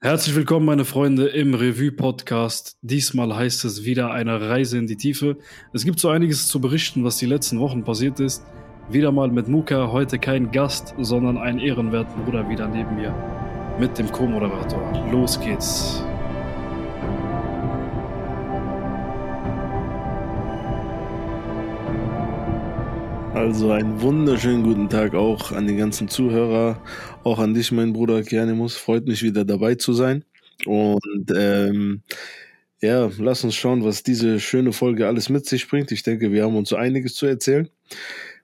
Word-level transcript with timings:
Herzlich 0.00 0.36
willkommen, 0.36 0.64
meine 0.64 0.84
Freunde, 0.84 1.26
im 1.26 1.54
Revue-Podcast. 1.54 2.76
Diesmal 2.82 3.34
heißt 3.34 3.64
es 3.64 3.84
wieder 3.84 4.12
eine 4.12 4.40
Reise 4.40 4.78
in 4.78 4.86
die 4.86 4.94
Tiefe. 4.94 5.38
Es 5.72 5.84
gibt 5.84 5.98
so 5.98 6.08
einiges 6.08 6.46
zu 6.46 6.60
berichten, 6.60 7.02
was 7.02 7.16
die 7.16 7.26
letzten 7.26 7.58
Wochen 7.58 7.82
passiert 7.82 8.20
ist. 8.20 8.44
Wieder 8.88 9.10
mal 9.10 9.28
mit 9.28 9.48
Muka, 9.48 9.90
heute 9.90 10.20
kein 10.20 10.52
Gast, 10.52 10.94
sondern 10.98 11.36
einen 11.36 11.58
ehrenwerten 11.58 12.24
Bruder 12.24 12.48
wieder 12.48 12.68
neben 12.68 12.94
mir. 12.94 13.12
Mit 13.80 13.98
dem 13.98 14.08
Co-Moderator. 14.12 15.10
Los 15.10 15.40
geht's. 15.40 16.00
Also 23.38 23.70
einen 23.70 24.00
wunderschönen 24.02 24.64
guten 24.64 24.88
Tag 24.88 25.14
auch 25.14 25.52
an 25.52 25.66
die 25.68 25.76
ganzen 25.76 26.08
Zuhörer, 26.08 26.76
auch 27.28 27.38
an 27.38 27.54
dich, 27.54 27.70
mein 27.72 27.92
Bruder 27.92 28.22
Kianimus. 28.22 28.76
Freut 28.76 29.06
mich 29.06 29.22
wieder 29.22 29.44
dabei 29.44 29.74
zu 29.74 29.92
sein. 29.92 30.24
Und 30.64 31.30
ähm, 31.36 32.02
ja, 32.80 33.10
lass 33.18 33.44
uns 33.44 33.54
schauen, 33.54 33.84
was 33.84 34.02
diese 34.02 34.40
schöne 34.40 34.72
Folge 34.72 35.06
alles 35.06 35.28
mit 35.28 35.46
sich 35.46 35.68
bringt. 35.68 35.92
Ich 35.92 36.02
denke, 36.02 36.32
wir 36.32 36.44
haben 36.44 36.56
uns 36.56 36.70
so 36.70 36.76
einiges 36.76 37.14
zu 37.14 37.26
erzählen. 37.26 37.68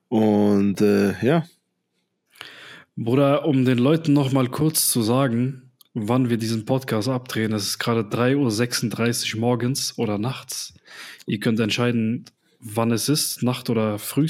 Und 0.08 0.80
äh, 0.80 1.14
ja. 1.24 1.46
Bruder, 2.96 3.46
um 3.46 3.64
den 3.64 3.78
Leuten 3.78 4.12
noch 4.12 4.32
mal 4.32 4.48
kurz 4.48 4.90
zu 4.90 5.02
sagen, 5.02 5.72
wann 5.94 6.28
wir 6.28 6.36
diesen 6.36 6.64
Podcast 6.64 7.08
abdrehen. 7.08 7.52
Es 7.52 7.66
ist 7.66 7.78
gerade 7.78 8.02
3.36 8.02 9.34
Uhr 9.34 9.40
morgens 9.40 9.98
oder 9.98 10.18
nachts. 10.18 10.74
Ihr 11.26 11.40
könnt 11.40 11.58
entscheiden, 11.58 12.26
wann 12.60 12.92
es 12.92 13.08
ist, 13.08 13.42
Nacht 13.42 13.70
oder 13.70 13.98
früh. 13.98 14.28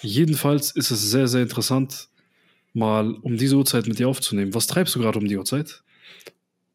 Jedenfalls 0.00 0.72
ist 0.72 0.90
es 0.90 1.10
sehr, 1.10 1.28
sehr 1.28 1.42
interessant, 1.42 2.08
mal 2.72 3.12
um 3.22 3.36
diese 3.36 3.56
Uhrzeit 3.56 3.86
mit 3.86 3.98
dir 3.98 4.08
aufzunehmen. 4.08 4.54
Was 4.54 4.66
treibst 4.66 4.94
du 4.94 5.00
gerade 5.00 5.18
um 5.18 5.26
die 5.26 5.36
Uhrzeit? 5.36 5.82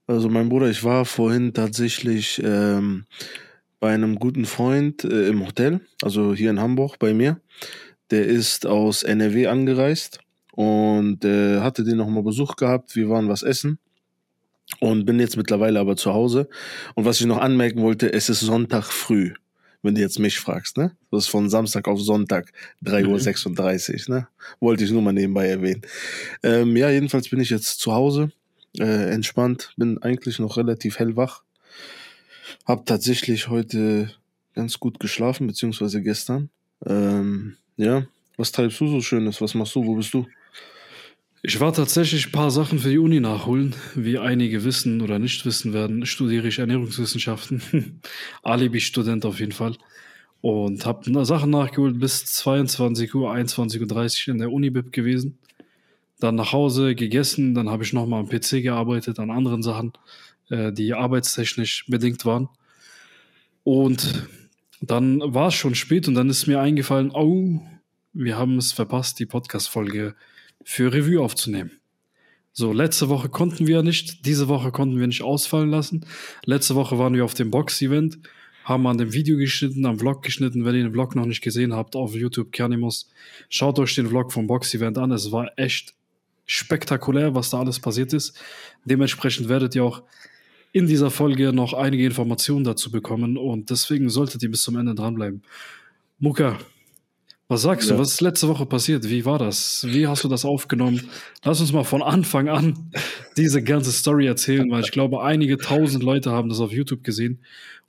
Also 0.05 0.29
mein 0.29 0.49
Bruder, 0.49 0.69
ich 0.69 0.83
war 0.83 1.05
vorhin 1.05 1.53
tatsächlich 1.53 2.41
ähm, 2.43 3.05
bei 3.79 3.93
einem 3.93 4.19
guten 4.19 4.45
Freund 4.45 5.03
äh, 5.03 5.27
im 5.27 5.45
Hotel, 5.45 5.81
also 6.01 6.33
hier 6.33 6.49
in 6.49 6.59
Hamburg 6.59 6.97
bei 6.99 7.13
mir. 7.13 7.41
Der 8.09 8.25
ist 8.25 8.65
aus 8.65 9.03
NRW 9.03 9.47
angereist 9.47 10.19
und 10.53 11.25
äh, 11.25 11.59
hatte 11.59 11.83
den 11.83 11.97
nochmal 11.97 12.23
Besuch 12.23 12.55
gehabt. 12.55 12.95
Wir 12.95 13.09
waren 13.09 13.27
was 13.27 13.43
essen 13.43 13.79
und 14.79 15.05
bin 15.05 15.19
jetzt 15.19 15.35
mittlerweile 15.35 15.79
aber 15.79 15.97
zu 15.97 16.13
Hause. 16.13 16.47
Und 16.95 17.05
was 17.05 17.19
ich 17.19 17.27
noch 17.27 17.39
anmerken 17.39 17.81
wollte, 17.81 18.13
es 18.13 18.29
ist 18.29 18.39
Sonntag 18.39 18.85
früh 18.85 19.33
wenn 19.87 19.95
du 19.95 20.01
jetzt 20.01 20.19
mich 20.19 20.37
fragst, 20.37 20.77
ne? 20.77 20.91
Das 21.09 21.23
ist 21.23 21.29
von 21.29 21.49
Samstag 21.49 21.87
auf 21.87 22.01
Sonntag, 22.01 22.51
3.36 22.83 24.09
Uhr, 24.09 24.15
ne? 24.15 24.27
Wollte 24.59 24.83
ich 24.83 24.91
nur 24.91 25.01
mal 25.01 25.13
nebenbei 25.13 25.47
erwähnen. 25.47 25.81
Ähm, 26.43 26.75
ja, 26.75 26.89
jedenfalls 26.89 27.29
bin 27.29 27.39
ich 27.39 27.49
jetzt 27.49 27.79
zu 27.79 27.93
Hause, 27.93 28.31
äh, 28.77 29.11
entspannt, 29.11 29.73
bin 29.77 29.97
eigentlich 30.03 30.39
noch 30.39 30.57
relativ 30.57 30.99
hellwach. 30.99 31.41
Hab 32.65 32.85
tatsächlich 32.85 33.47
heute 33.47 34.11
ganz 34.53 34.77
gut 34.77 34.99
geschlafen, 34.99 35.47
beziehungsweise 35.47 36.01
gestern. 36.01 36.49
Ähm, 36.85 37.55
ja, 37.77 38.05
was 38.35 38.51
treibst 38.51 38.79
du 38.81 38.89
so 38.89 39.01
Schönes? 39.01 39.39
Was 39.39 39.53
machst 39.55 39.73
du? 39.73 39.85
Wo 39.85 39.95
bist 39.95 40.13
du? 40.13 40.27
Ich 41.47 41.61
war 41.61 41.71
tatsächlich 41.71 42.25
ein 42.25 42.31
paar 42.33 42.51
Sachen 42.51 42.77
für 42.77 42.89
die 42.89 42.97
Uni 42.97 43.21
nachholen. 43.21 43.73
Wie 43.95 44.17
einige 44.17 44.65
wissen 44.65 44.99
oder 44.99 45.17
nicht 45.17 45.45
wissen 45.45 45.71
werden, 45.71 46.05
studiere 46.05 46.49
ich 46.49 46.59
Ernährungswissenschaften. 46.59 48.01
Alibi-Student 48.43 49.23
auf 49.25 49.39
jeden 49.39 49.53
Fall. 49.53 49.77
Und 50.41 50.85
habe 50.85 51.23
Sachen 51.23 51.49
nachgeholt 51.49 52.01
bis 52.01 52.25
22 52.25 53.15
Uhr, 53.15 53.31
21.30 53.31 54.27
Uhr 54.27 54.33
in 54.33 54.39
der 54.39 54.51
Uni-Bib 54.51 54.91
gewesen. 54.91 55.37
Dann 56.19 56.35
nach 56.35 56.51
Hause 56.51 56.95
gegessen, 56.95 57.55
dann 57.55 57.69
habe 57.69 57.85
ich 57.85 57.93
nochmal 57.93 58.19
am 58.19 58.27
PC 58.27 58.61
gearbeitet, 58.61 59.17
an 59.17 59.31
anderen 59.31 59.63
Sachen, 59.63 59.93
äh, 60.49 60.73
die 60.73 60.93
arbeitstechnisch 60.93 61.85
bedingt 61.87 62.25
waren. 62.25 62.49
Und 63.63 64.27
dann 64.81 65.21
war 65.23 65.47
es 65.47 65.53
schon 65.53 65.75
spät 65.75 66.09
und 66.09 66.15
dann 66.15 66.29
ist 66.29 66.45
mir 66.45 66.59
eingefallen, 66.59 67.09
oh, 67.11 67.61
wir 68.11 68.37
haben 68.37 68.57
es 68.57 68.73
verpasst, 68.73 69.17
die 69.19 69.25
Podcast-Folge 69.25 70.13
für 70.63 70.93
Revue 70.93 71.21
aufzunehmen. 71.21 71.71
So, 72.51 72.73
letzte 72.73 73.09
Woche 73.09 73.29
konnten 73.29 73.67
wir 73.67 73.83
nicht, 73.83 74.25
diese 74.25 74.47
Woche 74.47 74.71
konnten 74.71 74.99
wir 74.99 75.05
nicht 75.05 75.21
ausfallen 75.21 75.69
lassen. 75.69 76.05
Letzte 76.45 76.73
Woche 76.73 76.97
waren 76.97 77.13
wir 77.13 77.23
auf 77.23 77.35
dem 77.35 77.51
Box-Event, 77.51 78.17
haben 78.63 78.87
an 78.87 78.97
dem 78.97 79.13
Video 79.13 79.37
geschnitten, 79.37 79.85
am 79.85 79.99
Vlog 79.99 80.23
geschnitten. 80.23 80.65
Wenn 80.65 80.75
ihr 80.75 80.83
den 80.83 80.91
Vlog 80.91 81.15
noch 81.15 81.27
nicht 81.27 81.41
gesehen 81.41 81.73
habt, 81.73 81.95
auf 81.95 82.15
YouTube 82.15 82.51
Kernimus, 82.51 83.09
schaut 83.49 83.77
euch 83.77 83.93
den 83.93 84.07
Vlog 84.07 84.33
vom 84.33 84.47
Box-Event 84.47 84.97
an. 84.97 85.11
Es 85.11 85.31
war 85.31 85.51
echt 85.55 85.93
spektakulär, 86.47 87.35
was 87.35 87.51
da 87.51 87.59
alles 87.59 87.79
passiert 87.79 88.11
ist. 88.13 88.35
Dementsprechend 88.85 89.49
werdet 89.49 89.75
ihr 89.75 89.83
auch 89.83 90.01
in 90.71 90.87
dieser 90.87 91.11
Folge 91.11 91.53
noch 91.53 91.73
einige 91.73 92.05
Informationen 92.05 92.63
dazu 92.63 92.91
bekommen 92.91 93.37
und 93.37 93.69
deswegen 93.69 94.09
solltet 94.09 94.41
ihr 94.43 94.51
bis 94.51 94.63
zum 94.63 94.77
Ende 94.77 94.95
dranbleiben. 94.95 95.43
Muka, 96.19 96.57
was 97.49 97.61
sagst 97.61 97.89
ja. 97.89 97.95
du? 97.95 98.01
Was 98.01 98.11
ist 98.11 98.21
letzte 98.21 98.47
Woche 98.49 98.65
passiert? 98.65 99.09
Wie 99.09 99.23
war 99.23 99.39
das? 99.39 99.85
Wie 99.87 100.07
hast 100.07 100.23
du 100.23 100.27
das 100.27 100.43
aufgenommen? 100.43 101.09
Lass 101.43 101.61
uns 101.61 101.71
mal 101.71 101.85
von 101.85 102.01
Anfang 102.03 102.49
an 102.49 102.91
diese 103.37 103.63
ganze 103.63 103.91
Story 103.91 104.27
erzählen, 104.27 104.69
weil 104.69 104.83
ich 104.83 104.91
glaube, 104.91 105.23
einige 105.23 105.57
tausend 105.57 106.03
Leute 106.03 106.31
haben 106.31 106.49
das 106.49 106.59
auf 106.59 106.73
YouTube 106.73 107.03
gesehen 107.03 107.39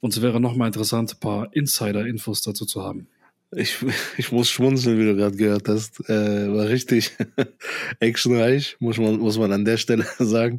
und 0.01 0.15
es 0.15 0.23
wäre 0.23 0.41
nochmal 0.41 0.69
interessant, 0.69 1.13
ein 1.13 1.21
paar 1.21 1.55
Insider-Infos 1.55 2.43
dazu 2.43 2.67
zu 2.67 2.83
haben. 2.83 3.09
Ich, 3.51 3.79
ich 4.19 4.31
muss 4.31 4.51
schmunzeln, 4.51 4.99
wie 4.99 5.07
du 5.07 5.17
gerade 5.17 5.37
gehört 5.37 5.69
hast. 5.69 6.09
Äh, 6.09 6.53
war 6.55 6.69
richtig 6.69 7.17
actionreich, 8.01 8.77
muss 8.79 8.99
man, 8.99 9.19
muss 9.19 9.39
man 9.39 9.53
an 9.53 9.65
der 9.65 9.79
Stelle 9.79 10.07
sagen. 10.19 10.59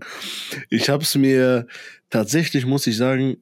Ich 0.70 0.90
habe 0.90 1.04
es 1.04 1.16
mir 1.16 1.68
tatsächlich, 2.10 2.66
muss 2.66 2.88
ich 2.88 2.98
sagen, 2.98 3.38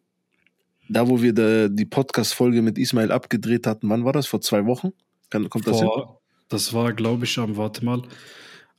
da 0.90 1.08
wo 1.08 1.22
wir 1.22 1.34
de, 1.34 1.70
die 1.72 1.86
Podcast-Folge 1.86 2.62
mit 2.62 2.78
Ismail 2.78 3.12
abgedreht 3.12 3.66
hatten, 3.66 3.90
wann 3.90 4.06
war 4.06 4.14
das? 4.14 4.28
Vor 4.28 4.42
zwei 4.42 4.66
Wochen? 4.66 4.92
Kann, 5.30 5.50
kommt 5.50 5.68
das 5.68 5.80
Vor, 5.80 5.96
hin? 5.96 6.16
Das 6.50 6.74
war, 6.74 6.94
glaube 6.94 7.26
ich, 7.26 7.38
am, 7.38 7.58
warte 7.58 7.84
mal, 7.84 8.02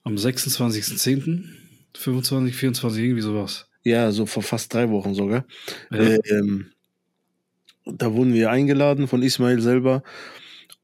am 0.05 0.15
26.10., 0.15 1.45
25, 1.97 2.55
24, 2.55 3.03
irgendwie 3.03 3.23
sowas. 3.23 3.69
Ja, 3.85 4.13
so 4.13 4.27
vor 4.27 4.43
fast 4.43 4.73
drei 4.73 4.91
Wochen 4.91 5.15
sogar. 5.15 5.45
Ja. 5.91 6.19
Ähm, 6.25 6.73
da 7.85 8.13
wurden 8.13 8.35
wir 8.35 8.51
eingeladen 8.51 9.09
von 9.09 9.23
Ismail 9.23 9.61
selber 9.61 10.03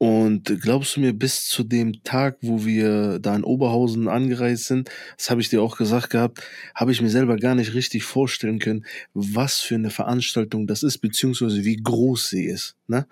und 0.05 0.61
glaubst 0.61 0.95
du 0.95 0.99
mir, 0.99 1.13
bis 1.13 1.47
zu 1.47 1.63
dem 1.63 2.03
Tag, 2.03 2.37
wo 2.41 2.63
wir 2.63 3.17
da 3.17 3.35
in 3.35 3.43
Oberhausen 3.43 4.07
angereist 4.07 4.65
sind, 4.65 4.91
das 5.17 5.31
habe 5.31 5.41
ich 5.41 5.49
dir 5.49 5.63
auch 5.63 5.77
gesagt 5.77 6.11
gehabt, 6.11 6.43
habe 6.75 6.91
ich 6.91 7.01
mir 7.01 7.09
selber 7.09 7.37
gar 7.37 7.55
nicht 7.55 7.73
richtig 7.73 8.03
vorstellen 8.03 8.59
können, 8.59 8.85
was 9.15 9.61
für 9.61 9.73
eine 9.73 9.89
Veranstaltung 9.89 10.67
das 10.67 10.83
ist, 10.83 10.99
beziehungsweise 10.99 11.65
wie 11.65 11.77
groß 11.77 12.29
sie 12.29 12.45
ist. 12.45 12.75
Ne? 12.87 13.07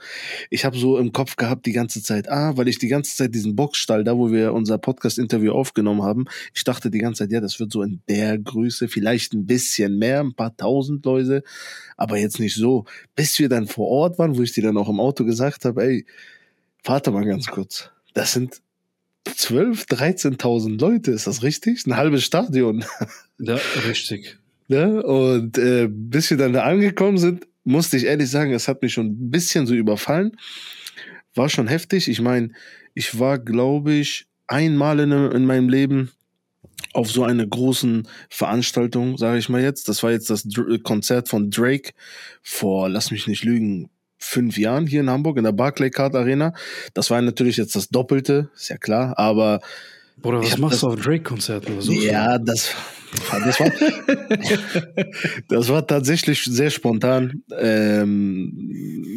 Ich 0.52 0.66
habe 0.66 0.78
so 0.78 1.00
im 1.00 1.12
Kopf 1.12 1.36
gehabt 1.36 1.66
die 1.66 1.72
ganze 1.72 2.04
Zeit, 2.04 2.30
ah, 2.30 2.56
weil 2.58 2.68
ich 2.68 2.78
die 2.78 2.90
ganze 2.90 3.16
Zeit 3.16 3.34
diesen 3.34 3.56
Boxstall, 3.56 4.04
da 4.04 4.16
wo 4.16 4.32
wir 4.32 4.54
unser 4.54 4.78
Podcast-Interview 4.78 5.52
aufgenommen 5.52 6.04
haben, 6.04 6.26
ich 6.54 6.64
dachte 6.64 6.92
die 6.92 7.00
ganze 7.00 7.24
Zeit, 7.24 7.32
ja, 7.32 7.42
das 7.42 7.60
wird 7.60 7.72
so 7.72 7.82
in 7.82 8.02
der 8.08 8.38
Größe, 8.38 8.88
vielleicht 8.88 9.34
ein 9.34 9.48
bisschen 9.48 9.98
mehr, 9.98 10.20
ein 10.20 10.36
paar 10.36 10.56
tausend 10.56 11.04
Leute, 11.06 11.44
aber 11.98 12.20
jetzt 12.20 12.40
nicht 12.40 12.54
so. 12.54 12.86
Bis 13.16 13.40
wir 13.40 13.50
dann 13.50 13.66
vor 13.66 13.88
Ort 13.88 14.20
waren, 14.20 14.38
wo 14.38 14.44
ich 14.44 14.52
dir 14.52 14.62
dann 14.62 14.78
auch 14.78 14.90
im 14.90 15.00
Auto 15.00 15.26
gesagt 15.26 15.66
habe, 15.66 15.84
ey, 15.84 16.06
warte 16.84 17.12
mal 17.12 17.26
ganz 17.26 17.48
kurz. 17.48 17.90
Das 18.14 18.34
sind 18.34 18.62
12, 19.26 19.86
13.000 19.86 20.80
Leute, 20.80 21.12
ist 21.12 21.28
das 21.28 21.44
richtig? 21.44 21.86
Ein 21.86 21.98
halbes 21.98 22.24
Stadion. 22.24 22.86
Ja, 23.40 23.60
richtig. 23.88 24.38
Ja, 24.68 24.86
und 24.86 25.58
äh, 25.58 25.90
bis 25.90 26.30
wir 26.30 26.38
dann 26.38 26.54
da 26.54 26.64
angekommen 26.64 27.18
sind, 27.18 27.48
musste 27.64 27.98
ich 27.98 28.06
ehrlich 28.06 28.30
sagen, 28.30 28.54
es 28.54 28.68
hat 28.68 28.82
mich 28.82 28.94
schon 28.94 29.08
ein 29.08 29.32
bisschen 29.32 29.66
so 29.66 29.74
überfallen. 29.74 30.38
War 31.34 31.50
schon 31.50 31.68
heftig. 31.68 32.08
Ich 32.08 32.22
meine, 32.22 32.52
ich 32.94 33.20
war, 33.20 33.40
glaube 33.40 33.94
ich, 33.94 34.28
einmal 34.48 35.00
in, 35.00 35.12
in 35.12 35.46
meinem 35.46 35.68
Leben 35.68 36.12
auf 36.94 37.10
so 37.10 37.24
einer 37.24 37.46
großen 37.46 38.08
Veranstaltung, 38.30 39.18
sage 39.18 39.40
ich 39.40 39.50
mal 39.50 39.62
jetzt. 39.62 39.90
Das 39.90 40.04
war 40.04 40.12
jetzt 40.12 40.30
das 40.30 40.48
Konzert 40.84 41.28
von 41.28 41.50
Drake 41.50 41.92
vor, 42.42 42.88
lass 42.88 43.12
mich 43.12 43.28
nicht 43.28 43.44
lügen, 43.44 43.90
fünf 44.24 44.58
Jahren 44.58 44.88
hier 44.88 45.02
in 45.02 45.10
Hamburg 45.10 45.38
in 45.38 45.44
der 45.44 45.52
Barclaycard 45.52 46.16
Arena. 46.16 46.54
Das 46.94 47.10
war 47.10 47.22
natürlich 47.22 47.58
jetzt 47.58 47.76
das 47.76 47.90
Doppelte, 47.90 48.50
ist 48.56 48.70
ja 48.70 48.78
klar, 48.78 49.18
aber. 49.18 49.60
Bruder, 50.22 50.42
was 50.42 50.58
machst 50.58 50.76
das, 50.76 50.82
du 50.82 50.88
auf 50.88 50.96
Drake-Konzerten? 51.02 51.80
Ja, 51.82 52.38
das, 52.38 52.76
das 53.32 53.60
war, 53.60 53.72
das 55.50 55.70
war 55.70 55.88
tatsächlich 55.88 56.44
sehr 56.44 56.70
spontan. 56.70 57.44
Ähm, 57.60 58.54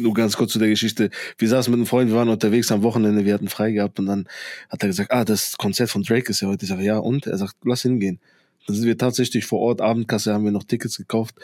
nur 0.01 0.13
ganz 0.13 0.35
kurz 0.35 0.51
zu 0.53 0.59
der 0.59 0.69
Geschichte. 0.69 1.09
Wir 1.37 1.49
saßen 1.49 1.71
mit 1.71 1.77
einem 1.77 1.85
Freund, 1.85 2.09
wir 2.09 2.17
waren 2.17 2.29
unterwegs 2.29 2.71
am 2.71 2.83
Wochenende, 2.83 3.25
wir 3.25 3.33
hatten 3.33 3.47
frei 3.47 3.71
gehabt 3.71 3.99
und 3.99 4.07
dann 4.07 4.27
hat 4.69 4.81
er 4.81 4.87
gesagt, 4.87 5.11
ah, 5.11 5.23
das 5.23 5.57
Konzert 5.57 5.89
von 5.89 6.03
Drake 6.03 6.29
ist 6.29 6.41
ja 6.41 6.47
heute. 6.47 6.65
Ich 6.65 6.69
sage, 6.69 6.83
ja, 6.83 6.97
und? 6.97 7.27
Er 7.27 7.37
sagt, 7.37 7.55
lass 7.63 7.83
hingehen. 7.83 8.19
Dann 8.67 8.75
sind 8.75 8.85
wir 8.85 8.97
tatsächlich 8.97 9.45
vor 9.45 9.59
Ort, 9.59 9.81
Abendkasse 9.81 10.33
haben 10.33 10.43
wir 10.43 10.51
noch 10.51 10.65
Tickets 10.65 10.97
gekauft. 10.97 11.35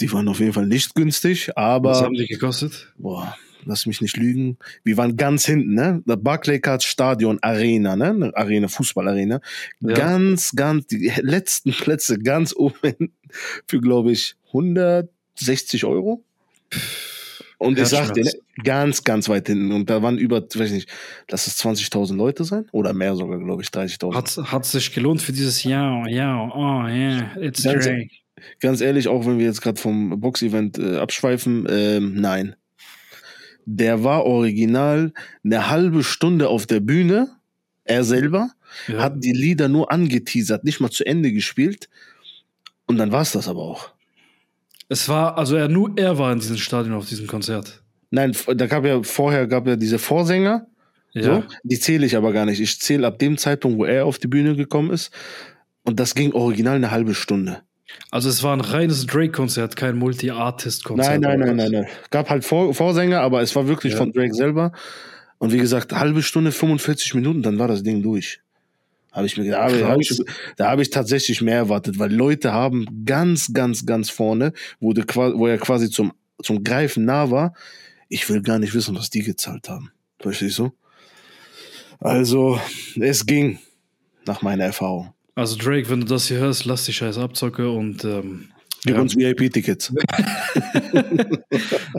Die 0.00 0.10
waren 0.12 0.28
auf 0.28 0.40
jeden 0.40 0.52
Fall 0.52 0.66
nicht 0.66 0.94
günstig, 0.94 1.56
aber. 1.56 1.90
Was 1.90 2.02
haben 2.02 2.14
die 2.14 2.26
gekostet? 2.26 2.92
Boah, 2.96 3.36
lass 3.64 3.86
mich 3.86 4.00
nicht 4.00 4.16
lügen, 4.16 4.56
wir 4.84 4.96
waren 4.96 5.16
ganz 5.16 5.44
hinten, 5.44 5.74
ne? 5.74 6.02
Das 6.06 6.22
Barclaycard 6.22 6.82
Stadion 6.82 7.38
Arena, 7.42 7.96
ne? 7.96 8.10
Eine 8.10 8.36
Arena, 8.36 8.68
Fußballarena. 8.68 9.40
Ja. 9.80 9.94
Ganz, 9.94 10.52
ganz, 10.54 10.86
die 10.86 11.12
letzten 11.20 11.72
Plätze 11.72 12.18
ganz 12.18 12.54
oben 12.54 12.78
hinten 12.82 13.12
für, 13.66 13.80
glaube 13.80 14.12
ich, 14.12 14.36
160 14.48 15.84
Euro. 15.84 16.24
Und 17.58 17.78
ich 17.78 17.88
sag 17.88 18.14
dir, 18.14 18.24
ne, 18.24 18.32
ganz, 18.64 19.04
ganz 19.04 19.28
weit 19.28 19.46
hinten. 19.46 19.72
Und 19.72 19.88
da 19.90 20.02
waren 20.02 20.18
über, 20.18 20.40
weiß 20.42 20.66
ich 20.68 20.72
nicht, 20.72 20.88
lass 21.30 21.46
es 21.46 21.58
20.000 21.62 22.16
Leute 22.16 22.44
sein? 22.44 22.66
Oder 22.72 22.92
mehr 22.92 23.14
sogar, 23.16 23.38
glaube 23.38 23.62
ich, 23.62 23.68
30.000. 23.68 24.14
Hat, 24.14 24.52
hat 24.52 24.66
sich 24.66 24.92
gelohnt 24.92 25.22
für 25.22 25.32
dieses 25.32 25.62
Ja, 25.64 26.06
ja, 26.08 26.50
oh, 26.54 26.86
yeah, 26.88 27.36
it's 27.40 27.62
Ganz- 27.62 27.84
Drake. 27.86 28.10
Ganz 28.60 28.80
ehrlich, 28.80 29.06
auch 29.08 29.26
wenn 29.26 29.38
wir 29.38 29.44
jetzt 29.44 29.60
gerade 29.60 29.78
vom 29.78 30.18
Box-Event 30.18 30.78
äh, 30.78 30.96
abschweifen, 30.96 31.66
ähm, 31.68 32.14
nein. 32.20 32.56
Der 33.66 34.02
war 34.02 34.24
original 34.24 35.12
eine 35.44 35.68
halbe 35.68 36.02
Stunde 36.02 36.48
auf 36.48 36.66
der 36.66 36.80
Bühne, 36.80 37.28
er 37.84 38.02
selber, 38.04 38.50
Ja. 38.88 39.02
hat 39.02 39.22
die 39.22 39.32
Lieder 39.32 39.68
nur 39.68 39.92
angeteasert, 39.92 40.64
nicht 40.64 40.80
mal 40.80 40.90
zu 40.90 41.04
Ende 41.04 41.32
gespielt. 41.32 41.88
Und 42.86 42.96
dann 42.96 43.12
war 43.12 43.22
es 43.22 43.32
das 43.32 43.46
aber 43.46 43.60
auch. 43.60 43.90
Es 44.88 45.08
war, 45.08 45.36
also 45.38 45.54
er 45.56 45.68
nur 45.68 45.92
er 45.96 46.18
war 46.18 46.32
in 46.32 46.40
diesem 46.40 46.56
Stadion 46.56 46.94
auf 46.96 47.08
diesem 47.08 47.26
Konzert. 47.26 47.79
Nein, 48.10 48.34
da 48.56 48.66
gab 48.66 48.84
ja 48.84 49.02
vorher 49.02 49.46
gab 49.46 49.66
ja 49.66 49.76
diese 49.76 49.98
Vorsänger, 49.98 50.66
Ja. 51.12 51.22
so, 51.22 51.44
die 51.62 51.78
zähle 51.78 52.06
ich 52.06 52.16
aber 52.16 52.32
gar 52.32 52.44
nicht. 52.46 52.60
Ich 52.60 52.80
zähle 52.80 53.06
ab 53.06 53.18
dem 53.18 53.38
Zeitpunkt, 53.38 53.78
wo 53.78 53.84
er 53.84 54.06
auf 54.06 54.18
die 54.18 54.28
Bühne 54.28 54.56
gekommen 54.56 54.90
ist. 54.90 55.10
Und 55.84 55.98
das 56.00 56.14
ging 56.14 56.32
original 56.32 56.76
eine 56.76 56.90
halbe 56.90 57.14
Stunde. 57.14 57.62
Also 58.10 58.28
es 58.28 58.42
war 58.42 58.52
ein 58.56 58.60
reines 58.60 59.06
Drake-Konzert, 59.06 59.74
kein 59.76 59.96
Multi-Artist-Konzert. 59.96 61.20
Nein, 61.20 61.38
nein, 61.38 61.40
nein, 61.40 61.56
nein, 61.56 61.70
nein. 61.72 61.86
Gab 62.10 62.30
halt 62.30 62.44
Vor 62.44 62.72
Vorsänger, 62.74 63.20
aber 63.20 63.42
es 63.42 63.54
war 63.56 63.66
wirklich 63.66 63.92
Ja. 63.94 63.98
von 63.98 64.12
Drake 64.12 64.34
selber. 64.34 64.72
Und 65.38 65.52
wie 65.52 65.58
gesagt, 65.58 65.92
halbe 65.92 66.22
Stunde, 66.22 66.52
45 66.52 67.14
Minuten, 67.14 67.42
dann 67.42 67.58
war 67.58 67.66
das 67.66 67.82
Ding 67.82 68.02
durch. 68.02 68.40
Habe 69.10 69.26
ich 69.26 69.36
mir 69.36 69.44
gedacht, 69.44 69.72
da 69.80 69.88
habe 69.88 70.02
ich, 70.02 70.22
da 70.56 70.70
habe 70.70 70.82
ich 70.82 70.90
tatsächlich 70.90 71.40
mehr 71.42 71.56
erwartet, 71.56 71.98
weil 71.98 72.12
Leute 72.12 72.52
haben 72.52 72.86
ganz, 73.04 73.52
ganz, 73.52 73.84
ganz 73.86 74.08
vorne, 74.10 74.52
wo, 74.78 74.92
der, 74.92 75.04
wo 75.16 75.46
er 75.48 75.58
quasi 75.58 75.90
zum, 75.90 76.12
zum 76.42 76.62
Greifen 76.62 77.06
nah 77.06 77.30
war. 77.30 77.54
Ich 78.10 78.28
will 78.28 78.42
gar 78.42 78.58
nicht 78.58 78.74
wissen, 78.74 78.94
was 78.96 79.08
die 79.08 79.22
gezahlt 79.22 79.68
haben. 79.70 79.90
Verstehst 80.18 80.58
du? 80.58 80.72
Also, 82.00 82.60
es 83.00 83.24
ging, 83.24 83.58
nach 84.26 84.42
meiner 84.42 84.64
Erfahrung. 84.64 85.14
Also 85.34 85.56
Drake, 85.56 85.88
wenn 85.88 86.00
du 86.00 86.06
das 86.06 86.28
hier 86.28 86.36
hörst, 86.38 86.64
lass 86.66 86.84
die 86.84 86.92
Scheiße 86.92 87.20
abzocke 87.22 87.70
und 87.70 88.04
ähm, 88.04 88.48
Gib 88.84 88.96
Ja. 88.96 89.02
uns 89.02 89.14
VIP-Tickets. 89.14 89.92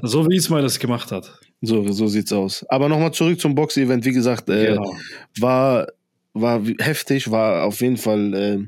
so 0.01 0.27
wie 0.27 0.35
Ismail 0.35 0.63
das 0.63 0.79
gemacht 0.79 1.11
hat. 1.11 1.31
So, 1.61 1.87
so 1.91 2.07
sieht's 2.07 2.31
aus. 2.33 2.65
Aber 2.69 2.89
nochmal 2.89 3.13
zurück 3.13 3.39
zum 3.39 3.53
Box-Event. 3.55 4.03
Wie 4.03 4.11
gesagt, 4.13 4.49
äh, 4.49 4.67
Genau. 4.67 4.95
war, 5.39 5.87
war 6.33 6.61
heftig, 6.79 7.29
war 7.29 7.65
auf 7.65 7.81
jeden 7.81 7.97
Fall 7.97 8.33
äh, 8.33 8.67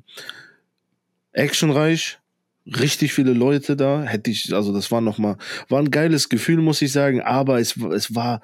actionreich. 1.32 2.20
Richtig 2.66 3.14
viele 3.14 3.34
Leute 3.34 3.76
da. 3.76 4.04
Hätte 4.04 4.32
ich, 4.32 4.54
also 4.54 4.74
das 4.74 4.92
war 4.92 5.02
nochmal, 5.02 5.38
war 5.70 5.80
ein 5.80 5.92
geiles 5.92 6.30
Gefühl, 6.30 6.62
muss 6.62 6.82
ich 6.82 6.92
sagen, 6.92 7.22
aber 7.22 7.60
es, 7.60 7.76
es 7.78 8.16
war 8.16 8.42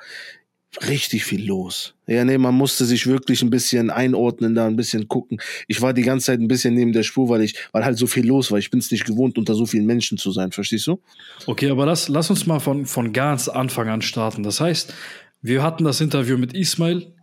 richtig 0.88 1.25
viel 1.25 1.45
los. 1.45 1.95
Ja, 2.06 2.24
nee, 2.24 2.38
man 2.38 2.54
musste 2.54 2.86
sich 2.86 3.07
wirklich 3.07 3.42
ein 3.42 3.50
bisschen 3.50 3.89
einordnen, 3.89 4.54
da 4.56 4.68
ein 4.68 4.75
bisschen 4.75 5.07
gucken. 5.07 5.39
Ich 5.68 5.81
war 5.81 5.94
die 5.94 6.04
ganze 6.04 6.27
Zeit 6.27 6.39
ein 6.39 6.48
bisschen 6.48 6.75
neben 6.75 6.94
der 6.94 7.04
Spur, 7.04 7.30
weil 7.30 7.42
ich, 7.42 7.56
weil 7.71 7.86
halt 7.86 7.98
so 7.98 8.07
viel 8.07 8.27
los 8.27 8.51
war. 8.51 8.60
Ich 8.60 8.69
bin 8.69 8.80
es 8.80 8.92
nicht 8.92 9.06
gewohnt, 9.06 9.38
unter 9.38 9.56
so 9.56 9.66
vielen 9.66 9.86
Menschen 9.86 10.18
zu 10.18 10.31
sein, 10.31 10.51
verstehst 10.51 10.88
du? 10.88 11.01
Okay, 11.48 11.69
aber 11.69 11.86
lass, 11.86 12.07
lass 12.07 12.30
uns 12.30 12.45
mal 12.45 12.60
von, 12.60 12.86
von 12.86 13.13
ganz 13.13 13.48
Anfang 13.48 13.89
an 13.89 14.01
starten. 14.01 14.44
Das 14.44 14.62
heißt, 14.62 14.94
wir 15.42 15.63
hatten 15.63 15.86
das 15.86 16.01
Interview 16.01 16.38
mit 16.38 16.54
Ismail, 16.54 17.13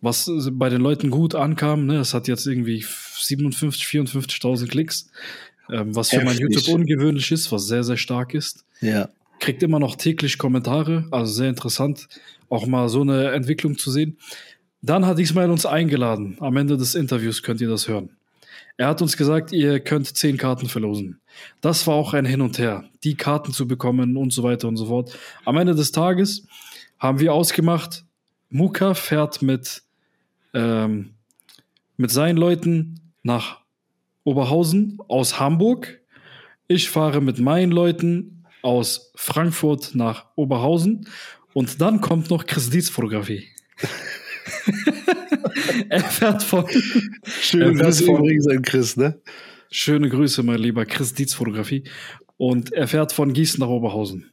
was 0.00 0.30
bei 0.52 0.68
den 0.68 0.80
Leuten 0.80 1.10
gut 1.10 1.34
ankam. 1.34 1.86
Ne? 1.86 1.98
Es 1.98 2.12
hat 2.12 2.28
jetzt 2.28 2.46
irgendwie 2.46 2.84
57, 3.18 3.84
54.000 3.84 4.68
Klicks, 4.68 5.10
ähm, 5.70 5.94
was 5.94 6.10
für 6.10 6.22
mein. 6.22 6.36
YouTube 6.36 6.68
ungewöhnlich 6.68 7.30
ist, 7.32 7.50
was 7.52 7.66
sehr, 7.66 7.84
sehr 7.84 7.96
stark 7.96 8.34
ist. 8.34 8.64
Ja. 8.80 9.08
Kriegt 9.38 9.62
immer 9.62 9.78
noch 9.78 9.96
täglich 9.96 10.38
Kommentare, 10.38 11.06
also 11.10 11.32
sehr 11.32 11.48
interessant, 11.48 12.08
auch 12.48 12.66
mal 12.66 12.88
so 12.88 13.02
eine 13.02 13.32
Entwicklung 13.32 13.76
zu 13.76 13.90
sehen. 13.90 14.18
Dann 14.82 15.04
hat 15.04 15.18
Ismail 15.18 15.50
uns 15.50 15.66
eingeladen. 15.66 16.36
Am 16.40 16.56
Ende 16.56 16.76
des 16.76 16.94
Interviews 16.94 17.42
könnt 17.42 17.60
ihr 17.60 17.68
das 17.68 17.88
hören. 17.88 18.10
Er 18.78 18.88
hat 18.88 19.00
uns 19.00 19.16
gesagt, 19.16 19.52
ihr 19.52 19.80
könnt 19.80 20.16
zehn 20.16 20.36
Karten 20.36 20.68
verlosen. 20.68 21.20
Das 21.60 21.86
war 21.86 21.94
auch 21.94 22.12
ein 22.12 22.26
Hin 22.26 22.40
und 22.40 22.58
Her, 22.58 22.84
die 23.04 23.16
Karten 23.16 23.52
zu 23.52 23.66
bekommen 23.66 24.16
und 24.16 24.32
so 24.32 24.42
weiter 24.42 24.68
und 24.68 24.76
so 24.76 24.86
fort. 24.86 25.16
Am 25.44 25.56
Ende 25.56 25.74
des 25.74 25.92
Tages 25.92 26.46
haben 26.98 27.18
wir 27.20 27.32
ausgemacht, 27.32 28.04
Muka 28.50 28.94
fährt 28.94 29.42
mit, 29.42 29.82
ähm, 30.54 31.14
mit 31.96 32.10
seinen 32.10 32.36
Leuten 32.36 33.00
nach 33.22 33.60
Oberhausen 34.26 34.98
aus 35.08 35.38
Hamburg. 35.38 36.00
Ich 36.68 36.90
fahre 36.90 37.20
mit 37.20 37.38
meinen 37.38 37.70
Leuten 37.70 38.44
aus 38.62 39.12
Frankfurt 39.14 39.94
nach 39.94 40.26
Oberhausen. 40.34 41.08
Und 41.54 41.80
dann 41.80 42.00
kommt 42.00 42.28
noch 42.28 42.44
Chris 42.44 42.68
Dietz 42.68 42.90
Fotografie. 42.90 43.44
er 45.88 46.00
fährt 46.00 46.42
von, 46.42 46.66
Schöne 47.40 47.74
Grüße 47.80 48.06
war- 48.08 48.18
übrigens 48.18 48.48
an 48.48 48.62
Chris, 48.62 48.96
ne? 48.96 49.20
Schöne 49.70 50.08
Grüße, 50.08 50.42
mein 50.42 50.58
lieber 50.58 50.84
Chris 50.86 51.14
Dietz 51.14 51.34
Fotografie. 51.34 51.84
Und 52.36 52.72
er 52.72 52.88
fährt 52.88 53.12
von 53.12 53.32
Gießen 53.32 53.60
nach 53.60 53.68
Oberhausen. 53.68 54.30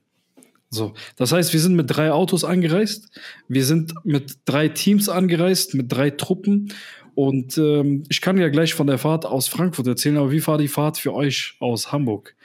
So, 0.69 0.93
das 1.17 1.31
heißt, 1.31 1.53
wir 1.53 1.59
sind 1.59 1.75
mit 1.75 1.95
drei 1.95 2.11
Autos 2.11 2.43
angereist. 2.43 3.11
Wir 3.47 3.63
sind 3.63 3.93
mit 4.03 4.37
drei 4.45 4.69
Teams 4.69 5.07
angereist, 5.07 5.75
mit 5.75 5.91
drei 5.91 6.09
Truppen. 6.09 6.73
Und 7.15 7.57
ähm, 7.57 8.03
ich 8.09 8.21
kann 8.21 8.37
ja 8.37 8.49
gleich 8.49 8.73
von 8.73 8.87
der 8.87 8.97
Fahrt 8.97 9.25
aus 9.25 9.47
Frankfurt 9.47 9.87
erzählen, 9.87 10.17
aber 10.17 10.31
wie 10.31 10.45
war 10.45 10.57
die 10.57 10.67
Fahrt 10.67 10.97
für 10.97 11.13
euch 11.13 11.55
aus 11.59 11.91
Hamburg? 11.91 12.35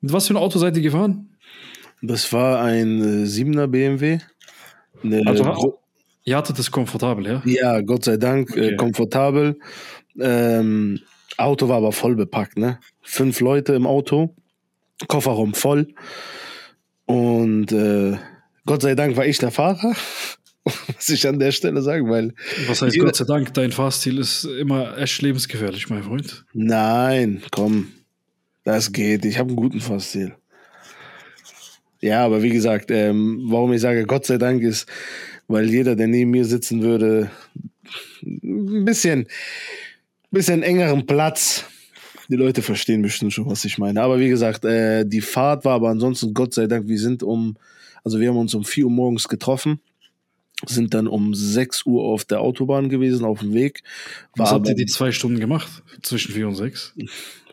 Mit 0.00 0.12
was 0.12 0.26
für 0.28 0.34
ein 0.34 0.38
Auto 0.38 0.58
seid 0.58 0.76
ihr 0.76 0.82
gefahren? 0.82 1.30
Das 2.02 2.32
war 2.32 2.60
ein 2.62 3.00
äh, 3.24 3.26
7er 3.26 3.66
BMW. 3.66 4.18
Eine 5.02 5.22
Also, 5.26 5.44
gro- 5.44 5.78
ihr 6.24 6.36
hattet 6.36 6.58
es 6.58 6.70
komfortabel, 6.70 7.26
ja? 7.26 7.42
ja, 7.44 7.80
Gott 7.80 8.04
sei 8.04 8.16
Dank, 8.16 8.50
Okay. 8.50 8.70
äh, 8.70 8.76
komfortabel. 8.76 9.58
Ähm, 10.20 11.00
Auto 11.36 11.68
war 11.68 11.76
aber 11.76 11.92
voll 11.92 12.16
bepackt, 12.16 12.58
ne? 12.58 12.80
Fünf 13.02 13.40
Leute 13.40 13.74
im 13.74 13.86
Auto, 13.86 14.34
Kofferraum 15.06 15.54
voll. 15.54 15.88
Und 17.06 17.72
äh, 17.72 18.16
Gott 18.66 18.82
sei 18.82 18.94
Dank 18.94 19.16
war 19.16 19.26
ich 19.26 19.38
der 19.38 19.50
Fahrer, 19.50 19.94
muss 20.94 21.08
ich 21.08 21.26
an 21.26 21.38
der 21.38 21.52
Stelle 21.52 21.82
sagen, 21.82 22.08
weil 22.10 22.34
Was 22.66 22.82
heißt 22.82 22.98
Gott 22.98 23.16
sei 23.16 23.24
Dank, 23.24 23.54
dein 23.54 23.72
Fahrstil 23.72 24.18
ist 24.18 24.44
immer 24.44 24.96
echt 24.98 25.20
lebensgefährlich, 25.22 25.88
mein 25.88 26.02
Freund. 26.02 26.44
Nein, 26.52 27.42
komm, 27.50 27.88
das 28.64 28.92
geht. 28.92 29.24
Ich 29.24 29.38
habe 29.38 29.48
einen 29.48 29.56
guten 29.56 29.80
Fahrstil. 29.80 30.34
Ja, 32.00 32.24
aber 32.24 32.42
wie 32.42 32.50
gesagt, 32.50 32.90
ähm, 32.90 33.40
warum 33.46 33.72
ich 33.72 33.80
sage 33.80 34.06
Gott 34.06 34.24
sei 34.24 34.38
Dank 34.38 34.62
ist, 34.62 34.86
weil 35.48 35.68
jeder, 35.68 35.96
der 35.96 36.06
neben 36.06 36.30
mir 36.30 36.44
sitzen 36.44 36.82
würde, 36.82 37.30
ein 38.22 38.84
bisschen, 38.84 39.26
bisschen 40.30 40.62
engeren 40.62 41.06
Platz. 41.06 41.64
Die 42.28 42.36
Leute 42.36 42.60
verstehen 42.62 43.02
bestimmt 43.02 43.32
schon, 43.32 43.46
was 43.46 43.64
ich 43.64 43.78
meine. 43.78 44.02
Aber 44.02 44.20
wie 44.20 44.28
gesagt, 44.28 44.64
äh, 44.64 45.04
die 45.06 45.22
Fahrt 45.22 45.64
war 45.64 45.74
aber 45.74 45.88
ansonsten 45.88 46.34
Gott 46.34 46.54
sei 46.54 46.66
Dank, 46.66 46.86
wir 46.86 46.98
sind 46.98 47.22
um, 47.22 47.56
also 48.04 48.20
wir 48.20 48.28
haben 48.28 48.36
uns 48.36 48.54
um 48.54 48.64
4 48.64 48.84
Uhr 48.84 48.90
morgens 48.90 49.28
getroffen, 49.28 49.80
sind 50.66 50.94
dann 50.94 51.06
um 51.06 51.34
6 51.34 51.86
Uhr 51.86 52.04
auf 52.04 52.24
der 52.24 52.40
Autobahn 52.40 52.88
gewesen, 52.88 53.24
auf 53.24 53.40
dem 53.40 53.54
Weg. 53.54 53.82
Was 54.36 54.50
habt 54.50 54.68
ihr 54.68 54.74
die 54.74 54.86
zwei 54.86 55.12
Stunden 55.12 55.38
gemacht? 55.38 55.68
Zwischen 56.02 56.32
vier 56.32 56.48
und 56.48 56.56
sechs? 56.56 56.94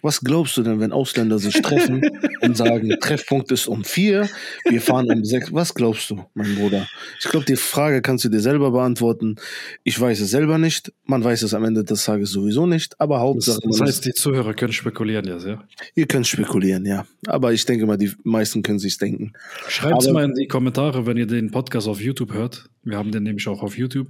Was 0.06 0.22
glaubst 0.22 0.56
du 0.56 0.62
denn, 0.62 0.80
wenn 0.80 0.92
Ausländer 0.92 1.40
sich 1.40 1.60
treffen 1.62 2.02
und 2.42 2.56
sagen, 2.56 2.96
Treffpunkt 3.02 3.52
ist 3.52 3.68
um 3.68 3.84
vier, 3.84 4.30
wir 4.70 4.80
fahren 4.82 5.10
um 5.12 5.26
sechs? 5.26 5.52
Was 5.52 5.74
glaubst 5.74 6.12
du, 6.12 6.24
mein 6.36 6.54
Bruder? 6.56 6.88
Ich 7.20 7.28
glaube, 7.28 7.46
die 7.46 7.56
Frage 7.56 8.04
kannst 8.04 8.24
du 8.24 8.30
dir 8.30 8.40
selber 8.40 8.70
beantworten. 8.70 9.38
Ich 9.84 10.00
weiß 10.00 10.20
es 10.22 10.30
selber 10.30 10.60
nicht. 10.60 10.94
Man 11.06 11.24
weiß 11.24 11.42
es 11.42 11.56
am 11.56 11.64
Ende 11.66 11.84
des 11.84 12.06
Tages 12.06 12.30
sowieso 12.30 12.68
nicht. 12.68 12.94
Aber 13.02 13.16
Das, 13.16 13.24
Hauptsache, 13.24 13.60
das 13.64 13.80
man 13.80 13.88
heißt, 13.88 14.06
die 14.06 14.14
Zuhörer 14.14 14.54
können 14.54 14.74
spekulieren 14.74 15.26
ja? 15.26 15.64
ihr 15.96 16.06
könnt 16.06 16.28
spekulieren, 16.28 16.86
ja. 16.86 17.06
Aber 17.26 17.52
ich 17.52 17.66
denke 17.66 17.88
mal, 17.88 17.98
die 17.98 18.12
meisten 18.24 18.62
können 18.62 18.78
sich's 18.80 19.00
denken. 19.00 19.34
Schreibt 19.68 20.04
Aber- 20.04 20.14
mal 20.14 20.26
in 20.26 20.36
die 20.36 20.48
Kommentare, 20.48 21.08
wenn 21.08 21.18
ihr 21.18 21.26
den 21.26 21.50
Podcast 21.50 21.88
auf 21.88 22.00
YouTube 22.00 22.32
hört. 22.32 22.70
Wir 22.84 22.98
haben 22.98 23.12
den 23.12 23.24
nämlich 23.24 23.48
auch 23.48 23.64
auf 23.64 23.76
YouTube. 23.76 24.08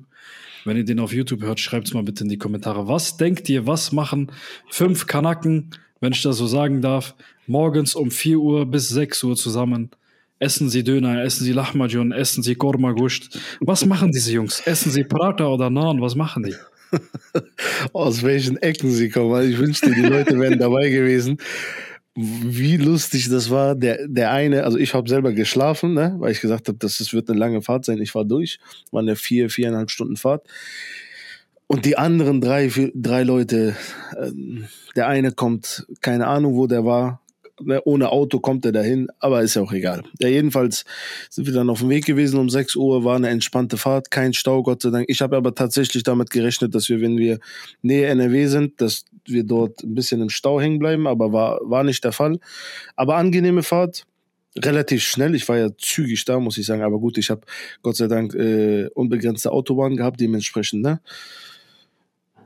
Wenn 0.65 0.77
ihr 0.77 0.83
den 0.83 0.99
auf 0.99 1.13
YouTube 1.13 1.43
hört, 1.43 1.59
schreibt 1.59 1.93
mal 1.93 2.03
bitte 2.03 2.23
in 2.23 2.29
die 2.29 2.37
Kommentare. 2.39 2.87
Was 2.87 3.17
denkt 3.17 3.47
ihr, 3.49 3.67
was 3.67 3.91
machen 3.91 4.31
fünf 4.69 5.05
Kanaken, 5.05 5.69
wenn 5.99 6.13
ich 6.13 6.21
das 6.21 6.37
so 6.37 6.47
sagen 6.47 6.81
darf, 6.81 7.15
morgens 7.47 7.95
um 7.95 8.11
4 8.11 8.39
Uhr 8.39 8.65
bis 8.65 8.89
6 8.89 9.23
Uhr 9.23 9.35
zusammen? 9.35 9.91
Essen 10.37 10.69
sie 10.69 10.83
Döner, 10.83 11.23
essen 11.23 11.45
sie 11.45 11.53
Lahmacun, 11.53 12.11
essen 12.11 12.43
sie 12.43 12.55
Korma 12.55 12.91
Gusht. 12.91 13.39
Was 13.61 13.85
machen 13.85 14.11
diese 14.11 14.33
Jungs? 14.33 14.61
Essen 14.65 14.91
sie 14.91 15.05
Prata 15.05 15.47
oder 15.47 15.69
Naan? 15.69 16.01
Was 16.01 16.15
machen 16.15 16.43
die? 16.43 16.55
Aus 17.93 18.21
welchen 18.23 18.57
Ecken 18.57 18.91
sie 18.91 19.09
kommen. 19.09 19.33
Also 19.33 19.49
ich 19.49 19.57
wünschte, 19.57 19.91
die 19.91 20.01
Leute 20.01 20.37
wären 20.39 20.59
dabei 20.59 20.89
gewesen. 20.89 21.37
wie 22.15 22.77
lustig 22.77 23.29
das 23.29 23.49
war. 23.49 23.75
Der, 23.75 24.07
der 24.07 24.31
eine, 24.31 24.63
also 24.63 24.77
ich 24.77 24.93
habe 24.93 25.09
selber 25.09 25.33
geschlafen, 25.33 25.93
ne, 25.93 26.15
weil 26.19 26.31
ich 26.31 26.41
gesagt 26.41 26.67
habe, 26.67 26.77
das 26.77 27.13
wird 27.13 27.29
eine 27.29 27.39
lange 27.39 27.61
Fahrt 27.61 27.85
sein. 27.85 28.01
Ich 28.01 28.15
war 28.15 28.25
durch, 28.25 28.59
war 28.91 29.01
eine 29.01 29.15
vier, 29.15 29.49
viereinhalb 29.49 29.91
Stunden 29.91 30.15
Fahrt. 30.15 30.47
Und 31.67 31.85
die 31.85 31.97
anderen 31.97 32.41
drei, 32.41 32.69
vier, 32.69 32.91
drei 32.93 33.23
Leute, 33.23 33.75
äh, 34.15 34.31
der 34.95 35.07
eine 35.07 35.31
kommt, 35.31 35.87
keine 36.01 36.27
Ahnung, 36.27 36.55
wo 36.55 36.67
der 36.67 36.85
war, 36.85 37.21
Ne, 37.61 37.81
ohne 37.85 38.11
Auto 38.11 38.41
kommt 38.41 38.65
er 38.65 38.73
dahin, 38.73 39.07
aber 39.19 39.41
ist 39.41 39.55
ja 39.55 39.61
auch 39.61 39.71
egal. 39.71 40.03
Ja, 40.19 40.27
jedenfalls 40.27 40.83
sind 41.29 41.47
wir 41.47 41.53
dann 41.53 41.69
auf 41.69 41.79
dem 41.79 41.89
Weg 41.89 42.03
gewesen 42.05 42.37
um 42.37 42.49
6 42.49 42.75
Uhr, 42.75 43.05
war 43.05 43.15
eine 43.15 43.29
entspannte 43.29 43.77
Fahrt, 43.77 44.11
kein 44.11 44.33
Stau, 44.33 44.61
Gott 44.61 44.81
sei 44.81 44.89
Dank. 44.89 45.05
Ich 45.07 45.21
habe 45.21 45.37
aber 45.37 45.55
tatsächlich 45.55 46.03
damit 46.03 46.31
gerechnet, 46.31 46.75
dass 46.75 46.89
wir, 46.89 46.99
wenn 46.99 47.17
wir 47.17 47.39
nähe 47.81 48.07
NRW 48.07 48.47
sind, 48.47 48.81
dass 48.81 49.05
wir 49.25 49.45
dort 49.45 49.83
ein 49.83 49.95
bisschen 49.95 50.21
im 50.21 50.29
Stau 50.29 50.59
hängen 50.59 50.79
bleiben, 50.79 51.07
aber 51.07 51.31
war, 51.31 51.61
war 51.63 51.85
nicht 51.85 52.03
der 52.03 52.11
Fall. 52.11 52.39
Aber 52.97 53.15
angenehme 53.15 53.63
Fahrt, 53.63 54.05
relativ 54.57 55.03
schnell. 55.03 55.33
Ich 55.33 55.47
war 55.47 55.57
ja 55.57 55.69
zügig 55.77 56.25
da, 56.25 56.39
muss 56.39 56.57
ich 56.57 56.65
sagen. 56.65 56.81
Aber 56.81 56.99
gut, 56.99 57.17
ich 57.17 57.29
habe 57.29 57.41
Gott 57.83 57.95
sei 57.95 58.07
Dank 58.07 58.33
äh, 58.33 58.87
unbegrenzte 58.93 59.51
Autobahn 59.51 59.95
gehabt, 59.95 60.19
dementsprechend. 60.19 60.81
Ne? 60.81 60.99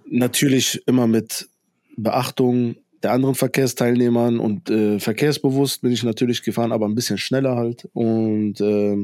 Natürlich 0.10 0.82
immer 0.88 1.08
mit 1.08 1.48
Beachtung 1.96 2.76
der 3.04 3.12
anderen 3.14 3.36
Verkehrsteilnehmern 3.36 4.40
und 4.40 4.70
äh, 4.70 5.00
verkehrsbewusst 5.00 5.82
bin 5.82 5.92
ich 5.92 6.04
natürlich 6.04 6.44
gefahren, 6.44 6.72
aber 6.72 6.88
ein 6.88 6.96
bisschen 6.96 7.18
schneller 7.18 7.56
halt. 7.56 7.88
Und 7.94 8.60
äh, 8.60 8.98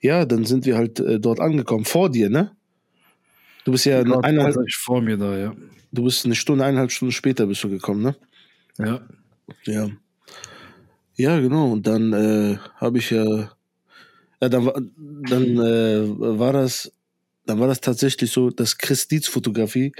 ja, 0.00 0.24
dann 0.24 0.44
sind 0.44 0.64
wir 0.64 0.76
halt 0.76 1.00
äh, 1.00 1.20
dort 1.20 1.40
angekommen. 1.40 1.84
Vor 1.84 2.10
dir, 2.10 2.30
ne? 2.30 2.52
Du 3.64 3.72
bist 3.72 3.84
ja 3.84 4.00
eine, 4.00 4.22
eineinhalb, 4.24 4.56
vor 4.70 5.02
mir 5.02 5.16
da, 5.16 5.36
ja. 5.36 5.54
Du 5.92 6.04
bist 6.04 6.24
eine 6.24 6.34
Stunde, 6.34 6.64
eineinhalb 6.64 6.90
Stunden 6.90 7.12
später 7.12 7.46
bist 7.46 7.62
du 7.64 7.68
gekommen, 7.68 8.02
ne? 8.02 8.16
Ja. 8.78 9.00
Ja. 9.64 9.90
Ja, 11.16 11.40
genau. 11.40 11.72
Und 11.72 11.86
dann 11.86 12.12
äh, 12.12 12.58
habe 12.76 12.98
ich 12.98 13.10
ja, 13.10 13.50
ja, 14.40 14.48
dann, 14.48 14.92
dann 14.96 15.44
äh, 15.58 16.38
war 16.38 16.52
das 16.52 16.92
dann 17.48 17.60
war 17.60 17.66
das 17.66 17.80
tatsächlich 17.80 18.30
so, 18.30 18.50
dass 18.50 18.76
Chris 18.76 19.08
Dietz 19.08 19.26
Fotografie 19.26 19.92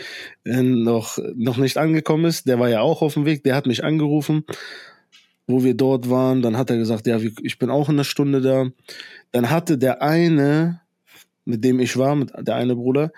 äh, 0.45 0.63
noch, 0.63 1.19
noch 1.35 1.57
nicht 1.57 1.79
angekommen 1.79 2.27
ist. 2.27 2.47
Der 2.47 2.59
war 2.59 2.69
ja 2.69 2.83
auch 2.83 3.01
auf 3.01 3.15
dem 3.15 3.25
Weg, 3.25 3.43
der 3.43 3.55
hat 3.55 3.67
mich 3.67 3.85
angerufen, 3.85 4.45
wo 5.47 5.65
wir 5.65 5.75
dort 5.75 6.11
waren. 6.11 6.43
Dann 6.43 6.59
hat 6.59 6.69
er 6.69 6.77
gesagt, 6.77 7.07
ja, 7.07 7.19
ich 7.19 7.59
bin 7.59 7.71
auch 7.71 7.89
in 7.89 7.95
einer 7.95 8.05
Stunde 8.05 8.43
da. 8.43 8.67
Dann 9.33 9.49
hatte 9.49 9.79
der 9.79 10.03
eine, 10.03 10.83
mit 11.47 11.65
dem 11.65 11.81
ich 11.81 11.97
war, 11.97 12.15
mit 12.17 12.33
der 12.39 12.57
eine 12.57 12.77
Bruder, 12.77 13.13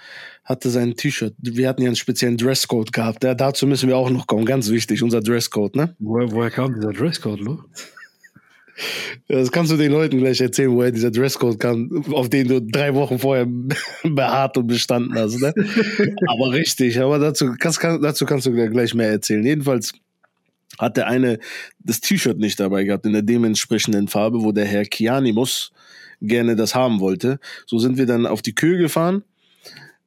hatte 0.45 0.71
sein 0.71 0.95
T-Shirt. 0.95 1.35
Wir 1.39 1.69
hatten 1.69 1.83
ja 1.83 1.89
einen 1.89 1.97
speziellen 1.97 2.37
Dresscode 2.37 2.93
gehabt. 2.93 3.25
Ja, 3.25 3.35
dazu 3.35 3.67
müssen 3.67 3.89
wir 3.89 3.97
auch 3.97 4.11
noch 4.11 4.29
kommen. 4.29 4.45
Ganz 4.45 4.71
wichtig, 4.71 5.03
unser 5.03 5.23
Dresscode, 5.23 5.75
ne? 5.75 5.97
Woher, 5.99 6.31
woher 6.31 6.51
kam 6.51 6.75
dieser 6.75 6.93
Dresscode, 6.93 7.41
Lu? 7.41 7.59
Das 9.29 9.51
kannst 9.53 9.73
du 9.73 9.77
den 9.77 9.93
Leuten 9.93 10.19
gleich 10.19 10.41
erzählen, 10.41 10.73
woher 10.73 10.91
dieser 10.91 11.11
Dresscode 11.11 11.59
kam, 11.59 12.05
auf 12.13 12.29
den 12.29 12.49
du 12.49 12.61
drei 12.61 12.95
Wochen 12.95 13.19
vorher 13.19 13.47
beharrt 14.05 14.57
und 14.57 14.67
bestanden 14.67 15.19
hast. 15.19 15.41
Ne? 15.41 15.53
aber 16.27 16.53
richtig, 16.53 17.01
aber 17.01 17.19
dazu, 17.19 17.55
kannst, 17.59 17.83
dazu 17.83 18.27
kannst 18.27 18.47
du 18.47 18.53
gleich 18.53 18.95
mehr 18.95 19.11
erzählen. 19.11 19.45
Jedenfalls 19.45 19.93
hat 20.79 20.97
der 20.97 21.07
eine 21.07 21.39
das 21.79 22.01
T-Shirt 22.01 22.39
nicht 22.39 22.59
dabei 22.61 22.85
gehabt 22.85 23.07
in 23.07 23.13
der 23.13 23.23
dementsprechenden 23.23 24.09
Farbe, 24.09 24.43
wo 24.43 24.53
der 24.53 24.67
Herr 24.67 24.85
Kianimus 24.85 25.73
gerne 26.21 26.57
das 26.57 26.75
haben 26.75 27.01
wollte. 27.01 27.39
So 27.67 27.79
sind 27.79 27.99
wir 27.99 28.07
dann 28.07 28.27
auf 28.27 28.43
die 28.43 28.55
Kühe 28.55 28.79
gefahren, 28.79 29.23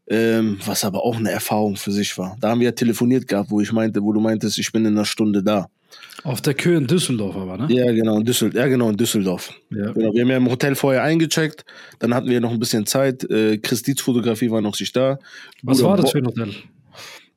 ähm, 0.07 0.59
was 0.65 0.83
aber 0.83 1.03
auch 1.03 1.17
eine 1.17 1.31
Erfahrung 1.31 1.75
für 1.75 1.91
sich 1.91 2.17
war. 2.17 2.37
Da 2.39 2.49
haben 2.49 2.59
wir 2.59 2.65
ja 2.65 2.71
telefoniert 2.71 3.27
gehabt, 3.27 3.51
wo 3.51 3.61
ich 3.61 3.71
meinte, 3.71 4.01
wo 4.03 4.13
du 4.13 4.19
meintest, 4.19 4.57
ich 4.57 4.71
bin 4.71 4.85
in 4.85 4.93
einer 4.93 5.05
Stunde 5.05 5.43
da. 5.43 5.69
Auf 6.23 6.41
der 6.41 6.53
Kühe 6.53 6.77
in 6.77 6.87
Düsseldorf 6.87 7.35
aber, 7.35 7.57
ne? 7.57 7.67
Ja, 7.69 7.91
genau, 7.91 8.17
in 8.17 8.25
Düsseldorf. 8.25 8.61
Ja, 8.61 8.67
genau, 8.67 8.89
in 8.89 8.97
Düsseldorf. 8.97 9.53
Ja. 9.71 9.91
Genau, 9.91 10.13
wir 10.13 10.21
haben 10.21 10.29
ja 10.29 10.37
im 10.37 10.49
Hotel 10.49 10.75
vorher 10.75 11.03
eingecheckt, 11.03 11.65
dann 11.99 12.13
hatten 12.13 12.29
wir 12.29 12.39
noch 12.39 12.51
ein 12.51 12.59
bisschen 12.59 12.85
Zeit. 12.85 13.29
Äh, 13.29 13.57
Christits 13.57 14.01
Fotografie 14.01 14.49
war 14.49 14.61
noch 14.61 14.75
sich 14.75 14.93
da. 14.93 15.19
Was 15.63 15.79
Bruder, 15.79 15.89
war 15.89 15.97
das 15.97 16.11
für 16.11 16.19
ein 16.19 16.27
Hotel? 16.27 16.53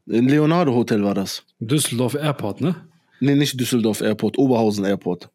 Ein 0.08 0.28
Leonardo 0.28 0.72
Hotel 0.72 1.02
war 1.02 1.14
das. 1.14 1.42
Düsseldorf 1.58 2.14
Airport, 2.14 2.60
ne? 2.60 2.76
Nee, 3.18 3.34
nicht 3.34 3.58
Düsseldorf 3.58 4.02
Airport, 4.02 4.38
Oberhausen 4.38 4.84
Airport. 4.84 5.30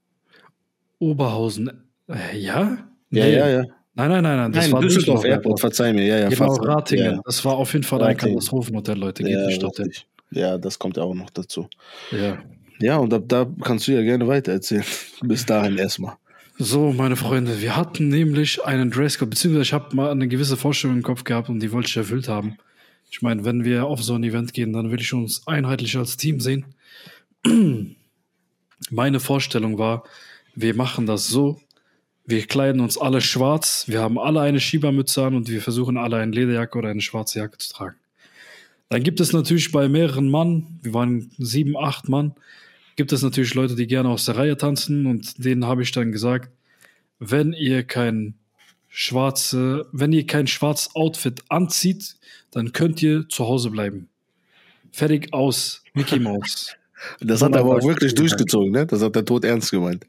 Oberhausen, 0.99 1.69
äh, 2.07 2.37
ja? 2.37 2.77
Ja, 3.09 3.25
nee. 3.25 3.35
ja, 3.35 3.49
ja. 3.49 3.63
Nein, 3.93 4.09
nein, 4.09 4.23
nein, 4.23 4.37
nein. 4.37 4.51
Das 4.53 4.65
nein, 4.65 4.73
war 4.73 4.81
Düsseldorf, 4.81 5.25
Airport, 5.25 5.43
Airport, 5.43 5.59
verzeih 5.59 5.91
mir, 5.91 6.05
ja, 6.05 6.19
ja. 6.19 6.29
Genau, 6.29 6.53
Ratingen. 6.53 7.15
Ja. 7.15 7.21
Das 7.25 7.43
war 7.43 7.55
auf 7.57 7.73
jeden 7.73 7.83
Fall 7.83 8.01
ein 8.03 8.15
Katastrophenhotel, 8.15 8.97
Leute. 8.97 9.23
Geht 9.23 9.33
ja, 9.33 9.47
nicht 9.47 9.61
dorthin. 9.61 9.91
Ja, 10.31 10.57
das 10.57 10.79
kommt 10.79 10.95
ja 10.95 11.03
auch 11.03 11.13
noch 11.13 11.29
dazu. 11.29 11.67
Ja. 12.11 12.37
Ja, 12.81 12.97
und 12.97 13.13
ab 13.13 13.23
da 13.27 13.47
kannst 13.61 13.88
du 13.88 13.91
ja 13.91 14.01
gerne 14.01 14.27
weiter 14.27 14.53
erzählen. 14.53 14.83
Bis 15.21 15.45
dahin 15.45 15.77
erstmal. 15.77 16.15
So, 16.57 16.91
meine 16.91 17.15
Freunde, 17.15 17.61
wir 17.61 17.75
hatten 17.75 18.09
nämlich 18.09 18.63
einen 18.63 18.91
Dresscode, 18.91 19.29
beziehungsweise 19.29 19.63
ich 19.63 19.73
habe 19.73 19.95
mal 19.95 20.11
eine 20.11 20.27
gewisse 20.27 20.57
Vorstellung 20.57 20.97
im 20.97 21.03
Kopf 21.03 21.23
gehabt 21.23 21.50
und 21.50 21.59
die 21.59 21.71
wollte 21.71 21.89
ich 21.89 21.97
erfüllt 21.97 22.27
haben. 22.27 22.57
Ich 23.09 23.21
meine, 23.21 23.45
wenn 23.45 23.63
wir 23.63 23.85
auf 23.85 24.03
so 24.03 24.15
ein 24.15 24.23
Event 24.23 24.53
gehen, 24.53 24.73
dann 24.73 24.91
will 24.91 25.00
ich 25.00 25.13
uns 25.13 25.47
einheitlich 25.47 25.97
als 25.97 26.17
Team 26.17 26.39
sehen. 26.39 26.65
Meine 28.89 29.19
Vorstellung 29.19 29.77
war, 29.77 30.03
wir 30.55 30.75
machen 30.75 31.05
das 31.05 31.27
so, 31.27 31.61
wir 32.25 32.45
kleiden 32.45 32.81
uns 32.81 32.97
alle 32.97 33.21
schwarz, 33.21 33.85
wir 33.88 34.01
haben 34.01 34.17
alle 34.17 34.41
eine 34.41 34.59
Schiebermütze 34.59 35.23
an 35.23 35.35
und 35.35 35.50
wir 35.50 35.61
versuchen 35.61 35.97
alle 35.97 36.17
eine 36.17 36.31
Lederjacke 36.31 36.77
oder 36.77 36.89
eine 36.89 37.01
schwarze 37.01 37.39
Jacke 37.39 37.57
zu 37.57 37.73
tragen. 37.73 37.95
Dann 38.89 39.03
gibt 39.03 39.19
es 39.19 39.33
natürlich 39.33 39.71
bei 39.71 39.88
mehreren 39.88 40.29
Mann, 40.29 40.79
wir 40.81 40.93
waren 40.93 41.31
sieben, 41.38 41.77
acht 41.77 42.09
Mann, 42.09 42.35
gibt 42.95 43.12
es 43.12 43.21
natürlich 43.21 43.53
Leute, 43.53 43.75
die 43.75 43.88
gerne 43.88 44.10
aus 44.10 44.25
der 44.25 44.38
Reihe 44.38 44.57
tanzen 44.57 45.05
und 45.05 45.43
denen 45.43 45.65
habe 45.65 45.83
ich 45.83 45.91
dann 45.91 46.12
gesagt, 46.12 46.51
wenn 47.19 47.53
ihr 47.53 47.83
kein 47.83 48.36
schwarze, 48.89 49.88
wenn 49.91 50.12
ihr 50.12 50.25
kein 50.25 50.48
schwarzes 50.48 50.95
Outfit 50.95 51.41
anzieht, 51.50 52.15
dann 52.51 52.74
könnt 52.74 53.01
ihr 53.01 53.27
zu 53.29 53.48
Hause 53.48 53.69
bleiben. 53.69 54.10
Fertig 54.91 55.33
aus, 55.33 55.83
Mickey 55.93 56.19
Mouse. 56.19 56.75
das 57.21 57.41
hat 57.41 57.53
er 57.53 57.62
aber 57.62 57.77
auch 57.77 57.83
wirklich 57.83 58.13
durchgezogen, 58.13 58.71
ne? 58.71 58.86
Das 58.86 59.01
hat 59.01 59.15
der 59.15 59.24
Tod 59.24 59.45
ernst 59.45 59.71
gemeint. 59.71 60.05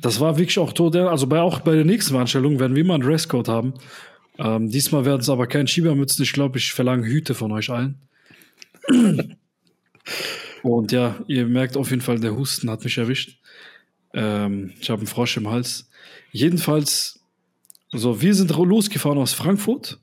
Das 0.00 0.18
war 0.18 0.38
wirklich 0.38 0.58
auch 0.58 0.72
tot, 0.72 0.96
also 0.96 1.26
bei, 1.26 1.40
auch 1.40 1.60
bei 1.60 1.74
der 1.74 1.84
nächsten 1.84 2.12
Veranstaltung 2.12 2.58
werden 2.58 2.74
wir 2.74 2.84
mal 2.84 2.94
einen 2.94 3.02
Dresscode 3.02 3.48
haben. 3.48 3.74
Ähm, 4.38 4.70
diesmal 4.70 5.04
werden 5.04 5.20
es 5.20 5.28
aber 5.28 5.46
kein 5.46 5.66
Schiebermützen. 5.66 6.22
Ich 6.22 6.32
glaube, 6.32 6.58
ich 6.58 6.72
verlange 6.72 7.06
Hüte 7.06 7.34
von 7.34 7.52
euch 7.52 7.68
allen. 7.70 7.96
Und 10.62 10.92
ja, 10.92 11.16
ihr 11.26 11.46
merkt 11.46 11.76
auf 11.76 11.90
jeden 11.90 12.02
Fall, 12.02 12.20
der 12.20 12.36
Husten 12.36 12.70
hat 12.70 12.84
mich 12.84 12.98
erwischt. 12.98 13.38
Ähm, 14.14 14.72
ich 14.80 14.90
habe 14.90 15.00
einen 15.00 15.08
Frosch 15.08 15.36
im 15.36 15.50
Hals. 15.50 15.88
Jedenfalls, 16.30 17.20
so, 17.90 18.22
wir 18.22 18.34
sind 18.34 18.50
losgefahren 18.50 19.18
aus 19.18 19.32
Frankfurt, 19.32 19.98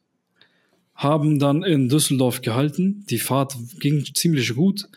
haben 0.96 1.40
dann 1.40 1.64
in 1.64 1.90
Düsseldorf 1.90 2.42
gehalten. 2.42 3.06
Die 3.10 3.20
Fahrt 3.20 3.56
ging 3.80 4.04
ziemlich 4.14 4.54
gut. 4.54 4.88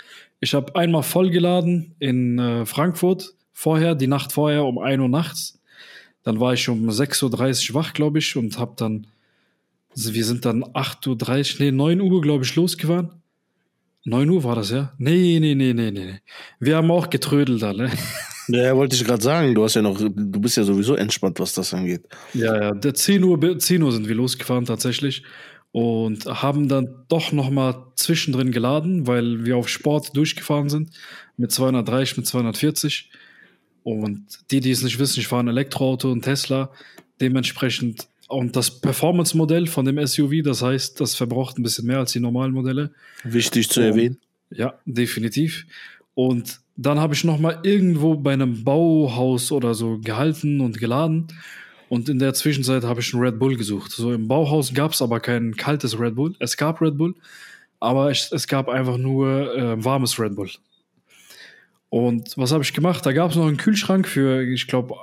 Ich 0.40 0.54
habe 0.54 0.75
einmal 0.75 1.04
vollgeladen 1.04 1.95
in 2.00 2.38
äh, 2.38 2.66
Frankfurt, 2.66 3.35
vorher, 3.52 3.95
die 3.95 4.09
Nacht 4.09 4.33
vorher 4.33 4.64
um 4.64 4.78
1 4.78 5.00
Uhr 5.00 5.09
nachts. 5.09 5.61
Dann 6.25 6.40
war 6.40 6.54
ich 6.54 6.69
um 6.69 6.88
6.30 6.88 7.71
Uhr 7.71 7.75
wach, 7.75 7.92
glaube 7.92 8.19
ich, 8.19 8.37
und 8.37 8.59
habe 8.59 8.75
dann, 8.76 9.07
also 9.90 10.14
wir 10.14 10.25
sind 10.25 10.45
dann 10.45 10.64
8.30 10.64 11.54
Uhr, 11.54 11.64
nee, 11.64 11.71
9 11.71 12.00
Uhr, 12.00 12.21
glaube 12.21 12.45
ich, 12.45 12.54
losgefahren. 12.57 13.22
9 14.05 14.31
Uhr 14.31 14.45
war 14.45 14.57
das, 14.57 14.71
ja? 14.71 14.93
Nee, 14.99 15.39
nee, 15.41 15.55
nee, 15.55 15.73
nee, 15.73 15.91
nee. 15.91 16.21
Wir 16.59 16.77
haben 16.77 16.91
auch 16.91 17.11
getrödelt 17.11 17.63
alle. 17.63 17.91
Ja, 18.49 18.75
wollte 18.77 18.97
ich 18.97 19.05
gerade 19.05 19.23
sagen, 19.23 19.55
du 19.55 19.63
hast 19.63 19.75
ja 19.77 19.83
noch, 19.83 19.97
du 19.99 20.41
bist 20.41 20.57
ja 20.57 20.65
sowieso 20.65 20.97
entspannt, 20.97 21.39
was 21.39 21.55
das 21.55 21.73
angeht. 21.73 22.09
Ja, 22.35 22.61
ja, 22.61 22.71
der 22.73 22.93
10 22.93 23.23
Uhr, 23.23 23.59
10 23.59 23.81
Uhr 23.81 23.93
sind 23.93 24.09
wir 24.09 24.17
losgefahren 24.17 24.65
tatsächlich 24.65 25.23
und 25.71 26.27
haben 26.27 26.69
dann 26.69 27.05
doch 27.09 27.31
nochmal 27.31 27.87
zwischendrin 27.95 28.51
geladen, 28.51 29.07
weil 29.07 29.45
wir 29.45 29.57
auf 29.57 29.69
Sport 29.69 30.17
durchgefahren 30.17 30.69
sind 30.69 30.91
mit 31.37 31.53
230, 31.53 32.17
mit 32.19 32.27
240. 32.27 33.11
Und 33.85 34.27
die, 34.51 34.61
die 34.61 34.71
es 34.71 34.83
nicht 34.83 34.99
wissen, 34.99 35.21
ich 35.21 35.29
fahre 35.29 35.45
ein 35.45 35.49
Elektroauto 35.49 36.11
und 36.11 36.23
Tesla. 36.23 36.71
Dementsprechend 37.21 38.09
und 38.33 38.57
das 38.57 38.81
Performance-Modell 38.81 39.67
von 39.67 39.85
dem 39.85 40.05
SUV, 40.05 40.43
das 40.43 40.62
heißt, 40.62 41.01
das 41.01 41.15
verbraucht 41.15 41.59
ein 41.59 41.62
bisschen 41.62 41.87
mehr 41.87 41.99
als 41.99 42.12
die 42.12 42.21
normalen 42.21 42.53
Modelle. 42.53 42.93
Wichtig 43.25 43.69
zu 43.69 43.81
erwähnen. 43.81 44.19
Ja, 44.51 44.75
definitiv. 44.87 45.67
Und 46.15 46.61
dann 46.77 46.99
habe 46.99 47.15
ich 47.15 47.25
noch 47.25 47.39
mal 47.39 47.61
irgendwo 47.62 48.15
bei 48.15 48.33
einem 48.33 48.65
Bauhaus 48.65 49.53
oder 49.53 49.75
so 49.75 49.99
gehalten 49.99 50.61
und 50.62 50.79
geladen. 50.79 51.27
Und 51.91 52.09
in 52.09 52.19
der 52.19 52.33
Zwischenzeit 52.33 52.85
habe 52.85 53.01
ich 53.01 53.12
einen 53.12 53.23
Red 53.23 53.39
Bull 53.39 53.57
gesucht. 53.57 53.93
So 53.93 54.15
im 54.15 54.29
Bauhaus 54.29 54.73
gab 54.73 54.93
es 54.93 55.03
aber 55.03 55.21
kein 55.21 55.55
kaltes 55.55 55.99
Red 56.01 56.15
Bull. 56.15 56.35
Es 56.39 56.57
gab 56.57 56.81
Red 56.81 56.97
Bull, 56.97 57.15
aber 57.81 58.11
es, 58.11 58.33
es 58.33 58.49
gab 58.49 58.69
einfach 58.69 58.97
nur 58.97 59.55
äh, 59.55 59.85
warmes 59.85 60.19
Red 60.19 60.37
Bull. 60.37 60.51
Und 61.91 62.39
was 62.39 62.53
habe 62.53 62.65
ich 62.65 62.73
gemacht? 62.73 63.05
Da 63.05 63.12
gab 63.12 63.31
es 63.31 63.37
noch 63.37 63.47
einen 63.47 63.59
Kühlschrank 63.59 64.09
für, 64.09 64.43
ich 64.43 64.67
glaube, 64.67 64.95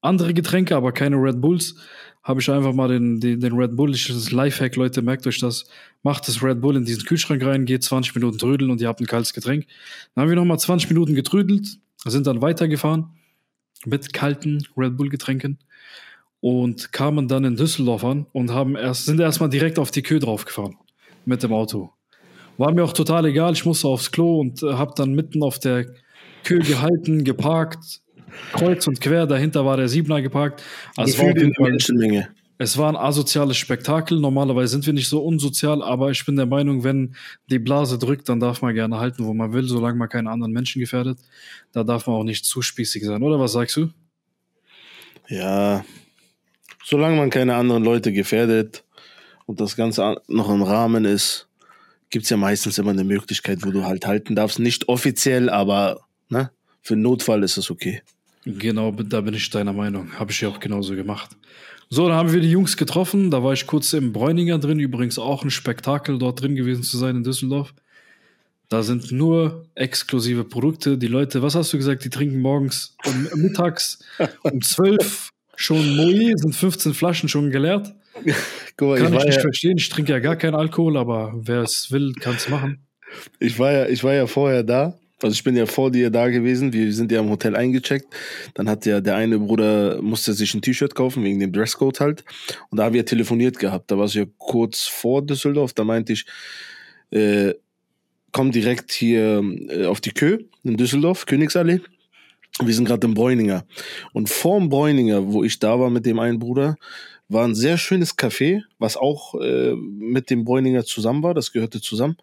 andere 0.00 0.32
Getränke, 0.32 0.76
aber 0.76 0.92
keine 0.92 1.16
Red 1.16 1.40
Bulls 1.40 1.74
habe 2.22 2.40
ich 2.40 2.50
einfach 2.50 2.72
mal 2.72 2.88
den, 2.88 3.20
den, 3.20 3.40
den 3.40 3.52
Red 3.52 3.74
Bull, 3.74 3.94
ich, 3.94 4.06
das 4.06 4.30
Lifehack, 4.30 4.76
Leute, 4.76 5.02
merkt 5.02 5.26
euch 5.26 5.40
das, 5.40 5.64
macht 6.02 6.28
das 6.28 6.42
Red 6.42 6.60
Bull 6.60 6.76
in 6.76 6.84
diesen 6.84 7.04
Kühlschrank 7.04 7.44
rein, 7.44 7.64
geht 7.64 7.82
20 7.82 8.14
Minuten 8.14 8.38
trödeln 8.38 8.70
und 8.70 8.80
ihr 8.80 8.88
habt 8.88 9.00
ein 9.00 9.06
kaltes 9.06 9.32
Getränk. 9.32 9.66
Dann 10.14 10.22
haben 10.22 10.28
wir 10.28 10.36
nochmal 10.36 10.58
20 10.58 10.88
Minuten 10.90 11.14
getrödelt, 11.14 11.78
sind 12.04 12.26
dann 12.26 12.40
weitergefahren 12.40 13.06
mit 13.84 14.12
kalten 14.12 14.64
Red 14.76 14.96
Bull 14.96 15.08
Getränken 15.08 15.58
und 16.40 16.92
kamen 16.92 17.26
dann 17.26 17.44
in 17.44 17.56
Düsseldorf 17.56 18.04
an 18.04 18.26
und 18.32 18.50
haben 18.50 18.76
erst, 18.76 19.06
sind 19.06 19.20
erstmal 19.20 19.48
direkt 19.48 19.78
auf 19.78 19.90
die 19.90 20.02
Kö 20.02 20.18
draufgefahren 20.18 20.76
mit 21.24 21.42
dem 21.42 21.52
Auto. 21.52 21.90
War 22.58 22.72
mir 22.72 22.84
auch 22.84 22.92
total 22.92 23.26
egal, 23.26 23.54
ich 23.54 23.64
musste 23.64 23.88
aufs 23.88 24.12
Klo 24.12 24.40
und 24.40 24.62
äh, 24.62 24.74
habe 24.74 24.92
dann 24.96 25.12
mitten 25.12 25.42
auf 25.42 25.58
der 25.58 25.86
Kö 26.44 26.60
gehalten, 26.60 27.24
geparkt, 27.24 28.00
kreuz 28.52 28.86
und 28.86 29.00
quer, 29.00 29.26
dahinter 29.26 29.64
war 29.64 29.76
der 29.76 29.88
Siebener 29.88 30.22
geparkt. 30.22 30.62
Also 30.96 31.14
es 31.14 31.18
war, 31.18 31.32
die 31.32 31.52
Menschenmenge. 31.58 32.28
es 32.58 32.78
war 32.78 32.88
ein 32.88 32.96
asoziales 32.96 33.56
Spektakel. 33.56 34.20
Normalerweise 34.20 34.72
sind 34.72 34.86
wir 34.86 34.92
nicht 34.92 35.08
so 35.08 35.22
unsozial, 35.22 35.82
aber 35.82 36.10
ich 36.10 36.24
bin 36.24 36.36
der 36.36 36.46
Meinung, 36.46 36.84
wenn 36.84 37.14
die 37.50 37.58
Blase 37.58 37.98
drückt, 37.98 38.28
dann 38.28 38.40
darf 38.40 38.62
man 38.62 38.74
gerne 38.74 38.98
halten, 38.98 39.24
wo 39.24 39.34
man 39.34 39.52
will, 39.52 39.64
solange 39.64 39.96
man 39.96 40.08
keinen 40.08 40.28
anderen 40.28 40.52
Menschen 40.52 40.80
gefährdet. 40.80 41.18
Da 41.72 41.84
darf 41.84 42.06
man 42.06 42.16
auch 42.16 42.24
nicht 42.24 42.44
zu 42.44 42.62
spießig 42.62 43.04
sein, 43.04 43.22
oder 43.22 43.38
was 43.40 43.52
sagst 43.52 43.76
du? 43.76 43.90
Ja, 45.28 45.84
solange 46.84 47.16
man 47.16 47.30
keine 47.30 47.54
anderen 47.54 47.84
Leute 47.84 48.12
gefährdet 48.12 48.84
und 49.46 49.60
das 49.60 49.76
Ganze 49.76 50.16
noch 50.28 50.50
im 50.50 50.62
Rahmen 50.62 51.04
ist, 51.04 51.48
gibt 52.10 52.24
es 52.24 52.30
ja 52.30 52.36
meistens 52.36 52.76
immer 52.78 52.90
eine 52.90 53.04
Möglichkeit, 53.04 53.64
wo 53.64 53.70
du 53.70 53.84
halt 53.84 54.06
halten 54.06 54.36
darfst. 54.36 54.58
Nicht 54.58 54.88
offiziell, 54.88 55.48
aber 55.48 56.00
ne, 56.28 56.50
für 56.82 56.96
Notfall 56.96 57.42
ist 57.42 57.56
es 57.56 57.70
okay. 57.70 58.02
Genau, 58.44 58.90
da 58.90 59.20
bin 59.20 59.34
ich 59.34 59.50
deiner 59.50 59.72
Meinung. 59.72 60.18
Habe 60.18 60.32
ich 60.32 60.40
ja 60.40 60.48
auch 60.48 60.58
genauso 60.60 60.94
gemacht. 60.96 61.30
So, 61.88 62.08
dann 62.08 62.16
haben 62.16 62.32
wir 62.32 62.40
die 62.40 62.50
Jungs 62.50 62.76
getroffen. 62.76 63.30
Da 63.30 63.42
war 63.44 63.52
ich 63.52 63.66
kurz 63.66 63.92
im 63.92 64.12
Bräuninger 64.12 64.58
drin. 64.58 64.78
Übrigens 64.78 65.18
auch 65.18 65.44
ein 65.44 65.50
Spektakel, 65.50 66.18
dort 66.18 66.40
drin 66.40 66.56
gewesen 66.56 66.82
zu 66.82 66.96
sein 66.96 67.16
in 67.16 67.24
Düsseldorf. 67.24 67.74
Da 68.68 68.82
sind 68.82 69.12
nur 69.12 69.66
exklusive 69.74 70.44
Produkte. 70.44 70.96
Die 70.96 71.06
Leute, 71.06 71.42
was 71.42 71.54
hast 71.54 71.72
du 71.72 71.76
gesagt, 71.76 72.04
die 72.04 72.10
trinken 72.10 72.40
morgens 72.40 72.96
um 73.04 73.42
mittags 73.42 73.98
um 74.42 74.62
12 74.62 75.28
schon 75.54 75.96
Moe, 75.96 76.32
sind 76.36 76.56
15 76.56 76.94
Flaschen 76.94 77.28
schon 77.28 77.50
geleert. 77.50 77.94
Mal, 78.80 78.98
Kann 78.98 79.12
ich, 79.12 79.18
ich, 79.20 79.26
nicht 79.26 79.36
ja, 79.36 79.40
verstehen. 79.40 79.76
Ich 79.76 79.88
trinke 79.90 80.12
ja 80.12 80.18
gar 80.18 80.36
keinen 80.36 80.54
Alkohol, 80.54 80.96
aber 80.96 81.34
wer 81.36 81.60
es 81.60 81.92
will, 81.92 82.12
kann 82.14 82.34
es 82.36 82.48
machen. 82.48 82.86
ich, 83.38 83.58
war 83.58 83.70
ja, 83.70 83.86
ich 83.86 84.02
war 84.02 84.14
ja 84.14 84.26
vorher 84.26 84.62
da. 84.62 84.98
Also 85.24 85.34
ich 85.34 85.44
bin 85.44 85.56
ja 85.56 85.66
vor 85.66 85.90
dir 85.90 86.10
da 86.10 86.28
gewesen. 86.28 86.72
Wir 86.72 86.92
sind 86.92 87.12
ja 87.12 87.20
im 87.20 87.30
Hotel 87.30 87.56
eingecheckt. 87.56 88.06
Dann 88.54 88.68
hat 88.68 88.86
ja 88.86 89.00
der 89.00 89.16
eine 89.16 89.38
Bruder 89.38 90.00
musste 90.02 90.32
sich 90.32 90.54
ein 90.54 90.62
T-Shirt 90.62 90.94
kaufen 90.94 91.24
wegen 91.24 91.40
dem 91.40 91.52
Dresscode 91.52 92.00
halt. 92.00 92.24
Und 92.70 92.78
da 92.78 92.84
haben 92.84 92.94
wir 92.94 93.06
telefoniert 93.06 93.58
gehabt. 93.58 93.90
Da 93.90 93.98
war 93.98 94.06
es 94.06 94.14
ja 94.14 94.24
kurz 94.38 94.86
vor 94.86 95.22
Düsseldorf. 95.22 95.72
Da 95.72 95.84
meinte 95.84 96.12
ich, 96.12 96.26
äh, 97.10 97.54
komm 98.32 98.50
direkt 98.50 98.92
hier 98.92 99.42
äh, 99.68 99.86
auf 99.86 100.00
die 100.00 100.12
Kö 100.12 100.38
in 100.64 100.76
Düsseldorf, 100.76 101.26
Königsallee. 101.26 101.80
Wir 102.62 102.74
sind 102.74 102.86
gerade 102.86 103.06
im 103.06 103.14
Bräuninger. 103.14 103.64
Und 104.12 104.28
vorm 104.28 104.68
Bräuninger, 104.68 105.32
wo 105.32 105.44
ich 105.44 105.58
da 105.58 105.78
war 105.80 105.90
mit 105.90 106.04
dem 106.04 106.18
einen 106.18 106.38
Bruder, 106.38 106.76
war 107.28 107.46
ein 107.46 107.54
sehr 107.54 107.78
schönes 107.78 108.18
Café, 108.18 108.62
was 108.78 108.96
auch 108.96 109.34
äh, 109.40 109.74
mit 109.74 110.28
dem 110.28 110.44
Bräuninger 110.44 110.84
zusammen 110.84 111.22
war. 111.22 111.34
Das 111.34 111.52
gehörte 111.52 111.80
zusammen. 111.80 112.16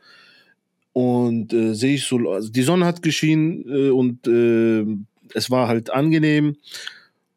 Und 0.93 1.53
äh, 1.53 1.73
sehe 1.75 1.95
ich 1.95 2.05
so, 2.05 2.17
also 2.31 2.49
die 2.49 2.61
Sonne 2.63 2.85
hat 2.85 3.01
geschienen 3.01 3.63
äh, 3.67 3.89
und 3.89 4.27
äh, 4.27 4.85
es 5.33 5.49
war 5.51 5.67
halt 5.67 5.89
angenehm. 5.91 6.57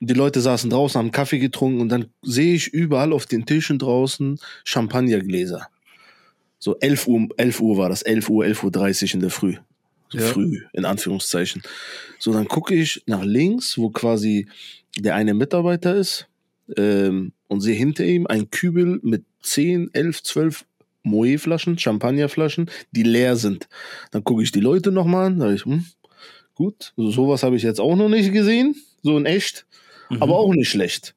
Die 0.00 0.14
Leute 0.14 0.40
saßen 0.40 0.70
draußen, 0.70 0.98
haben 0.98 1.12
Kaffee 1.12 1.38
getrunken 1.38 1.80
und 1.80 1.88
dann 1.88 2.06
sehe 2.22 2.54
ich 2.54 2.68
überall 2.68 3.12
auf 3.12 3.26
den 3.26 3.46
Tischen 3.46 3.78
draußen 3.78 4.40
Champagnergläser. 4.64 5.68
So 6.58 6.78
11 6.78 7.06
Uhr, 7.08 7.28
11 7.36 7.60
Uhr 7.60 7.76
war 7.76 7.88
das, 7.88 8.02
11 8.02 8.28
Uhr, 8.28 8.44
11.30 8.44 9.08
Uhr 9.10 9.14
in 9.14 9.20
der 9.20 9.30
Früh. 9.30 9.56
So 10.10 10.18
Ja. 10.18 10.24
früh, 10.24 10.60
in 10.72 10.84
Anführungszeichen. 10.84 11.62
So, 12.18 12.32
dann 12.32 12.46
gucke 12.46 12.74
ich 12.74 13.02
nach 13.06 13.24
links, 13.24 13.78
wo 13.78 13.90
quasi 13.90 14.46
der 14.98 15.14
eine 15.14 15.34
Mitarbeiter 15.34 15.94
ist 15.94 16.28
ähm, 16.76 17.32
und 17.48 17.60
sehe 17.62 17.74
hinter 17.74 18.04
ihm 18.04 18.26
ein 18.26 18.50
Kübel 18.50 19.00
mit 19.02 19.24
10, 19.42 19.90
11, 19.94 20.22
12 20.22 20.64
Moe-Flaschen, 21.02 21.78
Champagnerflaschen, 21.78 22.70
die 22.92 23.02
leer 23.02 23.36
sind. 23.36 23.68
Dann 24.10 24.24
gucke 24.24 24.42
ich 24.42 24.52
die 24.52 24.60
Leute 24.60 24.92
nochmal 24.92 25.26
an, 25.26 25.38
sage 25.40 25.54
ich, 25.54 25.64
hm, 25.64 25.84
gut, 26.54 26.92
also 26.96 27.10
sowas 27.10 27.42
habe 27.42 27.56
ich 27.56 27.62
jetzt 27.62 27.80
auch 27.80 27.96
noch 27.96 28.08
nicht 28.08 28.32
gesehen, 28.32 28.76
so 29.02 29.16
in 29.18 29.26
echt, 29.26 29.66
Mhm. 30.10 30.22
aber 30.22 30.36
auch 30.36 30.52
nicht 30.54 30.68
schlecht. 30.68 31.14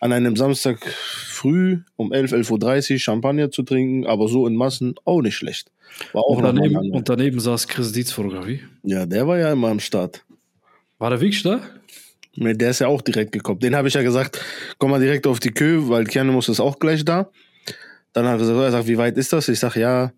An 0.00 0.12
einem 0.12 0.34
Samstag 0.34 0.78
früh 0.86 1.80
um 1.96 2.10
11, 2.12 2.32
11.30 2.32 2.92
Uhr 2.94 2.98
Champagner 2.98 3.50
zu 3.50 3.62
trinken, 3.62 4.06
aber 4.06 4.28
so 4.28 4.46
in 4.46 4.56
Massen 4.56 4.94
auch 5.04 5.20
nicht 5.20 5.36
schlecht. 5.36 5.70
War 6.12 6.22
auch 6.22 6.38
Und 6.38 6.44
daneben, 6.44 6.90
und 6.92 7.08
daneben 7.08 7.38
saß 7.40 7.68
Chris 7.68 7.92
Dietz 7.92 8.10
Fotografie. 8.12 8.60
Ja, 8.82 9.04
der 9.04 9.26
war 9.26 9.38
ja 9.38 9.52
immer 9.52 9.68
am 9.68 9.80
Start. 9.80 10.24
War 10.98 11.10
der 11.10 11.20
wirklich 11.20 11.42
da? 11.42 11.60
Nee, 12.36 12.54
Der 12.54 12.70
ist 12.70 12.78
ja 12.78 12.86
auch 12.86 13.02
direkt 13.02 13.32
gekommen. 13.32 13.60
Den 13.60 13.74
habe 13.76 13.88
ich 13.88 13.94
ja 13.94 14.02
gesagt, 14.02 14.40
komm 14.78 14.90
mal 14.92 15.00
direkt 15.00 15.26
auf 15.26 15.40
die 15.40 15.50
Kö, 15.50 15.88
weil 15.88 16.04
Kianemus 16.04 16.48
ist 16.48 16.60
auch 16.60 16.78
gleich 16.78 17.04
da. 17.04 17.30
Dann 18.12 18.26
hat 18.26 18.34
er 18.34 18.38
gesagt, 18.38 18.58
er 18.58 18.70
sagt, 18.72 18.88
wie 18.88 18.98
weit 18.98 19.16
ist 19.16 19.32
das? 19.32 19.48
Ich 19.48 19.60
sag, 19.60 19.76
ja, 19.76 20.12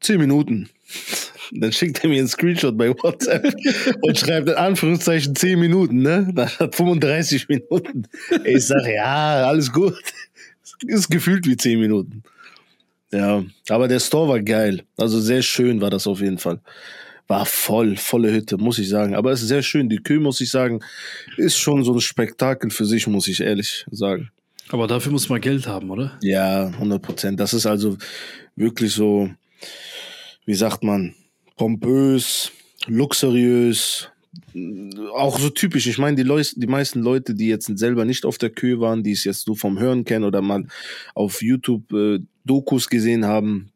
zehn 0.00 0.18
Minuten. 0.18 0.68
Dann 1.52 1.72
schickt 1.72 2.02
er 2.02 2.08
mir 2.08 2.18
einen 2.18 2.28
Screenshot 2.28 2.76
bei 2.76 2.90
WhatsApp 2.90 3.54
und 4.02 4.18
schreibt 4.18 4.48
in 4.48 4.54
Anführungszeichen 4.54 5.34
10 5.34 5.60
Minuten, 5.60 6.02
ne? 6.02 6.28
Das 6.34 6.58
hat 6.58 6.74
35 6.74 7.48
Minuten. 7.48 8.04
Ich 8.44 8.66
sag, 8.66 8.86
ja, 8.86 9.46
alles 9.46 9.72
gut. 9.72 9.94
Ist 10.86 11.10
gefühlt 11.10 11.46
wie 11.46 11.56
10 11.56 11.78
Minuten. 11.78 12.22
Ja, 13.12 13.44
aber 13.68 13.86
der 13.86 14.00
Store 14.00 14.28
war 14.28 14.40
geil. 14.40 14.82
Also 14.96 15.20
sehr 15.20 15.42
schön 15.42 15.80
war 15.80 15.90
das 15.90 16.06
auf 16.06 16.20
jeden 16.20 16.38
Fall. 16.38 16.60
War 17.28 17.46
voll, 17.46 17.96
volle 17.96 18.32
Hütte, 18.32 18.58
muss 18.58 18.78
ich 18.78 18.88
sagen. 18.88 19.14
Aber 19.14 19.30
es 19.30 19.40
ist 19.40 19.48
sehr 19.48 19.62
schön. 19.62 19.88
Die 19.88 20.02
Kühe, 20.02 20.20
muss 20.20 20.40
ich 20.40 20.50
sagen, 20.50 20.80
ist 21.36 21.56
schon 21.56 21.84
so 21.84 21.94
ein 21.94 22.00
Spektakel 22.00 22.70
für 22.70 22.84
sich, 22.84 23.06
muss 23.06 23.28
ich 23.28 23.40
ehrlich 23.40 23.86
sagen. 23.90 24.30
Aber 24.68 24.86
dafür 24.86 25.12
muss 25.12 25.28
man 25.28 25.40
Geld 25.40 25.66
haben, 25.66 25.90
oder? 25.90 26.18
Ja, 26.22 26.66
100 26.68 27.02
Prozent. 27.02 27.40
Das 27.40 27.52
ist 27.52 27.66
also 27.66 27.96
wirklich 28.56 28.92
so, 28.92 29.30
wie 30.46 30.54
sagt 30.54 30.82
man, 30.82 31.14
pompös, 31.56 32.50
luxuriös, 32.86 34.08
auch 35.14 35.38
so 35.38 35.50
typisch. 35.50 35.86
Ich 35.86 35.98
meine, 35.98 36.16
die, 36.16 36.22
Leute, 36.22 36.58
die 36.58 36.66
meisten 36.66 37.00
Leute, 37.00 37.34
die 37.34 37.48
jetzt 37.48 37.66
selber 37.78 38.04
nicht 38.04 38.24
auf 38.24 38.38
der 38.38 38.50
Kühe 38.50 38.80
waren, 38.80 39.02
die 39.02 39.12
es 39.12 39.24
jetzt 39.24 39.46
nur 39.46 39.56
vom 39.56 39.78
Hören 39.78 40.04
kennen 40.04 40.24
oder 40.24 40.42
mal 40.42 40.66
auf 41.14 41.42
YouTube 41.42 41.92
äh, 41.92 42.20
Dokus 42.44 42.88
gesehen 42.88 43.24
haben, 43.24 43.70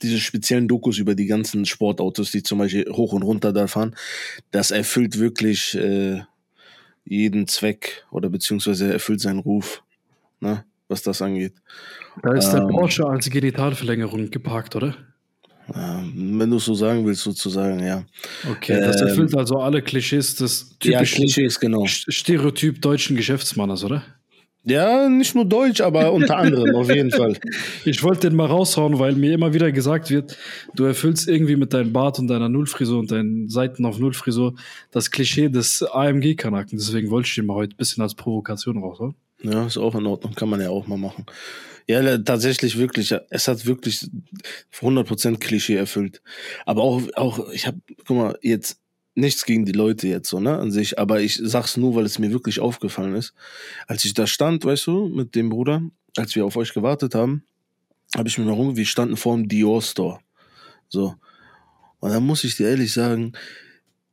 diese 0.00 0.18
speziellen 0.18 0.68
Dokus 0.68 0.98
über 0.98 1.14
die 1.14 1.26
ganzen 1.26 1.66
Sportautos, 1.66 2.30
die 2.30 2.42
zum 2.42 2.58
Beispiel 2.58 2.90
hoch 2.90 3.12
und 3.12 3.22
runter 3.22 3.52
da 3.52 3.66
fahren, 3.66 3.94
das 4.50 4.70
erfüllt 4.70 5.18
wirklich 5.18 5.74
äh, 5.74 6.22
jeden 7.04 7.46
Zweck 7.46 8.04
oder 8.10 8.28
beziehungsweise 8.28 8.92
erfüllt 8.92 9.20
seinen 9.20 9.40
Ruf, 9.40 9.82
ne, 10.42 10.64
was 10.88 11.02
das 11.02 11.22
angeht. 11.22 11.54
Da 12.22 12.32
ist 12.34 12.50
der 12.50 12.60
Ähm. 12.62 12.68
Porsche 12.68 13.06
als 13.06 13.30
Genitalverlängerung 13.30 14.30
geparkt, 14.30 14.76
oder? 14.76 14.94
Ja, 15.74 16.02
wenn 16.14 16.50
du 16.50 16.56
es 16.56 16.64
so 16.64 16.74
sagen 16.74 17.06
willst, 17.06 17.22
sozusagen, 17.22 17.78
ja. 17.80 18.04
Okay, 18.50 18.80
das 18.80 19.00
Ähm, 19.00 19.08
erfüllt 19.08 19.34
also 19.36 19.58
alle 19.60 19.80
Klischees 19.80 20.34
des 20.34 20.76
Ja, 20.82 20.98
typischen 20.98 21.24
Klischees, 21.24 21.58
genau. 21.60 21.84
St- 21.84 22.10
Stereotyp 22.12 22.82
deutschen 22.82 23.16
Geschäftsmannes, 23.16 23.84
oder? 23.84 24.02
Ja, 24.64 25.08
nicht 25.08 25.34
nur 25.34 25.44
Deutsch, 25.44 25.80
aber 25.80 26.12
unter 26.12 26.36
anderem 26.36 26.74
auf 26.76 26.88
jeden 26.88 27.10
Fall. 27.18 27.36
Ich 27.84 28.02
wollte 28.04 28.28
den 28.28 28.36
mal 28.36 28.46
raushauen, 28.46 28.98
weil 29.00 29.14
mir 29.14 29.32
immer 29.32 29.54
wieder 29.54 29.72
gesagt 29.72 30.10
wird, 30.10 30.36
du 30.76 30.84
erfüllst 30.84 31.28
irgendwie 31.28 31.56
mit 31.56 31.72
deinem 31.72 31.92
Bart 31.92 32.18
und 32.20 32.28
deiner 32.28 32.48
Nullfrisur 32.48 32.98
und 33.00 33.10
deinen 33.10 33.48
Seiten 33.48 33.84
auf 33.86 33.98
Nullfrisur 33.98 34.54
das 34.92 35.10
Klischee 35.10 35.48
des 35.48 35.82
AMG-Kanaken. 35.82 36.78
Deswegen 36.78 37.10
wollte 37.10 37.28
ich 37.28 37.34
den 37.34 37.46
mal 37.46 37.54
heute 37.54 37.74
ein 37.74 37.76
bisschen 37.76 38.02
als 38.02 38.14
Provokation 38.14 38.78
raushauen. 38.78 39.14
Ja, 39.42 39.66
ist 39.66 39.78
auch 39.78 39.94
in 39.94 40.06
Ordnung, 40.06 40.34
kann 40.34 40.48
man 40.48 40.60
ja 40.60 40.70
auch 40.70 40.86
mal 40.86 40.98
machen. 40.98 41.26
Ja, 41.88 42.18
tatsächlich 42.18 42.78
wirklich, 42.78 43.12
es 43.30 43.48
hat 43.48 43.66
wirklich 43.66 44.06
100% 44.78 45.38
Klischee 45.38 45.76
erfüllt. 45.76 46.22
Aber 46.64 46.82
auch, 46.82 47.02
auch 47.16 47.50
ich 47.50 47.66
habe, 47.66 47.80
guck 48.06 48.16
mal, 48.16 48.38
jetzt 48.40 48.78
nichts 49.14 49.44
gegen 49.44 49.66
die 49.66 49.72
Leute 49.72 50.08
jetzt 50.08 50.28
so, 50.28 50.40
ne, 50.40 50.56
an 50.56 50.70
sich, 50.70 50.98
aber 50.98 51.20
ich 51.20 51.38
sag's 51.42 51.76
nur, 51.76 51.94
weil 51.94 52.04
es 52.04 52.18
mir 52.18 52.30
wirklich 52.30 52.60
aufgefallen 52.60 53.14
ist. 53.14 53.34
Als 53.86 54.04
ich 54.04 54.14
da 54.14 54.26
stand, 54.26 54.64
weißt 54.64 54.86
du, 54.86 55.08
mit 55.08 55.34
dem 55.34 55.50
Bruder, 55.50 55.82
als 56.16 56.34
wir 56.34 56.46
auf 56.46 56.56
euch 56.56 56.72
gewartet 56.72 57.14
haben, 57.14 57.44
habe 58.16 58.28
ich 58.28 58.38
mir 58.38 58.44
noch 58.44 58.56
rum, 58.56 58.76
wir 58.76 58.86
standen 58.86 59.16
vor 59.16 59.36
dem 59.36 59.48
Dior 59.48 59.82
Store. 59.82 60.20
So. 60.88 61.14
Und 62.00 62.10
dann 62.10 62.24
muss 62.24 62.44
ich 62.44 62.56
dir 62.56 62.68
ehrlich 62.68 62.92
sagen, 62.92 63.32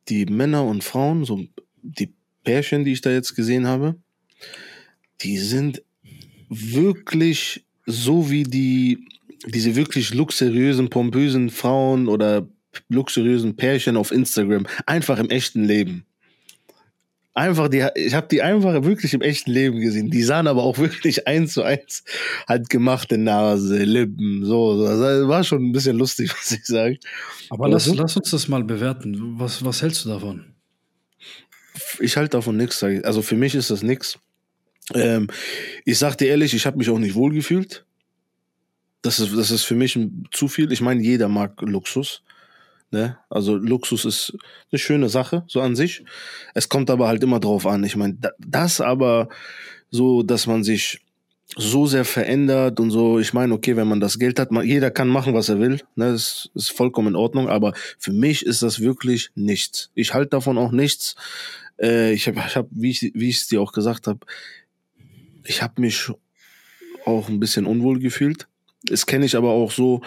die 0.10 0.26
Männer 0.26 0.64
und 0.64 0.84
Frauen, 0.84 1.24
so 1.24 1.46
die 1.82 2.14
Pärchen, 2.44 2.84
die 2.84 2.94
ich 2.94 3.02
da 3.02 3.12
jetzt 3.12 3.36
gesehen 3.36 3.68
habe, 3.68 3.96
die 5.22 5.38
sind 5.38 5.82
wirklich 6.50 7.66
so 7.86 8.30
wie 8.30 8.44
die, 8.44 9.06
diese 9.46 9.76
wirklich 9.76 10.14
luxuriösen, 10.14 10.90
pompösen 10.90 11.50
Frauen 11.50 12.08
oder 12.08 12.48
luxuriösen 12.90 13.56
Pärchen 13.56 13.98
auf 13.98 14.12
Instagram, 14.12 14.68
einfach 14.86 15.20
im 15.20 15.30
echten 15.30 15.64
Leben. 15.64 16.06
Einfach, 17.34 17.70
die, 17.70 17.86
ich 17.96 18.14
habe 18.16 18.28
die 18.28 18.42
einfach 18.42 18.84
wirklich 18.84 19.14
im 19.14 19.22
echten 19.22 19.52
Leben 19.52 19.80
gesehen. 19.80 20.10
Die 20.10 20.24
sahen 20.24 20.48
aber 20.48 20.64
auch 20.64 20.78
wirklich 20.78 21.26
eins 21.28 21.54
zu 21.54 21.64
eins 21.64 22.04
halt 22.48 22.70
gemachte 22.70 23.18
Nase, 23.18 23.84
Lippen, 23.84 24.44
so. 24.44 24.78
so. 24.78 24.86
Also 24.86 25.28
war 25.30 25.44
schon 25.44 25.64
ein 25.64 25.72
bisschen 25.72 25.98
lustig, 25.98 26.30
muss 26.36 26.52
ich 26.52 26.66
sagen. 26.66 26.98
Aber 27.50 27.70
lass, 27.70 27.88
Also? 27.88 28.02
lass 28.02 28.18
uns 28.18 28.32
das 28.32 28.48
mal 28.50 28.64
bewerten. 28.64 29.40
Was, 29.40 29.64
was 29.64 29.82
hältst 29.82 30.06
du 30.06 30.10
davon? 30.10 30.46
ich 32.00 32.18
halte 32.18 32.32
davon 32.32 32.58
nichts. 32.58 32.84
Also 32.84 33.22
für 33.22 33.36
mich 33.36 33.56
ist 33.56 33.72
das 33.72 33.84
nichts. 33.84 34.20
Ähm, 34.94 35.28
ich 35.86 35.98
sag 35.98 36.16
dir 36.18 36.28
ehrlich, 36.28 36.54
ich 36.54 36.66
habe 36.66 36.78
mich 36.78 36.90
auch 36.90 37.00
nicht 37.00 37.16
wohl 37.16 37.34
gefühlt. 37.34 37.86
Das 39.02 39.20
ist, 39.20 39.36
das 39.36 39.52
ist 39.52 39.64
für 39.64 39.76
mich 39.76 39.98
zu 40.32 40.48
viel. 40.48 40.72
Ich 40.72 40.82
meine, 40.82 41.02
jeder 41.02 41.30
mag 41.30 41.62
Luxus. 41.62 42.22
Ne? 42.92 43.18
Also 43.30 43.56
Luxus 43.56 44.06
ist 44.06 44.38
eine 44.72 44.80
schöne 44.80 45.10
Sache, 45.10 45.44
so 45.48 45.62
an 45.62 45.76
sich. 45.76 46.04
Es 46.54 46.70
kommt 46.70 46.90
aber 46.90 47.08
halt 47.08 47.24
immer 47.24 47.40
drauf 47.40 47.66
an. 47.68 47.84
Ich 47.84 47.96
meine, 47.96 48.18
das 48.40 48.82
aber 48.82 49.30
so, 49.92 50.24
dass 50.24 50.48
man 50.48 50.64
sich 50.64 51.02
so 51.56 51.88
sehr 51.88 52.06
verändert 52.06 52.80
und 52.80 52.92
so. 52.92 53.20
Ich 53.20 53.34
meine, 53.34 53.54
okay, 53.54 53.76
wenn 53.76 53.88
man 53.88 54.00
das 54.00 54.20
Geld 54.20 54.40
hat, 54.40 54.52
man, 54.52 54.66
jeder 54.66 54.92
kann 54.92 55.08
machen, 55.08 55.34
was 55.34 55.50
er 55.50 55.60
will. 55.60 55.80
Ne? 55.96 56.12
Das 56.12 56.50
ist 56.54 56.72
vollkommen 56.72 57.10
in 57.10 57.16
Ordnung. 57.16 57.50
Aber 57.50 57.74
für 57.98 58.12
mich 58.12 58.46
ist 58.46 58.62
das 58.62 58.80
wirklich 58.80 59.32
nichts. 59.36 59.92
Ich 59.96 60.14
halte 60.14 60.32
davon 60.32 60.58
auch 60.58 60.72
nichts. 60.72 61.16
Äh, 61.80 62.14
ich 62.14 62.28
habe, 62.28 62.42
ich 62.48 62.56
hab, 62.56 62.68
wie 62.72 62.92
ich 62.92 63.12
wie 63.14 63.30
ich 63.30 63.38
es 63.38 63.48
dir 63.48 63.62
auch 63.62 63.72
gesagt 63.72 64.08
habe, 64.08 64.20
ich 65.46 65.62
habe 65.62 65.82
mich 65.82 66.10
auch 67.06 67.30
ein 67.30 67.40
bisschen 67.40 67.66
unwohl 67.66 68.00
gefühlt. 68.00 68.48
Das 68.84 69.06
kenne 69.06 69.26
ich 69.26 69.36
aber 69.36 69.52
auch 69.52 69.72
so. 69.72 70.02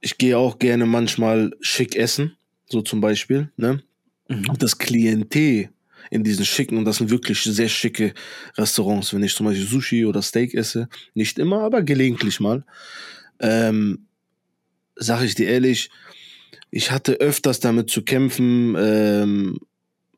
Ich 0.00 0.18
gehe 0.18 0.36
auch 0.36 0.58
gerne 0.58 0.86
manchmal 0.86 1.52
schick 1.60 1.94
essen, 1.96 2.36
so 2.66 2.82
zum 2.82 3.00
Beispiel. 3.00 3.50
Ne? 3.56 3.82
Mhm. 4.28 4.46
Das 4.58 4.78
Klientel 4.78 5.70
in 6.10 6.24
diesen 6.24 6.44
schicken, 6.44 6.76
und 6.76 6.84
das 6.84 6.96
sind 6.96 7.10
wirklich 7.10 7.42
sehr 7.42 7.68
schicke 7.68 8.12
Restaurants, 8.58 9.14
wenn 9.14 9.22
ich 9.22 9.34
zum 9.34 9.46
Beispiel 9.46 9.66
Sushi 9.66 10.04
oder 10.04 10.20
Steak 10.20 10.54
esse. 10.54 10.88
Nicht 11.14 11.38
immer, 11.38 11.62
aber 11.62 11.82
gelegentlich 11.82 12.40
mal. 12.40 12.64
Ähm, 13.38 14.06
sag 14.96 15.22
ich 15.22 15.34
dir 15.34 15.48
ehrlich, 15.48 15.90
ich 16.70 16.90
hatte 16.90 17.14
öfters 17.14 17.60
damit 17.60 17.90
zu 17.90 18.02
kämpfen, 18.02 18.74
ähm, 18.78 19.58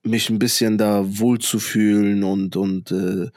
mich 0.02 0.30
ein 0.30 0.38
bisschen 0.38 0.78
da 0.78 1.04
wohlzufühlen 1.04 2.24
und, 2.24 2.56
und 2.56 2.90
äh, 2.90 3.30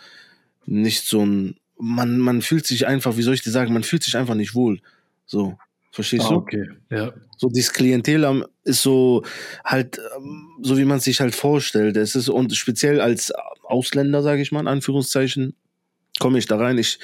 nicht 0.67 1.06
so 1.06 1.25
ein. 1.25 1.56
Man, 1.80 2.19
man 2.19 2.41
fühlt 2.41 2.65
sich 2.65 2.88
einfach, 2.88 3.17
wie 3.17 3.21
soll 3.21 3.34
ich 3.34 3.43
dir 3.43 3.51
sagen, 3.51 3.73
man 3.73 3.84
fühlt 3.84 4.03
sich 4.03 4.17
einfach 4.17 4.36
nicht 4.36 4.56
wohl. 4.56 4.80
So. 5.25 5.58
Verstehst 5.91 6.25
ah, 6.25 6.30
du? 6.30 6.36
Okay, 6.36 6.69
ja. 6.91 7.12
So 7.38 7.49
dieses 7.49 7.73
Klientel 7.73 8.45
ist 8.63 8.84
so 8.84 9.23
halt, 9.65 9.99
ähm, 10.15 10.49
so 10.62 10.77
wie 10.77 10.86
man 10.86 10.99
sich 10.99 11.21
halt 11.21 11.34
vorstellt. 11.34 11.97
Es 11.97 12.15
ist 12.15 12.30
und 12.30 12.56
speziell 12.56 13.01
als 13.01 13.34
Ausländer, 13.63 14.21
sage 14.21 14.41
ich 14.41 14.51
mal, 14.51 14.60
in 14.60 14.67
Anführungszeichen, 14.67 15.56
komme 16.19 16.38
ich 16.38 16.45
da 16.45 16.58
rein. 16.58 16.77
Ich, 16.77 16.99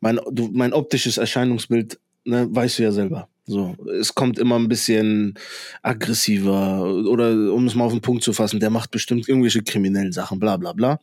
mein, 0.00 0.20
du, 0.30 0.50
mein 0.52 0.74
optisches 0.74 1.16
Erscheinungsbild, 1.16 1.98
ne, 2.24 2.46
weißt 2.50 2.78
du 2.78 2.82
ja 2.82 2.92
selber. 2.92 3.28
So, 3.46 3.76
es 3.98 4.14
kommt 4.14 4.38
immer 4.38 4.58
ein 4.58 4.68
bisschen 4.68 5.38
aggressiver 5.82 6.84
oder 6.84 7.54
um 7.54 7.66
es 7.66 7.74
mal 7.74 7.84
auf 7.84 7.92
den 7.92 8.02
Punkt 8.02 8.22
zu 8.22 8.34
fassen, 8.34 8.60
der 8.60 8.68
macht 8.68 8.90
bestimmt 8.90 9.26
irgendwelche 9.26 9.62
kriminellen 9.62 10.12
Sachen, 10.12 10.38
bla 10.38 10.58
bla 10.58 10.74
bla. 10.74 11.00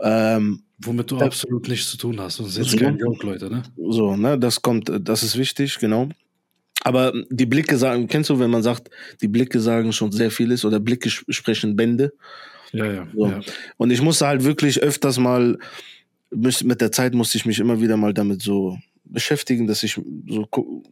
Ähm, 0.00 0.64
Womit 0.78 1.10
du 1.10 1.16
das, 1.16 1.26
absolut 1.26 1.68
nichts 1.68 1.90
zu 1.90 1.96
tun 1.96 2.20
hast. 2.20 2.38
Und 2.40 2.48
sind 2.48 2.64
so, 2.64 2.76
kein 2.76 2.98
Joke, 2.98 3.26
Leute, 3.26 3.50
ne? 3.50 3.62
So, 3.76 4.16
ne, 4.16 4.38
das 4.38 4.60
kommt, 4.60 4.90
das 5.00 5.22
ist 5.22 5.38
wichtig, 5.38 5.78
genau. 5.78 6.08
Aber 6.82 7.12
die 7.30 7.46
Blicke 7.46 7.78
sagen, 7.78 8.06
kennst 8.06 8.30
du, 8.30 8.38
wenn 8.38 8.50
man 8.50 8.62
sagt, 8.62 8.90
die 9.20 9.28
Blicke 9.28 9.58
sagen 9.60 9.92
schon 9.92 10.12
sehr 10.12 10.30
vieles 10.30 10.64
oder 10.64 10.78
Blicke 10.78 11.10
sprechen 11.10 11.74
Bände? 11.74 12.12
Ja, 12.72 12.86
ja, 12.86 13.08
so. 13.14 13.26
ja. 13.26 13.40
Und 13.76 13.90
ich 13.90 14.02
musste 14.02 14.26
halt 14.26 14.44
wirklich 14.44 14.80
öfters 14.80 15.18
mal, 15.18 15.58
mit 16.30 16.80
der 16.80 16.92
Zeit 16.92 17.14
musste 17.14 17.38
ich 17.38 17.46
mich 17.46 17.58
immer 17.58 17.80
wieder 17.80 17.96
mal 17.96 18.12
damit 18.12 18.42
so 18.42 18.78
beschäftigen, 19.04 19.66
dass 19.66 19.82
ich 19.82 20.00
so 20.28 20.46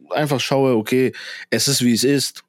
einfach 0.09 0.39
schaue, 0.39 0.75
okay, 0.75 1.11
es 1.49 1.67
ist 1.67 1.83
wie 1.83 1.93
es 1.93 2.03
ist. 2.03 2.43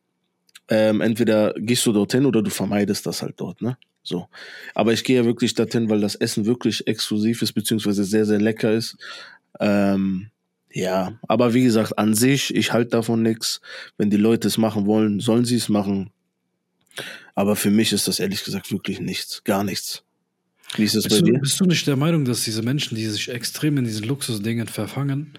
Ähm, 0.69 1.01
entweder 1.01 1.55
gehst 1.57 1.87
du 1.87 1.93
dorthin 1.93 2.27
oder 2.27 2.43
du 2.43 2.51
vermeidest 2.51 3.07
das 3.07 3.23
halt 3.23 3.35
dort, 3.37 3.63
ne? 3.63 3.77
So. 4.07 4.29
Aber 4.75 4.93
ich 4.93 5.05
gehe 5.05 5.17
ja 5.17 5.25
wirklich 5.25 5.55
dorthin, 5.55 5.91
weil 5.91 6.01
das 6.01 6.15
Essen 6.15 6.47
wirklich 6.47 6.87
exklusiv 6.87 7.43
ist, 7.43 7.53
beziehungsweise 7.53 8.05
sehr, 8.05 8.25
sehr 8.25 8.41
lecker 8.41 8.73
ist. 8.73 8.97
Ähm, 9.59 10.31
ja, 10.73 11.19
aber 11.27 11.55
wie 11.55 11.65
gesagt, 11.65 11.99
an 11.99 12.15
sich, 12.15 12.55
ich 12.55 12.73
halte 12.73 12.91
davon 12.91 13.23
nichts. 13.23 13.61
Wenn 13.97 14.11
die 14.11 14.17
Leute 14.17 14.49
es 14.49 14.59
machen 14.59 14.87
wollen, 14.87 15.21
sollen 15.21 15.45
sie 15.45 15.57
es 15.57 15.69
machen. 15.69 16.11
Aber 17.35 17.57
für 17.57 17.71
mich 17.71 17.93
ist 17.93 18.09
das 18.09 18.21
ehrlich 18.21 18.45
gesagt 18.45 18.71
wirklich 18.71 19.01
nichts, 19.01 19.43
gar 19.45 19.65
nichts. 19.65 20.05
Wie 20.77 20.85
ist 20.85 20.95
das 20.95 21.05
bist 21.05 21.21
bei 21.21 21.31
dir? 21.31 21.39
bist 21.39 21.59
du 21.61 21.65
nicht 21.65 21.87
der 21.87 21.97
Meinung, 21.97 22.25
dass 22.25 22.45
diese 22.45 22.63
Menschen, 22.63 22.97
die 22.97 23.07
sich 23.07 23.29
extrem 23.29 23.79
in 23.79 23.85
diesen 23.85 24.07
Luxusdingen 24.07 24.69
verfangen, 24.69 25.39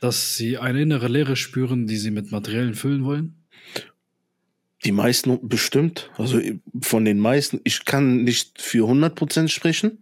dass 0.00 0.36
sie 0.36 0.58
eine 0.58 0.82
innere 0.82 1.08
Leere 1.08 1.36
spüren, 1.36 1.86
die 1.86 1.96
sie 1.96 2.10
mit 2.10 2.30
Materiellen 2.30 2.74
füllen 2.74 3.04
wollen? 3.04 3.45
Die 4.84 4.92
meisten 4.92 5.48
bestimmt. 5.48 6.10
Also 6.16 6.40
von 6.82 7.04
den 7.04 7.18
meisten. 7.18 7.60
Ich 7.64 7.84
kann 7.84 8.24
nicht 8.24 8.60
für 8.60 8.88
100% 8.88 9.48
sprechen, 9.48 9.98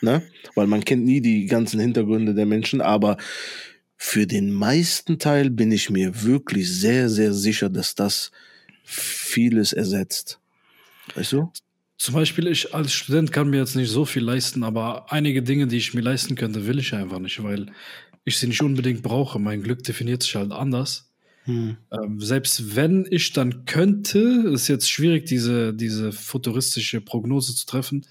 ne? 0.00 0.22
weil 0.54 0.66
man 0.66 0.84
kennt 0.84 1.04
nie 1.04 1.20
die 1.20 1.46
ganzen 1.46 1.80
Hintergründe 1.80 2.34
der 2.34 2.46
Menschen, 2.46 2.80
aber 2.80 3.16
für 3.96 4.26
den 4.26 4.52
meisten 4.52 5.18
Teil 5.18 5.50
bin 5.50 5.72
ich 5.72 5.90
mir 5.90 6.22
wirklich 6.22 6.70
sehr, 6.70 7.08
sehr 7.08 7.32
sicher, 7.34 7.68
dass 7.68 7.94
das 7.94 8.30
vieles 8.82 9.72
ersetzt. 9.72 10.40
Weißt 11.14 11.32
du? 11.32 11.52
Zum 11.98 12.14
Beispiel, 12.14 12.46
ich 12.46 12.74
als 12.74 12.94
Student 12.94 13.30
kann 13.30 13.50
mir 13.50 13.58
jetzt 13.58 13.76
nicht 13.76 13.90
so 13.90 14.06
viel 14.06 14.22
leisten, 14.22 14.64
aber 14.64 15.12
einige 15.12 15.42
Dinge, 15.42 15.66
die 15.66 15.76
ich 15.76 15.92
mir 15.92 16.00
leisten 16.00 16.34
könnte, 16.34 16.66
will 16.66 16.78
ich 16.78 16.94
einfach 16.94 17.18
nicht, 17.18 17.42
weil 17.42 17.66
ich 18.24 18.38
sie 18.38 18.46
nicht 18.46 18.62
unbedingt 18.62 19.02
brauche. 19.02 19.38
Mein 19.38 19.62
Glück 19.62 19.82
definiert 19.82 20.22
sich 20.22 20.34
halt 20.34 20.50
anders. 20.50 21.09
Hm. 21.44 21.76
Ähm, 21.90 22.20
selbst 22.20 22.76
wenn 22.76 23.06
ich 23.10 23.32
dann 23.32 23.64
könnte, 23.64 24.44
ist 24.52 24.68
jetzt 24.68 24.90
schwierig, 24.90 25.24
diese, 25.26 25.72
diese 25.72 26.12
futuristische 26.12 27.00
Prognose 27.00 27.54
zu 27.54 27.66
treffen, 27.66 28.06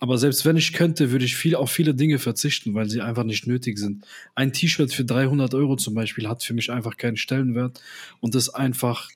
aber 0.00 0.18
selbst 0.18 0.44
wenn 0.44 0.56
ich 0.56 0.72
könnte, 0.72 1.12
würde 1.12 1.24
ich 1.24 1.36
viel 1.36 1.54
auf 1.54 1.70
viele 1.70 1.94
Dinge 1.94 2.18
verzichten, 2.18 2.74
weil 2.74 2.88
sie 2.90 3.00
einfach 3.00 3.22
nicht 3.22 3.46
nötig 3.46 3.78
sind. 3.78 4.04
Ein 4.34 4.52
T-Shirt 4.52 4.92
für 4.92 5.04
300 5.04 5.54
Euro 5.54 5.76
zum 5.76 5.94
Beispiel 5.94 6.28
hat 6.28 6.42
für 6.42 6.54
mich 6.54 6.72
einfach 6.72 6.96
keinen 6.96 7.16
Stellenwert 7.16 7.80
und 8.18 8.34
ist 8.34 8.48
einfach 8.48 9.10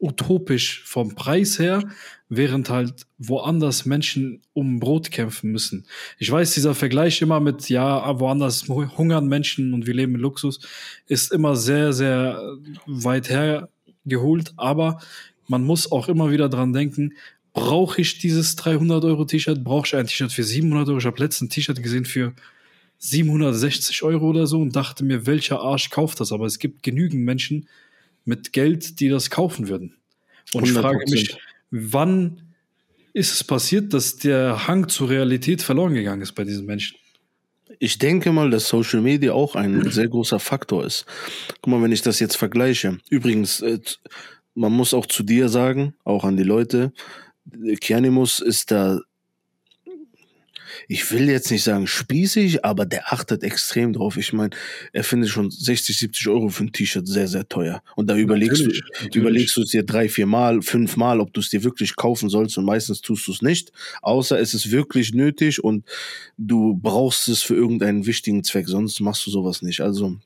utopisch 0.00 0.82
vom 0.84 1.14
Preis 1.14 1.58
her, 1.58 1.84
während 2.28 2.70
halt 2.70 3.06
woanders 3.18 3.84
Menschen 3.84 4.40
um 4.52 4.80
Brot 4.80 5.10
kämpfen 5.10 5.52
müssen. 5.52 5.86
Ich 6.18 6.30
weiß, 6.30 6.54
dieser 6.54 6.74
Vergleich 6.74 7.20
immer 7.22 7.40
mit, 7.40 7.68
ja, 7.68 8.18
woanders 8.18 8.68
hungern 8.68 9.28
Menschen 9.28 9.74
und 9.74 9.86
wir 9.86 9.94
leben 9.94 10.14
in 10.14 10.20
Luxus, 10.20 10.60
ist 11.06 11.32
immer 11.32 11.56
sehr, 11.56 11.92
sehr 11.92 12.40
weit 12.86 13.28
hergeholt, 13.28 14.54
aber 14.56 15.00
man 15.48 15.64
muss 15.64 15.90
auch 15.92 16.08
immer 16.08 16.30
wieder 16.30 16.48
dran 16.48 16.72
denken, 16.72 17.14
brauche 17.52 18.00
ich 18.00 18.18
dieses 18.18 18.56
300 18.56 19.04
Euro 19.04 19.24
T-Shirt? 19.24 19.64
Brauche 19.64 19.86
ich 19.86 19.96
ein 19.96 20.06
T-Shirt 20.06 20.32
für 20.32 20.44
700 20.44 20.88
Euro? 20.88 20.98
Ich 20.98 21.06
habe 21.06 21.20
letztens 21.20 21.48
ein 21.48 21.52
T-Shirt 21.52 21.82
gesehen 21.82 22.04
für 22.04 22.32
760 22.98 24.02
Euro 24.02 24.28
oder 24.28 24.46
so 24.46 24.60
und 24.60 24.76
dachte 24.76 25.04
mir, 25.04 25.26
welcher 25.26 25.60
Arsch 25.60 25.90
kauft 25.90 26.20
das? 26.20 26.32
Aber 26.32 26.46
es 26.46 26.58
gibt 26.58 26.82
genügend 26.82 27.24
Menschen 27.24 27.66
mit 28.24 28.52
Geld, 28.52 29.00
die 29.00 29.08
das 29.08 29.30
kaufen 29.30 29.68
würden. 29.68 29.96
Und 30.54 30.64
100%. 30.64 30.66
ich 30.66 30.72
frage 30.72 31.04
mich, 31.10 31.36
wann 31.70 32.42
ist 33.12 33.32
es 33.32 33.44
passiert, 33.44 33.92
dass 33.92 34.16
der 34.16 34.66
Hang 34.66 34.88
zur 34.88 35.10
Realität 35.10 35.62
verloren 35.62 35.94
gegangen 35.94 36.22
ist 36.22 36.32
bei 36.32 36.44
diesen 36.44 36.66
Menschen? 36.66 36.96
Ich 37.78 37.98
denke 37.98 38.32
mal, 38.32 38.50
dass 38.50 38.68
Social 38.68 39.00
Media 39.00 39.32
auch 39.32 39.54
ein 39.54 39.90
sehr 39.90 40.08
großer 40.08 40.38
Faktor 40.38 40.84
ist. 40.84 41.06
Guck 41.60 41.72
mal, 41.72 41.82
wenn 41.82 41.92
ich 41.92 42.02
das 42.02 42.20
jetzt 42.20 42.36
vergleiche. 42.36 42.98
Übrigens, 43.08 43.60
äh, 43.60 43.78
man 44.54 44.72
muss 44.72 44.94
auch 44.94 45.06
zu 45.06 45.22
dir 45.22 45.48
sagen, 45.48 45.94
auch 46.04 46.24
an 46.24 46.36
die 46.36 46.42
Leute, 46.42 46.92
Kianimus 47.80 48.40
ist 48.40 48.70
da, 48.70 49.00
ich 50.88 51.10
will 51.12 51.28
jetzt 51.28 51.50
nicht 51.50 51.62
sagen 51.62 51.86
spießig, 51.86 52.64
aber 52.64 52.86
der 52.86 53.12
achtet 53.12 53.42
extrem 53.42 53.92
drauf. 53.92 54.16
Ich 54.16 54.32
meine, 54.32 54.50
er 54.92 55.04
findet 55.04 55.30
schon 55.30 55.50
60, 55.50 55.96
70 55.96 56.28
Euro 56.28 56.48
für 56.48 56.64
ein 56.64 56.72
T-Shirt 56.72 57.06
sehr, 57.06 57.28
sehr 57.28 57.48
teuer. 57.48 57.82
Und 57.96 58.08
da 58.08 58.16
überlegst 58.16 58.62
natürlich, 58.62 58.80
du, 58.80 58.92
natürlich. 58.92 59.16
überlegst 59.16 59.56
du 59.56 59.62
es 59.62 59.70
dir 59.70 59.84
drei, 59.84 60.08
vier 60.08 60.26
Mal, 60.26 60.62
fünf 60.62 60.96
Mal, 60.96 61.20
ob 61.20 61.32
du 61.32 61.40
es 61.40 61.50
dir 61.50 61.64
wirklich 61.64 61.96
kaufen 61.96 62.28
sollst 62.28 62.58
und 62.58 62.64
meistens 62.64 63.00
tust 63.00 63.26
du 63.26 63.32
es 63.32 63.42
nicht. 63.42 63.72
Außer 64.02 64.38
es 64.38 64.54
ist 64.54 64.70
wirklich 64.70 65.12
nötig 65.14 65.62
und 65.62 65.84
du 66.36 66.78
brauchst 66.80 67.28
es 67.28 67.42
für 67.42 67.54
irgendeinen 67.54 68.06
wichtigen 68.06 68.44
Zweck, 68.44 68.68
sonst 68.68 69.00
machst 69.00 69.26
du 69.26 69.30
sowas 69.30 69.62
nicht. 69.62 69.80
Also 69.80 70.16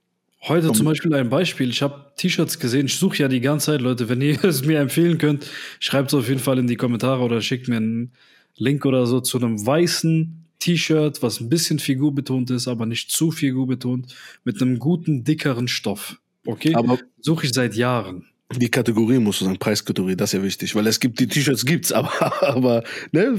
Heute 0.46 0.70
zum 0.72 0.84
Beispiel 0.84 1.14
ein 1.14 1.30
Beispiel. 1.30 1.70
Ich 1.70 1.80
habe 1.80 2.12
T-Shirts 2.16 2.58
gesehen. 2.58 2.84
Ich 2.84 2.98
suche 2.98 3.16
ja 3.16 3.28
die 3.28 3.40
ganze 3.40 3.66
Zeit, 3.66 3.80
Leute. 3.80 4.10
Wenn 4.10 4.20
ihr 4.20 4.42
es 4.44 4.62
mir 4.64 4.78
empfehlen 4.78 5.16
könnt, 5.16 5.46
schreibt 5.80 6.08
es 6.08 6.14
auf 6.14 6.28
jeden 6.28 6.40
Fall 6.40 6.58
in 6.58 6.66
die 6.66 6.76
Kommentare 6.76 7.22
oder 7.22 7.40
schickt 7.40 7.66
mir 7.66 7.76
einen 7.76 8.12
Link 8.56 8.84
oder 8.84 9.06
so 9.06 9.20
zu 9.20 9.38
einem 9.38 9.64
weißen 9.64 10.43
T-Shirt, 10.64 11.22
was 11.22 11.40
ein 11.40 11.50
bisschen 11.50 11.78
figurbetont 11.78 12.50
ist, 12.50 12.68
aber 12.68 12.86
nicht 12.86 13.10
zu 13.10 13.30
figurbetont, 13.30 14.14
mit 14.44 14.62
einem 14.62 14.78
guten, 14.78 15.22
dickeren 15.22 15.68
Stoff. 15.68 16.18
Okay? 16.46 16.74
Aber 16.74 16.98
suche 17.20 17.44
ich 17.44 17.52
seit 17.52 17.74
Jahren. 17.74 18.24
Die 18.56 18.70
Kategorie 18.70 19.18
musst 19.18 19.42
du 19.42 19.44
sagen, 19.44 19.58
Preiskategorie, 19.58 20.16
das 20.16 20.32
ist 20.32 20.38
ja 20.38 20.42
wichtig, 20.42 20.74
weil 20.74 20.86
es 20.86 21.00
gibt, 21.00 21.20
die 21.20 21.26
T-Shirts 21.26 21.66
gibt's, 21.66 21.92
aber, 22.00 22.42
aber, 22.42 22.82
ne, 23.12 23.38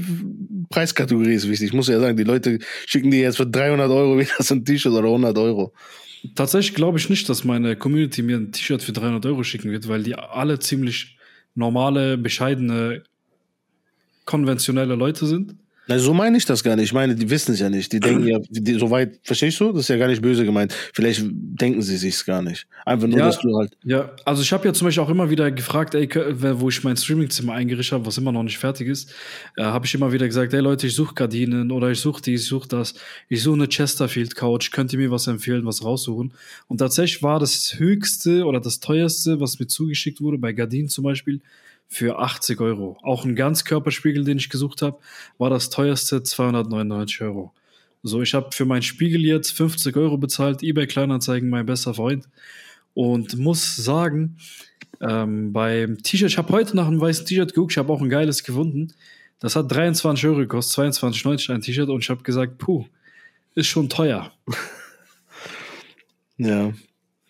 Preiskategorie 0.70 1.34
ist 1.34 1.48
wichtig. 1.48 1.68
Ich 1.68 1.72
muss 1.72 1.88
ja 1.88 1.98
sagen, 1.98 2.16
die 2.16 2.22
Leute 2.22 2.60
schicken 2.86 3.10
dir 3.10 3.20
jetzt 3.20 3.38
für 3.38 3.46
300 3.46 3.90
Euro 3.90 4.18
wieder 4.18 4.30
so 4.38 4.54
ein 4.54 4.64
T-Shirt 4.64 4.92
oder 4.92 5.08
100 5.08 5.36
Euro. 5.38 5.72
Tatsächlich 6.36 6.74
glaube 6.74 6.98
ich 6.98 7.10
nicht, 7.10 7.28
dass 7.28 7.42
meine 7.42 7.74
Community 7.74 8.22
mir 8.22 8.36
ein 8.36 8.52
T-Shirt 8.52 8.82
für 8.82 8.92
300 8.92 9.26
Euro 9.26 9.42
schicken 9.42 9.72
wird, 9.72 9.88
weil 9.88 10.04
die 10.04 10.14
alle 10.14 10.60
ziemlich 10.60 11.16
normale, 11.56 12.18
bescheidene, 12.18 13.02
konventionelle 14.24 14.94
Leute 14.94 15.26
sind. 15.26 15.56
Na, 15.88 15.98
so 15.98 16.12
meine 16.12 16.36
ich 16.36 16.44
das 16.44 16.64
gar 16.64 16.74
nicht. 16.74 16.86
Ich 16.86 16.92
meine, 16.92 17.14
die 17.14 17.30
wissen 17.30 17.52
es 17.52 17.60
ja 17.60 17.68
nicht. 17.70 17.92
Die 17.92 18.00
denken 18.00 18.26
ja, 18.28 18.38
die, 18.48 18.74
soweit, 18.74 19.20
verstehst 19.22 19.60
du? 19.60 19.70
Das 19.72 19.82
ist 19.82 19.88
ja 19.88 19.96
gar 19.96 20.08
nicht 20.08 20.20
böse 20.20 20.44
gemeint. 20.44 20.72
Vielleicht 20.94 21.22
denken 21.24 21.80
sie 21.82 21.96
sich's 21.96 22.24
gar 22.24 22.42
nicht. 22.42 22.66
Einfach 22.84 23.06
nur, 23.06 23.18
Ja. 23.18 23.26
dass 23.26 23.38
du 23.38 23.56
halt. 23.56 23.76
Ja, 23.84 24.10
also 24.24 24.42
ich 24.42 24.52
habe 24.52 24.66
ja 24.66 24.72
zum 24.74 24.86
Beispiel 24.88 25.02
auch 25.02 25.10
immer 25.10 25.30
wieder 25.30 25.50
gefragt, 25.50 25.94
ey, 25.94 26.08
wo 26.60 26.68
ich 26.68 26.82
mein 26.84 26.96
Streamingzimmer 26.96 27.52
eingerichtet 27.54 27.92
habe, 27.94 28.06
was 28.06 28.18
immer 28.18 28.32
noch 28.32 28.42
nicht 28.42 28.58
fertig 28.58 28.88
ist, 28.88 29.12
äh, 29.56 29.62
habe 29.62 29.86
ich 29.86 29.94
immer 29.94 30.12
wieder 30.12 30.26
gesagt, 30.26 30.52
ey 30.54 30.60
Leute, 30.60 30.86
ich 30.88 30.94
suche 30.94 31.14
Gardinen 31.14 31.70
oder 31.70 31.90
ich 31.90 32.00
suche 32.00 32.20
dies, 32.22 32.42
ich 32.42 32.48
suche 32.48 32.68
das, 32.68 32.94
ich 33.28 33.42
suche 33.42 33.54
eine 33.56 33.68
Chesterfield 33.68 34.34
Couch, 34.34 34.70
könnt 34.72 34.92
ihr 34.92 34.98
mir 34.98 35.10
was 35.10 35.26
empfehlen, 35.28 35.64
was 35.66 35.84
raussuchen? 35.84 36.32
Und 36.66 36.78
tatsächlich 36.78 37.22
war 37.22 37.38
das 37.38 37.74
höchste 37.78 38.44
oder 38.44 38.60
das 38.60 38.80
teuerste, 38.80 39.40
was 39.40 39.58
mir 39.58 39.66
zugeschickt 39.66 40.20
wurde, 40.20 40.38
bei 40.38 40.52
Gardinen 40.52 40.88
zum 40.88 41.04
Beispiel, 41.04 41.40
für 41.88 42.18
80 42.18 42.60
Euro. 42.60 42.98
Auch 43.02 43.24
ein 43.24 43.36
Ganzkörperspiegel, 43.36 44.24
den 44.24 44.38
ich 44.38 44.50
gesucht 44.50 44.82
habe, 44.82 44.98
war 45.38 45.50
das 45.50 45.70
teuerste 45.70 46.22
299 46.22 47.22
Euro. 47.22 47.52
So, 48.02 48.22
ich 48.22 48.34
habe 48.34 48.50
für 48.52 48.64
meinen 48.64 48.82
Spiegel 48.82 49.24
jetzt 49.24 49.52
50 49.52 49.96
Euro 49.96 50.16
bezahlt, 50.16 50.62
eBay 50.62 50.86
Kleinanzeigen, 50.86 51.48
mein 51.48 51.66
bester 51.66 51.94
Freund. 51.94 52.28
Und 52.94 53.36
muss 53.36 53.76
sagen, 53.76 54.38
ähm, 55.00 55.52
beim 55.52 56.02
T-Shirt, 56.02 56.30
ich 56.30 56.38
habe 56.38 56.52
heute 56.52 56.76
nach 56.76 56.86
einem 56.86 57.00
weißen 57.00 57.26
T-Shirt 57.26 57.52
geguckt, 57.52 57.72
ich 57.72 57.78
habe 57.78 57.92
auch 57.92 58.00
ein 58.00 58.08
geiles 58.08 58.44
gefunden. 58.44 58.92
Das 59.40 59.56
hat 59.56 59.70
23 59.70 60.26
Euro 60.26 60.38
gekostet, 60.38 60.94
22,90 60.94 61.52
ein 61.52 61.60
T-Shirt 61.60 61.88
und 61.88 62.02
ich 62.02 62.10
habe 62.10 62.22
gesagt, 62.22 62.58
puh, 62.58 62.86
ist 63.54 63.66
schon 63.66 63.88
teuer. 63.88 64.32
Ja. 66.38 66.72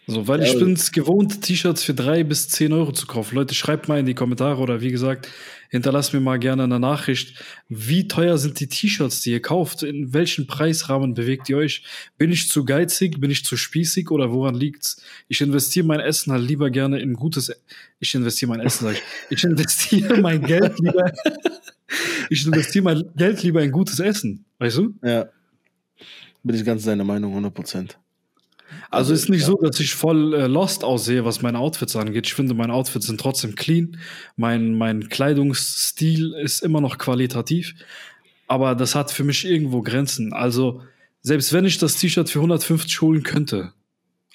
So, 0.09 0.29
weil 0.29 0.38
Ja, 0.40 0.47
ich 0.47 0.51
aber- 0.55 0.66
bin 0.66 0.75
es 0.75 0.92
gewohnt, 0.92 1.42
T-Shirts 1.42 1.83
für 1.83 1.92
drei 1.92 2.23
bis 2.23 2.49
zehn 2.49 2.73
Euro 2.73 2.92
zu 2.92 3.07
kaufen. 3.09 3.35
Leute, 3.35 3.55
schreibt 3.57 3.88
mal 3.88 3.99
in 3.99 4.07
die 4.07 4.14
Kommentare 4.14 4.61
oder 4.62 4.81
wie 4.81 4.92
gesagt, 4.92 5.29
hinterlasst 5.69 6.12
mir 6.14 6.21
mal 6.21 6.38
gerne 6.38 6.62
eine 6.62 6.79
Nachricht. 6.79 7.42
Wie 7.69 8.07
teuer 8.07 8.38
sind 8.38 8.61
die 8.61 8.69
T-Shirts, 8.69 9.23
die 9.23 9.33
ihr 9.33 9.42
kauft? 9.42 9.83
In 9.83 10.14
welchen 10.14 10.47
Preisrahmen 10.47 11.14
bewegt 11.14 11.49
ihr 11.49 11.57
euch? 11.57 11.83
Bin 12.19 12.31
ich 12.31 12.49
zu 12.49 12.64
geizig? 12.64 13.21
Bin 13.21 13.33
ich 13.33 13.45
zu 13.45 13.57
spießig? 13.57 14.12
Oder 14.12 14.31
woran 14.31 14.55
liegt's? 14.55 15.03
Ich 15.27 15.40
investiere 15.40 15.85
mein 15.85 15.99
Essen 15.99 16.33
halt 16.33 16.47
lieber 16.47 16.71
gerne 16.71 17.01
in 17.01 17.14
gutes. 17.14 17.49
E- 17.49 17.55
Ich 17.99 18.14
investiere 18.14 18.49
mein 18.51 18.61
Essen, 18.61 18.85
sag 18.85 18.92
ich. 18.95 19.03
Ich 19.31 19.42
investiere 19.42 20.16
mein 20.21 20.40
Geld 20.40 20.79
lieber. 20.79 21.12
ich 22.31 22.47
investiere 22.47 22.85
mein 22.85 23.05
Geld 23.16 23.42
lieber 23.42 23.61
in 23.61 23.73
gutes 23.73 23.99
Essen. 23.99 24.45
Weißt 24.61 24.77
du? 24.79 24.95
Ja. 25.03 25.27
Bin 26.45 26.55
ich 26.55 26.64
ganz 26.64 26.85
deiner 26.85 27.03
Meinung, 27.03 27.33
100 27.33 27.53
Prozent. 27.53 27.99
Also 28.90 29.12
ist 29.12 29.29
nicht 29.29 29.40
ja. 29.40 29.46
so, 29.46 29.57
dass 29.57 29.79
ich 29.81 29.94
voll 29.94 30.35
äh, 30.35 30.46
lost 30.46 30.85
aussehe, 30.85 31.24
was 31.24 31.42
meine 31.42 31.59
Outfits 31.59 31.96
angeht. 31.96 32.26
Ich 32.26 32.35
finde, 32.35 32.55
meine 32.55 32.72
Outfits 32.72 33.07
sind 33.07 33.20
trotzdem 33.20 33.55
clean. 33.55 33.98
Mein, 34.37 34.74
mein 34.74 35.09
Kleidungsstil 35.09 36.35
ist 36.35 36.62
immer 36.62 36.81
noch 36.81 36.98
qualitativ. 36.98 37.74
Aber 38.48 38.74
das 38.74 38.94
hat 38.94 39.11
für 39.11 39.24
mich 39.24 39.44
irgendwo 39.44 39.83
Grenzen. 39.83 40.33
Also, 40.33 40.83
selbst 41.22 41.52
wenn 41.52 41.64
ich 41.64 41.79
das 41.79 41.96
T-Shirt 41.96 42.31
für 42.31 42.38
150 42.38 43.00
holen 43.00 43.22
könnte, 43.22 43.72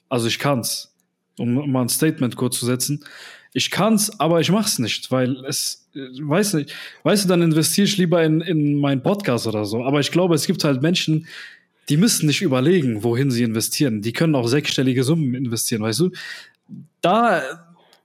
also 0.09 0.27
ich 0.27 0.39
kann's, 0.39 0.93
um 1.37 1.71
mal 1.71 1.83
ein 1.83 1.89
Statement 1.89 2.35
kurz 2.35 2.59
zu 2.59 2.65
setzen, 2.65 3.05
ich 3.53 3.71
kann's, 3.71 4.19
aber 4.19 4.39
ich 4.39 4.51
mach's 4.51 4.79
nicht, 4.79 5.11
weil 5.11 5.43
es, 5.45 5.89
äh, 5.93 5.99
weiß 5.99 6.53
nicht, 6.55 6.73
weißt 7.03 7.25
du, 7.25 7.29
dann 7.29 7.41
investiere 7.41 7.85
ich 7.85 7.97
lieber 7.97 8.23
in, 8.23 8.41
in 8.41 8.79
meinen 8.79 9.03
Podcast 9.03 9.47
oder 9.47 9.65
so. 9.65 9.83
Aber 9.83 9.99
ich 9.99 10.11
glaube, 10.11 10.35
es 10.35 10.45
gibt 10.45 10.63
halt 10.63 10.81
Menschen, 10.81 11.27
die 11.91 11.97
müssen 11.97 12.25
nicht 12.25 12.41
überlegen, 12.41 13.03
wohin 13.03 13.29
sie 13.31 13.43
investieren. 13.43 14.01
Die 14.01 14.13
können 14.13 14.33
auch 14.33 14.47
sechsstellige 14.47 15.03
Summen 15.03 15.35
investieren, 15.35 15.81
weißt 15.81 15.99
du? 15.99 16.11
Da, 17.01 17.41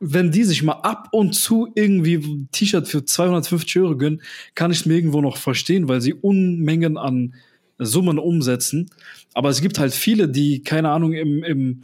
wenn 0.00 0.32
die 0.32 0.42
sich 0.42 0.64
mal 0.64 0.80
ab 0.80 1.10
und 1.12 1.36
zu 1.36 1.68
irgendwie 1.76 2.16
ein 2.16 2.48
T-Shirt 2.50 2.88
für 2.88 3.04
250 3.04 3.78
Euro 3.78 3.96
gönnen, 3.96 4.22
kann 4.56 4.72
ich 4.72 4.80
es 4.80 4.86
mir 4.86 4.94
irgendwo 4.94 5.20
noch 5.20 5.36
verstehen, 5.36 5.86
weil 5.86 6.00
sie 6.00 6.14
Unmengen 6.14 6.96
an 6.96 7.36
Summen 7.78 8.18
umsetzen. 8.18 8.90
Aber 9.34 9.50
es 9.50 9.60
gibt 9.60 9.78
halt 9.78 9.94
viele, 9.94 10.28
die, 10.28 10.64
keine 10.64 10.90
Ahnung, 10.90 11.12
im, 11.12 11.44
im 11.44 11.82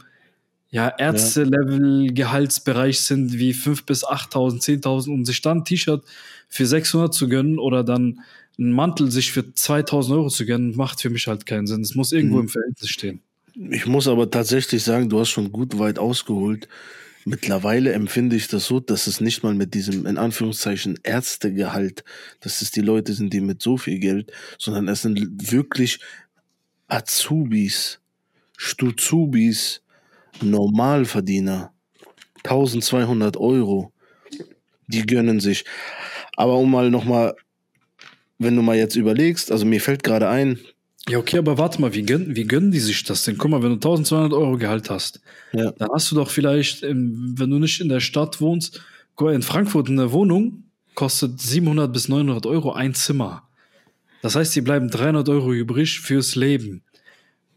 ja, 0.71 0.89
Ärzte-Level-Gehaltsbereich 0.89 2.99
sind, 2.99 3.39
wie 3.39 3.53
5.000 3.53 3.85
bis 3.85 4.05
8.000, 4.05 4.83
10.000 4.83 5.13
und 5.13 5.23
sich 5.23 5.41
dann 5.41 5.59
ein 5.59 5.63
T-Shirt 5.63 6.03
für 6.49 6.65
600 6.65 7.13
zu 7.13 7.29
gönnen 7.29 7.59
oder 7.59 7.85
dann 7.85 8.19
einen 8.59 8.71
Mantel 8.71 9.11
sich 9.11 9.31
für 9.31 9.53
2000 9.53 10.15
Euro 10.17 10.29
zu 10.29 10.45
gönnen, 10.45 10.75
macht 10.75 11.01
für 11.01 11.09
mich 11.09 11.27
halt 11.27 11.45
keinen 11.45 11.67
Sinn. 11.67 11.81
Es 11.81 11.95
muss 11.95 12.11
irgendwo 12.11 12.35
Mhm. 12.37 12.41
im 12.43 12.49
Verhältnis 12.49 12.89
stehen. 12.89 13.21
Ich 13.55 13.85
muss 13.85 14.07
aber 14.07 14.29
tatsächlich 14.31 14.83
sagen, 14.83 15.09
du 15.09 15.19
hast 15.19 15.29
schon 15.29 15.51
gut 15.51 15.77
weit 15.79 15.99
ausgeholt. 15.99 16.67
Mittlerweile 17.25 17.93
empfinde 17.93 18.35
ich 18.35 18.47
das 18.47 18.65
so, 18.65 18.79
dass 18.79 19.07
es 19.07 19.21
nicht 19.21 19.43
mal 19.43 19.53
mit 19.53 19.73
diesem, 19.73 20.05
in 20.05 20.17
Anführungszeichen, 20.17 20.99
Ärztegehalt, 21.03 22.03
dass 22.41 22.61
es 22.61 22.71
die 22.71 22.81
Leute 22.81 23.13
sind, 23.13 23.31
die 23.33 23.39
mit 23.41 23.61
so 23.61 23.77
viel 23.77 23.99
Geld, 23.99 24.31
sondern 24.57 24.87
es 24.89 25.03
sind 25.03 25.51
wirklich 25.51 25.99
Azubis, 26.87 27.99
Stuzubis, 28.57 29.81
Normalverdiener, 30.41 31.73
1200 32.43 33.37
Euro, 33.37 33.93
die 34.87 35.05
gönnen 35.05 35.39
sich. 35.39 35.63
Aber 36.35 36.57
um 36.57 36.71
mal 36.71 36.89
nochmal, 36.89 37.35
wenn 38.39 38.55
du 38.55 38.61
mal 38.61 38.77
jetzt 38.77 38.95
überlegst, 38.95 39.51
also 39.51 39.65
mir 39.65 39.79
fällt 39.81 40.03
gerade 40.03 40.27
ein, 40.29 40.59
Ja, 41.07 41.17
okay, 41.17 41.37
aber 41.37 41.57
warte 41.57 41.81
mal, 41.81 41.93
wie 41.93 42.03
gönnen, 42.03 42.35
wie 42.35 42.45
gönnen 42.45 42.71
die 42.71 42.79
sich 42.79 43.03
das 43.03 43.23
denn? 43.25 43.37
Guck 43.37 43.51
mal, 43.51 43.61
wenn 43.61 43.69
du 43.69 43.75
1200 43.75 44.33
Euro 44.33 44.57
Gehalt 44.57 44.89
hast, 44.89 45.19
ja, 45.53 45.71
dann 45.71 45.89
hast 45.93 46.11
du 46.11 46.15
doch 46.15 46.29
vielleicht, 46.29 46.83
im, 46.83 47.35
wenn 47.37 47.49
du 47.49 47.59
nicht 47.59 47.81
in 47.81 47.89
der 47.89 47.99
Stadt 47.99 48.39
wohnst, 48.41 48.81
guck 49.15 49.27
mal, 49.27 49.35
in 49.35 49.41
Frankfurt 49.41 49.89
eine 49.89 50.11
Wohnung 50.11 50.63
kostet 50.95 51.41
700 51.41 51.91
bis 51.91 52.07
900 52.07 52.45
Euro 52.45 52.71
ein 52.73 52.93
Zimmer. 52.93 53.43
Das 54.21 54.35
heißt, 54.35 54.55
die 54.55 54.61
bleiben 54.61 54.89
300 54.89 55.27
Euro 55.29 55.51
übrig 55.53 55.99
fürs 55.99 56.35
Leben. 56.35 56.83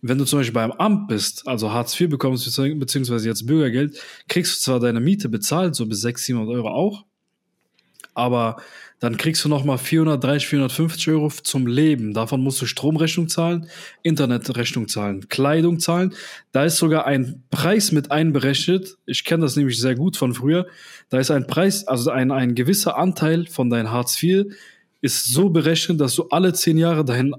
Wenn 0.02 0.18
du 0.18 0.24
zum 0.24 0.40
Beispiel 0.40 0.54
beim 0.54 0.72
Amt 0.72 1.08
bist, 1.08 1.46
also 1.46 1.72
Hartz 1.72 1.98
IV 2.00 2.08
bekommst, 2.10 2.46
bezieh- 2.46 2.78
beziehungsweise 2.78 3.28
jetzt 3.28 3.46
Bürgergeld, 3.46 4.00
kriegst 4.28 4.56
du 4.58 4.64
zwar 4.64 4.80
deine 4.80 5.00
Miete 5.00 5.28
bezahlt, 5.28 5.74
so 5.74 5.86
bis 5.86 6.00
600, 6.00 6.46
700 6.48 6.54
Euro 6.56 6.68
auch, 6.70 7.04
aber 8.14 8.56
dann 8.98 9.18
kriegst 9.18 9.44
du 9.44 9.48
nochmal 9.48 9.76
430, 9.76 10.48
450 10.48 11.08
Euro 11.10 11.28
zum 11.28 11.66
Leben. 11.66 12.14
Davon 12.14 12.42
musst 12.42 12.62
du 12.62 12.66
Stromrechnung 12.66 13.28
zahlen, 13.28 13.68
Internetrechnung 14.02 14.88
zahlen, 14.88 15.28
Kleidung 15.28 15.80
zahlen. 15.80 16.14
Da 16.52 16.64
ist 16.64 16.78
sogar 16.78 17.06
ein 17.06 17.42
Preis 17.50 17.92
mit 17.92 18.10
einberechnet. 18.10 18.96
Ich 19.04 19.24
kenne 19.24 19.42
das 19.42 19.56
nämlich 19.56 19.78
sehr 19.78 19.94
gut 19.94 20.16
von 20.16 20.32
früher. 20.32 20.66
Da 21.10 21.18
ist 21.18 21.30
ein 21.30 21.46
Preis, 21.46 21.86
also 21.86 22.10
ein, 22.10 22.30
ein 22.30 22.54
gewisser 22.54 22.96
Anteil 22.96 23.46
von 23.46 23.68
deinem 23.68 23.90
Hartz 23.90 24.22
IV 24.22 24.46
ist 25.02 25.26
so 25.26 25.50
berechnet, 25.50 26.00
dass 26.00 26.14
du 26.14 26.28
alle 26.30 26.54
zehn 26.54 26.78
Jahre 26.78 27.04
deinen 27.04 27.34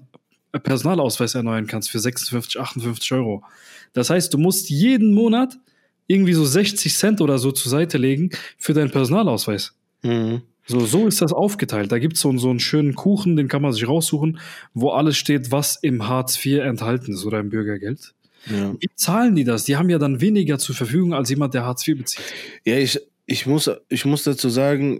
Personalausweis 0.51 1.33
erneuern 1.35 1.65
kannst 1.65 1.89
für 1.89 1.99
56, 1.99 2.59
58 2.59 3.11
Euro. 3.13 3.43
Das 3.93 4.11
heißt, 4.11 4.31
du 4.33 4.37
musst 4.37 4.69
jeden 4.69 5.13
Monat 5.13 5.57
irgendwie 6.05 6.33
so 6.33 6.45
60 6.45 6.93
Cent 6.95 7.19
oder 7.19 7.39
so 7.39 7.51
zur 7.51 7.71
Seite 7.71 7.97
legen 7.97 8.29
für 8.57 8.73
deinen 8.73 8.91
Personalausweis. 8.91 9.75
mhm. 10.03 10.43
So, 10.67 10.81
so 10.85 11.07
ist 11.07 11.21
das 11.21 11.31
aufgeteilt. 11.33 11.91
Da 11.91 11.97
gibt's 11.99 12.19
so, 12.19 12.37
so 12.37 12.49
einen 12.49 12.59
schönen 12.59 12.93
Kuchen, 12.93 13.35
den 13.37 13.47
kann 13.47 13.61
man 13.61 13.71
sich 13.73 13.87
raussuchen, 13.87 14.39
wo 14.73 14.89
alles 14.89 15.17
steht, 15.17 15.51
was 15.51 15.77
im 15.81 16.07
Hartz 16.07 16.43
IV 16.45 16.59
enthalten 16.59 17.13
ist 17.13 17.25
oder 17.25 17.39
im 17.39 17.49
Bürgergeld. 17.49 18.13
ja. 18.47 18.73
Wie 18.79 18.89
zahlen 18.95 19.35
die 19.35 19.45
das? 19.45 19.63
Die 19.63 19.77
haben 19.77 19.89
ja 19.89 19.97
dann 19.97 20.19
weniger 20.21 20.59
zur 20.59 20.75
Verfügung 20.75 21.13
als 21.13 21.29
jemand, 21.29 21.53
der 21.53 21.63
Hartz 21.65 21.87
IV 21.87 21.97
bezieht. 21.99 22.21
Ja, 22.65 22.77
ich, 22.77 22.99
ich, 23.25 23.45
muss, 23.45 23.69
ich 23.89 24.03
muss 24.05 24.23
dazu 24.23 24.49
sagen, 24.49 24.99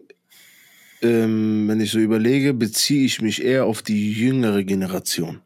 ähm, 1.01 1.67
wenn 1.67 1.80
ich 1.82 1.91
so 1.91 1.99
überlege, 1.99 2.53
beziehe 2.53 3.06
ich 3.06 3.21
mich 3.21 3.43
eher 3.43 3.65
auf 3.65 3.82
die 3.82 4.12
jüngere 4.13 4.63
Generation. 4.63 5.41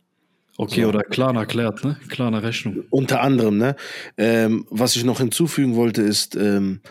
Okay, 0.58 0.84
So. 0.84 0.90
oder 0.90 1.02
klar 1.04 1.36
erklärt, 1.36 1.84
ne? 1.84 1.98
Klare 2.10 2.44
Rechnung. 2.44 2.84
Unter 2.90 3.22
anderem, 3.22 3.58
ne? 3.58 3.76
Ähm, 4.18 4.66
was 4.70 4.96
ich 4.96 5.04
noch 5.04 5.20
hinzufügen 5.20 5.76
wollte, 5.76 6.04
ist, 6.04 6.36
ähm, 6.36 6.82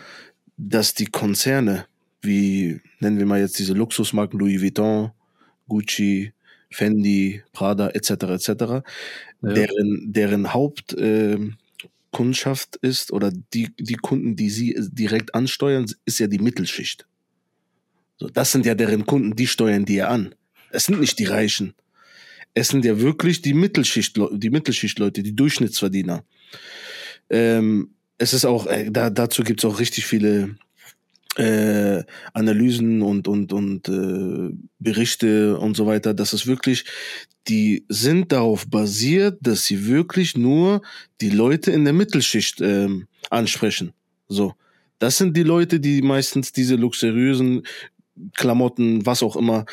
dass 0.57 0.93
die 0.93 1.05
Konzerne, 1.05 1.85
wie 2.21 2.81
nennen 2.99 3.17
wir 3.17 3.25
mal 3.25 3.39
jetzt 3.39 3.59
diese 3.59 3.73
Luxusmarken 3.73 4.39
Louis 4.39 4.61
Vuitton, 4.61 5.11
Gucci, 5.67 6.33
Fendi, 6.69 7.41
Prada 7.53 7.89
etc. 7.89 8.09
etc., 8.11 8.49
Ja. 9.43 9.53
deren, 9.53 10.13
deren 10.13 10.53
Haupt 10.53 10.95
ähm, 10.97 11.57
Kundschaft 12.11 12.75
ist 12.77 13.11
oder 13.11 13.31
die, 13.53 13.73
die 13.79 13.95
Kunden, 13.95 14.35
die 14.35 14.49
sie 14.49 14.75
direkt 14.91 15.33
ansteuern, 15.33 15.85
ist 16.05 16.19
ja 16.19 16.27
die 16.27 16.39
Mittelschicht. 16.39 17.07
So, 18.17 18.27
das 18.27 18.51
sind 18.51 18.65
ja 18.65 18.75
deren 18.75 19.05
Kunden, 19.05 19.35
die 19.35 19.47
steuern 19.47 19.85
die 19.85 19.95
ja 19.95 20.09
an. 20.09 20.35
Es 20.69 20.85
sind 20.85 20.99
nicht 20.99 21.17
die 21.19 21.25
Reichen. 21.25 21.73
Es 22.53 22.67
sind 22.67 22.85
ja 22.85 22.99
wirklich 22.99 23.41
die 23.41 23.53
Mittelschicht, 23.53 24.19
die 24.33 24.49
Mittelschichtleute, 24.49 25.23
die 25.23 25.35
Durchschnittsverdiener. 25.35 26.23
Ähm, 27.29 27.95
es 28.17 28.33
ist 28.33 28.45
auch, 28.45 28.67
äh, 28.67 28.91
da, 28.91 29.09
dazu 29.09 29.43
gibt 29.43 29.61
es 29.63 29.65
auch 29.65 29.79
richtig 29.79 30.05
viele 30.05 30.55
äh, 31.37 32.03
Analysen 32.33 33.01
und, 33.01 33.27
und, 33.27 33.53
und 33.53 33.87
äh, 33.87 34.53
Berichte 34.79 35.57
und 35.57 35.77
so 35.77 35.85
weiter, 35.85 36.13
dass 36.13 36.33
es 36.33 36.45
wirklich, 36.45 36.85
die 37.47 37.85
sind 37.89 38.31
darauf 38.31 38.67
basiert, 38.67 39.37
dass 39.41 39.65
sie 39.65 39.87
wirklich 39.87 40.37
nur 40.37 40.81
die 41.21 41.29
Leute 41.29 41.71
in 41.71 41.85
der 41.85 41.93
Mittelschicht 41.93 42.61
ähm, 42.61 43.07
ansprechen. 43.29 43.93
So. 44.27 44.53
Das 44.99 45.17
sind 45.17 45.35
die 45.35 45.43
Leute, 45.43 45.79
die 45.79 46.01
meistens 46.01 46.51
diese 46.51 46.75
luxuriösen 46.75 47.63
Klamotten, 48.35 49.05
was 49.05 49.23
auch 49.23 49.35
immer, 49.35 49.65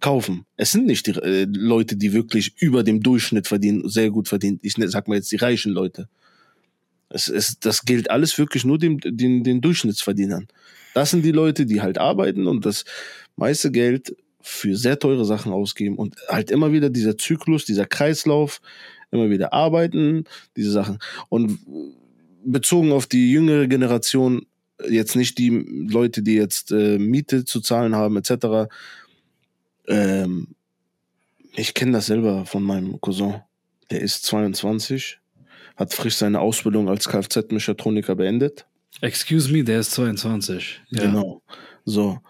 kaufen. 0.00 0.46
Es 0.56 0.72
sind 0.72 0.86
nicht 0.86 1.06
die 1.06 1.12
äh, 1.12 1.46
Leute, 1.48 1.96
die 1.96 2.12
wirklich 2.12 2.54
über 2.60 2.82
dem 2.82 3.00
Durchschnitt 3.00 3.46
verdienen, 3.46 3.88
sehr 3.88 4.10
gut 4.10 4.28
verdienen. 4.28 4.58
Ich 4.62 4.78
ne, 4.78 4.88
sag 4.88 5.08
mal 5.08 5.16
jetzt 5.16 5.30
die 5.30 5.36
reichen 5.36 5.72
Leute. 5.72 6.08
Es, 7.10 7.28
es, 7.28 7.60
das 7.60 7.84
gilt 7.84 8.10
alles 8.10 8.36
wirklich 8.38 8.64
nur 8.64 8.78
dem, 8.78 8.98
den, 8.98 9.44
den 9.44 9.60
Durchschnittsverdienern. 9.60 10.48
Das 10.94 11.10
sind 11.10 11.24
die 11.24 11.32
Leute, 11.32 11.66
die 11.66 11.80
halt 11.80 11.98
arbeiten 11.98 12.46
und 12.46 12.66
das 12.66 12.84
meiste 13.36 13.70
Geld 13.70 14.16
für 14.40 14.76
sehr 14.76 14.98
teure 14.98 15.24
Sachen 15.24 15.52
ausgeben 15.52 15.96
und 15.96 16.16
halt 16.28 16.50
immer 16.50 16.72
wieder 16.72 16.90
dieser 16.90 17.16
Zyklus, 17.16 17.64
dieser 17.64 17.86
Kreislauf, 17.86 18.60
immer 19.10 19.30
wieder 19.30 19.52
arbeiten, 19.52 20.24
diese 20.56 20.72
Sachen. 20.72 20.98
Und 21.28 21.60
bezogen 22.44 22.92
auf 22.92 23.06
die 23.06 23.30
jüngere 23.30 23.68
Generation, 23.68 24.46
jetzt 24.88 25.14
nicht 25.14 25.38
die 25.38 25.50
Leute, 25.50 26.22
die 26.22 26.34
jetzt 26.34 26.72
äh, 26.72 26.98
Miete 26.98 27.44
zu 27.44 27.60
zahlen 27.60 27.94
haben, 27.94 28.16
etc. 28.16 28.68
Ähm, 29.86 30.48
ich 31.54 31.74
kenne 31.74 31.92
das 31.92 32.06
selber 32.06 32.46
von 32.46 32.62
meinem 32.62 33.00
Cousin. 33.00 33.42
Der 33.90 34.00
ist 34.00 34.24
22, 34.24 35.20
hat 35.76 35.92
frisch 35.92 36.16
seine 36.16 36.40
Ausbildung 36.40 36.88
als 36.88 37.08
Kfz-Mechatroniker 37.08 38.16
beendet. 38.16 38.66
Excuse 39.02 39.52
me, 39.52 39.64
der 39.64 39.80
ist 39.80 39.90
22. 39.90 40.80
Ja. 40.90 41.02
Genau. 41.02 41.42
So. 41.84 42.20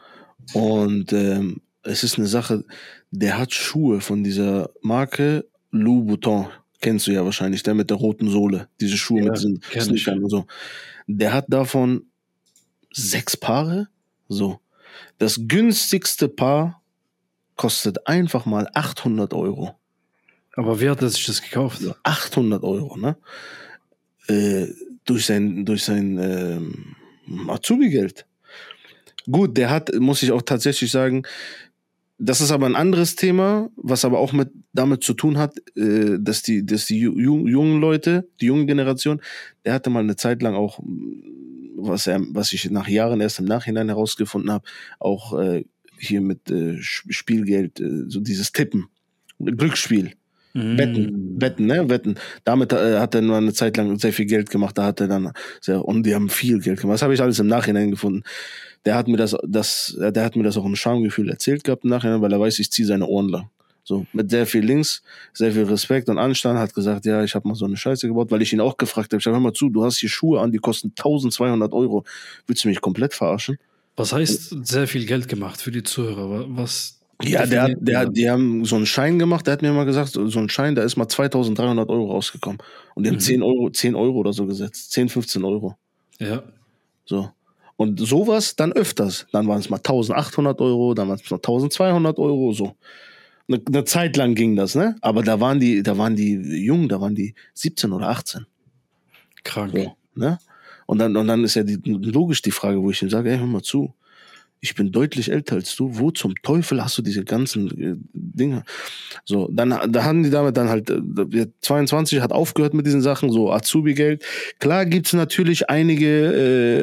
Und 0.54 1.12
ähm, 1.12 1.60
es 1.82 2.02
ist 2.02 2.18
eine 2.18 2.26
Sache, 2.26 2.64
der 3.10 3.38
hat 3.38 3.52
Schuhe 3.52 4.00
von 4.00 4.24
dieser 4.24 4.70
Marke 4.80 5.46
Louboutin. 5.70 6.46
Kennst 6.80 7.06
du 7.06 7.12
ja 7.12 7.24
wahrscheinlich, 7.24 7.62
der 7.62 7.74
mit 7.74 7.90
der 7.90 7.98
roten 7.98 8.28
Sohle. 8.28 8.68
Diese 8.80 8.96
Schuhe 8.96 9.18
ja, 9.20 9.24
mit 9.26 9.36
diesen 9.36 9.62
Sneakern 9.62 10.24
und 10.24 10.30
so. 10.30 10.46
Der 11.06 11.34
hat 11.34 11.44
davon 11.48 12.06
sechs 12.90 13.36
Paare. 13.36 13.88
So. 14.28 14.58
Das 15.18 15.40
günstigste 15.46 16.28
Paar 16.28 16.82
kostet 17.56 18.06
einfach 18.06 18.46
mal 18.46 18.66
800 18.72 19.34
Euro. 19.34 19.78
Aber 20.56 20.80
wie 20.80 20.88
hat 20.88 21.00
sich 21.00 21.26
das 21.26 21.42
gekauft? 21.42 21.82
800 22.02 22.64
Euro, 22.64 22.96
ne? 22.96 23.16
Äh, 24.28 24.68
durch 25.04 25.26
sein, 25.26 25.64
durch 25.64 25.84
sein 25.84 26.18
ähm, 26.18 27.48
Azubi-Geld. 27.48 28.26
Gut, 29.30 29.56
der 29.56 29.70
hat, 29.70 29.94
muss 29.98 30.22
ich 30.22 30.32
auch 30.32 30.42
tatsächlich 30.42 30.90
sagen, 30.90 31.22
das 32.18 32.40
ist 32.40 32.52
aber 32.52 32.66
ein 32.66 32.76
anderes 32.76 33.16
Thema, 33.16 33.68
was 33.76 34.04
aber 34.04 34.18
auch 34.18 34.32
mit 34.32 34.50
damit 34.72 35.02
zu 35.02 35.14
tun 35.14 35.38
hat, 35.38 35.56
äh, 35.76 36.18
dass 36.20 36.42
die, 36.42 36.64
dass 36.64 36.86
die 36.86 36.98
jungen 37.00 37.80
Leute, 37.80 38.28
die 38.40 38.46
junge 38.46 38.66
Generation, 38.66 39.20
der 39.64 39.74
hatte 39.74 39.90
mal 39.90 40.00
eine 40.00 40.16
Zeit 40.16 40.40
lang 40.42 40.54
auch, 40.54 40.80
was 41.76 42.06
er, 42.06 42.20
was 42.30 42.52
ich 42.52 42.70
nach 42.70 42.86
Jahren 42.86 43.20
erst 43.20 43.40
im 43.40 43.46
Nachhinein 43.46 43.88
herausgefunden 43.88 44.52
habe, 44.52 44.64
auch 45.00 45.36
äh, 45.38 45.64
hier 45.98 46.20
mit 46.20 46.50
äh, 46.50 46.76
Spielgeld, 46.80 47.80
äh, 47.80 48.04
so 48.08 48.20
dieses 48.20 48.52
Tippen, 48.52 48.86
Glücksspiel. 49.40 50.12
Mm. 50.54 50.78
Wetten, 50.78 51.40
Wetten, 51.40 51.66
ne? 51.66 51.88
Wetten. 51.88 52.18
Damit 52.44 52.72
äh, 52.72 52.98
hat 52.98 53.14
er 53.14 53.22
nur 53.22 53.36
eine 53.36 53.52
Zeit 53.52 53.76
lang 53.76 53.98
sehr 53.98 54.12
viel 54.12 54.26
Geld 54.26 54.50
gemacht. 54.50 54.76
Da 54.76 54.84
hat 54.84 55.00
er 55.00 55.08
dann 55.08 55.32
sehr, 55.60 55.84
und 55.84 56.04
die 56.04 56.14
haben 56.14 56.28
viel 56.28 56.60
Geld 56.60 56.80
gemacht. 56.80 56.96
Das 56.96 57.02
habe 57.02 57.14
ich 57.14 57.20
alles 57.20 57.38
im 57.38 57.46
Nachhinein 57.46 57.90
gefunden. 57.90 58.22
Der 58.84 58.96
hat 58.96 59.08
mir 59.08 59.16
das, 59.16 59.36
das, 59.46 59.96
der 59.98 60.24
hat 60.24 60.36
mir 60.36 60.42
das 60.42 60.56
auch 60.56 60.64
im 60.64 60.76
Schamgefühl 60.76 61.30
erzählt 61.30 61.64
gehabt 61.64 61.84
im 61.84 61.90
Nachhinein, 61.90 62.20
weil 62.20 62.32
er 62.32 62.40
weiß, 62.40 62.58
ich 62.58 62.70
ziehe 62.70 62.86
seine 62.86 63.06
Ohren 63.06 63.28
lang. 63.28 63.48
So, 63.84 64.06
mit 64.12 64.30
sehr 64.30 64.46
viel 64.46 64.64
Links, 64.64 65.02
sehr 65.32 65.52
viel 65.52 65.64
Respekt 65.64 66.08
und 66.08 66.18
Anstand, 66.18 66.58
hat 66.58 66.72
gesagt, 66.72 67.04
ja, 67.04 67.24
ich 67.24 67.34
habe 67.34 67.48
mal 67.48 67.56
so 67.56 67.64
eine 67.64 67.76
Scheiße 67.76 68.06
gebaut, 68.06 68.30
weil 68.30 68.40
ich 68.40 68.52
ihn 68.52 68.60
auch 68.60 68.76
gefragt 68.76 69.12
habe. 69.12 69.18
Ich 69.18 69.24
sag, 69.24 69.32
hör 69.32 69.40
mal 69.40 69.52
zu, 69.52 69.70
du 69.70 69.84
hast 69.84 69.98
hier 69.98 70.08
Schuhe 70.08 70.40
an, 70.40 70.52
die 70.52 70.58
kosten 70.58 70.92
1200 70.96 71.72
Euro. 71.72 72.04
Willst 72.46 72.62
du 72.62 72.68
mich 72.68 72.80
komplett 72.80 73.12
verarschen? 73.12 73.58
Was 73.96 74.12
heißt 74.12 74.66
sehr 74.66 74.86
viel 74.86 75.04
Geld 75.04 75.28
gemacht 75.28 75.60
für 75.60 75.72
die 75.72 75.82
Zuhörer? 75.82 76.46
Was 76.48 77.01
ja, 77.24 77.46
der 77.46 77.62
hat, 77.62 77.72
der, 77.80 78.08
die 78.08 78.30
haben 78.30 78.64
so 78.64 78.76
einen 78.76 78.86
Schein 78.86 79.18
gemacht, 79.18 79.46
der 79.46 79.54
hat 79.54 79.62
mir 79.62 79.72
mal 79.72 79.84
gesagt, 79.84 80.12
so 80.12 80.38
ein 80.38 80.48
Schein, 80.48 80.74
da 80.74 80.82
ist 80.82 80.96
mal 80.96 81.08
2300 81.08 81.88
Euro 81.88 82.12
rausgekommen. 82.12 82.58
Und 82.94 83.04
die 83.04 83.10
haben 83.10 83.16
mhm. 83.16 83.20
10 83.20 83.42
Euro, 83.42 83.70
10 83.70 83.94
Euro 83.94 84.18
oder 84.18 84.32
so 84.32 84.46
gesetzt. 84.46 84.92
10, 84.92 85.08
15 85.08 85.44
Euro. 85.44 85.76
Ja. 86.18 86.42
So. 87.04 87.30
Und 87.76 88.00
sowas 88.00 88.56
dann 88.56 88.72
öfters. 88.72 89.26
Dann 89.32 89.48
waren 89.48 89.58
es 89.58 89.70
mal 89.70 89.78
1800 89.78 90.60
Euro, 90.60 90.94
dann 90.94 91.08
waren 91.08 91.18
es 91.22 91.30
mal 91.30 91.36
1200 91.36 92.18
Euro, 92.18 92.52
so. 92.52 92.76
Eine, 93.48 93.60
eine, 93.66 93.84
Zeit 93.84 94.16
lang 94.16 94.34
ging 94.34 94.54
das, 94.56 94.74
ne? 94.74 94.96
Aber 95.00 95.22
da 95.22 95.40
waren 95.40 95.58
die, 95.58 95.82
da 95.82 95.98
waren 95.98 96.14
die 96.14 96.34
jung, 96.64 96.88
da 96.88 97.00
waren 97.00 97.14
die 97.14 97.34
17 97.54 97.92
oder 97.92 98.08
18. 98.08 98.46
Krank. 99.42 99.72
So, 99.74 99.96
ne? 100.14 100.38
Und 100.86 100.98
dann, 100.98 101.16
und 101.16 101.26
dann 101.26 101.42
ist 101.42 101.54
ja 101.54 101.62
die, 101.62 101.80
logisch 101.84 102.42
die 102.42 102.50
Frage, 102.50 102.80
wo 102.82 102.90
ich 102.90 103.02
ihm 103.02 103.10
sage, 103.10 103.30
ey, 103.30 103.38
hör 103.38 103.46
mal 103.46 103.62
zu 103.62 103.94
ich 104.64 104.76
bin 104.76 104.92
deutlich 104.92 105.30
älter 105.30 105.56
als 105.56 105.74
du, 105.74 105.98
wo 105.98 106.12
zum 106.12 106.36
Teufel 106.40 106.82
hast 106.82 106.96
du 106.96 107.02
diese 107.02 107.24
ganzen 107.24 107.68
äh, 107.78 107.96
Dinge? 108.14 108.62
So, 109.24 109.48
dann 109.50 109.70
da 109.90 110.04
haben 110.04 110.22
die 110.22 110.30
damit 110.30 110.56
dann 110.56 110.68
halt, 110.68 110.88
äh, 110.88 111.48
22 111.60 112.20
hat 112.20 112.30
aufgehört 112.30 112.72
mit 112.72 112.86
diesen 112.86 113.02
Sachen, 113.02 113.32
so 113.32 113.52
Azubi-Geld. 113.52 114.24
Klar 114.60 114.86
gibt's 114.86 115.12
natürlich 115.14 115.68
einige 115.68 116.06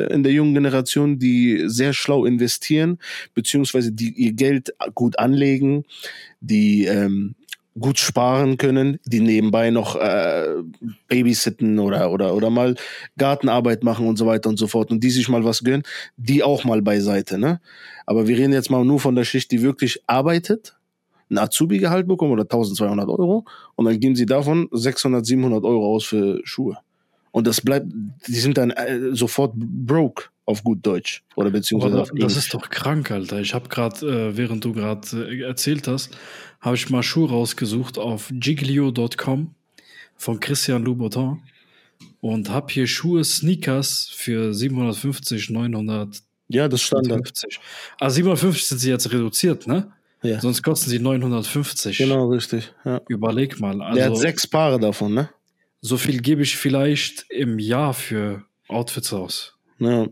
äh, 0.10 0.14
in 0.14 0.24
der 0.24 0.34
jungen 0.34 0.54
Generation, 0.54 1.20
die 1.20 1.64
sehr 1.68 1.94
schlau 1.94 2.26
investieren, 2.26 3.00
beziehungsweise 3.34 3.94
die 3.94 4.12
ihr 4.12 4.34
Geld 4.34 4.74
gut 4.94 5.18
anlegen, 5.18 5.86
die 6.42 6.84
ähm, 6.84 7.36
gut 7.80 8.00
sparen 8.00 8.58
können, 8.58 9.00
die 9.06 9.20
nebenbei 9.20 9.70
noch 9.72 9.96
äh, 9.96 10.56
babysitten 11.08 11.80
oder, 11.80 12.12
oder, 12.12 12.36
oder 12.36 12.50
mal 12.50 12.76
Gartenarbeit 13.18 13.84
machen 13.84 14.08
und 14.08 14.18
so 14.18 14.26
weiter 14.26 14.50
und 14.50 14.58
so 14.58 14.68
fort 14.68 14.92
und 14.92 15.04
die 15.04 15.10
sich 15.10 15.30
mal 15.30 15.44
was 15.44 15.64
gönnen, 15.64 15.84
die 16.18 16.44
auch 16.44 16.64
mal 16.64 16.82
beiseite. 16.82 17.38
Ne? 17.38 17.62
Aber 18.06 18.28
wir 18.28 18.38
reden 18.38 18.54
jetzt 18.54 18.72
mal 18.72 18.84
nur 18.84 19.00
von 19.00 19.16
der 19.16 19.24
Schicht, 19.24 19.52
die 19.52 19.62
wirklich 19.62 20.04
arbeitet, 20.08 20.76
ein 21.30 21.38
Azubi-Gehalt 21.38 22.08
bekommen 22.08 22.32
oder 22.32 22.44
1200 22.44 23.08
Euro 23.08 23.46
und 23.76 23.86
dann 23.86 24.00
geben 24.00 24.16
sie 24.16 24.26
davon 24.26 24.68
600, 24.72 25.26
700 25.26 25.64
Euro 25.64 25.96
aus 25.96 26.06
für 26.06 26.42
Schuhe. 26.44 26.78
Und 27.32 27.48
das 27.48 27.62
bleibt, 27.62 27.88
die 28.28 28.40
sind 28.40 28.58
dann 28.58 28.72
äh, 28.72 29.16
sofort 29.16 29.54
broke 29.56 30.26
auf 30.46 30.64
gut 30.64 30.80
Deutsch 30.86 31.24
oder 31.36 31.52
beziehungsweise 31.52 31.98
das, 31.98 32.12
das 32.14 32.38
ist 32.38 32.54
doch 32.54 32.70
krank, 32.70 33.12
Alter. 33.12 33.40
Ich 33.40 33.54
habe 33.54 33.70
gerade, 33.70 34.06
äh, 34.06 34.38
während 34.38 34.66
du 34.66 34.74
gerade 34.74 35.08
äh, 35.30 35.42
erzählt 35.44 35.88
hast, 35.88 36.18
habe 36.60 36.76
ich 36.76 36.90
mal 36.90 37.04
Schuhe 37.04 37.30
rausgesucht 37.30 38.00
auf 38.00 38.30
giglio.com 38.32 39.54
von 40.16 40.40
Christian 40.40 40.84
Louboutin 40.84 41.40
und 42.22 42.50
habe 42.50 42.74
hier 42.74 42.88
Schuhe, 42.88 43.24
Sneakers 43.24 44.12
für 44.14 44.54
750, 44.54 45.52
900. 45.52 46.18
Ja, 46.48 46.68
das 46.68 46.82
Standard. 46.82 47.32
Also 48.00 48.16
750 48.16 48.68
sind 48.68 48.80
sie 48.80 48.90
jetzt 48.90 49.12
reduziert, 49.12 49.68
ne? 49.68 49.92
Ja. 50.22 50.42
Sonst 50.42 50.64
kosten 50.64 50.90
sie 50.90 51.00
950. 51.00 51.98
Genau, 51.98 52.28
richtig. 52.30 52.74
Ja. 52.84 53.00
Überleg 53.08 53.60
mal. 53.60 53.82
Also, 53.82 53.96
Der 53.96 54.06
hat 54.06 54.12
also 54.12 54.22
sechs 54.22 54.48
Paare 54.48 54.80
davon, 54.80 55.14
ne? 55.14 55.30
So 55.82 55.98
viel 55.98 56.22
gebe 56.22 56.42
ich 56.42 56.58
vielleicht 56.58 57.26
im 57.30 57.60
Jahr 57.60 57.94
für 57.94 58.44
Outfits 58.68 59.14
aus. 59.14 59.56
Ja. 59.80 60.08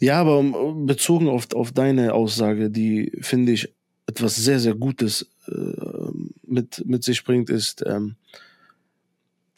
Ja, 0.00 0.20
aber 0.20 0.42
bezogen 0.74 1.28
auf, 1.28 1.52
auf 1.52 1.72
deine 1.72 2.14
Aussage, 2.14 2.70
die 2.70 3.12
finde 3.20 3.52
ich 3.52 3.74
etwas 4.06 4.36
sehr, 4.36 4.60
sehr 4.60 4.74
Gutes 4.74 5.28
äh, 5.48 5.52
mit, 6.46 6.84
mit 6.86 7.02
sich 7.02 7.24
bringt, 7.24 7.50
ist, 7.50 7.82
ähm, 7.86 8.14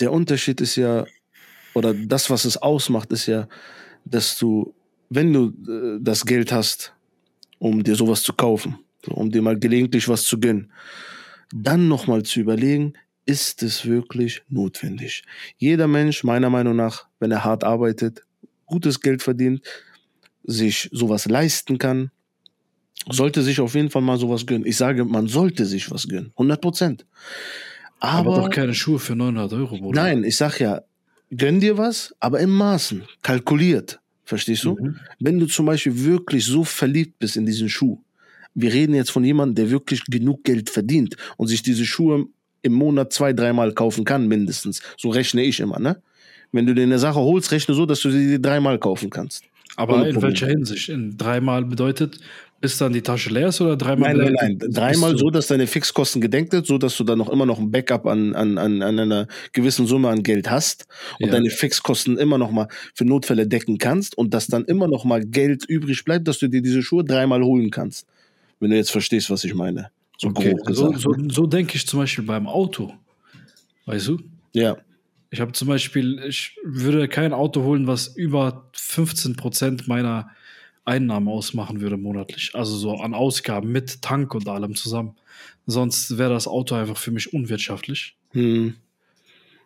der 0.00 0.12
Unterschied 0.12 0.60
ist 0.60 0.76
ja, 0.76 1.04
oder 1.74 1.92
das, 1.92 2.30
was 2.30 2.44
es 2.44 2.56
ausmacht, 2.56 3.12
ist 3.12 3.26
ja, 3.26 3.48
dass 4.04 4.38
du, 4.38 4.74
wenn 5.10 5.32
du 5.32 5.48
äh, 5.70 5.98
das 6.00 6.24
Geld 6.24 6.52
hast, 6.52 6.94
um 7.58 7.82
dir 7.82 7.94
sowas 7.94 8.22
zu 8.22 8.32
kaufen, 8.32 8.78
um 9.08 9.30
dir 9.30 9.42
mal 9.42 9.58
gelegentlich 9.58 10.08
was 10.08 10.24
zu 10.24 10.38
gönnen, 10.38 10.72
dann 11.54 11.88
nochmal 11.88 12.22
zu 12.22 12.40
überlegen, 12.40 12.94
ist 13.26 13.62
es 13.62 13.84
wirklich 13.84 14.42
notwendig? 14.48 15.24
Jeder 15.58 15.88
Mensch, 15.88 16.24
meiner 16.24 16.48
Meinung 16.48 16.76
nach, 16.76 17.06
wenn 17.18 17.32
er 17.32 17.44
hart 17.44 17.64
arbeitet, 17.64 18.24
gutes 18.64 19.00
Geld 19.00 19.22
verdient, 19.22 19.62
sich 20.44 20.88
sowas 20.92 21.26
leisten 21.26 21.78
kann, 21.78 22.10
sollte 23.10 23.42
sich 23.42 23.60
auf 23.60 23.74
jeden 23.74 23.90
Fall 23.90 24.02
mal 24.02 24.18
sowas 24.18 24.46
gönnen. 24.46 24.66
Ich 24.66 24.76
sage, 24.76 25.04
man 25.04 25.26
sollte 25.26 25.66
sich 25.66 25.90
was 25.90 26.08
gönnen. 26.08 26.32
100 26.32 26.60
Prozent. 26.60 27.06
Aber, 28.00 28.34
aber, 28.34 28.42
doch 28.42 28.50
keine 28.50 28.74
Schuhe 28.74 28.98
für 28.98 29.16
900 29.16 29.52
Euro, 29.54 29.78
Bruder. 29.78 30.02
Nein, 30.02 30.24
ich 30.24 30.36
sag 30.36 30.60
ja, 30.60 30.82
gönn 31.30 31.60
dir 31.60 31.78
was, 31.78 32.14
aber 32.20 32.40
im 32.40 32.50
Maßen, 32.50 33.02
kalkuliert. 33.22 34.00
Verstehst 34.24 34.64
du? 34.64 34.76
Mhm. 34.76 34.98
Wenn 35.20 35.38
du 35.38 35.46
zum 35.46 35.66
Beispiel 35.66 36.04
wirklich 36.04 36.44
so 36.44 36.64
verliebt 36.64 37.18
bist 37.18 37.36
in 37.36 37.46
diesen 37.46 37.68
Schuh, 37.68 38.00
wir 38.54 38.72
reden 38.72 38.94
jetzt 38.94 39.10
von 39.10 39.22
jemandem, 39.22 39.54
der 39.54 39.70
wirklich 39.70 40.04
genug 40.04 40.42
Geld 40.42 40.70
verdient 40.70 41.16
und 41.36 41.46
sich 41.48 41.62
diese 41.62 41.84
Schuhe 41.84 42.26
im 42.62 42.72
Monat 42.72 43.12
zwei, 43.12 43.32
dreimal 43.32 43.72
kaufen 43.72 44.04
kann, 44.04 44.28
mindestens. 44.28 44.82
So 44.96 45.10
rechne 45.10 45.42
ich 45.42 45.60
immer, 45.60 45.78
ne? 45.78 46.02
Wenn 46.52 46.66
du 46.66 46.74
dir 46.74 46.82
eine 46.82 46.98
Sache 46.98 47.20
holst, 47.20 47.50
rechne 47.52 47.74
so, 47.74 47.86
dass 47.86 48.00
du 48.00 48.10
sie 48.10 48.26
dir 48.28 48.38
dreimal 48.38 48.78
kaufen 48.78 49.10
kannst. 49.10 49.44
Aber 49.76 50.08
in 50.08 50.22
welcher 50.22 50.46
Hinsicht? 50.46 50.88
In 50.88 51.18
dreimal 51.18 51.64
bedeutet, 51.64 52.18
Bis 52.58 52.78
dann 52.78 52.94
die 52.94 53.02
Tasche 53.02 53.28
leer 53.28 53.48
ist 53.48 53.60
oder 53.60 53.76
dreimal? 53.76 54.14
Nein, 54.14 54.32
nein, 54.32 54.58
nein. 54.58 54.72
Dreimal 54.72 55.16
so, 55.18 55.28
dass 55.28 55.48
deine 55.48 55.66
Fixkosten 55.66 56.22
gedeckt 56.22 56.52
sind, 56.52 56.66
so 56.66 56.78
dass 56.78 56.96
du 56.96 57.04
dann 57.04 57.18
noch 57.18 57.28
immer 57.28 57.44
noch 57.44 57.58
ein 57.58 57.70
Backup 57.70 58.06
an, 58.06 58.34
an, 58.34 58.56
an, 58.56 58.80
an 58.80 58.98
einer 58.98 59.26
gewissen 59.52 59.86
Summe 59.86 60.08
an 60.08 60.22
Geld 60.22 60.50
hast 60.50 60.86
und 61.20 61.26
ja. 61.26 61.32
deine 61.32 61.50
Fixkosten 61.50 62.16
immer 62.16 62.38
noch 62.38 62.50
mal 62.50 62.68
für 62.94 63.04
Notfälle 63.04 63.46
decken 63.46 63.76
kannst 63.76 64.16
und 64.16 64.32
dass 64.32 64.46
dann 64.46 64.64
immer 64.64 64.88
noch 64.88 65.04
mal 65.04 65.22
Geld 65.22 65.66
übrig 65.66 66.02
bleibt, 66.04 66.28
dass 66.28 66.38
du 66.38 66.48
dir 66.48 66.62
diese 66.62 66.82
Schuhe 66.82 67.04
dreimal 67.04 67.42
holen 67.42 67.70
kannst. 67.70 68.06
Wenn 68.58 68.70
du 68.70 68.76
jetzt 68.76 68.90
verstehst, 68.90 69.28
was 69.28 69.44
ich 69.44 69.54
meine. 69.54 69.90
So 70.18 70.28
okay. 70.28 70.54
grob 70.54 70.66
gesagt. 70.66 70.98
So, 71.00 71.12
so, 71.12 71.28
so 71.28 71.46
denke 71.46 71.76
ich 71.76 71.86
zum 71.86 72.00
Beispiel 72.00 72.24
beim 72.24 72.46
Auto. 72.46 72.92
Weißt 73.86 74.08
du? 74.08 74.20
Ja. 74.52 74.76
Ich 75.30 75.40
habe 75.40 75.52
zum 75.52 75.68
Beispiel, 75.68 76.22
ich 76.26 76.56
würde 76.64 77.08
kein 77.08 77.32
Auto 77.32 77.62
holen, 77.62 77.86
was 77.86 78.08
über 78.08 78.68
15 78.72 79.36
Prozent 79.36 79.88
meiner 79.88 80.30
Einnahmen 80.84 81.28
ausmachen 81.28 81.80
würde 81.80 81.96
monatlich. 81.96 82.52
Also 82.54 82.76
so 82.76 82.94
an 82.94 83.12
Ausgaben 83.12 83.72
mit 83.72 84.02
Tank 84.02 84.34
und 84.34 84.48
allem 84.48 84.76
zusammen. 84.76 85.16
Sonst 85.66 86.16
wäre 86.16 86.30
das 86.30 86.46
Auto 86.46 86.76
einfach 86.76 86.96
für 86.96 87.10
mich 87.10 87.32
unwirtschaftlich. 87.32 88.16
Hm. 88.30 88.74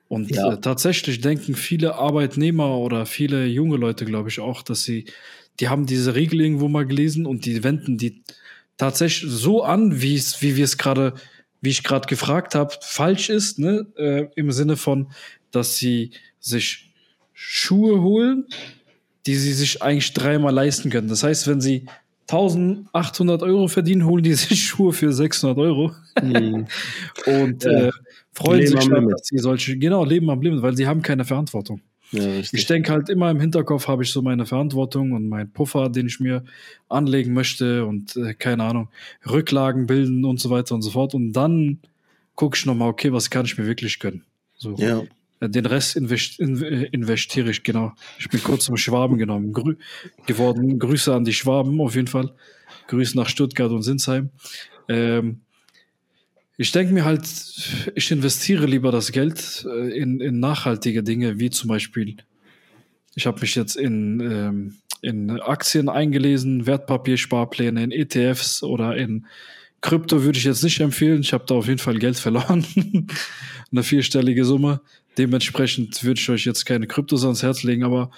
Und 0.08 0.30
ja. 0.30 0.54
äh, 0.54 0.60
tatsächlich 0.60 1.20
denken 1.20 1.54
viele 1.54 1.94
Arbeitnehmer 1.94 2.78
oder 2.78 3.06
viele 3.06 3.46
junge 3.46 3.76
Leute, 3.76 4.06
glaube 4.06 4.28
ich, 4.28 4.40
auch, 4.40 4.62
dass 4.62 4.82
sie, 4.82 5.04
die 5.60 5.68
haben 5.68 5.86
diese 5.86 6.14
Regel 6.14 6.40
irgendwo 6.40 6.68
mal 6.68 6.86
gelesen 6.86 7.26
und 7.26 7.44
die 7.44 7.62
wenden 7.62 7.96
die 7.96 8.22
tatsächlich 8.80 9.30
so 9.30 9.62
an, 9.62 10.00
wie 10.00 10.16
es, 10.16 10.40
wie 10.40 10.56
wir 10.56 10.64
es 10.64 10.78
gerade, 10.78 11.12
wie 11.60 11.68
ich 11.68 11.82
gerade 11.82 12.06
gefragt 12.06 12.54
habe, 12.54 12.74
falsch 12.80 13.28
ist, 13.28 13.58
ne? 13.58 13.86
Äh, 13.96 14.28
Im 14.36 14.50
Sinne 14.52 14.76
von, 14.78 15.08
dass 15.50 15.76
sie 15.76 16.12
sich 16.40 16.90
Schuhe 17.34 18.00
holen, 18.00 18.46
die 19.26 19.34
sie 19.34 19.52
sich 19.52 19.82
eigentlich 19.82 20.14
dreimal 20.14 20.54
leisten 20.54 20.88
können. 20.88 21.08
Das 21.08 21.22
heißt, 21.22 21.46
wenn 21.46 21.60
sie 21.60 21.84
1800 22.30 23.42
Euro 23.42 23.68
verdienen, 23.68 24.06
holen 24.06 24.22
die 24.22 24.32
sich 24.46 24.68
Schuhe 24.68 24.94
für 24.94 25.12
600 25.12 25.58
Euro 25.58 25.92
mhm. 26.22 26.66
und 27.26 27.64
ja. 27.64 27.88
äh, 27.88 27.90
freuen 28.32 28.60
leben 28.60 28.80
sich, 28.80 28.88
dann, 28.88 29.08
dass 29.10 29.26
sie 29.26 29.38
solche, 29.38 29.76
genau, 29.76 30.06
leben 30.06 30.30
am 30.30 30.40
Limit, 30.40 30.62
weil 30.62 30.74
sie 30.74 30.86
haben 30.86 31.02
keine 31.02 31.26
Verantwortung. 31.26 31.82
Ja, 32.12 32.26
ich 32.38 32.66
denke 32.66 32.90
halt 32.90 33.08
immer 33.08 33.30
im 33.30 33.40
Hinterkopf 33.40 33.86
habe 33.86 34.02
ich 34.02 34.10
so 34.10 34.20
meine 34.20 34.44
Verantwortung 34.44 35.12
und 35.12 35.28
meinen 35.28 35.52
Puffer, 35.52 35.88
den 35.88 36.06
ich 36.06 36.18
mir 36.18 36.44
anlegen 36.88 37.32
möchte 37.32 37.86
und 37.86 38.16
äh, 38.16 38.34
keine 38.34 38.64
Ahnung, 38.64 38.88
Rücklagen 39.28 39.86
bilden 39.86 40.24
und 40.24 40.40
so 40.40 40.50
weiter 40.50 40.74
und 40.74 40.82
so 40.82 40.90
fort. 40.90 41.14
Und 41.14 41.32
dann 41.32 41.78
gucke 42.34 42.56
ich 42.56 42.66
nochmal, 42.66 42.88
okay, 42.88 43.12
was 43.12 43.30
kann 43.30 43.44
ich 43.44 43.56
mir 43.58 43.66
wirklich 43.66 44.00
gönnen? 44.00 44.24
So. 44.56 44.74
Ja. 44.76 45.02
Den 45.40 45.66
Rest 45.66 45.96
invest 45.96 46.38
äh, 46.40 46.84
investiere 46.90 47.50
ich, 47.50 47.62
genau. 47.62 47.92
Ich 48.18 48.28
bin 48.28 48.42
kurz 48.42 48.64
zum 48.64 48.76
Schwaben 48.76 49.16
genommen 49.16 49.52
Grü 49.52 49.76
geworden. 50.26 50.78
Grüße 50.78 51.14
an 51.14 51.24
die 51.24 51.32
Schwaben 51.32 51.80
auf 51.80 51.94
jeden 51.94 52.08
Fall. 52.08 52.32
Grüße 52.88 53.16
nach 53.16 53.28
Stuttgart 53.28 53.70
und 53.70 53.82
Sinsheim. 53.82 54.30
Ähm, 54.88 55.40
ich 56.60 56.72
denke 56.72 56.92
mir 56.92 57.06
halt, 57.06 57.22
ich 57.94 58.10
investiere 58.10 58.66
lieber 58.66 58.92
das 58.92 59.12
Geld 59.12 59.66
äh, 59.66 59.98
in, 59.98 60.20
in 60.20 60.40
nachhaltige 60.40 61.02
Dinge, 61.02 61.38
wie 61.38 61.48
zum 61.48 61.68
Beispiel, 61.68 62.18
ich 63.14 63.24
habe 63.24 63.40
mich 63.40 63.54
jetzt 63.54 63.76
in, 63.76 64.20
ähm, 64.20 64.74
in 65.00 65.40
Aktien 65.40 65.88
eingelesen, 65.88 66.66
Wertpapiersparpläne, 66.66 67.82
in 67.82 67.92
ETFs 67.92 68.62
oder 68.62 68.94
in 68.94 69.24
Krypto 69.80 70.22
würde 70.22 70.36
ich 70.36 70.44
jetzt 70.44 70.62
nicht 70.62 70.80
empfehlen. 70.80 71.22
Ich 71.22 71.32
habe 71.32 71.44
da 71.46 71.54
auf 71.54 71.66
jeden 71.66 71.78
Fall 71.78 71.98
Geld 71.98 72.18
verloren. 72.18 72.66
Eine 73.72 73.82
vierstellige 73.82 74.44
Summe. 74.44 74.82
Dementsprechend 75.16 76.04
würde 76.04 76.20
ich 76.20 76.28
euch 76.28 76.44
jetzt 76.44 76.66
keine 76.66 76.86
Kryptos 76.86 77.24
ans 77.24 77.42
Herz 77.42 77.62
legen, 77.62 77.84
aber 77.84 78.10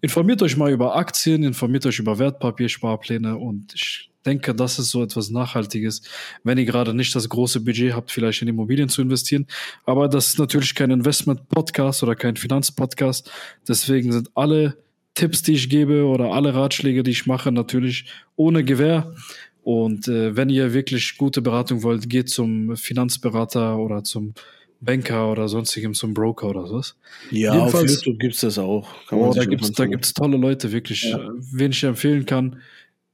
informiert 0.00 0.42
euch 0.42 0.56
mal 0.56 0.72
über 0.72 0.96
Aktien, 0.96 1.44
informiert 1.44 1.86
euch 1.86 2.00
über 2.00 2.18
Wertpapiersparpläne 2.18 3.36
und 3.36 3.72
ich 3.72 4.10
denke, 4.28 4.54
das 4.54 4.78
ist 4.78 4.90
so 4.90 5.02
etwas 5.02 5.30
Nachhaltiges, 5.30 6.02
wenn 6.44 6.58
ihr 6.58 6.64
gerade 6.64 6.94
nicht 6.94 7.14
das 7.14 7.28
große 7.28 7.60
Budget 7.60 7.94
habt, 7.94 8.10
vielleicht 8.10 8.42
in 8.42 8.48
Immobilien 8.48 8.88
zu 8.88 9.02
investieren. 9.02 9.46
Aber 9.84 10.08
das 10.08 10.28
ist 10.28 10.38
natürlich 10.38 10.74
kein 10.74 10.90
Investment-Podcast 10.90 12.02
oder 12.02 12.14
kein 12.14 12.36
Finanzpodcast. 12.36 13.30
Deswegen 13.66 14.12
sind 14.12 14.30
alle 14.34 14.76
Tipps, 15.14 15.42
die 15.42 15.54
ich 15.54 15.68
gebe 15.68 16.04
oder 16.04 16.32
alle 16.32 16.54
Ratschläge, 16.54 17.02
die 17.02 17.10
ich 17.10 17.26
mache, 17.26 17.50
natürlich 17.50 18.06
ohne 18.36 18.62
Gewähr. 18.64 19.14
Und 19.62 20.08
äh, 20.08 20.36
wenn 20.36 20.48
ihr 20.48 20.72
wirklich 20.72 21.16
gute 21.18 21.42
Beratung 21.42 21.82
wollt, 21.82 22.08
geht 22.08 22.28
zum 22.30 22.76
Finanzberater 22.76 23.78
oder 23.78 24.04
zum 24.04 24.34
Banker 24.80 25.30
oder 25.32 25.48
sonstigem 25.48 25.92
zum 25.92 26.14
Broker 26.14 26.48
oder 26.48 26.66
sowas. 26.66 26.96
Ja, 27.30 27.54
Jedenfalls, 27.54 27.84
auf 27.84 27.96
YouTube 27.96 28.20
gibt 28.20 28.34
es 28.34 28.40
das 28.40 28.58
auch. 28.58 28.88
Kann 29.08 29.18
oh, 29.18 29.32
da 29.34 29.44
gibt 29.44 29.64
es 30.04 30.14
tolle 30.14 30.36
Leute, 30.36 30.70
wirklich. 30.70 31.02
Ja. 31.04 31.32
Wen 31.52 31.72
ich 31.72 31.82
empfehlen 31.82 32.24
kann, 32.26 32.60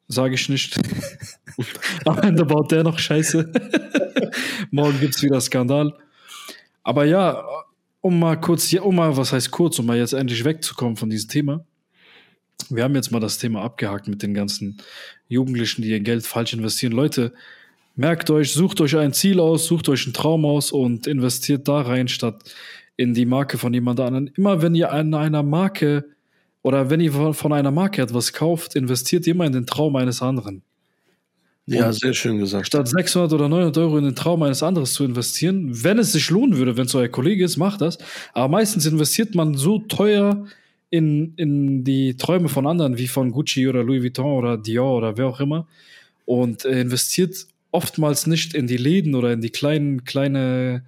sage 0.09 0.35
ich 0.35 0.49
nicht. 0.49 0.79
Am 2.05 2.19
Ende 2.19 2.45
baut 2.45 2.71
der 2.73 2.85
noch 2.85 2.99
Scheiße. 2.99 3.53
Morgen 4.71 5.01
gibt 5.01 5.17
es 5.17 5.23
wieder 5.23 5.41
Skandal. 5.41 5.95
Aber 6.83 7.05
ja, 7.05 7.45
um 8.01 8.19
mal 8.19 8.41
kurz, 8.41 8.73
um 8.75 8.97
mal, 8.97 9.17
was 9.17 9.33
heißt 9.33 9.51
kurz, 9.51 9.79
um 9.79 9.87
mal 9.87 9.97
jetzt 9.97 10.13
endlich 10.13 10.45
wegzukommen 10.45 10.97
von 10.97 11.11
diesem 11.11 11.31
Thema. 11.31 11.65
Wir 12.69 12.85
haben 12.85 12.95
jetzt 12.95 13.11
mal 13.11 13.21
das 13.21 13.39
Thema 13.39 13.63
abgehakt 13.63 14.09
mit 14.09 14.23
den 14.23 14.35
ganzen 14.35 14.79
Jugendlichen, 15.29 15.83
die 15.83 15.91
ihr 15.91 16.01
Geld 16.01 16.27
falsch 16.27 16.53
investieren. 16.53 16.93
Leute, 16.93 17.33
Merkt 17.97 18.29
euch, 18.31 18.53
sucht 18.53 18.81
euch 18.81 18.97
ein 18.97 19.13
Ziel 19.13 19.39
aus, 19.39 19.67
sucht 19.67 19.89
euch 19.89 20.05
einen 20.05 20.15
Traum 20.15 20.45
aus 20.45 20.73
und 20.73 21.07
investiert 21.07 21.69
da 21.69 21.81
rein, 21.81 22.09
statt 22.09 22.43
in 22.97 23.15
die 23.15 23.25
Marke 23.25 23.57
von 23.57 23.73
jemand 23.73 24.01
anderem. 24.01 24.31
Immer 24.35 24.63
wenn 24.63 24.75
ihr 24.75 24.93
an 24.93 25.15
einer 25.15 25.45
Marke 25.45 26.05
oder 26.65 26.91
wenn 26.91 26.99
ihr 26.99 27.13
von 27.35 27.53
einer 27.53 27.71
Marke 27.71 28.03
etwas 28.03 28.33
kauft, 28.33 28.75
investiert 28.75 29.27
immer 29.29 29.45
in 29.45 29.53
den 29.53 29.67
Traum 29.67 29.95
eines 29.95 30.23
anderen. 30.23 30.63
Ja, 31.67 31.87
und 31.87 31.93
sehr 31.95 32.15
schön 32.15 32.39
gesagt. 32.39 32.67
Statt 32.67 32.89
600 32.89 33.33
oder 33.33 33.49
900 33.49 33.79
Euro 33.79 33.99
in 33.99 34.05
den 34.05 34.17
Traum 34.17 34.43
eines 34.43 34.63
anderen 34.63 34.87
zu 34.87 35.05
investieren, 35.05 35.71
wenn 35.85 35.99
es 35.99 36.13
sich 36.13 36.29
lohnen 36.31 36.57
würde, 36.57 36.77
wenn 36.77 36.87
es 36.87 36.95
euer 36.95 37.09
Kollege 37.09 37.45
ist, 37.45 37.59
macht 37.59 37.83
das. 37.83 37.99
Aber 38.33 38.49
meistens 38.49 38.87
investiert 38.87 39.35
man 39.35 39.55
so 39.55 39.79
teuer 39.79 40.47
in, 40.89 41.35
in 41.37 41.85
die 41.85 42.17
Träume 42.17 42.49
von 42.49 42.67
anderen, 42.67 42.99
wie 42.99 43.09
von 43.09 43.31
Gucci 43.31 43.69
oder 43.69 43.85
Louis 43.85 44.03
Vuitton 44.03 44.39
oder 44.39 44.57
Dior 44.57 44.97
oder 44.97 45.17
wer 45.19 45.27
auch 45.27 45.41
immer, 45.41 45.67
und 46.25 46.65
äh, 46.65 46.81
investiert 46.81 47.47
oftmals 47.73 48.27
nicht 48.27 48.55
in 48.55 48.67
die 48.67 48.77
Läden 48.79 49.15
oder 49.15 49.33
in 49.33 49.43
die 49.43 49.51
kleinen, 49.51 50.05
kleine, 50.05 50.85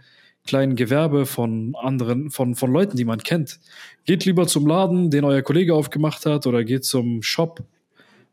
kleinen 0.46 0.76
Gewerbe 0.76 1.26
von 1.26 1.74
anderen, 1.80 2.30
von, 2.30 2.54
von 2.54 2.72
Leuten, 2.72 2.96
die 2.96 3.04
man 3.04 3.22
kennt. 3.22 3.58
Geht 4.04 4.24
lieber 4.24 4.46
zum 4.46 4.66
Laden, 4.66 5.10
den 5.10 5.24
euer 5.24 5.42
Kollege 5.42 5.74
aufgemacht 5.74 6.24
hat, 6.26 6.46
oder 6.46 6.64
geht 6.64 6.84
zum 6.84 7.22
Shop, 7.22 7.62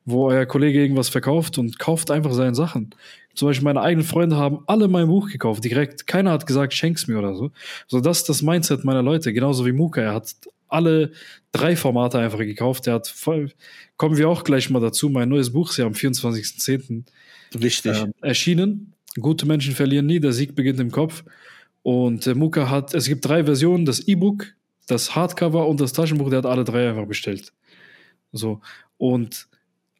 wo 0.05 0.27
euer 0.27 0.45
Kollege 0.45 0.81
irgendwas 0.81 1.09
verkauft 1.09 1.57
und 1.57 1.79
kauft 1.79 2.11
einfach 2.11 2.33
seine 2.33 2.55
Sachen. 2.55 2.95
Zum 3.35 3.47
Beispiel 3.47 3.65
meine 3.65 3.81
eigenen 3.81 4.05
Freunde 4.05 4.37
haben 4.37 4.59
alle 4.67 4.87
mein 4.87 5.07
Buch 5.07 5.29
gekauft, 5.29 5.63
direkt. 5.63 6.05
Keiner 6.05 6.31
hat 6.31 6.45
gesagt, 6.45 6.73
schenk's 6.73 7.07
mir 7.07 7.17
oder 7.17 7.35
so. 7.35 7.51
So, 7.87 7.99
das 7.99 8.19
ist 8.19 8.29
das 8.29 8.41
Mindset 8.41 8.83
meiner 8.83 9.01
Leute, 9.01 9.33
genauso 9.33 9.65
wie 9.65 9.71
Muka. 9.71 10.01
Er 10.01 10.13
hat 10.13 10.35
alle 10.67 11.11
drei 11.51 11.75
Formate 11.75 12.19
einfach 12.19 12.39
gekauft. 12.39 12.87
Er 12.87 12.95
hat 12.95 13.07
voll, 13.07 13.51
kommen 13.97 14.17
wir 14.17 14.29
auch 14.29 14.43
gleich 14.43 14.69
mal 14.69 14.79
dazu. 14.79 15.09
Mein 15.09 15.29
neues 15.29 15.51
Buch 15.51 15.69
ist 15.69 15.77
ja 15.77 15.85
am 15.85 15.93
24.10. 15.93 17.03
Richtig. 17.61 17.97
Äh, 17.97 18.07
erschienen. 18.21 18.93
Gute 19.19 19.45
Menschen 19.45 19.75
verlieren 19.75 20.07
nie, 20.07 20.19
der 20.19 20.33
Sieg 20.33 20.55
beginnt 20.55 20.79
im 20.79 20.91
Kopf. 20.91 21.23
Und 21.83 22.25
äh, 22.27 22.33
Muka 22.33 22.69
hat, 22.69 22.93
es 22.93 23.07
gibt 23.07 23.25
drei 23.25 23.43
Versionen, 23.43 23.85
das 23.85 23.99
E-Book, 24.07 24.47
das 24.87 25.15
Hardcover 25.15 25.67
und 25.67 25.79
das 25.79 25.93
Taschenbuch, 25.93 26.29
der 26.29 26.39
hat 26.39 26.45
alle 26.45 26.63
drei 26.63 26.89
einfach 26.89 27.05
bestellt. 27.05 27.53
So. 28.31 28.61
Und 28.97 29.47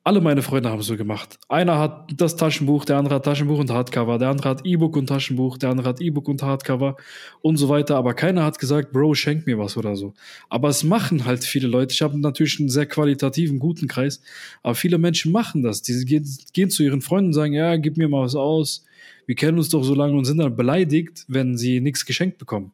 alle 0.06 0.20
meine 0.20 0.42
Freunde 0.42 0.70
haben 0.70 0.82
so 0.82 0.98
gemacht. 0.98 1.40
Einer 1.48 1.80
hat 1.80 2.10
das 2.18 2.36
Taschenbuch, 2.36 2.84
der 2.84 2.98
andere 2.98 3.16
hat 3.16 3.24
Taschenbuch 3.24 3.60
und 3.60 3.72
Hardcover, 3.72 4.18
der 4.18 4.30
andere 4.30 4.50
hat 4.50 4.66
E-Book 4.66 4.98
und 4.98 5.08
Taschenbuch, 5.08 5.58
der 5.58 5.70
andere 5.70 5.88
hat 5.88 6.02
E-Book 6.02 6.28
und 6.28 6.44
Hardcover 6.44 6.98
und 7.42 7.56
so 7.56 7.70
weiter. 7.70 7.96
Aber 7.96 8.14
keiner 8.14 8.44
hat 8.44 8.60
gesagt, 8.60 8.92
Bro, 8.92 9.14
schenk 9.14 9.46
mir 9.48 9.58
was 9.58 9.78
oder 9.78 9.96
so. 9.96 10.14
Aber 10.50 10.68
es 10.68 10.84
machen 10.84 11.24
halt 11.24 11.46
viele 11.46 11.70
Leute. 11.70 11.94
Ich 11.94 12.02
habe 12.02 12.20
natürlich 12.20 12.60
einen 12.60 12.68
sehr 12.68 12.86
qualitativen, 12.86 13.60
guten 13.60 13.88
Kreis, 13.88 14.22
aber 14.62 14.76
viele 14.76 14.98
Menschen 14.98 15.32
machen 15.32 15.64
das. 15.64 15.82
Die 15.82 16.04
gehen, 16.04 16.28
gehen 16.52 16.70
zu 16.70 16.84
ihren 16.84 17.02
Freunden 17.02 17.28
und 17.28 17.34
sagen, 17.34 17.54
ja, 17.54 17.78
gib 17.78 17.96
mir 17.96 18.10
mal 18.10 18.24
was 18.24 18.36
aus. 18.36 18.84
Wir 19.26 19.36
kennen 19.36 19.58
uns 19.58 19.70
doch 19.70 19.84
so 19.84 19.96
lange 19.96 20.18
und 20.18 20.26
sind 20.26 20.38
dann 20.38 20.56
beleidigt, 20.56 21.26
wenn 21.28 21.58
sie 21.58 21.80
nichts 21.80 22.06
geschenkt 22.06 22.38
bekommen. 22.38 22.72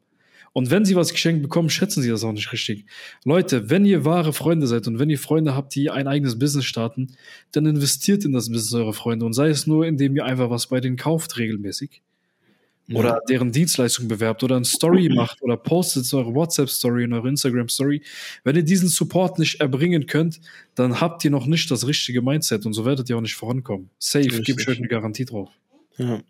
Und 0.54 0.72
wenn 0.72 0.84
sie 0.84 0.96
was 0.96 1.12
geschenkt 1.12 1.44
bekommen, 1.44 1.70
schätzen 1.70 2.02
sie 2.02 2.10
das 2.10 2.24
auch 2.24 2.32
nicht 2.32 2.52
richtig. 2.52 2.86
Leute, 3.24 3.70
wenn 3.70 3.86
ihr 3.86 4.04
wahre 4.06 4.34
Freunde 4.34 4.68
seid 4.68 4.88
und 4.88 5.00
wenn 5.00 5.10
ihr 5.10 5.20
Freunde 5.20 5.56
habt, 5.56 5.76
die 5.76 5.90
ein 5.90 6.08
eigenes 6.08 6.40
Business 6.40 6.66
starten, 6.66 7.08
dann 7.52 7.66
investiert 7.66 8.26
in 8.26 8.32
das 8.32 8.50
Business 8.50 8.74
eurer 8.74 8.94
Freunde 8.94 9.26
und 9.26 9.34
sei 9.34 9.50
es 9.50 9.68
nur, 9.68 9.86
indem 9.86 10.16
ihr 10.16 10.26
einfach 10.26 10.50
was 10.50 10.68
bei 10.68 10.80
denen 10.80 10.98
kauft 10.98 11.38
regelmäßig. 11.38 12.02
Oder 12.92 13.10
ja. 13.10 13.20
deren 13.30 13.52
Dienstleistung 13.52 14.08
bewerbt 14.08 14.44
oder 14.44 14.56
ein 14.56 14.66
Story 14.66 15.10
macht 15.14 15.44
oder 15.44 15.58
postet 15.58 16.12
eure 16.14 16.34
WhatsApp-Story 16.34 17.04
und 17.04 17.14
eure 17.14 17.30
Instagram-Story. 17.30 18.02
Wenn 18.44 18.56
ihr 18.56 18.64
diesen 18.64 18.90
Support 18.90 19.38
nicht 19.38 19.62
erbringen 19.62 20.08
könnt, 20.08 20.42
dann 20.74 21.00
habt 21.00 21.24
ihr 21.24 21.30
noch 21.30 21.46
nicht 21.46 21.70
das 21.70 21.86
richtige 21.86 22.24
Mindset 22.24 22.66
und 22.66 22.74
so 22.74 22.86
werdet 22.86 23.10
ihr 23.10 23.18
auch 23.18 23.22
nicht 23.22 23.36
vorankommen. 23.36 23.92
Safe, 24.00 24.28
gebe 24.28 24.60
ich 24.60 24.68
euch 24.68 24.80
eine 24.80 24.88
Garantie 24.88 25.26
drauf. 25.26 25.52
Ja. 26.00 26.22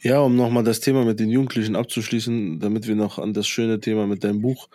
Ja, 0.00 0.20
um 0.20 0.36
nochmal 0.36 0.62
das 0.62 0.80
Thema 0.80 1.04
mit 1.04 1.18
den 1.18 1.30
Jugendlichen 1.30 1.74
abzuschließen, 1.74 2.60
damit 2.60 2.86
wir 2.86 2.94
noch 2.94 3.18
an 3.18 3.32
das 3.32 3.48
schöne 3.48 3.80
Thema 3.80 4.06
mit 4.06 4.22
deinem 4.22 4.40
Buch 4.40 4.68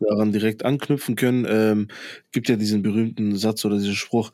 daran 0.00 0.32
direkt 0.32 0.64
anknüpfen 0.64 1.16
können, 1.16 1.46
ähm, 1.48 1.88
gibt 2.32 2.48
ja 2.48 2.56
diesen 2.56 2.82
berühmten 2.82 3.36
Satz 3.36 3.64
oder 3.64 3.78
diesen 3.78 3.94
Spruch, 3.94 4.32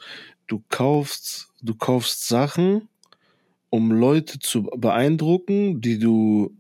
du 0.49 0.63
kaufst, 0.69 1.49
du 1.63 1.75
kaufst 1.75 2.27
Sachen, 2.27 2.89
um 3.71 3.93
Leute 3.93 4.41
zu 4.41 4.65
beeindrucken, 4.77 5.81
die 5.81 5.99
du 5.99 6.57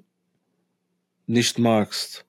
nicht 1.27 1.59
magst. 1.59 2.25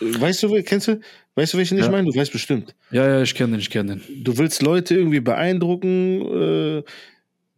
Weißt 0.00 0.42
du, 0.42 0.62
kennst 0.62 0.88
du, 0.88 1.00
weißt 1.34 1.54
du, 1.54 1.58
welchen 1.58 1.78
ja. 1.78 1.84
ich 1.84 1.90
meine? 1.90 2.10
Du 2.10 2.18
weißt 2.18 2.32
bestimmt. 2.32 2.74
Ja, 2.90 3.06
ja, 3.06 3.22
ich 3.22 3.34
kenne 3.34 3.52
den, 3.52 3.60
ich 3.60 3.70
kenne 3.70 3.96
den. 3.96 4.24
Du 4.24 4.38
willst 4.38 4.62
Leute 4.62 4.94
irgendwie 4.94 5.20
beeindrucken, 5.20 6.22
äh, 6.22 6.82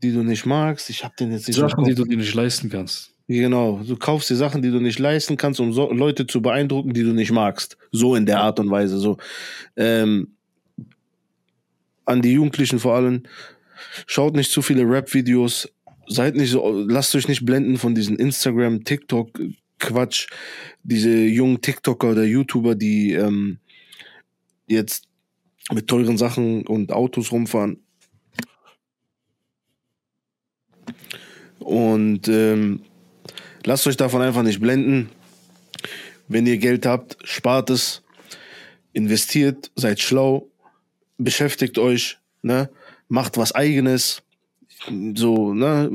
die 0.03 0.13
du 0.13 0.23
nicht 0.23 0.47
magst. 0.47 0.91
Ich 0.91 1.05
habe 1.05 1.15
den 1.19 1.33
jetzt 1.33 1.49
nicht 1.49 1.57
Sachen, 1.57 1.85
die 1.85 1.95
du 1.95 2.05
dir 2.05 2.17
nicht 2.17 2.35
leisten 2.35 2.69
kannst. 2.69 3.13
Genau, 3.29 3.81
du 3.87 3.97
kaufst 3.97 4.29
dir 4.31 4.37
Sachen, 4.37 4.63
die 4.63 4.71
du 4.71 4.81
nicht 4.81 4.99
leisten 4.99 5.37
kannst, 5.37 5.61
um 5.61 5.73
so 5.73 5.93
Leute 5.93 6.27
zu 6.27 6.43
beeindrucken, 6.43 6.93
die 6.93 7.03
du 7.03 7.13
nicht 7.13 7.31
magst. 7.31 7.79
So 7.93 8.15
in 8.15 8.27
der 8.27 8.41
Art 8.41 8.59
und 8.61 8.71
Weise. 8.71 8.99
So 8.99 9.17
ähm, 9.77 10.37
an 12.05 12.21
die 12.21 12.33
Jugendlichen 12.33 12.79
vor 12.79 12.95
allem. 12.97 13.23
Schaut 14.07 14.35
nicht 14.35 14.51
zu 14.51 14.63
viele 14.63 14.83
Rap-Videos. 14.83 15.69
Seid 16.09 16.35
nicht 16.35 16.51
so, 16.51 16.85
lasst 16.89 17.15
euch 17.15 17.29
nicht 17.29 17.45
blenden 17.45 17.79
von 17.79 17.95
diesen 17.95 18.17
Instagram, 18.17 18.85
TikTok, 18.85 19.41
Quatsch, 19.79 20.29
diese 20.83 21.11
jungen 21.11 21.61
TikToker 21.61 22.11
oder 22.11 22.25
YouTuber, 22.25 22.75
die 22.75 23.13
ähm, 23.13 23.59
jetzt 24.67 25.05
mit 25.73 25.87
teuren 25.87 26.19
Sachen 26.19 26.67
und 26.67 26.93
Autos 26.93 27.33
rumfahren. 27.33 27.79
Und 31.65 32.29
ähm, 32.29 32.83
lasst 33.65 33.87
euch 33.87 33.97
davon 33.97 34.23
einfach 34.23 34.43
nicht 34.43 34.61
blenden. 34.61 35.11
Wenn 36.29 36.47
ihr 36.47 36.59
Geld 36.59 36.87
habt, 36.87 37.17
spart 37.25 37.71
es, 37.71 38.03
investiert, 38.93 39.71
seid 39.75 40.01
schlau, 40.01 40.49
beschäftigt 41.19 41.79
euch, 41.79 42.19
ne, 42.43 42.71
macht 43.09 43.37
was 43.37 43.55
eigenes. 43.55 44.23
So, 45.15 45.55
ne, 45.55 45.89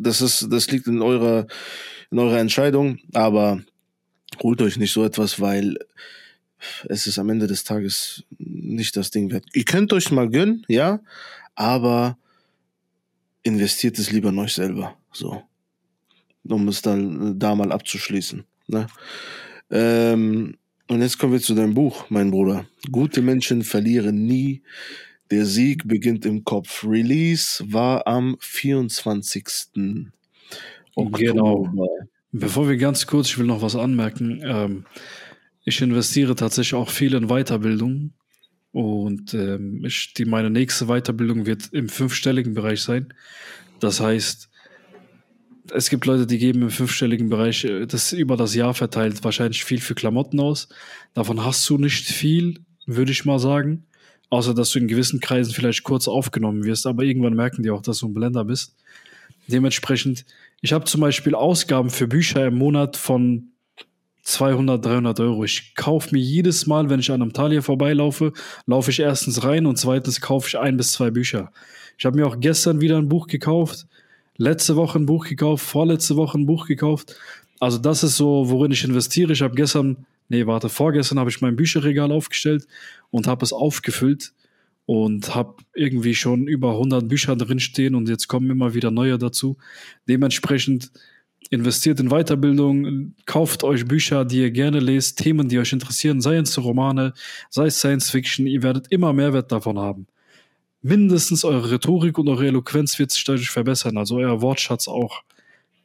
das 0.00 0.20
ist, 0.20 0.48
das 0.50 0.70
liegt 0.70 0.86
in 0.86 1.02
eurer 1.02 1.46
in 2.10 2.18
eurer 2.18 2.38
Entscheidung, 2.38 2.98
aber 3.12 3.62
holt 4.42 4.62
euch 4.62 4.76
nicht 4.76 4.92
so 4.92 5.04
etwas, 5.04 5.40
weil 5.40 5.76
es 6.88 7.06
ist 7.06 7.18
am 7.18 7.30
Ende 7.30 7.46
des 7.46 7.64
Tages 7.64 8.24
nicht 8.38 8.96
das 8.96 9.10
Ding 9.10 9.30
wert. 9.30 9.44
Ihr 9.52 9.64
könnt 9.64 9.92
euch 9.92 10.10
mal 10.10 10.28
gönnen, 10.28 10.64
ja, 10.68 11.00
aber 11.54 12.18
investiert 13.42 13.98
es 13.98 14.10
lieber 14.10 14.30
in 14.30 14.38
euch 14.38 14.54
selber, 14.54 14.96
so, 15.12 15.42
um 16.44 16.68
es 16.68 16.82
dann 16.82 17.38
da 17.38 17.54
mal 17.54 17.72
abzuschließen. 17.72 18.44
Ne? 18.68 18.86
Ähm, 19.70 20.56
und 20.88 21.02
jetzt 21.02 21.18
kommen 21.18 21.32
wir 21.32 21.40
zu 21.40 21.54
deinem 21.54 21.74
Buch, 21.74 22.08
mein 22.08 22.30
Bruder. 22.30 22.66
Gute 22.90 23.20
Menschen 23.20 23.62
verlieren 23.62 24.24
nie. 24.24 24.62
Der 25.30 25.44
Sieg 25.44 25.86
beginnt 25.86 26.24
im 26.24 26.44
Kopf. 26.44 26.84
Release 26.84 27.62
war 27.70 28.06
am 28.06 28.36
24. 28.40 29.44
Oktober. 30.94 31.18
Genau. 31.18 31.98
Bevor 32.32 32.68
wir 32.68 32.76
ganz 32.76 33.06
kurz, 33.06 33.28
ich 33.28 33.38
will 33.38 33.46
noch 33.46 33.62
was 33.62 33.76
anmerken. 33.76 34.42
Ähm, 34.42 34.86
ich 35.64 35.80
investiere 35.82 36.34
tatsächlich 36.34 36.74
auch 36.74 36.90
viel 36.90 37.14
in 37.14 37.28
Weiterbildung. 37.28 38.12
Und 38.78 39.34
ähm, 39.34 39.84
ich, 39.84 40.14
die, 40.14 40.24
meine 40.24 40.50
nächste 40.50 40.86
Weiterbildung 40.86 41.46
wird 41.46 41.72
im 41.72 41.88
fünfstelligen 41.88 42.54
Bereich 42.54 42.80
sein. 42.82 43.12
Das 43.80 43.98
heißt, 43.98 44.48
es 45.72 45.90
gibt 45.90 46.06
Leute, 46.06 46.28
die 46.28 46.38
geben 46.38 46.62
im 46.62 46.70
fünfstelligen 46.70 47.28
Bereich, 47.28 47.64
äh, 47.64 47.86
das 47.86 48.12
über 48.12 48.36
das 48.36 48.54
Jahr 48.54 48.74
verteilt, 48.74 49.24
wahrscheinlich 49.24 49.64
viel 49.64 49.80
für 49.80 49.96
Klamotten 49.96 50.38
aus. 50.38 50.68
Davon 51.12 51.44
hast 51.44 51.68
du 51.68 51.76
nicht 51.76 52.06
viel, 52.06 52.60
würde 52.86 53.10
ich 53.10 53.24
mal 53.24 53.40
sagen. 53.40 53.84
Außer, 54.30 54.54
dass 54.54 54.70
du 54.70 54.78
in 54.78 54.86
gewissen 54.86 55.18
Kreisen 55.18 55.52
vielleicht 55.52 55.82
kurz 55.82 56.06
aufgenommen 56.06 56.62
wirst, 56.62 56.86
aber 56.86 57.02
irgendwann 57.02 57.34
merken 57.34 57.64
die 57.64 57.70
auch, 57.70 57.82
dass 57.82 57.98
du 57.98 58.06
ein 58.06 58.14
Blender 58.14 58.44
bist. 58.44 58.76
Dementsprechend 59.48 60.24
ich 60.60 60.72
habe 60.72 60.84
zum 60.84 61.00
Beispiel 61.00 61.34
Ausgaben 61.34 61.90
für 61.90 62.06
Bücher 62.06 62.46
im 62.46 62.54
Monat 62.54 62.96
von 62.96 63.50
200, 64.28 64.84
300 64.84 65.20
Euro. 65.20 65.44
Ich 65.44 65.74
kaufe 65.74 66.14
mir 66.14 66.20
jedes 66.20 66.66
Mal, 66.66 66.90
wenn 66.90 67.00
ich 67.00 67.10
an 67.10 67.22
einem 67.22 67.32
Thalia 67.32 67.62
vorbeilaufe, 67.62 68.34
laufe 68.66 68.90
ich 68.90 69.00
erstens 69.00 69.42
rein 69.42 69.64
und 69.64 69.78
zweitens 69.78 70.20
kaufe 70.20 70.48
ich 70.48 70.58
ein 70.58 70.76
bis 70.76 70.92
zwei 70.92 71.10
Bücher. 71.10 71.50
Ich 71.96 72.04
habe 72.04 72.18
mir 72.18 72.26
auch 72.26 72.38
gestern 72.38 72.82
wieder 72.82 72.98
ein 72.98 73.08
Buch 73.08 73.26
gekauft, 73.26 73.86
letzte 74.36 74.76
Woche 74.76 74.98
ein 74.98 75.06
Buch 75.06 75.26
gekauft, 75.26 75.64
vorletzte 75.64 76.16
Woche 76.16 76.38
ein 76.38 76.44
Buch 76.44 76.66
gekauft. 76.66 77.16
Also 77.58 77.78
das 77.78 78.04
ist 78.04 78.18
so, 78.18 78.50
worin 78.50 78.70
ich 78.70 78.84
investiere. 78.84 79.32
Ich 79.32 79.40
habe 79.40 79.54
gestern, 79.54 80.04
nee, 80.28 80.46
warte, 80.46 80.68
vorgestern 80.68 81.18
habe 81.18 81.30
ich 81.30 81.40
mein 81.40 81.56
Bücherregal 81.56 82.12
aufgestellt 82.12 82.66
und 83.10 83.26
habe 83.26 83.44
es 83.44 83.54
aufgefüllt 83.54 84.34
und 84.84 85.34
habe 85.34 85.54
irgendwie 85.74 86.14
schon 86.14 86.46
über 86.46 86.72
100 86.72 87.08
Bücher 87.08 87.34
drinstehen 87.34 87.94
und 87.94 88.10
jetzt 88.10 88.28
kommen 88.28 88.50
immer 88.50 88.74
wieder 88.74 88.90
neue 88.90 89.16
dazu. 89.16 89.56
Dementsprechend 90.06 90.92
investiert 91.50 92.00
in 92.00 92.10
Weiterbildung, 92.10 93.14
kauft 93.26 93.64
euch 93.64 93.86
Bücher, 93.86 94.24
die 94.24 94.40
ihr 94.40 94.50
gerne 94.50 94.80
lest, 94.80 95.18
Themen, 95.18 95.48
die 95.48 95.58
euch 95.58 95.72
interessieren, 95.72 96.20
sei 96.20 96.36
es 96.36 96.58
Romane, 96.58 97.14
sei 97.50 97.66
es 97.66 97.78
Science 97.78 98.10
Fiction, 98.10 98.46
ihr 98.46 98.62
werdet 98.62 98.88
immer 98.90 99.12
Mehrwert 99.12 99.50
davon 99.50 99.78
haben. 99.78 100.06
Mindestens 100.82 101.44
eure 101.44 101.70
Rhetorik 101.70 102.18
und 102.18 102.28
eure 102.28 102.46
Eloquenz 102.46 102.98
wird 102.98 103.10
sich 103.10 103.24
dadurch 103.24 103.50
verbessern, 103.50 103.96
also 103.96 104.16
euer 104.16 104.40
Wortschatz 104.40 104.88
auch. 104.88 105.22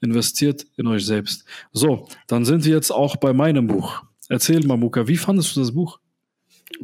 Investiert 0.02 0.66
in 0.76 0.88
euch 0.88 1.06
selbst. 1.06 1.46
So, 1.72 2.08
dann 2.28 2.44
sind 2.44 2.66
wir 2.66 2.74
jetzt 2.74 2.92
auch 2.92 3.16
bei 3.16 3.32
meinem 3.32 3.68
Buch. 3.68 4.04
Erzähl 4.28 4.66
mal, 4.68 4.78
Muka, 4.78 5.08
wie 5.08 5.18
fandest 5.18 5.56
du 5.56 5.62
das 5.62 5.72
Buch? 5.72 6.00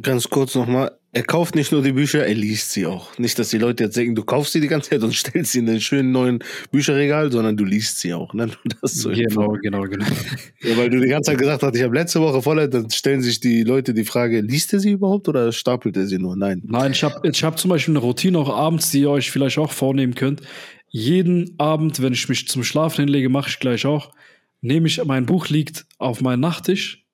Ganz 0.00 0.28
kurz 0.28 0.54
nochmal, 0.54 0.98
er 1.12 1.24
kauft 1.24 1.56
nicht 1.56 1.72
nur 1.72 1.82
die 1.82 1.90
Bücher, 1.90 2.24
er 2.24 2.34
liest 2.34 2.70
sie 2.70 2.86
auch. 2.86 3.18
Nicht, 3.18 3.36
dass 3.38 3.50
die 3.50 3.58
Leute 3.58 3.84
jetzt 3.84 3.96
denken, 3.96 4.14
du 4.14 4.22
kaufst 4.22 4.52
sie 4.52 4.60
die 4.60 4.68
ganze 4.68 4.90
Zeit 4.90 5.02
und 5.02 5.12
stellst 5.14 5.52
sie 5.52 5.58
in 5.58 5.66
den 5.66 5.80
schönen 5.80 6.12
neuen 6.12 6.38
Bücherregal, 6.70 7.32
sondern 7.32 7.56
du 7.56 7.64
liest 7.64 7.98
sie 7.98 8.14
auch. 8.14 8.32
Ne? 8.32 8.50
Das 8.80 8.94
so 8.94 9.10
genau, 9.10 9.56
genau, 9.60 9.82
genau. 9.82 10.06
Ja, 10.62 10.76
weil 10.76 10.90
du 10.90 11.00
die 11.00 11.08
ganze 11.08 11.32
Zeit 11.32 11.38
gesagt 11.38 11.62
hast, 11.62 11.74
ich 11.74 11.82
habe 11.82 11.94
letzte 11.94 12.20
Woche 12.20 12.42
voll, 12.42 12.68
dann 12.68 12.90
stellen 12.90 13.22
sich 13.22 13.40
die 13.40 13.64
Leute 13.64 13.92
die 13.92 14.04
Frage, 14.04 14.40
liest 14.40 14.72
er 14.72 14.80
sie 14.80 14.92
überhaupt 14.92 15.28
oder 15.28 15.50
stapelt 15.52 15.96
er 15.96 16.06
sie 16.06 16.18
nur? 16.18 16.36
Nein. 16.36 16.62
Nein, 16.64 16.92
ich 16.92 17.02
habe 17.02 17.28
ich 17.28 17.42
hab 17.42 17.58
zum 17.58 17.70
Beispiel 17.70 17.92
eine 17.92 18.00
Routine 18.00 18.38
auch 18.38 18.50
abends, 18.50 18.90
die 18.90 19.00
ihr 19.00 19.10
euch 19.10 19.30
vielleicht 19.30 19.58
auch 19.58 19.72
vornehmen 19.72 20.14
könnt. 20.14 20.42
Jeden 20.88 21.54
Abend, 21.58 22.02
wenn 22.02 22.12
ich 22.12 22.28
mich 22.28 22.46
zum 22.46 22.62
Schlafen 22.62 23.04
hinlege, 23.04 23.28
mache 23.28 23.48
ich 23.48 23.58
gleich 23.58 23.86
auch, 23.86 24.12
nehme 24.60 24.86
ich, 24.86 25.02
mein 25.04 25.26
Buch 25.26 25.48
liegt 25.48 25.86
auf 25.98 26.20
meinem 26.20 26.40
Nachttisch 26.40 27.04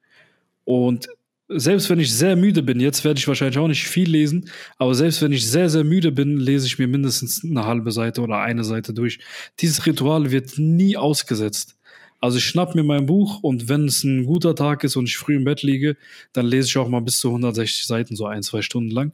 und 0.64 1.09
selbst 1.49 1.88
wenn 1.90 2.01
ich 2.01 2.12
sehr 2.12 2.36
müde 2.36 2.62
bin, 2.62 2.80
jetzt 2.80 3.05
werde 3.05 3.18
ich 3.18 3.28
wahrscheinlich 3.28 3.59
auch 3.59 3.68
nicht 3.68 3.86
viel 3.86 4.11
lesen, 4.11 4.51
aber 4.78 4.94
selbst 4.94 5.22
wenn 5.22 5.32
ich 5.32 5.49
sehr, 5.49 5.68
sehr 5.68 5.84
müde 5.84 6.11
bin, 6.11 6.38
lese 6.38 6.66
ich 6.66 6.78
mir 6.78 6.88
mindestens 6.88 7.44
eine 7.44 7.64
halbe 7.64 7.92
Seite 7.92 8.20
oder 8.22 8.40
eine 8.40 8.64
Seite 8.64 8.92
durch. 8.92 9.20
Dieses 9.61 9.86
Ritual 9.86 10.30
wird 10.30 10.59
nie 10.59 10.97
ausgesetzt. 10.97 11.76
Also 12.20 12.38
ich 12.38 12.44
schnapp 12.44 12.74
mir 12.74 12.82
mein 12.82 13.07
Buch 13.07 13.42
und 13.42 13.68
wenn 13.68 13.84
es 13.84 14.03
ein 14.03 14.24
guter 14.24 14.55
Tag 14.55 14.82
ist 14.84 14.97
und 14.97 15.05
ich 15.05 15.16
früh 15.16 15.36
im 15.36 15.44
Bett 15.44 15.62
liege, 15.62 15.97
dann 16.32 16.47
lese 16.47 16.68
ich 16.68 16.76
auch 16.78 16.88
mal 16.88 17.01
bis 17.01 17.18
zu 17.18 17.28
160 17.28 17.86
Seiten, 17.86 18.16
so 18.16 18.26
ein, 18.26 18.42
zwei 18.42 18.62
Stunden 18.62 18.90
lang. 18.90 19.12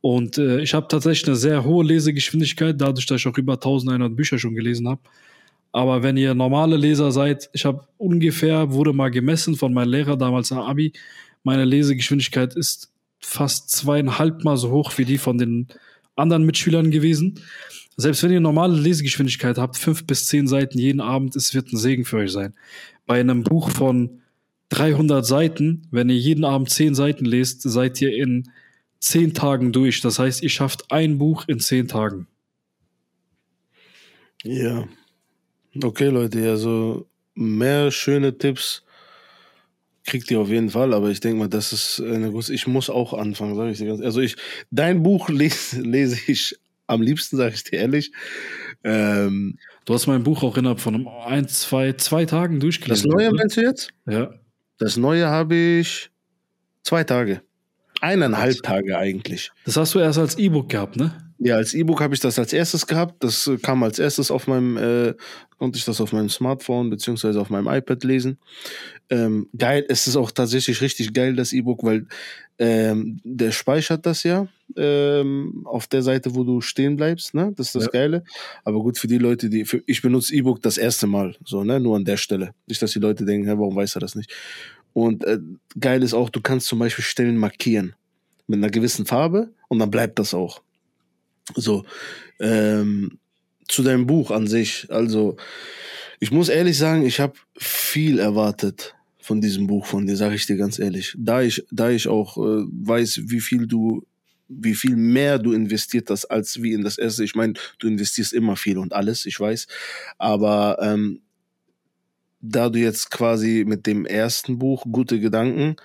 Und 0.00 0.38
äh, 0.38 0.60
ich 0.60 0.74
habe 0.74 0.88
tatsächlich 0.88 1.28
eine 1.28 1.36
sehr 1.36 1.64
hohe 1.64 1.84
Lesegeschwindigkeit, 1.84 2.80
dadurch, 2.80 3.06
dass 3.06 3.20
ich 3.20 3.26
auch 3.26 3.36
über 3.36 3.54
1100 3.54 4.14
Bücher 4.14 4.38
schon 4.38 4.54
gelesen 4.54 4.88
habe. 4.88 5.00
Aber 5.72 6.02
wenn 6.02 6.16
ihr 6.16 6.34
normale 6.34 6.76
Leser 6.76 7.12
seid, 7.12 7.50
ich 7.52 7.64
habe 7.64 7.86
ungefähr, 7.98 8.72
wurde 8.72 8.92
mal 8.92 9.10
gemessen 9.10 9.54
von 9.54 9.74
meinem 9.74 9.90
Lehrer 9.90 10.16
damals 10.16 10.50
am 10.50 10.58
Abi, 10.60 10.92
meine 11.42 11.64
Lesegeschwindigkeit 11.64 12.54
ist 12.54 12.92
fast 13.20 13.70
zweieinhalb 13.70 14.44
Mal 14.44 14.56
so 14.56 14.70
hoch 14.70 14.96
wie 14.96 15.04
die 15.04 15.18
von 15.18 15.38
den 15.38 15.68
anderen 16.16 16.44
Mitschülern 16.44 16.90
gewesen. 16.90 17.40
Selbst 17.96 18.22
wenn 18.22 18.30
ihr 18.30 18.40
normale 18.40 18.76
Lesegeschwindigkeit 18.78 19.58
habt, 19.58 19.76
fünf 19.76 20.06
bis 20.06 20.26
zehn 20.26 20.46
Seiten 20.46 20.78
jeden 20.78 21.00
Abend, 21.00 21.34
es 21.36 21.54
wird 21.54 21.72
ein 21.72 21.76
Segen 21.76 22.04
für 22.04 22.18
euch 22.18 22.32
sein. 22.32 22.54
Bei 23.06 23.18
einem 23.18 23.42
Buch 23.42 23.70
von 23.70 24.20
300 24.68 25.24
Seiten, 25.26 25.88
wenn 25.90 26.08
ihr 26.08 26.16
jeden 26.16 26.44
Abend 26.44 26.70
zehn 26.70 26.94
Seiten 26.94 27.24
lest, 27.24 27.62
seid 27.62 28.00
ihr 28.00 28.14
in 28.14 28.50
zehn 29.00 29.34
Tagen 29.34 29.72
durch. 29.72 30.00
Das 30.00 30.18
heißt, 30.18 30.42
ihr 30.42 30.50
schafft 30.50 30.90
ein 30.92 31.18
Buch 31.18 31.44
in 31.48 31.58
zehn 31.60 31.88
Tagen. 31.88 32.26
Ja. 34.44 34.86
Okay, 35.82 36.08
Leute, 36.08 36.48
also 36.48 37.06
mehr 37.34 37.90
schöne 37.90 38.36
Tipps 38.36 38.84
kriegt 40.08 40.30
ihr 40.30 40.40
auf 40.40 40.48
jeden 40.48 40.70
Fall, 40.70 40.94
aber 40.94 41.10
ich 41.10 41.20
denke 41.20 41.38
mal, 41.38 41.48
das 41.48 41.72
ist 41.72 42.00
eine 42.00 42.30
große. 42.30 42.52
Ich 42.52 42.66
muss 42.66 42.90
auch 42.90 43.12
anfangen, 43.12 43.54
sage 43.54 43.70
ich 43.70 43.78
dir 43.78 43.86
ganz. 43.86 44.00
Also 44.00 44.20
ich, 44.20 44.36
dein 44.70 45.02
Buch 45.02 45.28
lese, 45.28 45.80
lese 45.80 46.18
ich 46.26 46.56
am 46.86 47.02
liebsten, 47.02 47.36
sage 47.36 47.54
ich 47.54 47.64
dir 47.64 47.78
ehrlich. 47.78 48.12
Ähm, 48.82 49.58
du 49.84 49.94
hast 49.94 50.06
mein 50.06 50.22
Buch 50.22 50.42
auch 50.42 50.56
innerhalb 50.56 50.80
von 50.80 51.06
ein, 51.06 51.46
zwei, 51.48 51.92
zwei 51.92 52.24
Tagen 52.24 52.60
durchgelesen. 52.60 53.10
Das 53.10 53.16
neue 53.16 53.32
meinst 53.32 53.56
du 53.56 53.60
jetzt? 53.60 53.90
Ja. 54.06 54.34
Das 54.78 54.96
neue 54.96 55.26
habe 55.26 55.54
ich 55.54 56.10
zwei 56.82 57.04
Tage. 57.04 57.42
Eineinhalb 58.00 58.62
Tage 58.62 58.96
eigentlich. 58.96 59.50
Das 59.64 59.76
hast 59.76 59.94
du 59.94 59.98
erst 59.98 60.18
als 60.18 60.38
E-Book 60.38 60.70
gehabt, 60.70 60.96
ne? 60.96 61.27
Ja, 61.40 61.54
als 61.54 61.72
E-Book 61.72 62.00
habe 62.00 62.14
ich 62.14 62.20
das 62.20 62.38
als 62.38 62.52
erstes 62.52 62.86
gehabt. 62.86 63.22
Das 63.22 63.46
äh, 63.46 63.58
kam 63.58 63.82
als 63.84 63.98
erstes 63.98 64.30
auf 64.30 64.48
meinem, 64.48 64.76
äh, 64.76 65.14
konnte 65.58 65.78
ich 65.78 65.84
das 65.84 66.00
auf 66.00 66.12
meinem 66.12 66.28
Smartphone 66.28 66.90
beziehungsweise 66.90 67.40
auf 67.40 67.48
meinem 67.48 67.68
iPad 67.68 68.02
lesen. 68.02 68.38
Ähm, 69.08 69.48
geil, 69.56 69.84
es 69.88 70.06
ist 70.08 70.16
auch 70.16 70.32
tatsächlich 70.32 70.80
richtig 70.80 71.12
geil, 71.12 71.36
das 71.36 71.52
E-Book, 71.52 71.84
weil 71.84 72.06
ähm, 72.58 73.20
der 73.22 73.52
speichert 73.52 74.04
das 74.04 74.24
ja 74.24 74.48
ähm, 74.76 75.62
auf 75.64 75.86
der 75.86 76.02
Seite, 76.02 76.34
wo 76.34 76.42
du 76.42 76.60
stehen 76.60 76.96
bleibst, 76.96 77.34
ne? 77.34 77.52
Das 77.56 77.68
ist 77.68 77.74
das 77.76 77.84
ja. 77.84 77.90
Geile. 77.90 78.24
Aber 78.64 78.80
gut 78.80 78.98
für 78.98 79.06
die 79.06 79.18
Leute, 79.18 79.48
die, 79.48 79.64
für, 79.64 79.80
ich 79.86 80.02
benutze 80.02 80.34
E-Book 80.34 80.60
das 80.60 80.76
erste 80.76 81.06
Mal, 81.06 81.36
so, 81.44 81.62
ne? 81.62 81.78
Nur 81.78 81.96
an 81.96 82.04
der 82.04 82.16
Stelle. 82.16 82.50
Nicht, 82.66 82.82
dass 82.82 82.92
die 82.92 82.98
Leute 82.98 83.24
denken, 83.24 83.46
hä, 83.46 83.54
warum 83.56 83.76
weiß 83.76 83.96
er 83.96 84.00
das 84.00 84.16
nicht? 84.16 84.34
Und 84.92 85.22
äh, 85.24 85.38
geil 85.78 86.02
ist 86.02 86.14
auch, 86.14 86.30
du 86.30 86.40
kannst 86.40 86.66
zum 86.66 86.80
Beispiel 86.80 87.04
Stellen 87.04 87.36
markieren 87.36 87.94
mit 88.48 88.58
einer 88.58 88.70
gewissen 88.70 89.06
Farbe 89.06 89.50
und 89.68 89.78
dann 89.78 89.90
bleibt 89.90 90.18
das 90.18 90.34
auch. 90.34 90.62
So, 91.54 91.84
ähm, 92.40 93.18
zu 93.68 93.82
deinem 93.82 94.06
Buch 94.06 94.30
an 94.30 94.46
sich. 94.46 94.86
Also, 94.90 95.36
ich 96.20 96.30
muss 96.30 96.48
ehrlich 96.48 96.76
sagen, 96.76 97.06
ich 97.06 97.20
habe 97.20 97.34
viel 97.56 98.18
erwartet 98.18 98.94
von 99.20 99.40
diesem 99.40 99.66
Buch 99.66 99.86
von 99.86 100.06
dir, 100.06 100.16
sage 100.16 100.34
ich 100.34 100.46
dir 100.46 100.56
ganz 100.56 100.78
ehrlich. 100.78 101.14
Da 101.18 101.42
ich, 101.42 101.64
da 101.70 101.90
ich 101.90 102.08
auch 102.08 102.38
äh, 102.38 102.64
weiß, 102.66 103.22
wie 103.26 103.40
viel 103.40 103.66
du, 103.66 104.06
wie 104.48 104.74
viel 104.74 104.96
mehr 104.96 105.38
du 105.38 105.52
investiert 105.52 106.10
hast 106.10 106.24
als 106.26 106.62
wie 106.62 106.72
in 106.72 106.82
das 106.82 106.96
erste. 106.98 107.24
Ich 107.24 107.34
meine, 107.34 107.52
du 107.78 107.86
investierst 107.88 108.32
immer 108.32 108.56
viel 108.56 108.78
und 108.78 108.92
alles, 108.94 109.26
ich 109.26 109.38
weiß. 109.38 109.66
Aber 110.16 110.78
ähm, 110.80 111.20
da 112.40 112.68
du 112.68 112.78
jetzt 112.78 113.10
quasi 113.10 113.64
mit 113.66 113.86
dem 113.86 114.06
ersten 114.06 114.58
Buch 114.58 114.86
gute 114.90 115.20
Gedanken 115.20 115.76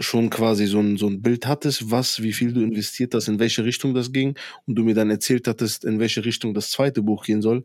schon 0.00 0.30
quasi 0.30 0.66
so 0.66 0.80
ein, 0.80 0.96
so 0.96 1.06
ein 1.06 1.22
Bild 1.22 1.46
hattest, 1.46 1.90
was, 1.90 2.22
wie 2.22 2.32
viel 2.32 2.52
du 2.52 2.62
investiert 2.62 3.14
hast, 3.14 3.28
in 3.28 3.38
welche 3.38 3.64
Richtung 3.64 3.94
das 3.94 4.12
ging 4.12 4.36
und 4.66 4.74
du 4.74 4.82
mir 4.82 4.94
dann 4.94 5.10
erzählt 5.10 5.46
hattest, 5.46 5.84
in 5.84 6.00
welche 6.00 6.24
Richtung 6.24 6.54
das 6.54 6.70
zweite 6.70 7.02
Buch 7.02 7.24
gehen 7.24 7.42
soll, 7.42 7.64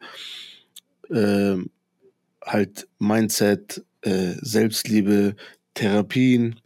äh, 1.10 1.56
halt 2.44 2.88
Mindset, 3.00 3.84
äh, 4.02 4.34
Selbstliebe, 4.42 5.36
Therapien 5.74 6.60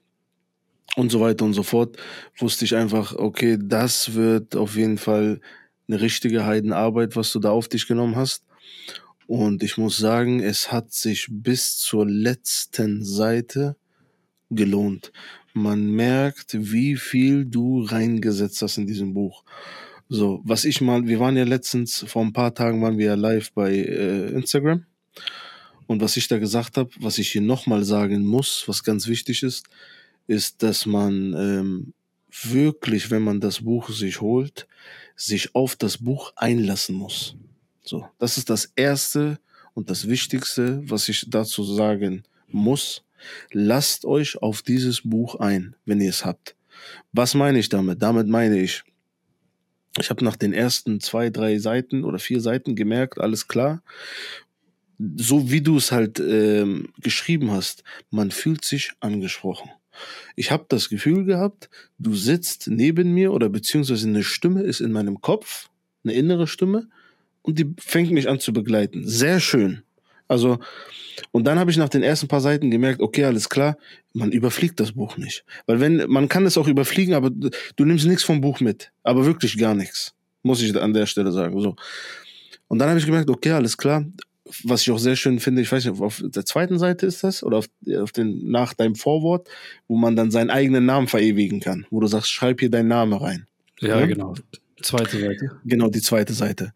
und 0.95 1.11
so 1.11 1.21
weiter 1.21 1.45
und 1.45 1.53
so 1.53 1.63
fort, 1.63 1.97
wusste 2.37 2.65
ich 2.65 2.75
einfach, 2.75 3.15
okay, 3.15 3.57
das 3.61 4.15
wird 4.15 4.55
auf 4.55 4.75
jeden 4.75 4.97
Fall 4.97 5.39
eine 5.87 6.01
richtige 6.01 6.45
Heidenarbeit, 6.45 7.15
was 7.15 7.31
du 7.31 7.39
da 7.39 7.51
auf 7.51 7.67
dich 7.67 7.87
genommen 7.87 8.15
hast. 8.15 8.43
Und 9.27 9.61
ich 9.61 9.77
muss 9.77 9.97
sagen, 9.97 10.39
es 10.39 10.71
hat 10.71 10.91
sich 10.91 11.27
bis 11.29 11.77
zur 11.77 12.07
letzten 12.07 13.03
Seite 13.03 13.75
gelohnt 14.49 15.11
man 15.53 15.91
merkt, 15.91 16.55
wie 16.57 16.95
viel 16.95 17.45
du 17.45 17.83
reingesetzt 17.83 18.61
hast 18.61 18.77
in 18.77 18.87
diesem 18.87 19.13
Buch. 19.13 19.43
So, 20.07 20.41
was 20.43 20.65
ich 20.65 20.81
mal, 20.81 21.05
wir 21.07 21.19
waren 21.19 21.37
ja 21.37 21.43
letztens, 21.43 22.03
vor 22.07 22.23
ein 22.23 22.33
paar 22.33 22.53
Tagen 22.53 22.81
waren 22.81 22.97
wir 22.97 23.05
ja 23.07 23.15
live 23.15 23.51
bei 23.53 23.73
äh, 23.75 24.29
Instagram. 24.31 24.85
Und 25.85 26.01
was 26.01 26.17
ich 26.17 26.27
da 26.27 26.37
gesagt 26.37 26.77
habe, 26.77 26.89
was 26.99 27.17
ich 27.17 27.31
hier 27.31 27.41
nochmal 27.41 27.83
sagen 27.83 28.25
muss, 28.25 28.63
was 28.67 28.83
ganz 28.83 29.07
wichtig 29.07 29.43
ist, 29.43 29.67
ist, 30.27 30.61
dass 30.61 30.85
man 30.85 31.33
ähm, 31.33 31.93
wirklich, 32.31 33.09
wenn 33.11 33.23
man 33.23 33.39
das 33.39 33.61
Buch 33.61 33.89
sich 33.89 34.21
holt, 34.21 34.67
sich 35.15 35.55
auf 35.55 35.75
das 35.75 35.97
Buch 35.97 36.33
einlassen 36.35 36.95
muss. 36.95 37.35
So, 37.83 38.07
das 38.19 38.37
ist 38.37 38.49
das 38.49 38.71
Erste 38.75 39.39
und 39.73 39.89
das 39.89 40.07
Wichtigste, 40.07 40.81
was 40.89 41.09
ich 41.09 41.25
dazu 41.27 41.63
sagen 41.63 42.23
muss. 42.47 43.03
Lasst 43.51 44.05
euch 44.05 44.41
auf 44.41 44.61
dieses 44.61 45.01
Buch 45.01 45.35
ein, 45.35 45.75
wenn 45.85 46.01
ihr 46.01 46.09
es 46.09 46.25
habt. 46.25 46.55
Was 47.11 47.33
meine 47.33 47.59
ich 47.59 47.69
damit? 47.69 48.01
Damit 48.01 48.27
meine 48.27 48.59
ich, 48.59 48.83
ich 49.97 50.09
habe 50.09 50.23
nach 50.23 50.35
den 50.35 50.53
ersten 50.53 50.99
zwei, 50.99 51.29
drei 51.29 51.57
Seiten 51.59 52.03
oder 52.03 52.19
vier 52.19 52.41
Seiten 52.41 52.75
gemerkt, 52.75 53.19
alles 53.19 53.47
klar. 53.47 53.81
So 55.15 55.49
wie 55.49 55.61
du 55.61 55.77
es 55.77 55.91
halt 55.91 56.19
ähm, 56.19 56.89
geschrieben 57.01 57.51
hast, 57.51 57.83
man 58.09 58.31
fühlt 58.31 58.65
sich 58.65 58.91
angesprochen. 58.99 59.71
Ich 60.35 60.51
habe 60.51 60.65
das 60.69 60.89
Gefühl 60.89 61.25
gehabt, 61.25 61.69
du 61.97 62.15
sitzt 62.15 62.67
neben 62.67 63.13
mir 63.13 63.33
oder 63.33 63.49
beziehungsweise 63.49 64.07
eine 64.07 64.23
Stimme 64.23 64.61
ist 64.61 64.79
in 64.79 64.91
meinem 64.91 65.21
Kopf, 65.21 65.69
eine 66.03 66.13
innere 66.13 66.47
Stimme, 66.47 66.87
und 67.41 67.57
die 67.59 67.73
fängt 67.79 68.11
mich 68.11 68.29
an 68.29 68.39
zu 68.39 68.53
begleiten. 68.53 69.07
Sehr 69.07 69.39
schön. 69.39 69.83
Also, 70.29 70.59
und 71.31 71.45
dann 71.45 71.59
habe 71.59 71.71
ich 71.71 71.77
nach 71.77 71.89
den 71.89 72.03
ersten 72.03 72.29
paar 72.29 72.39
Seiten 72.39 72.71
gemerkt, 72.71 73.01
okay, 73.01 73.25
alles 73.25 73.49
klar, 73.49 73.77
man 74.13 74.31
überfliegt 74.31 74.79
das 74.79 74.93
Buch 74.93 75.17
nicht. 75.17 75.43
Weil 75.65 75.81
wenn, 75.81 76.05
man 76.07 76.29
kann 76.29 76.45
es 76.45 76.57
auch 76.57 76.67
überfliegen, 76.67 77.13
aber 77.13 77.29
du 77.31 77.85
nimmst 77.85 78.07
nichts 78.07 78.23
vom 78.23 78.39
Buch 78.39 78.61
mit. 78.61 78.91
Aber 79.03 79.25
wirklich 79.25 79.57
gar 79.57 79.73
nichts. 79.73 80.13
Muss 80.43 80.61
ich 80.61 80.79
an 80.79 80.93
der 80.93 81.07
Stelle 81.07 81.31
sagen. 81.33 81.59
So. 81.59 81.75
Und 82.67 82.79
dann 82.79 82.89
habe 82.89 82.99
ich 82.99 83.05
gemerkt, 83.05 83.29
okay, 83.29 83.51
alles 83.51 83.77
klar. 83.77 84.05
Was 84.63 84.81
ich 84.81 84.91
auch 84.91 84.99
sehr 84.99 85.15
schön 85.15 85.39
finde, 85.39 85.61
ich 85.61 85.71
weiß 85.71 85.85
nicht, 85.85 85.99
auf 85.99 86.23
der 86.23 86.45
zweiten 86.45 86.79
Seite 86.79 87.05
ist 87.05 87.23
das 87.23 87.43
oder 87.43 87.57
auf, 87.57 87.67
auf 87.97 88.11
den, 88.11 88.49
nach 88.49 88.73
deinem 88.73 88.95
Vorwort, 88.95 89.47
wo 89.87 89.95
man 89.95 90.15
dann 90.15 90.31
seinen 90.31 90.49
eigenen 90.49 90.85
Namen 90.85 91.07
verewigen 91.07 91.59
kann, 91.59 91.85
wo 91.91 91.99
du 91.99 92.07
sagst, 92.07 92.31
schreib 92.31 92.59
hier 92.59 92.71
deinen 92.71 92.87
Namen 92.87 93.13
rein. 93.13 93.47
Ja, 93.79 93.99
ja? 93.99 94.05
genau. 94.07 94.33
Zweite 94.81 95.19
Seite. 95.19 95.51
Genau, 95.65 95.89
die 95.89 96.01
zweite 96.01 96.33
Seite 96.33 96.73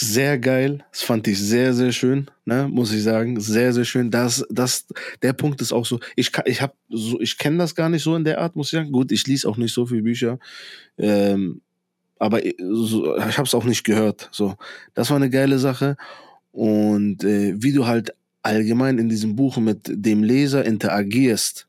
sehr 0.00 0.38
geil. 0.38 0.84
Das 0.90 1.02
fand 1.02 1.26
ich 1.28 1.38
sehr, 1.38 1.74
sehr 1.74 1.92
schön, 1.92 2.30
ne, 2.44 2.68
muss 2.68 2.92
ich 2.92 3.02
sagen. 3.02 3.40
Sehr, 3.40 3.72
sehr 3.72 3.84
schön. 3.84 4.10
Das, 4.10 4.44
das, 4.50 4.86
der 5.22 5.32
Punkt 5.32 5.60
ist 5.60 5.72
auch 5.72 5.86
so. 5.86 6.00
Ich 6.16 6.30
ich 6.44 6.62
so, 6.88 7.20
ich 7.20 7.38
kenne 7.38 7.58
das 7.58 7.74
gar 7.74 7.88
nicht 7.88 8.02
so 8.02 8.16
in 8.16 8.24
der 8.24 8.40
Art, 8.40 8.56
muss 8.56 8.68
ich 8.68 8.78
sagen. 8.78 8.92
Gut, 8.92 9.12
ich 9.12 9.26
lese 9.26 9.48
auch 9.48 9.56
nicht 9.56 9.74
so 9.74 9.86
viele 9.86 10.02
Bücher, 10.02 10.38
ähm, 10.98 11.60
aber 12.18 12.40
so, 12.58 13.16
ich 13.16 13.38
habe 13.38 13.46
es 13.46 13.54
auch 13.54 13.64
nicht 13.64 13.84
gehört. 13.84 14.28
So, 14.32 14.56
das 14.94 15.10
war 15.10 15.16
eine 15.16 15.30
geile 15.30 15.58
Sache. 15.58 15.96
Und 16.52 17.24
äh, 17.24 17.54
wie 17.56 17.72
du 17.72 17.86
halt 17.86 18.14
allgemein 18.46 18.98
in 18.98 19.08
diesem 19.08 19.36
Buch 19.36 19.56
mit 19.58 19.80
dem 19.88 20.22
Leser 20.22 20.64
interagierst. 20.64 21.66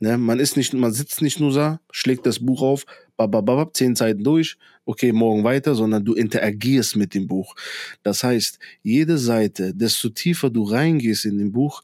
Ne? 0.00 0.16
Man 0.16 0.38
ist 0.38 0.56
nicht, 0.56 0.72
man 0.74 0.92
sitzt 0.92 1.22
nicht 1.22 1.40
nur 1.40 1.52
da, 1.52 1.80
schlägt 1.90 2.26
das 2.26 2.38
Buch 2.38 2.62
auf, 2.62 2.84
bababab, 3.16 3.76
zehn 3.76 3.96
Seiten 3.96 4.22
durch, 4.22 4.56
okay, 4.84 5.12
morgen 5.12 5.44
weiter, 5.44 5.74
sondern 5.74 6.04
du 6.04 6.14
interagierst 6.14 6.96
mit 6.96 7.14
dem 7.14 7.26
Buch. 7.26 7.54
Das 8.02 8.22
heißt, 8.22 8.58
jede 8.82 9.18
Seite, 9.18 9.74
desto 9.74 10.08
tiefer 10.08 10.50
du 10.50 10.62
reingehst 10.64 11.24
in 11.24 11.38
dem 11.38 11.52
Buch, 11.52 11.82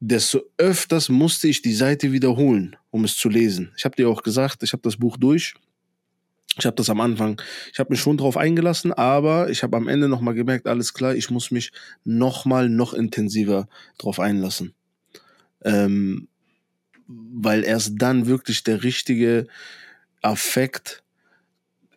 desto 0.00 0.42
öfters 0.58 1.08
musste 1.08 1.48
ich 1.48 1.62
die 1.62 1.74
Seite 1.74 2.12
wiederholen, 2.12 2.76
um 2.90 3.04
es 3.04 3.16
zu 3.16 3.28
lesen. 3.28 3.72
Ich 3.76 3.84
habe 3.84 3.96
dir 3.96 4.08
auch 4.08 4.22
gesagt, 4.22 4.62
ich 4.62 4.72
habe 4.72 4.82
das 4.82 4.96
Buch 4.96 5.16
durch. 5.16 5.54
Ich 6.56 6.66
habe 6.66 6.76
das 6.76 6.88
am 6.88 7.00
Anfang, 7.00 7.40
ich 7.72 7.80
habe 7.80 7.90
mich 7.92 8.00
schon 8.00 8.16
drauf 8.16 8.36
eingelassen, 8.36 8.92
aber 8.92 9.50
ich 9.50 9.64
habe 9.64 9.76
am 9.76 9.88
Ende 9.88 10.08
nochmal 10.08 10.34
gemerkt, 10.34 10.68
alles 10.68 10.94
klar, 10.94 11.16
ich 11.16 11.28
muss 11.28 11.50
mich 11.50 11.72
nochmal 12.04 12.68
noch 12.68 12.94
intensiver 12.94 13.66
drauf 13.98 14.20
einlassen. 14.20 14.72
Ähm, 15.64 16.28
weil 17.06 17.64
erst 17.64 17.94
dann 17.96 18.26
wirklich 18.26 18.64
der 18.64 18.82
richtige 18.82 19.46
Affekt 20.22 21.02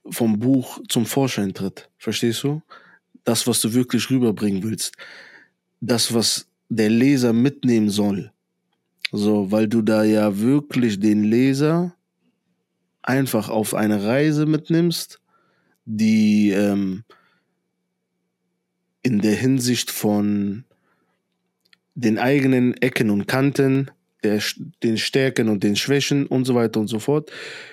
vom 0.10 0.40
Buch 0.40 0.80
zum 0.90 1.06
Vorschein 1.06 1.54
tritt. 1.54 1.90
Verstehst 1.98 2.44
du? 2.44 2.62
Das, 3.24 3.48
was 3.48 3.62
du 3.62 3.74
wirklich 3.74 4.10
rüberbringen 4.10 4.64
willst. 4.64 4.96
Das, 5.82 6.14
was 6.14 6.48
der 6.70 6.90
Leser 6.90 7.34
mitnehmen 7.34 7.90
soll. 7.90 8.32
So, 9.12 9.52
weil 9.52 9.68
du 9.68 9.82
da 9.82 10.04
ja 10.04 10.40
wirklich 10.40 11.00
den 11.00 11.24
Leser 11.24 11.96
einfach 13.02 13.48
auf 13.50 13.74
eine 13.74 14.04
Reise 14.04 14.46
mitnimmst, 14.46 15.22
die 15.86 16.52
ähm, 16.52 17.06
in 19.02 19.20
der 19.20 19.36
Hinsicht 19.36 19.92
von 19.92 20.66
den 21.96 22.20
eigenen 22.20 22.74
Ecken 22.76 23.10
und 23.10 23.28
Kanten 23.28 23.90
der, 24.28 24.42
den 24.84 24.98
Stärken 24.98 25.50
und 25.50 25.64
den 25.64 25.76
Schwächen 25.76 26.28
und 26.28 26.46
so 26.46 26.56
weiter 26.56 26.80
und 26.80 26.88
so 26.88 27.00
fort, 27.00 27.32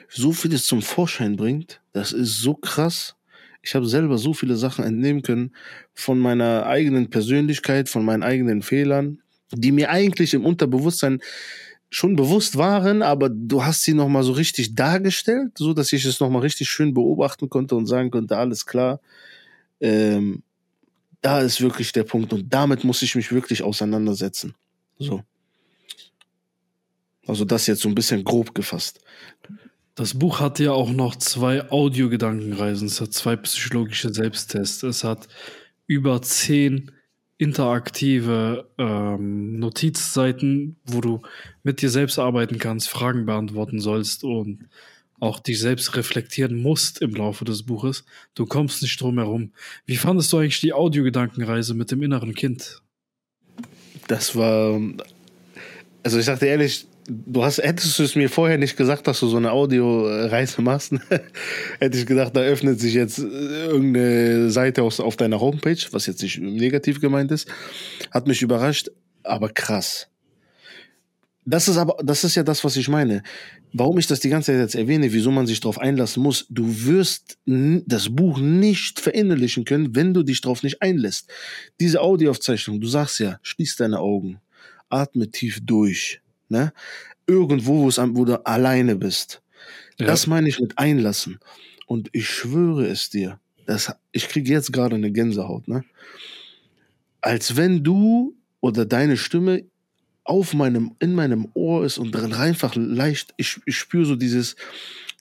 so 0.09 0.33
vieles 0.33 0.67
zum 0.67 0.83
Vorschein 0.83 1.37
bringt. 1.37 1.81
Das 1.93 2.13
ist 2.13 2.39
so 2.39 2.55
krass. 2.55 3.17
Ich 3.63 3.75
habe 3.75 3.87
selber 3.87 4.19
so 4.19 4.35
viele 4.35 4.57
Sachen 4.57 4.85
entnehmen 4.85 5.23
können 5.23 5.53
von 5.95 6.19
meiner 6.19 6.67
eigenen 6.67 7.11
Persönlichkeit, 7.11 7.89
von 7.89 8.05
meinen 8.05 8.23
eigenen 8.23 8.63
Fehlern, 8.63 9.21
die 9.53 9.73
mir 9.73 9.91
eigentlich 9.91 10.35
im 10.35 10.45
Unterbewusstsein 10.45 11.21
schon 11.91 12.17
bewusst 12.17 12.57
waren, 12.57 13.03
aber 13.03 13.29
du 13.29 13.65
hast 13.65 13.85
sie 13.85 13.95
nochmal 13.95 14.25
so 14.25 14.33
richtig 14.33 14.75
dargestellt, 14.75 15.53
so 15.57 15.73
dass 15.75 15.93
ich 15.93 16.05
es 16.05 16.19
nochmal 16.19 16.43
richtig 16.43 16.69
schön 16.69 16.93
beobachten 16.93 17.49
konnte 17.49 17.77
und 17.77 17.87
sagen 17.87 18.11
konnte, 18.11 18.37
alles 18.37 18.67
klar, 18.67 19.01
ähm, 19.81 20.43
da 21.23 21.41
ist 21.41 21.61
wirklich 21.61 21.93
der 21.93 22.03
Punkt 22.03 22.33
und 22.33 22.53
damit 22.53 22.85
muss 22.85 23.01
ich 23.03 23.15
mich 23.15 23.33
wirklich 23.33 23.63
auseinandersetzen. 23.63 24.55
So. 24.99 25.23
Also 27.27 27.45
das 27.45 27.67
jetzt 27.67 27.83
so 27.83 27.89
ein 27.89 27.95
bisschen 27.95 28.25
grob 28.25 28.55
gefasst. 28.55 29.01
Das 29.95 30.19
Buch 30.19 30.41
hat 30.41 30.59
ja 30.59 30.73
auch 30.73 30.91
noch 30.91 31.17
zwei 31.17 31.71
Audiogedankenreisen. 31.71 32.89
Es 32.89 33.01
hat 33.01 33.13
zwei 33.13 33.37
psychologische 33.37 34.13
Selbsttests. 34.13 34.83
Es 34.83 35.05
hat 35.05 35.29
über 35.87 36.21
zehn 36.23 36.91
interaktive 37.39 38.69
ähm, 38.79 39.59
Notizseiten, 39.59 40.77
wo 40.85 41.01
du 41.01 41.23
mit 41.63 41.81
dir 41.83 41.91
selbst 41.91 42.19
arbeiten 42.19 42.59
kannst, 42.59 42.89
Fragen 42.89 43.27
beantworten 43.27 43.81
sollst 43.81 44.25
und 44.25 44.69
auch 45.21 45.41
dich 45.41 45.61
selbst 45.61 45.97
reflektieren 45.97 46.61
musst 46.61 47.01
im 47.01 47.15
Laufe 47.15 47.45
des 47.45 47.63
Buches. 47.63 48.05
Du 48.35 48.47
kommst 48.47 48.83
nicht 48.83 49.01
drum 49.01 49.19
herum. 49.19 49.53
Wie 49.87 49.97
fandest 49.97 50.33
du 50.33 50.39
eigentlich 50.39 50.61
die 50.61 50.73
Audiogedankenreise 50.73 51.75
mit 51.75 51.91
dem 51.91 52.03
inneren 52.03 52.35
Kind? 52.35 52.83
Das 54.07 54.37
war, 54.37 54.81
also 56.03 56.19
ich 56.19 56.25
sagte 56.25 56.47
ehrlich, 56.47 56.87
du 57.07 57.45
hast, 57.45 57.59
hättest 57.59 57.99
du 57.99 58.03
es 58.03 58.17
mir 58.17 58.29
vorher 58.29 58.59
nicht 58.59 58.77
gesagt, 58.77 59.07
dass 59.07 59.21
du 59.21 59.27
so 59.27 59.37
eine 59.37 59.53
Audioreise 59.53 60.63
machst, 60.63 60.93
hätte 61.79 61.99
ich 61.99 62.07
gedacht, 62.07 62.35
da 62.37 62.41
öffnet 62.41 62.81
sich 62.81 62.95
jetzt 62.95 63.19
irgendeine 63.19 64.51
Seite 64.51 64.83
aus, 64.83 65.01
auf 65.01 65.17
deiner 65.17 65.41
Homepage, 65.41 65.79
was 65.91 66.07
jetzt 66.07 66.23
nicht 66.23 66.39
negativ 66.39 67.01
gemeint 67.01 67.31
ist. 67.31 67.49
Hat 68.11 68.27
mich 68.27 68.43
überrascht, 68.43 68.91
aber 69.23 69.49
krass. 69.49 70.09
Das 71.47 71.69
ist 71.69 71.77
aber, 71.77 71.97
das 72.03 72.25
ist 72.25 72.37
ja 72.37 72.43
das, 72.43 72.65
was 72.65 72.77
ich 72.77 72.89
meine. 72.89 73.23
Warum 73.75 73.99
ich 73.99 74.07
das 74.07 74.21
die 74.21 74.31
ganze 74.31 74.53
Zeit 74.53 74.61
jetzt 74.61 74.77
erwähne, 74.77 75.13
wieso 75.13 75.31
man 75.31 75.47
sich 75.47 75.61
darauf 75.61 75.79
einlassen 75.79 76.23
muss. 76.23 76.47
Du 76.49 76.87
wirst 76.87 77.37
das 77.45 78.15
Buch 78.15 78.39
nicht 78.39 79.01
verinnerlichen 79.01 79.65
können, 79.65 79.95
wenn 79.95 80.15
du 80.15 80.23
dich 80.23 80.41
darauf 80.41 80.63
nicht 80.63 80.81
einlässt. 80.81 81.31
Diese 81.81 82.01
Audioaufzeichnung, 82.01 82.81
du 82.81 82.87
sagst 82.87 83.19
ja, 83.21 83.39
schließ 83.43 83.77
deine 83.77 83.99
Augen, 83.99 84.41
atme 84.89 85.31
tief 85.31 85.59
durch, 85.63 86.23
ne? 86.49 86.73
Irgendwo, 87.27 87.87
wo 87.87 88.25
du 88.25 88.47
alleine 88.47 88.97
bist. 88.97 89.43
Ja. 89.99 90.07
Das 90.07 90.27
meine 90.27 90.49
ich 90.49 90.61
mit 90.61 90.79
einlassen. 90.79 91.39
Und 91.87 92.09
ich 92.13 92.29
schwöre 92.29 92.87
es 92.87 93.11
dir, 93.11 93.39
das, 93.67 93.95
ich 94.13 94.29
kriege 94.29 94.53
jetzt 94.53 94.73
gerade 94.73 94.97
eine 94.97 95.11
Gänsehaut, 95.11 95.69
ne? 95.69 95.85
Als 97.21 97.57
wenn 97.57 97.83
du 97.83 98.37
oder 98.61 98.85
deine 98.85 99.17
Stimme 99.17 99.65
auf 100.25 100.55
meinem, 100.55 100.95
in 100.99 101.15
meinem 101.15 101.49
Ohr 101.55 101.85
ist 101.85 101.99
und 101.99 102.13
drin 102.13 102.35
einfach 102.35 102.75
leicht, 102.77 103.35
ich, 103.37 103.61
ich 103.67 103.77
spüre 103.77 104.05
so 104.05 104.17
dieses, 104.17 104.57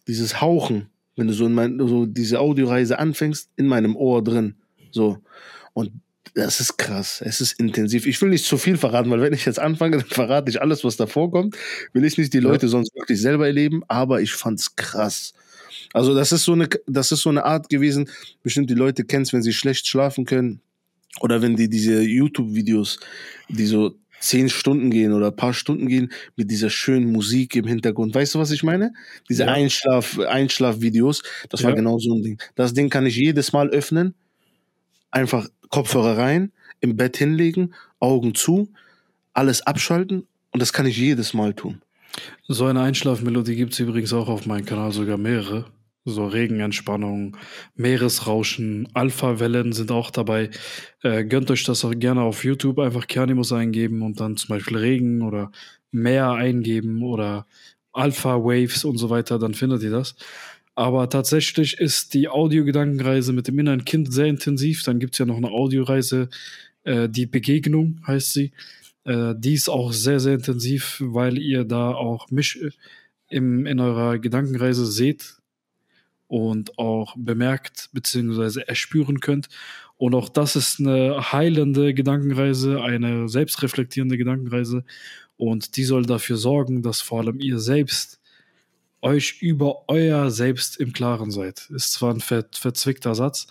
dieses 0.08 0.42
Hauchen, 0.42 0.88
wenn 1.16 1.28
du 1.28 1.34
so 1.34 1.46
in 1.46 1.54
mein, 1.54 1.78
so 1.88 2.06
diese 2.06 2.40
Audioreise 2.40 3.00
anfängst, 3.00 3.50
in 3.56 3.68
meinem 3.68 3.96
Ohr 3.96 4.24
drin. 4.24 4.56
So. 4.92 5.20
Und 5.74 5.92
das 6.34 6.60
ist 6.60 6.78
krass. 6.78 7.22
Es 7.24 7.42
ist 7.42 7.60
intensiv. 7.60 8.06
Ich 8.08 8.22
will 8.22 8.30
nicht 8.30 8.46
zu 8.46 8.58
viel 8.58 8.78
verraten, 8.78 9.12
weil 9.12 9.22
wenn 9.22 9.34
ich 9.34 9.46
jetzt 9.46 9.60
anfange, 9.60 9.98
dann 9.98 10.08
verrate 10.08 10.50
ich 10.50 10.62
alles, 10.62 10.84
was 10.84 10.98
da 10.98 11.06
vorkommt. 11.06 11.56
Will 11.94 12.06
ich 12.06 12.18
nicht 12.18 12.34
die 12.34 12.40
Leute 12.40 12.66
ja. 12.66 12.70
sonst 12.70 12.96
wirklich 12.96 13.22
selber 13.22 13.46
erleben, 13.46 13.84
aber 13.88 14.22
ich 14.22 14.34
fand's 14.34 14.76
krass. 14.76 15.34
Also 15.94 16.16
das 16.16 16.32
ist 16.32 16.44
so 16.44 16.54
eine, 16.54 16.68
das 16.88 17.12
ist 17.12 17.22
so 17.22 17.30
eine 17.30 17.46
Art 17.46 17.70
gewesen, 17.70 18.10
bestimmt 18.42 18.70
die 18.70 18.76
Leute 18.76 19.04
kennen 19.04 19.24
es, 19.24 19.34
wenn 19.34 19.44
sie 19.44 19.54
schlecht 19.54 19.88
schlafen 19.88 20.26
können. 20.26 20.62
Oder 21.20 21.42
wenn 21.44 21.56
die 21.56 21.70
diese 21.70 22.02
YouTube-Videos, 22.02 23.00
die 23.48 23.68
so 23.68 23.96
zehn 24.20 24.50
Stunden 24.50 24.90
gehen 24.90 25.14
oder 25.14 25.28
ein 25.28 25.36
paar 25.36 25.54
Stunden 25.54 25.88
gehen 25.88 26.12
mit 26.36 26.50
dieser 26.50 26.70
schönen 26.70 27.12
Musik 27.12 27.56
im 27.56 27.68
Hintergrund. 27.68 28.16
Weißt 28.16 28.34
du, 28.34 28.40
was 28.40 28.52
ich 28.52 28.64
meine? 28.64 28.94
Diese 29.30 29.44
ja. 29.44 29.52
Einschlaf, 29.52 30.18
Einschlafvideos, 30.18 31.22
das 31.50 31.62
ja. 31.62 31.68
war 31.68 31.76
genau 31.76 32.00
so 32.00 32.16
ein 32.16 32.24
Ding. 32.24 32.42
Das 32.56 32.74
Ding 32.74 32.90
kann 32.90 33.06
ich 33.06 33.18
jedes 33.18 33.52
Mal 33.52 33.70
öffnen, 33.70 34.16
einfach 35.12 35.50
Kopfhörer 35.74 36.20
rein, 36.20 36.52
im 36.82 36.98
Bett 36.98 37.18
hinlegen, 37.18 37.74
Augen 38.00 38.36
zu, 38.36 38.70
alles 39.34 39.64
abschalten 39.64 40.28
und 40.52 40.62
das 40.62 40.72
kann 40.72 40.86
ich 40.86 40.98
jedes 40.98 41.34
Mal 41.34 41.56
tun. 41.56 41.82
So 42.48 42.68
eine 42.68 42.82
Einschlafmelodie 42.82 43.56
gibt 43.56 43.74
es 43.74 43.80
übrigens 43.80 44.14
auch 44.14 44.30
auf 44.30 44.46
meinem 44.46 44.68
Kanal, 44.68 44.92
sogar 44.92 45.18
mehrere 45.18 45.66
so 46.06 46.28
Regenentspannung, 46.28 47.38
Meeresrauschen, 47.76 48.88
Alpha-Wellen 48.94 49.74
sind 49.74 49.90
auch 49.90 50.12
dabei. 50.12 50.52
Äh, 51.02 51.24
gönnt 51.26 51.50
euch 51.50 51.64
das 51.64 51.84
auch 51.84 51.94
gerne 51.96 52.22
auf 52.22 52.44
YouTube, 52.44 52.78
einfach 52.78 53.08
Kernimus 53.08 53.52
eingeben 53.52 54.04
und 54.04 54.20
dann 54.20 54.38
zum 54.38 54.50
Beispiel 54.50 54.78
Regen 54.78 55.24
oder 55.24 55.52
Meer 55.90 56.34
eingeben 56.34 57.02
oder 57.02 57.48
Alpha-Waves 57.94 58.86
und 58.86 58.98
so 58.98 59.10
weiter, 59.10 59.40
dann 59.40 59.56
findet 59.56 59.82
ihr 59.82 59.92
das. 59.92 60.16
Aber 60.76 61.10
tatsächlich 61.10 61.78
ist 61.78 62.14
die 62.14 62.28
Audiogedankenreise 62.30 63.34
mit 63.34 63.48
dem 63.48 63.60
inneren 63.60 63.86
Kind 63.86 64.12
sehr 64.12 64.26
intensiv. 64.26 64.84
Dann 64.84 65.00
gibt 65.00 65.14
es 65.14 65.20
ja 65.20 65.26
noch 65.26 65.38
eine 65.38 65.52
Audioreise, 65.52 66.30
äh, 66.84 67.10
die 67.10 67.26
Begegnung 67.28 68.02
heißt 68.08 68.34
sie. 68.34 68.52
Äh, 69.06 69.36
die 69.38 69.54
ist 69.54 69.70
auch 69.70 69.94
sehr, 69.94 70.20
sehr 70.20 70.36
intensiv, 70.36 70.98
weil 71.06 71.38
ihr 71.38 71.64
da 71.66 71.94
auch 71.94 72.32
mich 72.32 72.60
im, 73.30 73.66
in 73.66 73.80
eurer 73.80 74.18
Gedankenreise 74.20 74.86
seht, 74.86 75.38
und 76.34 76.80
auch 76.80 77.14
bemerkt 77.16 77.90
bzw. 77.94 78.62
erspüren 78.62 79.20
könnt. 79.20 79.50
Und 79.98 80.16
auch 80.16 80.30
das 80.30 80.56
ist 80.56 80.80
eine 80.80 81.32
heilende 81.32 81.94
Gedankenreise, 81.94 82.82
eine 82.82 83.30
selbstreflektierende 83.30 84.18
Gedankenreise. 84.18 84.84
Und 85.38 85.78
die 85.78 85.84
soll 85.84 86.08
dafür 86.08 86.38
sorgen, 86.38 86.82
dass 86.82 87.02
vor 87.02 87.20
allem 87.20 87.40
ihr 87.40 87.60
selbst 87.60 88.20
euch 89.04 89.42
über 89.42 89.90
euer 89.90 90.32
Selbst 90.32 90.78
im 90.78 90.94
Klaren 90.94 91.32
seid. 91.32 91.70
Ist 91.70 91.94
zwar 91.94 92.14
ein 92.14 92.22
ver 92.22 92.46
verzwickter 92.52 93.16
Satz, 93.16 93.48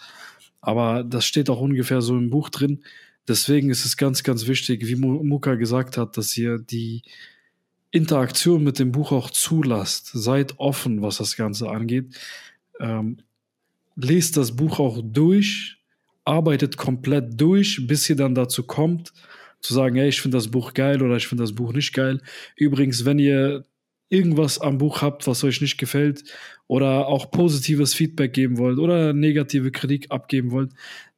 aber 0.60 1.04
das 1.04 1.24
steht 1.24 1.50
auch 1.50 1.60
ungefähr 1.60 2.02
so 2.02 2.16
im 2.16 2.30
Buch 2.30 2.48
drin. 2.48 2.82
Deswegen 3.28 3.70
ist 3.70 3.84
es 3.84 3.96
ganz, 3.96 4.22
ganz 4.24 4.46
wichtig, 4.46 4.86
wie 4.86 4.96
Muka 4.96 5.54
gesagt 5.54 5.96
hat, 5.96 6.16
dass 6.16 6.36
ihr 6.36 6.58
die 6.58 7.02
Interaktion 7.92 8.64
mit 8.64 8.78
dem 8.78 8.90
Buch 8.90 9.12
auch 9.12 9.30
zulasst. 9.30 10.10
Seid 10.12 10.58
offen, 10.58 11.02
was 11.02 11.18
das 11.18 11.36
Ganze 11.36 11.68
angeht 11.70 12.16
ähm, 12.82 13.18
lest 13.96 14.36
das 14.36 14.54
Buch 14.54 14.78
auch 14.78 15.00
durch, 15.02 15.78
arbeitet 16.24 16.76
komplett 16.76 17.40
durch, 17.40 17.86
bis 17.86 18.08
ihr 18.10 18.16
dann 18.16 18.34
dazu 18.34 18.64
kommt, 18.64 19.12
zu 19.60 19.74
sagen, 19.74 19.96
hey, 19.96 20.08
ich 20.08 20.20
finde 20.20 20.36
das 20.36 20.50
Buch 20.50 20.74
geil 20.74 21.02
oder 21.02 21.16
ich 21.16 21.28
finde 21.28 21.44
das 21.44 21.54
Buch 21.54 21.72
nicht 21.72 21.92
geil. 21.92 22.20
Übrigens, 22.56 23.04
wenn 23.04 23.18
ihr 23.18 23.64
irgendwas 24.12 24.60
am 24.60 24.78
Buch 24.78 25.00
habt, 25.00 25.26
was 25.26 25.42
euch 25.42 25.60
nicht 25.62 25.78
gefällt 25.78 26.24
oder 26.66 27.06
auch 27.06 27.30
positives 27.30 27.94
Feedback 27.94 28.34
geben 28.34 28.58
wollt 28.58 28.78
oder 28.78 29.12
negative 29.12 29.72
Kritik 29.72 30.10
abgeben 30.10 30.50
wollt, 30.50 30.72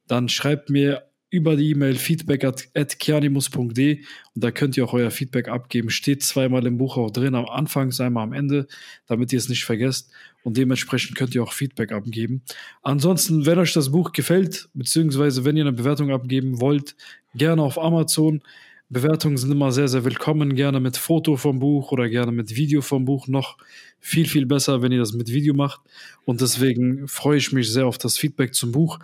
dann 0.07 0.29
schreibt 0.29 0.69
mir 0.69 1.03
über 1.29 1.57
die 1.57 1.71
E-Mail 1.71 1.95
feedback 1.95 2.45
at, 2.45 2.69
at 2.73 2.95
und 3.09 4.43
da 4.43 4.51
könnt 4.51 4.77
ihr 4.77 4.85
auch 4.85 4.93
euer 4.93 5.11
Feedback 5.11 5.49
abgeben. 5.49 5.89
Steht 5.89 6.23
zweimal 6.23 6.65
im 6.65 6.77
Buch 6.77 6.95
auch 6.95 7.11
drin, 7.11 7.35
am 7.35 7.47
Anfang, 7.47 7.91
einmal 7.99 8.23
am 8.23 8.31
Ende, 8.31 8.67
damit 9.07 9.33
ihr 9.33 9.39
es 9.39 9.49
nicht 9.49 9.65
vergesst 9.65 10.11
und 10.43 10.55
dementsprechend 10.55 11.17
könnt 11.17 11.35
ihr 11.35 11.43
auch 11.43 11.51
Feedback 11.51 11.91
abgeben. 11.91 12.43
Ansonsten, 12.81 13.45
wenn 13.45 13.59
euch 13.59 13.73
das 13.73 13.91
Buch 13.91 14.13
gefällt, 14.13 14.69
beziehungsweise 14.73 15.43
wenn 15.43 15.57
ihr 15.57 15.63
eine 15.63 15.73
Bewertung 15.73 16.11
abgeben 16.11 16.61
wollt, 16.61 16.95
gerne 17.33 17.61
auf 17.61 17.77
Amazon. 17.77 18.41
Bewertungen 18.89 19.37
sind 19.37 19.51
immer 19.51 19.71
sehr, 19.71 19.87
sehr 19.87 20.05
willkommen. 20.05 20.53
Gerne 20.53 20.79
mit 20.79 20.95
Foto 20.95 21.37
vom 21.37 21.57
Buch 21.57 21.91
oder 21.91 22.07
gerne 22.07 22.31
mit 22.31 22.55
Video 22.55 22.81
vom 22.81 23.03
Buch. 23.03 23.27
Noch 23.27 23.57
viel, 23.99 24.27
viel 24.27 24.45
besser, 24.45 24.83
wenn 24.83 24.91
ihr 24.91 24.99
das 24.99 25.13
mit 25.13 25.29
Video 25.29 25.55
macht. 25.55 25.81
Und 26.23 26.39
deswegen 26.41 27.07
freue 27.07 27.37
ich 27.37 27.51
mich 27.51 27.71
sehr 27.71 27.87
auf 27.87 27.97
das 27.97 28.19
Feedback 28.19 28.53
zum 28.53 28.71
Buch 28.71 28.99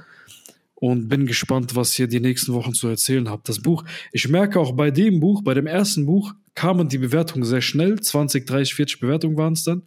und 0.76 1.10
bin 1.10 1.26
gespannt, 1.26 1.76
was 1.76 1.98
ihr 1.98 2.06
die 2.06 2.20
nächsten 2.20 2.54
Wochen 2.54 2.76
zu 2.76 2.88
erzählen 2.90 3.28
habt. 3.28 3.50
Das 3.50 3.60
Buch, 3.60 3.84
ich 4.12 4.28
merke 4.28 4.60
auch 4.60 4.74
bei 4.74 4.92
dem 4.92 5.20
Buch, 5.20 5.42
bei 5.42 5.56
dem 5.56 5.66
ersten 5.66 6.06
Buch, 6.06 6.36
kamen 6.54 6.88
die 6.88 7.00
Bewertungen 7.00 7.44
sehr 7.44 7.62
schnell. 7.62 8.00
20, 8.00 8.46
30, 8.46 8.76
40 8.76 9.00
Bewertungen 9.00 9.38
waren 9.38 9.54
es 9.54 9.64
dann. 9.64 9.82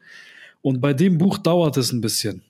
Und 0.60 0.80
bei 0.80 0.92
dem 0.92 1.18
Buch 1.18 1.38
dauert 1.38 1.76
es 1.76 1.92
ein 1.92 2.00
bisschen. 2.00 2.42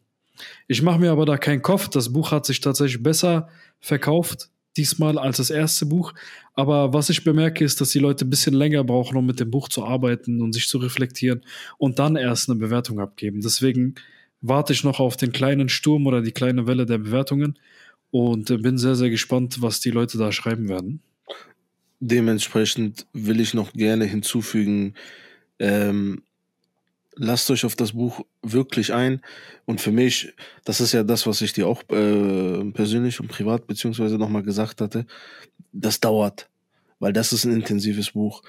Ich 0.67 0.81
mache 0.81 0.99
mir 0.99 1.13
aber 1.13 1.27
da 1.27 1.37
keinen 1.37 1.61
Kopf. 1.61 1.89
Das 1.89 2.11
Buch 2.11 2.31
hat 2.31 2.47
sich 2.47 2.63
tatsächlich 2.63 3.03
besser 3.03 3.51
verkauft 3.81 4.49
diesmal 4.77 5.19
als 5.19 5.39
das 5.39 5.51
erste 5.51 5.87
Buch. 5.87 6.13
Aber 6.55 6.93
was 6.93 7.11
ich 7.11 7.25
bemerke, 7.25 7.65
ist, 7.65 7.81
dass 7.81 7.91
die 7.91 7.99
Leute 7.99 8.25
ein 8.25 8.31
bisschen 8.31 8.55
länger 8.55 8.85
brauchen, 8.85 9.17
um 9.17 9.27
mit 9.27 9.41
dem 9.41 9.51
Buch 9.51 9.69
zu 9.69 9.85
arbeiten 9.85 10.43
und 10.43 10.53
sich 10.53 10.69
zu 10.69 10.79
reflektieren 10.79 11.43
und 11.79 11.99
dann 11.99 12.17
erst 12.17 12.49
eine 12.49 12.59
Bewertung 12.59 13.01
abgeben. 13.01 13.41
Deswegen 13.41 13.95
warte 14.41 14.73
ich 14.73 14.85
noch 14.85 15.01
auf 15.01 15.17
den 15.17 15.33
kleinen 15.33 15.69
Sturm 15.69 16.07
oder 16.07 16.21
die 16.21 16.33
kleine 16.33 16.67
Welle 16.67 16.87
der 16.87 16.99
Bewertungen 16.99 17.59
und 18.11 18.47
bin 18.63 18.79
sehr, 18.79 18.95
sehr 18.95 19.11
gespannt, 19.11 19.63
was 19.63 19.81
die 19.81 19.91
Leute 19.91 20.19
da 20.19 20.31
schreiben 20.31 20.69
werden. 20.69 21.01
Dementsprechend 22.01 23.07
will 23.13 23.41
ich 23.41 23.55
noch 23.55 23.73
gerne 23.73 24.05
hinzufügen, 24.05 24.95
ähm, 25.59 26.23
lasst 27.17 27.51
euch 27.51 27.65
auf 27.65 27.77
das 27.77 27.93
Buch 27.93 28.25
wirklich 28.43 28.93
ein. 28.93 29.21
Und 29.65 29.81
für 29.81 29.93
mich, 29.93 30.33
das 30.65 30.81
ist 30.81 30.93
ja 30.93 31.03
das, 31.03 31.27
was 31.27 31.41
ich 31.43 31.53
dir 31.53 31.67
auch 31.67 31.83
äh, 31.91 32.71
persönlich 32.73 33.21
und 33.21 33.29
privat 33.29 33.67
beziehungsweise 33.67 34.19
nochmal 34.19 34.43
gesagt 34.43 34.81
hatte, 34.81 35.07
das 35.73 36.01
dauert, 36.01 36.49
weil 36.99 37.13
das 37.13 37.33
ist 37.33 37.45
ein 37.45 37.53
intensives 37.53 38.13
Buch. 38.13 38.43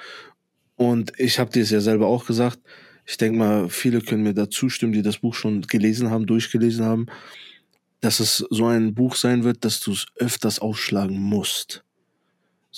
Und 0.76 1.14
ich 1.18 1.40
habe 1.40 1.52
dir 1.52 1.64
es 1.64 1.70
ja 1.70 1.82
selber 1.82 2.08
auch 2.08 2.26
gesagt. 2.26 2.60
Ich 3.06 3.18
denke 3.18 3.38
mal, 3.38 3.70
viele 3.70 4.02
können 4.02 4.24
mir 4.24 4.34
da 4.34 4.50
zustimmen, 4.50 4.94
die 4.94 5.04
das 5.04 5.20
Buch 5.20 5.36
schon 5.36 5.62
gelesen 5.62 6.10
haben, 6.10 6.26
durchgelesen 6.26 6.86
haben 6.86 7.08
dass 8.06 8.20
es 8.20 8.46
so 8.52 8.68
ein 8.68 8.94
Buch 8.94 9.16
sein 9.16 9.44
wird, 9.44 9.66
dass 9.66 9.80
du 9.80 9.92
es 9.92 10.06
öfters 10.18 10.60
aufschlagen 10.60 11.20
musst. 11.20 11.85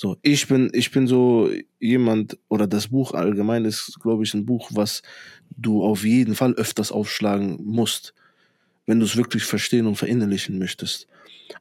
So, 0.00 0.16
ich 0.22 0.46
bin, 0.46 0.70
ich 0.74 0.92
bin 0.92 1.08
so 1.08 1.50
jemand, 1.80 2.38
oder 2.46 2.68
das 2.68 2.86
Buch 2.86 3.14
allgemein 3.14 3.64
ist, 3.64 3.98
glaube 4.00 4.22
ich, 4.22 4.32
ein 4.32 4.46
Buch, 4.46 4.70
was 4.72 5.02
du 5.56 5.82
auf 5.82 6.04
jeden 6.04 6.36
Fall 6.36 6.54
öfters 6.54 6.92
aufschlagen 6.92 7.58
musst, 7.64 8.14
wenn 8.86 9.00
du 9.00 9.06
es 9.06 9.16
wirklich 9.16 9.42
verstehen 9.42 9.88
und 9.88 9.96
verinnerlichen 9.96 10.56
möchtest. 10.56 11.08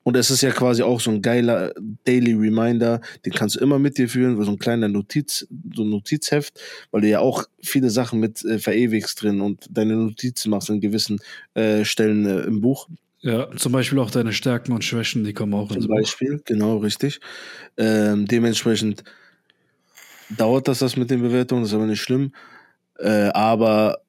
Und 0.03 0.17
es 0.17 0.29
ist 0.29 0.41
ja 0.41 0.51
quasi 0.51 0.83
auch 0.83 0.99
so 0.99 1.09
ein 1.09 1.23
geiler 1.23 1.73
Daily 2.03 2.33
Reminder, 2.33 3.01
den 3.25 3.33
kannst 3.33 3.55
du 3.55 3.59
immer 3.59 3.79
mit 3.79 3.97
dir 3.97 4.07
führen, 4.07 4.39
so 4.39 4.51
ein 4.51 4.59
kleiner 4.59 4.87
Notiz, 4.87 5.47
so 5.73 5.81
ein 5.81 5.89
Notizheft, 5.89 6.61
weil 6.91 7.01
du 7.01 7.09
ja 7.09 7.21
auch 7.21 7.43
viele 7.63 7.89
Sachen 7.89 8.19
mit 8.19 8.45
äh, 8.45 8.59
verewigst 8.59 9.19
drin 9.19 9.41
und 9.41 9.65
deine 9.71 9.95
Notizen 9.95 10.51
machst 10.51 10.69
in 10.69 10.79
gewissen 10.79 11.19
äh, 11.55 11.83
Stellen 11.83 12.27
äh, 12.27 12.41
im 12.41 12.61
Buch. 12.61 12.87
Ja, 13.21 13.49
zum 13.55 13.71
Beispiel 13.71 13.99
auch 13.99 14.11
deine 14.11 14.31
Stärken 14.33 14.71
und 14.73 14.83
Schwächen, 14.83 15.23
die 15.23 15.33
kommen 15.33 15.53
auch 15.53 15.71
ins 15.71 15.85
Zum 15.85 15.95
Beispiel, 15.95 16.37
Buch. 16.37 16.43
genau, 16.45 16.77
richtig. 16.77 17.19
Ähm, 17.77 18.27
dementsprechend 18.27 19.03
dauert 20.29 20.67
das 20.67 20.79
das 20.79 20.97
mit 20.97 21.09
den 21.09 21.21
Bewertungen, 21.21 21.61
das 21.63 21.71
ist 21.71 21.75
aber 21.75 21.85
nicht 21.87 22.01
schlimm. 22.01 22.33
Äh, 22.99 23.29
aber 23.33 23.99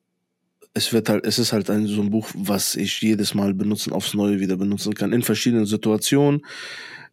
es 0.75 0.93
wird 0.93 1.09
halt, 1.09 1.27
es 1.27 1.39
ist 1.39 1.53
halt 1.53 1.71
ein, 1.71 1.87
so 1.87 2.03
ein 2.03 2.11
Buch, 2.11 2.29
was 2.35 2.77
ich 2.77 3.01
jedes 3.01 3.35
Mal 3.35 3.55
benutzen, 3.55 3.93
aufs 3.93 4.15
Neue 4.15 4.41
wieder 4.41 4.57
benutzen 4.57 4.95
kann, 4.95 5.13
in 5.13 5.23
verschiedenen 5.23 5.67
Situationen, 5.67 6.45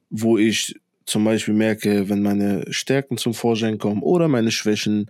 wo 0.09 0.37
ich 0.37 0.75
zum 1.05 1.23
Beispiel 1.23 1.53
merke, 1.53 2.09
wenn 2.09 2.21
meine 2.21 2.65
Stärken 2.71 3.17
zum 3.17 3.33
Vorschein 3.33 3.77
kommen 3.77 4.01
oder 4.01 4.27
meine 4.27 4.51
Schwächen 4.51 5.09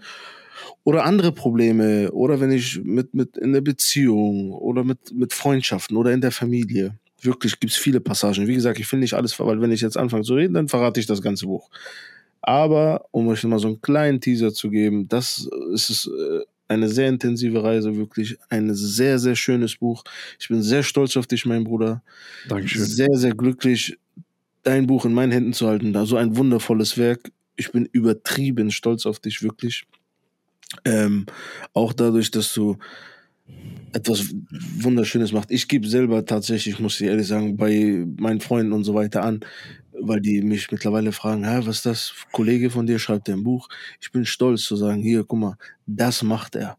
oder 0.86 1.04
andere 1.04 1.32
Probleme 1.32 2.12
oder 2.12 2.40
wenn 2.40 2.52
ich 2.52 2.80
mit, 2.84 3.14
mit 3.14 3.38
in 3.38 3.54
der 3.54 3.62
Beziehung 3.62 4.54
oder 4.54 4.84
mit, 4.84 5.12
mit 5.14 5.34
Freundschaften 5.34 5.98
oder 5.98 6.14
in 6.14 6.22
der 6.22 6.32
Familie. 6.32 6.98
Wirklich 7.22 7.60
gibt 7.60 7.74
es 7.74 7.78
viele 7.78 8.00
Passagen. 8.00 8.48
Wie 8.48 8.54
gesagt, 8.54 8.80
ich 8.80 8.90
will 8.92 9.00
nicht 9.00 9.16
alles, 9.16 9.38
weil 9.40 9.60
wenn 9.60 9.72
ich 9.72 9.82
jetzt 9.82 9.98
anfange 9.98 10.24
zu 10.24 10.36
reden, 10.36 10.54
dann 10.54 10.68
verrate 10.68 11.00
ich 11.00 11.08
das 11.08 11.24
ganze 11.24 11.48
Buch. 11.48 11.72
Aber 12.40 13.06
um 13.10 13.28
euch 13.28 13.44
mal 13.46 13.58
so 13.58 13.68
einen 13.68 13.82
kleinen 13.82 14.22
Teaser 14.22 14.54
zu 14.54 14.70
geben, 14.70 15.08
das 15.08 15.50
ist 15.74 15.90
es 15.90 16.08
äh, 16.08 16.42
eine 16.68 16.88
sehr 16.88 17.10
intensive 17.10 17.64
Reise, 17.64 17.96
wirklich 17.98 18.38
ein 18.50 18.76
sehr, 18.76 19.18
sehr 19.18 19.36
schönes 19.36 19.78
Buch. 19.78 20.04
Ich 20.40 20.50
bin 20.50 20.62
sehr 20.62 20.84
stolz 20.84 21.18
auf 21.18 21.26
dich, 21.26 21.48
mein 21.48 21.64
Bruder. 21.64 22.04
Dankeschön. 22.48 22.86
Sehr, 22.86 23.14
sehr 23.14 23.34
glücklich, 23.34 23.98
dein 24.62 24.86
Buch 24.86 25.06
in 25.06 25.16
meinen 25.16 25.32
Händen 25.32 25.54
zu 25.54 25.66
halten. 25.66 25.94
Da 25.94 26.06
so 26.06 26.16
ein 26.18 26.38
wundervolles 26.38 27.00
Werk. 27.00 27.32
Ich 27.56 27.72
bin 27.72 27.90
übertrieben 27.92 28.70
stolz 28.70 29.08
auf 29.08 29.20
dich, 29.20 29.42
wirklich. 29.42 29.88
Ähm, 30.84 31.26
auch 31.74 31.94
dadurch, 31.94 32.32
dass 32.32 32.54
du 32.54 32.78
etwas 33.94 34.34
Wunderschönes 34.80 35.32
machst. 35.32 35.52
Ich 35.52 35.68
gebe 35.68 35.88
selber 35.88 36.26
tatsächlich, 36.26 36.80
muss 36.80 37.00
ich 37.00 37.08
ehrlich 37.08 37.28
sagen, 37.28 37.56
bei 37.56 38.06
meinen 38.18 38.42
Freunden 38.42 38.74
und 38.74 38.84
so 38.84 38.94
weiter 38.94 39.24
an, 39.24 39.40
weil 39.94 40.20
die 40.20 40.42
mich 40.42 40.70
mittlerweile 40.72 41.12
fragen, 41.12 41.46
Hä, 41.46 41.60
was 41.64 41.78
ist 41.78 41.86
das? 41.86 42.14
Kollege 42.32 42.70
von 42.70 42.86
dir 42.86 43.00
schreibt 43.00 43.30
ein 43.30 43.44
Buch. 43.44 43.70
Ich 44.02 44.12
bin 44.12 44.26
stolz 44.26 44.64
zu 44.64 44.76
sagen, 44.76 45.02
hier, 45.02 45.24
guck 45.24 45.40
mal, 45.40 45.58
das 45.86 46.24
macht 46.24 46.56
er. 46.56 46.78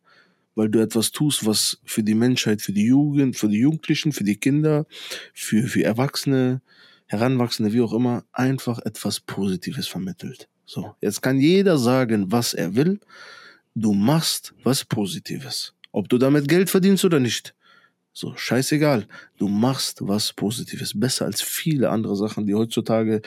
Weil 0.55 0.69
du 0.69 0.81
etwas 0.81 1.11
tust, 1.11 1.47
was 1.47 1.79
für 1.85 2.03
die 2.03 2.15
Menschheit, 2.15 2.61
für 2.63 2.73
die 2.73 2.87
Jugend, 2.87 3.37
für 3.37 3.49
die 3.49 3.59
Jugendlichen, 3.59 4.13
für 4.13 4.25
die 4.25 4.37
Kinder, 4.37 4.87
für, 5.33 5.63
für 5.63 5.85
Erwachsene, 5.85 6.61
Heranwachsende, 7.07 7.73
wie 7.73 7.81
auch 7.81 7.93
immer, 7.93 8.25
einfach 8.33 8.79
etwas 8.81 9.21
Positives 9.21 9.87
vermittelt. 9.87 10.49
So, 10.67 10.95
jetzt 11.01 11.23
kann 11.23 11.39
jeder 11.39 11.79
sagen, 11.79 12.33
was 12.33 12.53
er 12.53 12.75
will. 12.75 13.01
Du 13.79 13.93
machst 13.93 14.55
was 14.65 14.85
Positives. 14.85 15.75
Ob 15.93 16.09
du 16.09 16.17
damit 16.17 16.49
Geld 16.49 16.71
verdienst 16.71 17.05
oder 17.05 17.21
nicht. 17.21 17.55
So, 18.15 18.35
scheißegal. 18.35 19.07
Du 19.37 19.49
machst 19.49 19.99
was 20.01 20.33
Positives. 20.33 20.99
Besser 20.99 21.27
als 21.27 21.43
viele 21.43 21.91
andere 21.91 22.17
Sachen, 22.17 22.47
die 22.47 22.55
heutzutage 22.55 23.21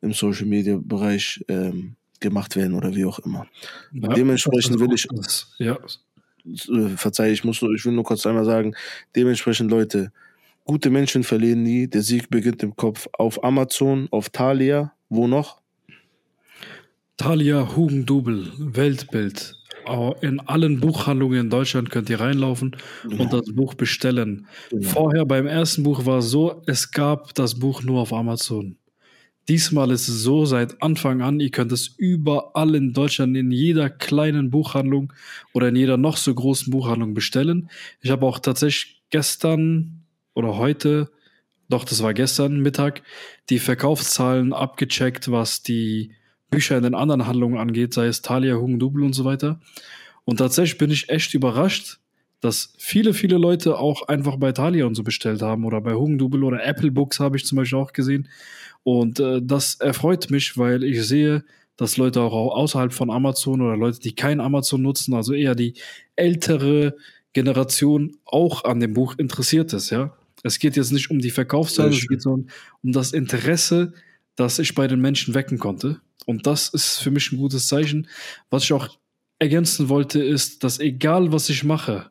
im 0.00 0.14
Social 0.14 0.46
Media 0.46 0.78
Bereich 0.82 1.44
ähm, 1.48 1.96
gemacht 2.20 2.56
werden 2.56 2.74
oder 2.74 2.94
wie 2.94 3.04
auch 3.04 3.18
immer. 3.18 3.46
Ja, 3.92 4.08
dementsprechend 4.08 4.80
will 4.80 4.94
ich. 4.94 5.06
Ja. 5.58 5.78
Äh, 6.46 6.96
verzeih, 6.96 7.32
ich 7.32 7.44
muss 7.44 7.60
nur, 7.60 7.74
ich 7.74 7.84
will 7.84 7.92
nur 7.92 8.04
kurz 8.04 8.24
einmal 8.24 8.46
sagen, 8.46 8.74
dementsprechend 9.14 9.70
Leute, 9.70 10.12
gute 10.64 10.88
Menschen 10.88 11.24
verlieren 11.24 11.62
nie, 11.62 11.88
der 11.88 12.02
Sieg 12.02 12.30
beginnt 12.30 12.62
im 12.62 12.74
Kopf. 12.74 13.06
Auf 13.12 13.44
Amazon, 13.44 14.08
auf 14.10 14.30
Thalia, 14.30 14.94
wo 15.10 15.26
noch? 15.26 15.60
Thalia, 17.18 17.76
Hugendubel, 17.76 18.50
Weltbild, 18.58 19.54
in 20.20 20.40
allen 20.40 20.80
Buchhandlungen 20.80 21.40
in 21.40 21.50
Deutschland 21.50 21.90
könnt 21.90 22.10
ihr 22.10 22.20
reinlaufen 22.20 22.76
genau. 23.02 23.22
und 23.22 23.32
das 23.32 23.54
Buch 23.54 23.74
bestellen. 23.74 24.46
Genau. 24.70 24.88
Vorher 24.88 25.24
beim 25.24 25.46
ersten 25.46 25.82
Buch 25.82 26.06
war 26.06 26.18
es 26.18 26.30
so, 26.30 26.62
es 26.66 26.90
gab 26.90 27.34
das 27.34 27.58
Buch 27.58 27.82
nur 27.82 28.00
auf 28.00 28.12
Amazon. 28.12 28.76
Diesmal 29.48 29.90
ist 29.90 30.08
es 30.08 30.22
so, 30.22 30.46
seit 30.46 30.82
Anfang 30.82 31.20
an, 31.20 31.38
ihr 31.38 31.50
könnt 31.50 31.70
es 31.70 31.88
überall 31.98 32.74
in 32.74 32.94
Deutschland, 32.94 33.36
in 33.36 33.50
jeder 33.50 33.90
kleinen 33.90 34.50
Buchhandlung 34.50 35.12
oder 35.52 35.68
in 35.68 35.76
jeder 35.76 35.98
noch 35.98 36.16
so 36.16 36.34
großen 36.34 36.70
Buchhandlung 36.70 37.12
bestellen. 37.12 37.68
Ich 38.00 38.10
habe 38.10 38.24
auch 38.24 38.38
tatsächlich 38.38 39.02
gestern 39.10 40.04
oder 40.34 40.56
heute, 40.56 41.10
doch 41.68 41.84
das 41.84 42.02
war 42.02 42.14
gestern 42.14 42.60
Mittag, 42.60 43.02
die 43.50 43.58
Verkaufszahlen 43.58 44.54
abgecheckt, 44.54 45.30
was 45.30 45.62
die 45.62 46.12
Bücher 46.54 46.76
in 46.76 46.82
den 46.82 46.94
anderen 46.94 47.26
Handlungen 47.26 47.58
angeht, 47.58 47.94
sei 47.94 48.06
es 48.06 48.22
Thalia, 48.22 48.56
Hugendubel 48.56 49.02
und 49.02 49.12
so 49.12 49.24
weiter. 49.24 49.60
Und 50.24 50.38
tatsächlich 50.38 50.78
bin 50.78 50.90
ich 50.90 51.08
echt 51.08 51.34
überrascht, 51.34 51.98
dass 52.40 52.74
viele, 52.76 53.14
viele 53.14 53.38
Leute 53.38 53.78
auch 53.78 54.08
einfach 54.08 54.36
bei 54.36 54.52
Thalia 54.52 54.84
und 54.84 54.94
so 54.94 55.02
bestellt 55.02 55.42
haben 55.42 55.64
oder 55.64 55.80
bei 55.80 55.94
Hugendubel 55.94 56.44
oder 56.44 56.64
Apple 56.64 56.90
Books 56.90 57.18
habe 57.20 57.36
ich 57.36 57.46
zum 57.46 57.56
Beispiel 57.56 57.78
auch 57.78 57.92
gesehen. 57.92 58.28
Und 58.82 59.18
äh, 59.18 59.40
das 59.42 59.76
erfreut 59.76 60.30
mich, 60.30 60.58
weil 60.58 60.84
ich 60.84 61.02
sehe, 61.06 61.44
dass 61.76 61.96
Leute 61.96 62.20
auch 62.20 62.54
außerhalb 62.54 62.92
von 62.92 63.10
Amazon 63.10 63.60
oder 63.60 63.76
Leute, 63.76 63.98
die 63.98 64.14
kein 64.14 64.40
Amazon 64.40 64.82
nutzen, 64.82 65.14
also 65.14 65.32
eher 65.32 65.54
die 65.54 65.74
ältere 66.16 66.94
Generation 67.32 68.16
auch 68.24 68.64
an 68.64 68.78
dem 68.78 68.94
Buch 68.94 69.14
interessiert 69.18 69.72
ist, 69.72 69.90
ja. 69.90 70.14
Es 70.42 70.58
geht 70.58 70.76
jetzt 70.76 70.92
nicht 70.92 71.10
um 71.10 71.20
die 71.20 71.30
Verkaufszahlen, 71.30 71.94
es 71.94 72.06
geht 72.06 72.20
sondern 72.20 72.50
um 72.82 72.92
das 72.92 73.12
Interesse, 73.12 73.94
das 74.36 74.58
ich 74.58 74.74
bei 74.74 74.86
den 74.86 75.00
Menschen 75.00 75.34
wecken 75.34 75.58
konnte. 75.58 76.02
Und 76.26 76.46
das 76.46 76.68
ist 76.68 76.98
für 76.98 77.10
mich 77.10 77.32
ein 77.32 77.38
gutes 77.38 77.68
Zeichen. 77.68 78.08
Was 78.50 78.64
ich 78.64 78.72
auch 78.72 78.88
ergänzen 79.38 79.88
wollte, 79.88 80.22
ist, 80.22 80.64
dass 80.64 80.78
egal 80.80 81.32
was 81.32 81.48
ich 81.48 81.64
mache, 81.64 82.10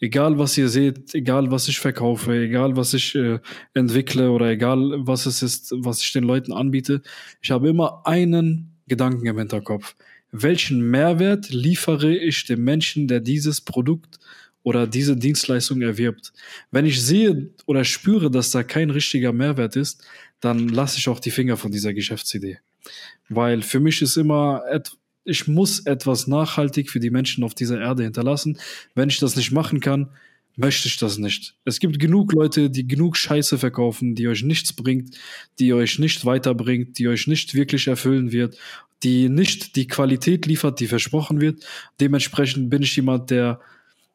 egal 0.00 0.38
was 0.38 0.58
ihr 0.58 0.68
seht, 0.68 1.14
egal 1.14 1.50
was 1.50 1.68
ich 1.68 1.78
verkaufe, 1.78 2.32
egal 2.34 2.76
was 2.76 2.94
ich 2.94 3.14
äh, 3.14 3.38
entwickle 3.74 4.30
oder 4.30 4.50
egal 4.50 5.06
was 5.06 5.26
es 5.26 5.42
ist, 5.42 5.72
was 5.76 6.02
ich 6.02 6.12
den 6.12 6.24
Leuten 6.24 6.52
anbiete, 6.52 7.02
ich 7.40 7.50
habe 7.50 7.68
immer 7.68 8.02
einen 8.04 8.76
Gedanken 8.86 9.26
im 9.26 9.38
Hinterkopf. 9.38 9.94
Welchen 10.32 10.90
Mehrwert 10.90 11.50
liefere 11.50 12.14
ich 12.14 12.44
dem 12.46 12.64
Menschen, 12.64 13.06
der 13.06 13.20
dieses 13.20 13.60
Produkt 13.60 14.18
oder 14.62 14.86
diese 14.86 15.16
Dienstleistung 15.16 15.82
erwirbt? 15.82 16.32
Wenn 16.70 16.86
ich 16.86 17.02
sehe 17.02 17.50
oder 17.66 17.84
spüre, 17.84 18.30
dass 18.30 18.50
da 18.50 18.62
kein 18.62 18.90
richtiger 18.90 19.32
Mehrwert 19.32 19.76
ist, 19.76 20.04
dann 20.40 20.68
lasse 20.68 20.98
ich 20.98 21.08
auch 21.08 21.20
die 21.20 21.30
Finger 21.30 21.56
von 21.56 21.70
dieser 21.70 21.94
Geschäftsidee. 21.94 22.58
Weil 23.28 23.62
für 23.62 23.80
mich 23.80 24.02
ist 24.02 24.16
immer, 24.16 24.62
ich 25.24 25.48
muss 25.48 25.80
etwas 25.80 26.26
nachhaltig 26.26 26.90
für 26.90 27.00
die 27.00 27.10
Menschen 27.10 27.44
auf 27.44 27.54
dieser 27.54 27.80
Erde 27.80 28.02
hinterlassen. 28.02 28.58
Wenn 28.94 29.08
ich 29.08 29.18
das 29.18 29.36
nicht 29.36 29.52
machen 29.52 29.80
kann, 29.80 30.10
möchte 30.56 30.88
ich 30.88 30.98
das 30.98 31.18
nicht. 31.18 31.54
Es 31.64 31.80
gibt 31.80 31.98
genug 31.98 32.32
Leute, 32.32 32.68
die 32.70 32.86
genug 32.86 33.16
Scheiße 33.16 33.58
verkaufen, 33.58 34.14
die 34.14 34.28
euch 34.28 34.42
nichts 34.42 34.72
bringt, 34.72 35.16
die 35.58 35.72
euch 35.72 35.98
nicht 35.98 36.24
weiterbringt, 36.26 36.98
die 36.98 37.08
euch 37.08 37.26
nicht 37.26 37.54
wirklich 37.54 37.86
erfüllen 37.86 38.32
wird, 38.32 38.58
die 39.02 39.28
nicht 39.28 39.76
die 39.76 39.86
Qualität 39.86 40.46
liefert, 40.46 40.80
die 40.80 40.86
versprochen 40.86 41.40
wird. 41.40 41.64
Dementsprechend 42.00 42.70
bin 42.70 42.82
ich 42.82 42.94
jemand, 42.94 43.30
der 43.30 43.60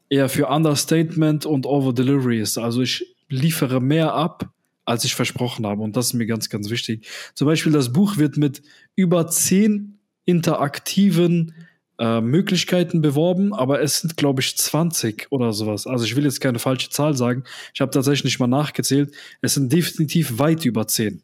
eher 0.09 0.29
für 0.29 0.47
Understatement 0.47 1.45
und 1.45 1.65
Over-Delivery 1.65 2.39
ist. 2.39 2.57
Also 2.57 2.81
ich 2.81 3.15
liefere 3.29 3.81
mehr 3.81 4.13
ab, 4.13 4.49
als 4.87 5.03
ich 5.03 5.15
versprochen 5.15 5.67
habe. 5.67 5.83
Und 5.83 5.97
das 5.97 6.07
ist 6.07 6.13
mir 6.13 6.25
ganz, 6.25 6.49
ganz 6.49 6.69
wichtig. 6.69 7.07
Zum 7.35 7.45
Beispiel, 7.45 7.73
das 7.73 7.91
Buch 7.91 8.17
wird 8.17 8.37
mit 8.37 8.61
über 8.95 9.27
zehn 9.27 9.99
interaktiven 10.25 11.53
äh, 11.99 12.21
Möglichkeiten 12.21 13.01
beworben, 13.01 13.53
aber 13.53 13.81
es 13.81 13.99
sind, 13.99 14.15
glaube 14.17 14.41
ich, 14.41 14.55
20 14.57 15.27
oder 15.29 15.51
sowas. 15.51 15.87
Also 15.87 16.05
ich 16.05 16.15
will 16.15 16.23
jetzt 16.23 16.39
keine 16.39 16.59
falsche 16.59 16.89
Zahl 16.89 17.15
sagen. 17.15 17.43
Ich 17.73 17.81
habe 17.81 17.91
tatsächlich 17.91 18.23
nicht 18.23 18.39
mal 18.39 18.47
nachgezählt. 18.47 19.13
Es 19.41 19.55
sind 19.55 19.71
definitiv 19.71 20.39
weit 20.39 20.63
über 20.63 20.87
10. 20.87 21.21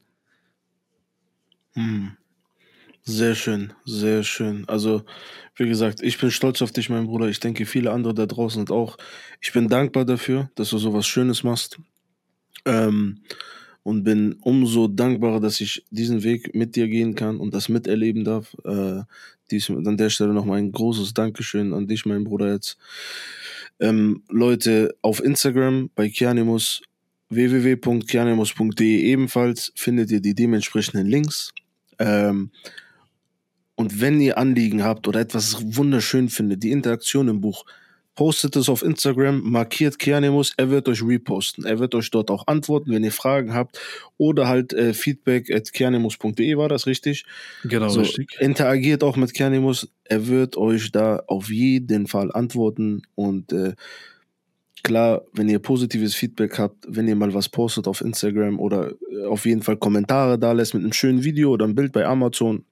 Hm. 1.75 2.11
Sehr 3.05 3.35
schön, 3.35 3.73
sehr 3.85 4.23
schön. 4.23 4.63
Also, 4.67 5.03
wie 5.55 5.67
gesagt, 5.67 6.01
ich 6.01 6.17
bin 6.17 6.31
stolz 6.31 6.61
auf 6.61 6.71
dich, 6.71 6.89
mein 6.89 7.05
Bruder. 7.05 7.27
Ich 7.27 7.41
denke, 7.41 7.65
viele 7.65 7.91
andere 7.91 8.13
da 8.13 8.25
draußen 8.25 8.61
sind 8.61 8.71
auch. 8.71 8.97
Ich 9.41 9.51
bin 9.51 9.67
dankbar 9.67 10.05
dafür, 10.05 10.49
dass 10.55 10.69
du 10.69 10.77
sowas 10.77 11.05
Schönes 11.05 11.43
machst. 11.43 11.79
Ähm, 12.65 13.19
und 13.83 14.03
bin 14.03 14.37
umso 14.41 14.87
dankbarer, 14.87 15.41
dass 15.41 15.59
ich 15.59 15.85
diesen 15.89 16.23
Weg 16.23 16.55
mit 16.55 16.75
dir 16.75 16.87
gehen 16.87 17.15
kann 17.15 17.37
und 17.37 17.53
das 17.53 17.67
miterleben 17.67 18.23
darf. 18.23 18.55
Äh, 18.63 19.01
dies, 19.51 19.69
an 19.69 19.97
der 19.97 20.09
Stelle 20.09 20.33
nochmal 20.33 20.59
ein 20.59 20.71
großes 20.71 21.13
Dankeschön 21.13 21.73
an 21.73 21.87
dich, 21.87 22.05
mein 22.05 22.23
Bruder 22.23 22.53
jetzt. 22.53 22.77
Ähm, 23.79 24.23
Leute, 24.29 24.95
auf 25.01 25.21
Instagram 25.21 25.89
bei 25.95 26.07
Kianimus 26.07 26.81
www.kianimus.de 27.29 29.01
ebenfalls 29.01 29.71
findet 29.75 30.11
ihr 30.11 30.21
die 30.21 30.35
dementsprechenden 30.35 31.07
Links. 31.07 31.51
Ähm, 31.99 32.51
und 33.75 33.99
wenn 33.99 34.21
ihr 34.21 34.37
Anliegen 34.37 34.83
habt 34.83 35.07
oder 35.07 35.19
etwas 35.19 35.75
wunderschön 35.75 36.29
findet, 36.29 36.63
die 36.63 36.71
Interaktion 36.71 37.27
im 37.27 37.41
Buch, 37.41 37.65
postet 38.15 38.55
es 38.55 38.69
auf 38.69 38.83
Instagram, 38.83 39.41
markiert 39.41 39.97
Kianimus, 39.97 40.53
er 40.57 40.69
wird 40.69 40.87
euch 40.87 41.03
reposten. 41.03 41.65
Er 41.65 41.79
wird 41.79 41.95
euch 41.95 42.11
dort 42.11 42.29
auch 42.29 42.47
antworten, 42.47 42.91
wenn 42.91 43.03
ihr 43.03 43.11
Fragen 43.11 43.53
habt 43.53 43.79
oder 44.17 44.47
halt 44.47 44.73
äh, 44.73 44.93
feedback 44.93 45.51
at 45.51 45.73
kianimus.de 45.73 46.57
war 46.57 46.69
das 46.69 46.85
richtig? 46.85 47.25
Genau, 47.63 47.89
so, 47.89 48.01
richtig. 48.01 48.35
Interagiert 48.39 49.03
auch 49.03 49.15
mit 49.15 49.33
Kianimus, 49.33 49.91
er 50.03 50.27
wird 50.27 50.57
euch 50.57 50.91
da 50.91 51.23
auf 51.27 51.49
jeden 51.49 52.07
Fall 52.07 52.31
antworten 52.31 53.01
und 53.15 53.51
äh, 53.51 53.73
klar, 54.83 55.23
wenn 55.33 55.49
ihr 55.49 55.59
positives 55.59 56.13
Feedback 56.13 56.59
habt, 56.59 56.85
wenn 56.87 57.07
ihr 57.07 57.15
mal 57.15 57.33
was 57.33 57.49
postet 57.49 57.87
auf 57.87 58.01
Instagram 58.01 58.59
oder 58.59 58.91
äh, 59.09 59.25
auf 59.25 59.45
jeden 59.45 59.63
Fall 59.63 59.77
Kommentare 59.77 60.37
da 60.37 60.51
lässt 60.51 60.73
mit 60.73 60.83
einem 60.83 60.93
schönen 60.93 61.23
Video 61.23 61.51
oder 61.51 61.65
einem 61.65 61.75
Bild 61.75 61.93
bei 61.93 62.05
Amazon, 62.05 62.65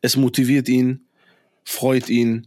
es 0.00 0.16
motiviert 0.16 0.68
ihn, 0.68 1.04
freut 1.64 2.08
ihn. 2.08 2.46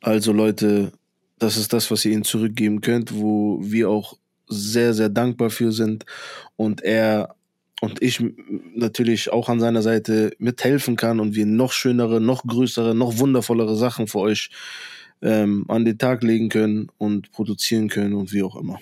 Also 0.00 0.32
Leute, 0.32 0.92
das 1.38 1.56
ist 1.56 1.72
das, 1.72 1.90
was 1.90 2.04
ihr 2.04 2.12
ihm 2.12 2.24
zurückgeben 2.24 2.80
könnt, 2.80 3.14
wo 3.14 3.58
wir 3.62 3.90
auch 3.90 4.16
sehr, 4.48 4.94
sehr 4.94 5.08
dankbar 5.08 5.50
für 5.50 5.72
sind 5.72 6.04
und 6.56 6.82
er 6.82 7.34
und 7.82 8.00
ich 8.02 8.22
natürlich 8.74 9.30
auch 9.30 9.50
an 9.50 9.60
seiner 9.60 9.82
Seite 9.82 10.32
mithelfen 10.38 10.96
kann 10.96 11.20
und 11.20 11.34
wir 11.34 11.44
noch 11.44 11.72
schönere, 11.72 12.22
noch 12.22 12.44
größere, 12.44 12.94
noch 12.94 13.18
wundervollere 13.18 13.76
Sachen 13.76 14.06
für 14.06 14.20
euch 14.20 14.50
ähm, 15.20 15.66
an 15.68 15.84
den 15.84 15.98
Tag 15.98 16.22
legen 16.22 16.48
können 16.48 16.88
und 16.96 17.32
produzieren 17.32 17.88
können 17.88 18.14
und 18.14 18.32
wie 18.32 18.42
auch 18.42 18.56
immer. 18.56 18.78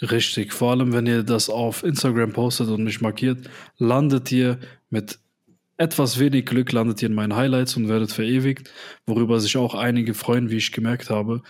Richtig, 0.00 0.52
vor 0.52 0.72
allem 0.72 0.92
wenn 0.92 1.06
ihr 1.06 1.22
das 1.22 1.48
auf 1.48 1.84
Instagram 1.84 2.32
postet 2.32 2.68
und 2.68 2.84
mich 2.84 3.00
markiert, 3.00 3.48
landet 3.78 4.32
ihr 4.32 4.58
mit 4.90 5.18
etwas 5.82 6.18
wenig 6.18 6.46
Glück 6.46 6.72
landet 6.72 7.02
ihr 7.02 7.08
in 7.08 7.14
meinen 7.14 7.36
Highlights 7.36 7.76
und 7.76 7.88
werdet 7.88 8.12
verewigt, 8.12 8.70
worüber 9.06 9.40
sich 9.40 9.56
auch 9.56 9.74
einige 9.74 10.14
freuen, 10.14 10.50
wie 10.50 10.56
ich 10.56 10.72
gemerkt 10.72 11.10
habe. 11.10 11.42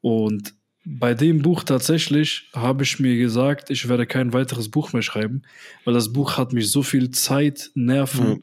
Und 0.00 0.54
bei 0.84 1.14
dem 1.14 1.42
Buch 1.42 1.62
tatsächlich 1.62 2.48
habe 2.54 2.82
ich 2.82 2.98
mir 2.98 3.16
gesagt, 3.16 3.70
ich 3.70 3.88
werde 3.88 4.06
kein 4.06 4.32
weiteres 4.32 4.68
Buch 4.68 4.92
mehr 4.92 5.02
schreiben, 5.02 5.42
weil 5.84 5.94
das 5.94 6.12
Buch 6.12 6.36
hat 6.36 6.52
mich 6.52 6.70
so 6.70 6.82
viel 6.82 7.10
Zeit, 7.10 7.70
Nerven 7.74 8.28
mhm. 8.28 8.42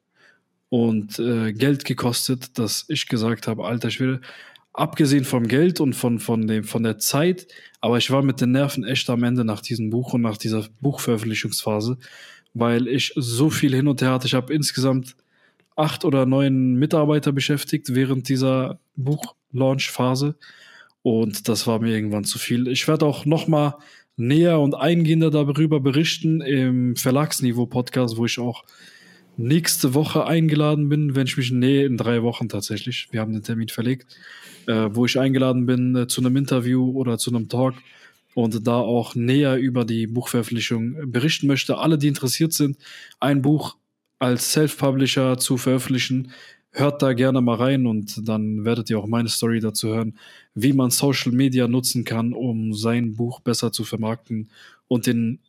und 0.69 1.19
äh, 1.19 1.51
Geld 1.51 1.83
gekostet, 1.83 2.57
dass 2.57 2.85
ich 2.87 3.07
gesagt 3.07 3.47
habe, 3.47 3.65
Alter, 3.65 3.89
ich 3.89 3.99
will, 3.99 4.21
abgesehen 4.73 5.25
vom 5.25 5.47
Geld 5.47 5.81
und 5.81 5.93
von, 5.93 6.19
von, 6.19 6.47
dem, 6.47 6.63
von 6.63 6.83
der 6.83 6.97
Zeit, 6.97 7.47
aber 7.81 7.97
ich 7.97 8.09
war 8.11 8.23
mit 8.23 8.39
den 8.39 8.51
Nerven 8.51 8.85
echt 8.85 9.09
am 9.09 9.23
Ende 9.23 9.43
nach 9.43 9.61
diesem 9.61 9.89
Buch 9.89 10.13
und 10.13 10.21
nach 10.21 10.37
dieser 10.37 10.65
Buchveröffentlichungsphase, 10.79 11.97
weil 12.53 12.87
ich 12.87 13.11
so 13.15 13.49
viel 13.49 13.75
hin 13.75 13.87
und 13.87 14.01
her 14.01 14.11
hatte. 14.11 14.27
Ich 14.27 14.33
habe 14.33 14.53
insgesamt 14.53 15.15
acht 15.79 16.05
oder 16.05 16.25
neun 16.25 16.75
Mitarbeiter 16.75 17.31
beschäftigt 17.31 17.95
während 17.95 18.29
dieser 18.29 18.79
Buchlaunch-Phase. 18.95 20.35
Und 21.01 21.47
das 21.47 21.65
war 21.65 21.79
mir 21.79 21.95
irgendwann 21.95 22.25
zu 22.25 22.37
viel. 22.37 22.67
Ich 22.67 22.87
werde 22.87 23.05
auch 23.05 23.25
noch 23.25 23.47
mal 23.47 23.77
näher 24.17 24.59
und 24.59 24.75
eingehender 24.75 25.31
darüber 25.31 25.79
berichten 25.79 26.41
im 26.41 26.95
Verlagsniveau-Podcast, 26.95 28.17
wo 28.17 28.25
ich 28.25 28.37
auch 28.37 28.65
nächste 29.37 29.93
Woche 29.93 30.27
eingeladen 30.27 30.89
bin, 30.89 31.15
wenn 31.15 31.25
ich 31.25 31.37
mich, 31.37 31.51
nee, 31.51 31.85
in 31.85 31.95
drei 31.95 32.21
Wochen 32.23 32.49
tatsächlich, 32.49 33.07
wir 33.11 33.21
haben 33.21 33.31
den 33.31 33.43
Termin 33.43 33.69
verlegt, 33.69 34.17
äh, 34.67 34.89
wo 34.91 35.05
ich 35.05 35.17
eingeladen 35.17 35.65
bin 35.65 35.95
äh, 35.95 36.07
zu 36.07 36.19
einem 36.19 36.35
Interview 36.35 36.91
oder 36.91 37.17
zu 37.17 37.33
einem 37.33 37.47
Talk 37.47 37.75
und 38.35 38.67
da 38.67 38.77
auch 38.77 39.15
näher 39.15 39.57
über 39.57 39.85
die 39.85 40.07
Buchveröffentlichung 40.07 41.11
berichten 41.11 41.47
möchte. 41.47 41.77
Alle, 41.77 41.97
die 41.97 42.09
interessiert 42.09 42.51
sind, 42.51 42.77
ein 43.21 43.41
Buch 43.41 43.77
als 44.19 44.51
Self-Publisher 44.51 45.37
zu 45.37 45.57
veröffentlichen, 45.57 46.31
hört 46.71 47.01
da 47.01 47.13
gerne 47.13 47.41
mal 47.41 47.55
rein 47.55 47.87
und 47.87 48.27
dann 48.27 48.63
werdet 48.63 48.89
ihr 48.89 48.99
auch 48.99 49.07
meine 49.07 49.29
Story 49.29 49.59
dazu 49.59 49.89
hören, 49.89 50.17
wie 50.53 50.73
man 50.73 50.91
Social 50.91 51.31
Media 51.31 51.67
nutzen 51.67 52.03
kann, 52.03 52.33
um 52.33 52.73
sein 52.73 53.15
Buch 53.15 53.39
besser 53.39 53.71
zu 53.71 53.83
vermarkten 53.83 54.49
und 54.87 55.07
den 55.07 55.39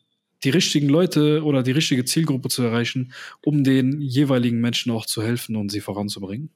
die 0.43 0.51
richtigen 0.51 0.89
Leute 0.89 1.45
oder 1.45 1.63
die 1.63 1.73
richtige 1.73 2.07
Zielgruppe 2.07 2.49
zu 2.49 2.63
erreichen, 2.63 3.13
um 3.45 3.63
den 3.63 4.01
jeweiligen 4.01 4.61
Menschen 4.61 4.91
auch 4.91 5.05
zu 5.05 5.23
helfen 5.23 5.55
und 5.57 5.71
sie 5.71 5.81
voranzubringen. 5.81 6.49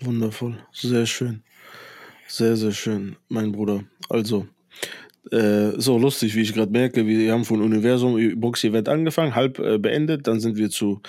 Wundervoll, 0.00 0.56
sehr 0.72 1.04
schön. 1.04 1.42
Sehr, 2.26 2.56
sehr 2.56 2.72
schön, 2.72 3.16
mein 3.28 3.52
Bruder. 3.52 3.84
Also, 4.08 4.46
äh, 5.30 5.72
so 5.76 5.98
lustig, 5.98 6.34
wie 6.34 6.42
ich 6.42 6.54
gerade 6.54 6.72
merke, 6.72 7.06
wir 7.06 7.32
haben 7.32 7.44
von 7.44 7.60
Universum 7.62 8.40
Box-Event 8.40 8.88
angefangen, 8.88 9.34
halb 9.34 9.58
äh, 9.58 9.78
beendet, 9.78 10.26
dann 10.26 10.40
sind 10.40 10.56
wir 10.56 10.70
zu 10.70 11.00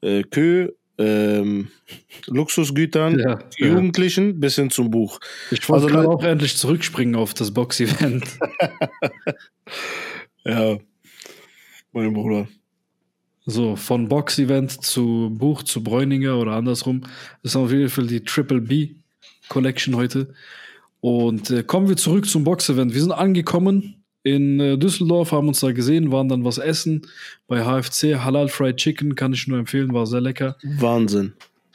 äh, 0.00 0.22
Kö, 0.22 0.70
ähm, 0.98 1.68
Luxusgütern, 2.26 3.18
ja, 3.18 3.38
Jugendlichen, 3.56 4.28
ja. 4.28 4.34
bis 4.36 4.56
hin 4.56 4.70
zum 4.70 4.90
Buch. 4.90 5.20
Ich 5.50 5.68
wollte 5.68 5.94
also, 5.94 6.10
auch 6.10 6.24
endlich 6.24 6.56
zurückspringen 6.56 7.16
auf 7.16 7.34
das 7.34 7.52
Box-Event. 7.52 8.24
ja, 10.44 10.78
mein 11.92 12.12
Bruder. 12.14 12.48
So, 13.44 13.76
von 13.76 14.08
Box-Event 14.08 14.82
zu 14.82 15.30
Buch 15.32 15.62
zu 15.62 15.84
Bräuninger 15.84 16.36
oder 16.36 16.52
andersrum. 16.52 17.02
Das 17.42 17.52
ist 17.52 17.56
auf 17.56 17.70
jeden 17.70 17.88
Fall 17.88 18.06
die 18.06 18.24
Triple 18.24 18.60
B 18.60 18.96
Collection 19.48 19.94
heute. 19.94 20.34
Und 21.06 21.52
äh, 21.52 21.62
kommen 21.62 21.88
wir 21.88 21.96
zurück 21.96 22.26
zum 22.26 22.42
Box-Event. 22.42 22.92
Wir 22.92 23.00
sind 23.00 23.12
angekommen 23.12 24.02
in 24.24 24.58
äh, 24.58 24.76
Düsseldorf, 24.76 25.30
haben 25.30 25.46
uns 25.46 25.60
da 25.60 25.70
gesehen, 25.70 26.10
waren 26.10 26.28
dann 26.28 26.44
was 26.44 26.58
essen 26.58 27.02
bei 27.46 27.62
HFC. 27.62 28.16
Halal 28.24 28.48
Fried 28.48 28.76
Chicken 28.78 29.14
kann 29.14 29.32
ich 29.32 29.46
nur 29.46 29.56
empfehlen, 29.56 29.94
war 29.94 30.08
sehr 30.08 30.20
lecker. 30.20 30.56
Wahnsinn. 30.64 31.34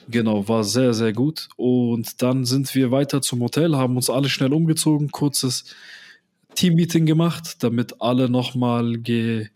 Genau, 0.10 0.50
war 0.50 0.66
sehr, 0.66 0.94
sehr 0.94 1.14
gut. 1.14 1.48
Und 1.56 2.22
dann 2.22 2.44
sind 2.44 2.76
wir 2.76 2.92
weiter 2.92 3.22
zum 3.22 3.40
Hotel, 3.40 3.78
haben 3.78 3.96
uns 3.96 4.10
alle 4.10 4.28
schnell 4.28 4.52
umgezogen, 4.52 5.12
kurzes 5.12 5.64
Team-Meeting 6.56 7.06
gemacht, 7.06 7.64
damit 7.64 8.02
alle 8.02 8.30
nochmal 8.30 8.98
ge, 8.98 9.48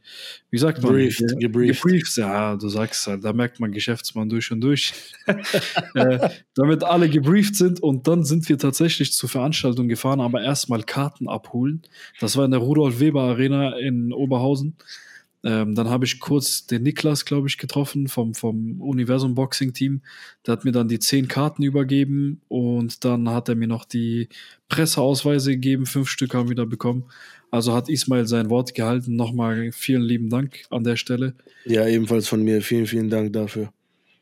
wie 0.50 0.58
sagt 0.58 0.82
man? 0.82 0.94
Briefed, 0.94 1.40
gebrieft. 1.40 1.84
gebrieft. 1.84 2.18
Ja, 2.18 2.56
du 2.56 2.70
sagst 2.70 3.06
halt, 3.08 3.24
da 3.24 3.34
merkt 3.34 3.60
man 3.60 3.72
Geschäftsmann 3.72 4.30
durch 4.30 4.52
und 4.52 4.62
durch. 4.62 4.94
äh, 5.96 6.30
damit 6.56 6.84
alle 6.84 7.10
gebrieft 7.10 7.56
sind 7.56 7.82
und 7.82 8.08
dann 8.08 8.24
sind 8.24 8.48
wir 8.50 8.58
tatsächlich 8.58 9.14
zur 9.14 9.30
Veranstaltung 9.30 9.88
gefahren, 9.88 10.22
aber 10.22 10.42
erstmal 10.42 10.84
Karten 10.84 11.28
abholen. 11.28 11.82
Das 12.20 12.38
war 12.38 12.46
in 12.46 12.52
der 12.52 12.60
Rudolf 12.60 13.00
Weber 13.00 13.24
Arena 13.24 13.78
in 13.78 14.14
Oberhausen. 14.14 14.76
Ähm, 15.46 15.76
dann 15.76 15.90
habe 15.92 16.06
ich 16.06 16.20
kurz 16.20 16.66
den 16.66 16.82
Niklas, 16.82 17.24
glaube 17.24 17.48
ich, 17.48 17.60
getroffen 17.60 18.08
vom, 18.08 18.34
vom 18.34 18.82
Universum 18.82 19.36
Boxing 19.36 19.74
Team. 19.74 20.02
Der 20.46 20.54
hat 20.54 20.66
mir 20.66 20.72
dann 20.72 20.88
die 20.88 20.98
zehn 20.98 21.28
Karten 21.28 21.62
übergeben 21.62 22.42
und 22.48 23.06
dann 23.06 23.30
hat 23.30 23.48
er 23.48 23.56
mir 23.56 23.68
noch 23.68 23.86
die 23.86 24.28
Presseausweise 24.70 25.52
gegeben. 25.52 25.86
Fünf 25.86 26.10
Stück 26.10 26.34
haben 26.34 26.50
wir 26.50 26.56
da 26.56 26.66
bekommen. 26.66 27.06
Also 27.52 27.74
hat 27.74 27.90
Ismail 27.90 28.26
sein 28.26 28.50
Wort 28.50 28.74
gehalten. 28.74 29.16
Nochmal 29.16 29.72
vielen 29.72 30.02
lieben 30.02 30.32
Dank 30.32 30.64
an 30.72 30.84
der 30.84 30.96
Stelle. 30.96 31.36
Ja, 31.66 31.88
ebenfalls 31.88 32.28
von 32.28 32.44
mir. 32.44 32.64
Vielen, 32.64 32.88
vielen 32.88 33.12
Dank 33.12 33.32
dafür. 33.34 33.72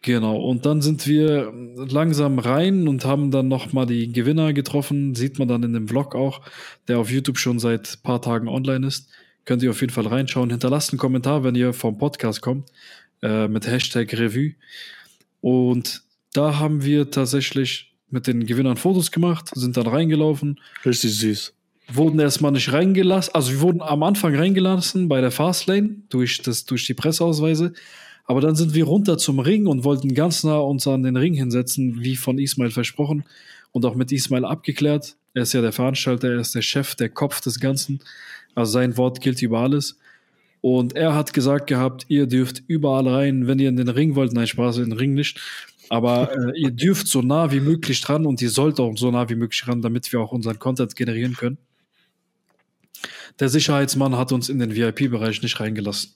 Genau, 0.01 0.35
und 0.35 0.65
dann 0.65 0.81
sind 0.81 1.07
wir 1.07 1.53
langsam 1.89 2.37
rein 2.37 2.89
und 2.89 3.05
haben 3.05 3.31
dann 3.31 3.47
nochmal 3.47 3.85
die 3.85 4.11
Gewinner 4.11 4.51
getroffen. 4.51 5.15
Sieht 5.15 5.39
man 5.39 5.47
dann 5.47 5.63
in 5.63 5.71
dem 5.71 5.87
Vlog 5.87 6.13
auch, 6.13 6.41
der 6.89 6.99
auf 6.99 7.09
YouTube 7.09 7.37
schon 7.37 7.57
seit 7.59 7.95
ein 7.95 8.03
paar 8.03 8.21
Tagen 8.21 8.49
online 8.49 8.85
ist. 8.85 9.09
Könnt 9.45 9.61
ihr 9.63 9.71
auf 9.71 9.81
jeden 9.81 9.93
Fall 9.93 10.07
reinschauen. 10.07 10.49
Hinterlasst 10.49 10.91
einen 10.91 10.99
Kommentar, 10.99 11.43
wenn 11.43 11.55
ihr 11.55 11.73
vom 11.73 11.97
Podcast 11.97 12.41
kommt, 12.41 12.69
äh, 13.21 13.47
mit 13.47 13.67
Hashtag 13.67 14.13
Revue. 14.13 14.55
Und 15.41 16.03
da 16.33 16.59
haben 16.59 16.83
wir 16.83 17.11
tatsächlich 17.11 17.93
mit 18.09 18.27
den 18.27 18.45
Gewinnern 18.45 18.77
Fotos 18.77 19.11
gemacht, 19.11 19.49
sind 19.53 19.75
dann 19.75 19.87
reingelaufen. 19.87 20.59
Richtig 20.85 21.17
süß. 21.17 21.53
Wurden 21.91 22.19
erstmal 22.19 22.53
nicht 22.53 22.71
reingelassen, 22.71 23.35
also 23.35 23.51
wir 23.51 23.61
wurden 23.61 23.81
am 23.81 24.03
Anfang 24.03 24.35
reingelassen 24.35 25.09
bei 25.09 25.19
der 25.19 25.31
Fastlane 25.31 25.97
durch, 26.09 26.41
das, 26.41 26.63
durch 26.65 26.85
die 26.85 26.93
Presseausweise. 26.93 27.73
Aber 28.25 28.39
dann 28.39 28.55
sind 28.55 28.73
wir 28.73 28.85
runter 28.85 29.17
zum 29.17 29.39
Ring 29.39 29.67
und 29.67 29.83
wollten 29.83 30.13
ganz 30.13 30.45
nah 30.45 30.57
uns 30.57 30.87
an 30.87 31.03
den 31.03 31.17
Ring 31.17 31.33
hinsetzen, 31.33 32.01
wie 32.01 32.15
von 32.15 32.39
Ismail 32.39 32.71
versprochen 32.71 33.25
und 33.71 33.85
auch 33.85 33.95
mit 33.95 34.11
Ismail 34.13 34.45
abgeklärt. 34.45 35.17
Er 35.33 35.43
ist 35.43 35.53
ja 35.53 35.61
der 35.61 35.73
Veranstalter, 35.73 36.29
er 36.29 36.39
ist 36.39 36.55
der 36.55 36.61
Chef, 36.61 36.95
der 36.95 37.09
Kopf 37.09 37.41
des 37.41 37.59
Ganzen. 37.59 37.99
Also 38.55 38.73
sein 38.73 38.97
Wort 38.97 39.21
gilt 39.21 39.41
über 39.41 39.59
alles. 39.59 39.99
Und 40.61 40.95
er 40.95 41.13
hat 41.13 41.33
gesagt 41.33 41.67
gehabt, 41.67 42.05
ihr 42.07 42.25
dürft 42.25 42.63
überall 42.67 43.07
rein, 43.07 43.47
wenn 43.47 43.59
ihr 43.59 43.69
in 43.69 43.75
den 43.75 43.89
Ring 43.89 44.15
wollt. 44.15 44.31
Nein, 44.33 44.47
Spaß, 44.47 44.77
in 44.77 44.91
den 44.91 44.93
Ring 44.93 45.13
nicht. 45.13 45.39
Aber 45.89 46.31
äh, 46.31 46.59
ihr 46.59 46.71
dürft 46.71 47.07
so 47.07 47.21
nah 47.21 47.51
wie 47.51 47.59
möglich 47.59 47.99
dran 48.01 48.25
und 48.25 48.41
ihr 48.41 48.49
sollt 48.49 48.79
auch 48.79 48.97
so 48.97 49.11
nah 49.11 49.29
wie 49.29 49.35
möglich 49.35 49.67
ran, 49.67 49.81
damit 49.81 50.11
wir 50.13 50.21
auch 50.21 50.31
unseren 50.31 50.59
Content 50.59 50.95
generieren 50.95 51.35
können. 51.35 51.57
Der 53.39 53.49
Sicherheitsmann 53.49 54.17
hat 54.17 54.31
uns 54.31 54.49
in 54.49 54.59
den 54.59 54.75
VIP-Bereich 54.75 55.41
nicht 55.41 55.59
reingelassen. 55.59 56.13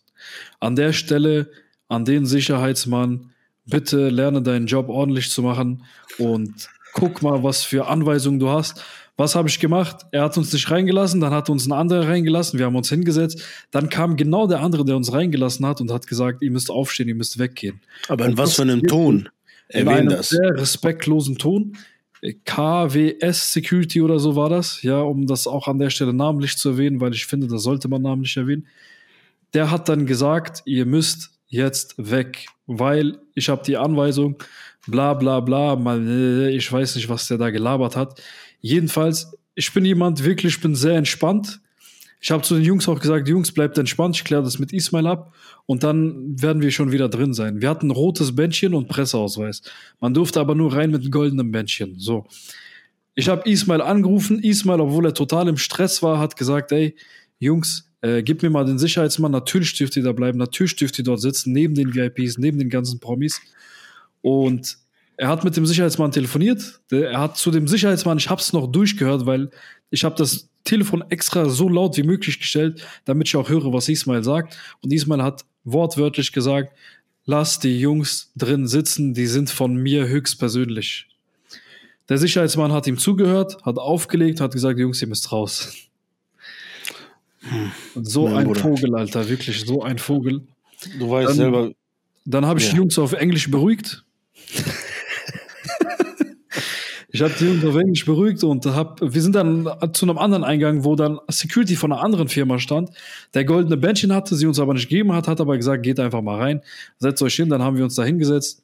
An 0.59 0.75
der 0.75 0.93
Stelle, 0.93 1.51
an 1.89 2.05
den 2.05 2.25
Sicherheitsmann, 2.25 3.31
bitte 3.65 4.09
lerne 4.09 4.41
deinen 4.41 4.67
Job 4.67 4.89
ordentlich 4.89 5.29
zu 5.29 5.41
machen 5.41 5.83
und 6.17 6.69
guck 6.93 7.21
mal, 7.21 7.43
was 7.43 7.63
für 7.63 7.87
Anweisungen 7.87 8.39
du 8.39 8.49
hast. 8.49 8.83
Was 9.17 9.33
habe 9.33 9.49
ich 9.49 9.59
gemacht? 9.59 10.05
Er 10.11 10.21
hat 10.21 10.37
uns 10.37 10.53
nicht 10.53 10.69
reingelassen, 10.69 11.19
dann 11.19 11.33
hat 11.33 11.49
uns 11.49 11.67
ein 11.67 11.71
anderer 11.71 12.07
reingelassen, 12.07 12.59
wir 12.59 12.67
haben 12.67 12.75
uns 12.75 12.89
hingesetzt. 12.89 13.43
Dann 13.71 13.89
kam 13.89 14.15
genau 14.15 14.45
der 14.45 14.61
andere, 14.61 14.85
der 14.85 14.95
uns 14.95 15.11
reingelassen 15.11 15.65
hat 15.65 15.81
und 15.81 15.91
hat 15.91 16.05
gesagt, 16.05 16.43
ihr 16.43 16.51
müsst 16.51 16.69
aufstehen, 16.69 17.07
ihr 17.07 17.15
müsst 17.15 17.39
weggehen. 17.39 17.81
Aber 18.07 18.25
in 18.25 18.31
und 18.31 18.37
was 18.37 18.53
für 18.53 18.61
einem 18.61 18.83
Ton? 18.83 19.27
In 19.69 19.87
einem 19.87 20.09
das. 20.09 20.29
sehr 20.29 20.55
respektlosen 20.55 21.37
Ton. 21.37 21.75
KWS 22.45 23.53
Security 23.53 24.01
oder 24.01 24.19
so 24.19 24.35
war 24.35 24.49
das, 24.49 24.81
ja, 24.81 24.99
um 25.01 25.27
das 25.27 25.47
auch 25.47 25.67
an 25.67 25.79
der 25.79 25.89
Stelle 25.89 26.13
namentlich 26.13 26.57
zu 26.57 26.69
erwähnen, 26.69 27.01
weil 27.01 27.13
ich 27.13 27.25
finde, 27.25 27.47
das 27.47 27.63
sollte 27.63 27.87
man 27.87 28.01
namentlich 28.01 28.37
erwähnen. 28.37 28.67
Der 29.53 29.71
hat 29.71 29.89
dann 29.89 30.05
gesagt, 30.05 30.61
ihr 30.65 30.85
müsst 30.85 31.31
jetzt 31.47 31.95
weg, 31.97 32.47
weil 32.65 33.19
ich 33.33 33.49
habe 33.49 33.63
die 33.63 33.77
Anweisung, 33.77 34.37
bla 34.87 35.13
bla 35.13 35.39
bla, 35.39 35.73
ich 36.49 36.71
weiß 36.71 36.95
nicht, 36.95 37.09
was 37.09 37.27
der 37.27 37.37
da 37.37 37.49
gelabert 37.49 37.95
hat. 37.95 38.21
Jedenfalls, 38.61 39.33
ich 39.55 39.73
bin 39.73 39.85
jemand, 39.85 40.23
wirklich, 40.23 40.55
ich 40.55 40.61
bin 40.61 40.75
sehr 40.75 40.95
entspannt. 40.95 41.59
Ich 42.19 42.31
habe 42.31 42.43
zu 42.43 42.55
den 42.55 42.63
Jungs 42.63 42.87
auch 42.87 42.99
gesagt, 42.99 43.27
Jungs, 43.27 43.51
bleibt 43.51 43.77
entspannt, 43.77 44.15
ich 44.15 44.23
kläre 44.23 44.43
das 44.43 44.57
mit 44.57 44.73
Ismail 44.73 45.05
ab 45.05 45.33
und 45.67 45.83
dann 45.83 46.41
werden 46.41 46.61
wir 46.61 46.71
schon 46.71 46.91
wieder 46.91 47.09
drin 47.09 47.33
sein. 47.33 47.61
Wir 47.61 47.69
hatten 47.69 47.91
rotes 47.91 48.35
Bändchen 48.35 48.73
und 48.73 48.87
Presseausweis. 48.87 49.61
Man 49.99 50.13
durfte 50.13 50.39
aber 50.39 50.55
nur 50.55 50.73
rein 50.73 50.91
mit 50.91 51.01
einem 51.01 51.11
goldenen 51.11 51.51
Bändchen. 51.51 51.99
So. 51.99 52.25
Ich 53.13 53.29
habe 53.29 53.49
Ismail 53.49 53.81
angerufen. 53.81 54.39
Ismail, 54.39 54.81
obwohl 54.81 55.05
er 55.05 55.13
total 55.13 55.47
im 55.47 55.57
Stress 55.57 56.01
war, 56.01 56.19
hat 56.19 56.37
gesagt, 56.37 56.71
ey, 56.71 56.95
Jungs, 57.39 57.91
äh, 58.01 58.23
gib 58.23 58.41
mir 58.43 58.49
mal 58.49 58.65
den 58.65 58.79
Sicherheitsmann. 58.79 59.31
Natürlich 59.31 59.75
dürft 59.77 59.95
ihr 59.97 60.03
da 60.03 60.11
bleiben. 60.11 60.37
Natürlich 60.37 60.75
dürft 60.75 60.97
ihr 60.97 61.03
dort 61.03 61.21
sitzen, 61.21 61.51
neben 61.51 61.75
den 61.75 61.93
VIPs, 61.93 62.37
neben 62.37 62.57
den 62.57 62.69
ganzen 62.69 62.99
Promis. 62.99 63.41
Und 64.21 64.77
er 65.17 65.27
hat 65.27 65.43
mit 65.43 65.57
dem 65.57 65.65
Sicherheitsmann 65.65 66.11
telefoniert. 66.11 66.79
Er 66.91 67.19
hat 67.19 67.37
zu 67.37 67.49
dem 67.49 67.67
Sicherheitsmann, 67.67 68.19
ich 68.19 68.29
habe 68.29 68.39
es 68.39 68.53
noch 68.53 68.67
durchgehört, 68.67 69.25
weil 69.25 69.49
ich 69.89 70.03
habe 70.03 70.15
das 70.15 70.47
Telefon 70.63 71.03
extra 71.09 71.49
so 71.49 71.67
laut 71.67 71.97
wie 71.97 72.03
möglich 72.03 72.39
gestellt, 72.39 72.85
damit 73.05 73.27
ich 73.27 73.35
auch 73.35 73.49
höre, 73.49 73.73
was 73.73 73.89
Ismail 73.89 74.23
sagt. 74.23 74.57
Und 74.81 74.93
Ismail 74.93 75.23
hat 75.23 75.43
wortwörtlich 75.63 76.31
gesagt, 76.31 76.71
lass 77.25 77.59
die 77.59 77.79
Jungs 77.79 78.31
drin 78.35 78.67
sitzen, 78.67 79.13
die 79.13 79.25
sind 79.25 79.49
von 79.49 79.75
mir 79.75 80.07
höchstpersönlich. 80.07 81.07
Der 82.09 82.19
Sicherheitsmann 82.19 82.71
hat 82.71 82.87
ihm 82.87 82.97
zugehört, 82.97 83.57
hat 83.65 83.79
aufgelegt, 83.79 84.39
hat 84.39 84.53
gesagt, 84.53 84.79
Jungs, 84.79 85.01
ihr 85.01 85.07
müsst 85.07 85.31
raus. 85.31 85.73
Hm. 87.41 87.71
So 88.03 88.27
mein 88.27 88.37
ein 88.37 88.45
Bruder. 88.45 88.61
Vogel, 88.61 88.95
Alter, 88.95 89.27
wirklich 89.27 89.65
so 89.65 89.81
ein 89.81 89.97
Vogel. 89.97 90.41
Du 90.99 91.09
weißt 91.09 91.29
dann, 91.29 91.35
selber. 91.35 91.71
Dann 92.25 92.45
habe 92.45 92.59
ich 92.59 92.67
ja. 92.67 92.71
die 92.71 92.77
Jungs 92.77 92.99
auf 92.99 93.13
Englisch 93.13 93.49
beruhigt. 93.49 94.03
Ich 97.09 97.21
habe 97.21 97.33
die 97.39 97.45
Englisch 97.45 98.05
beruhigt 98.05 98.43
und 98.43 98.65
hab, 98.65 98.99
wir 99.01 99.21
sind 99.21 99.33
dann 99.33 99.65
zu 99.93 100.05
einem 100.05 100.17
anderen 100.17 100.43
Eingang, 100.43 100.83
wo 100.83 100.95
dann 100.95 101.19
Security 101.29 101.77
von 101.77 101.93
einer 101.93 102.03
anderen 102.03 102.27
Firma 102.27 102.59
stand, 102.59 102.89
der 103.33 103.45
goldene 103.45 103.77
Bändchen 103.77 104.13
hatte, 104.13 104.35
sie 104.35 104.45
uns 104.45 104.59
aber 104.59 104.73
nicht 104.73 104.89
gegeben 104.89 105.13
hat, 105.13 105.27
hat 105.27 105.39
aber 105.39 105.55
gesagt, 105.55 105.83
geht 105.83 106.01
einfach 106.01 106.21
mal 106.21 106.37
rein, 106.37 106.61
setzt 106.99 107.21
euch 107.21 107.35
hin, 107.35 107.47
dann 107.47 107.63
haben 107.63 107.77
wir 107.77 107.85
uns 107.85 107.95
da 107.95 108.03
hingesetzt. 108.03 108.61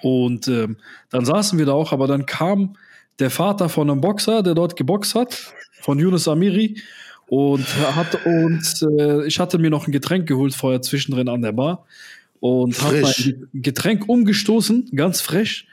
Und 0.00 0.48
ähm, 0.48 0.78
dann 1.10 1.24
saßen 1.24 1.58
wir 1.60 1.66
da 1.66 1.72
auch, 1.72 1.92
aber 1.92 2.08
dann 2.08 2.26
kam 2.26 2.76
der 3.20 3.30
Vater 3.30 3.68
von 3.68 3.88
einem 3.88 4.00
Boxer, 4.00 4.42
der 4.42 4.54
dort 4.54 4.74
geboxt 4.74 5.14
hat, 5.14 5.54
von 5.80 6.00
Yunus 6.00 6.26
Amiri 6.26 6.82
und 7.28 7.64
hat 7.94 8.26
uns, 8.26 8.82
äh, 8.82 9.26
ich 9.26 9.38
hatte 9.38 9.58
mir 9.58 9.70
noch 9.70 9.86
ein 9.86 9.92
Getränk 9.92 10.26
geholt 10.26 10.54
vorher 10.54 10.82
zwischendrin 10.82 11.28
an 11.28 11.42
der 11.42 11.52
Bar 11.52 11.86
und 12.40 12.82
habe 12.82 13.00
mein 13.00 13.48
Getränk 13.54 14.08
umgestoßen, 14.08 14.90
ganz 14.96 15.20
frech 15.20 15.68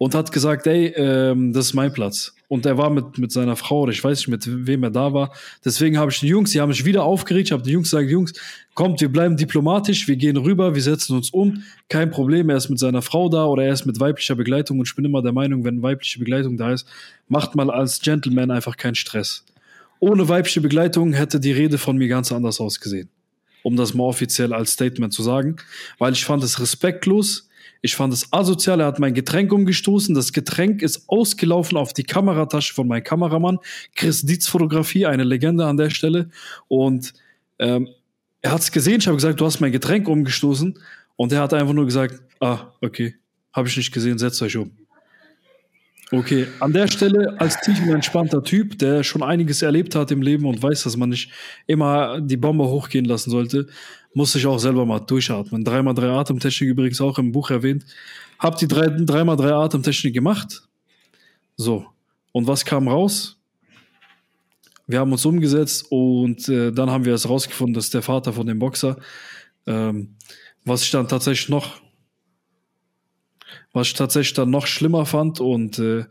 und 0.00 0.14
hat 0.14 0.32
gesagt, 0.32 0.66
ey, 0.66 0.94
ähm, 0.96 1.52
das 1.52 1.66
ist 1.66 1.74
mein 1.74 1.92
Platz. 1.92 2.34
Und 2.48 2.64
er 2.64 2.78
war 2.78 2.88
mit, 2.88 3.18
mit 3.18 3.32
seiner 3.32 3.54
Frau 3.54 3.82
oder 3.82 3.92
ich 3.92 4.02
weiß 4.02 4.20
nicht, 4.20 4.28
mit 4.28 4.66
wem 4.66 4.82
er 4.82 4.90
da 4.90 5.12
war. 5.12 5.30
Deswegen 5.62 5.98
habe 5.98 6.10
ich 6.10 6.20
die 6.20 6.28
Jungs, 6.28 6.52
die 6.52 6.60
haben 6.62 6.70
mich 6.70 6.86
wieder 6.86 7.02
aufgeregt. 7.02 7.48
Ich 7.48 7.52
habe 7.52 7.62
die 7.62 7.72
Jungs 7.72 7.90
gesagt, 7.90 8.08
Jungs, 8.08 8.32
kommt, 8.72 9.02
wir 9.02 9.12
bleiben 9.12 9.36
diplomatisch, 9.36 10.08
wir 10.08 10.16
gehen 10.16 10.38
rüber, 10.38 10.74
wir 10.74 10.80
setzen 10.80 11.16
uns 11.16 11.28
um. 11.28 11.64
Kein 11.90 12.10
Problem, 12.10 12.48
er 12.48 12.56
ist 12.56 12.70
mit 12.70 12.78
seiner 12.78 13.02
Frau 13.02 13.28
da 13.28 13.44
oder 13.44 13.64
er 13.64 13.74
ist 13.74 13.84
mit 13.84 14.00
weiblicher 14.00 14.36
Begleitung. 14.36 14.78
Und 14.78 14.88
ich 14.88 14.96
bin 14.96 15.04
immer 15.04 15.20
der 15.20 15.32
Meinung, 15.32 15.64
wenn 15.64 15.82
weibliche 15.82 16.18
Begleitung 16.18 16.56
da 16.56 16.72
ist, 16.72 16.88
macht 17.28 17.54
mal 17.54 17.70
als 17.70 18.00
Gentleman 18.00 18.50
einfach 18.50 18.78
keinen 18.78 18.94
Stress. 18.94 19.44
Ohne 19.98 20.30
weibliche 20.30 20.62
Begleitung 20.62 21.12
hätte 21.12 21.40
die 21.40 21.52
Rede 21.52 21.76
von 21.76 21.98
mir 21.98 22.08
ganz 22.08 22.32
anders 22.32 22.58
ausgesehen. 22.58 23.10
Um 23.62 23.76
das 23.76 23.92
mal 23.92 24.04
offiziell 24.04 24.54
als 24.54 24.72
Statement 24.72 25.12
zu 25.12 25.22
sagen. 25.22 25.56
Weil 25.98 26.14
ich 26.14 26.24
fand 26.24 26.42
es 26.42 26.58
respektlos, 26.58 27.49
ich 27.82 27.96
fand 27.96 28.12
es 28.12 28.32
asozial. 28.32 28.80
Er 28.80 28.86
hat 28.86 28.98
mein 28.98 29.14
Getränk 29.14 29.52
umgestoßen. 29.52 30.14
Das 30.14 30.32
Getränk 30.32 30.82
ist 30.82 31.08
ausgelaufen 31.08 31.78
auf 31.78 31.92
die 31.92 32.04
Kameratasche 32.04 32.74
von 32.74 32.86
meinem 32.86 33.04
Kameramann. 33.04 33.58
Chris 33.94 34.22
Dietz 34.22 34.48
Fotografie, 34.48 35.06
eine 35.06 35.24
Legende 35.24 35.66
an 35.66 35.76
der 35.76 35.90
Stelle. 35.90 36.28
Und 36.68 37.14
ähm, 37.58 37.88
er 38.42 38.52
hat 38.52 38.60
es 38.60 38.72
gesehen. 38.72 39.00
Ich 39.00 39.06
habe 39.06 39.16
gesagt, 39.16 39.40
du 39.40 39.46
hast 39.46 39.60
mein 39.60 39.72
Getränk 39.72 40.08
umgestoßen. 40.08 40.78
Und 41.16 41.32
er 41.32 41.40
hat 41.40 41.54
einfach 41.54 41.74
nur 41.74 41.86
gesagt, 41.86 42.20
ah, 42.40 42.72
okay, 42.80 43.14
habe 43.52 43.68
ich 43.68 43.76
nicht 43.76 43.92
gesehen, 43.92 44.18
setzt 44.18 44.40
euch 44.42 44.56
um. 44.56 44.70
Okay, 46.12 46.48
an 46.58 46.72
der 46.72 46.88
Stelle 46.88 47.38
als 47.38 47.60
tiefenentspannter 47.60 48.42
Typ, 48.42 48.78
der 48.78 49.04
schon 49.04 49.22
einiges 49.22 49.62
erlebt 49.62 49.94
hat 49.94 50.10
im 50.10 50.22
Leben 50.22 50.44
und 50.44 50.60
weiß, 50.60 50.82
dass 50.82 50.96
man 50.96 51.10
nicht 51.10 51.30
immer 51.68 52.20
die 52.20 52.36
Bombe 52.36 52.64
hochgehen 52.64 53.04
lassen 53.04 53.30
sollte, 53.30 53.68
muss 54.14 54.34
ich 54.34 54.46
auch 54.46 54.58
selber 54.58 54.84
mal 54.84 55.00
durchatmen. 55.00 55.64
3x3 55.64 56.08
Atemtechnik 56.08 56.70
übrigens 56.70 57.00
auch 57.00 57.18
im 57.18 57.32
Buch 57.32 57.50
erwähnt. 57.50 57.84
Hab 58.38 58.56
die 58.56 58.66
3x3 58.66 59.52
Atemtechnik 59.52 60.14
gemacht. 60.14 60.62
So. 61.56 61.86
Und 62.32 62.46
was 62.46 62.64
kam 62.64 62.88
raus? 62.88 63.36
Wir 64.86 64.98
haben 64.98 65.12
uns 65.12 65.24
umgesetzt 65.24 65.86
und 65.90 66.48
äh, 66.48 66.72
dann 66.72 66.90
haben 66.90 67.04
wir 67.04 67.14
es 67.14 67.28
rausgefunden, 67.28 67.74
dass 67.74 67.90
der 67.90 68.02
Vater 68.02 68.32
von 68.32 68.46
dem 68.46 68.58
Boxer, 68.58 68.96
ähm, 69.66 70.16
was 70.64 70.82
ich 70.82 70.90
dann 70.90 71.06
tatsächlich 71.06 71.48
noch 71.48 71.80
was 73.72 73.88
ich 73.88 73.94
tatsächlich 73.94 74.34
dann 74.34 74.50
noch 74.50 74.66
schlimmer 74.66 75.06
fand 75.06 75.40
und 75.40 75.78
äh, 75.78 76.04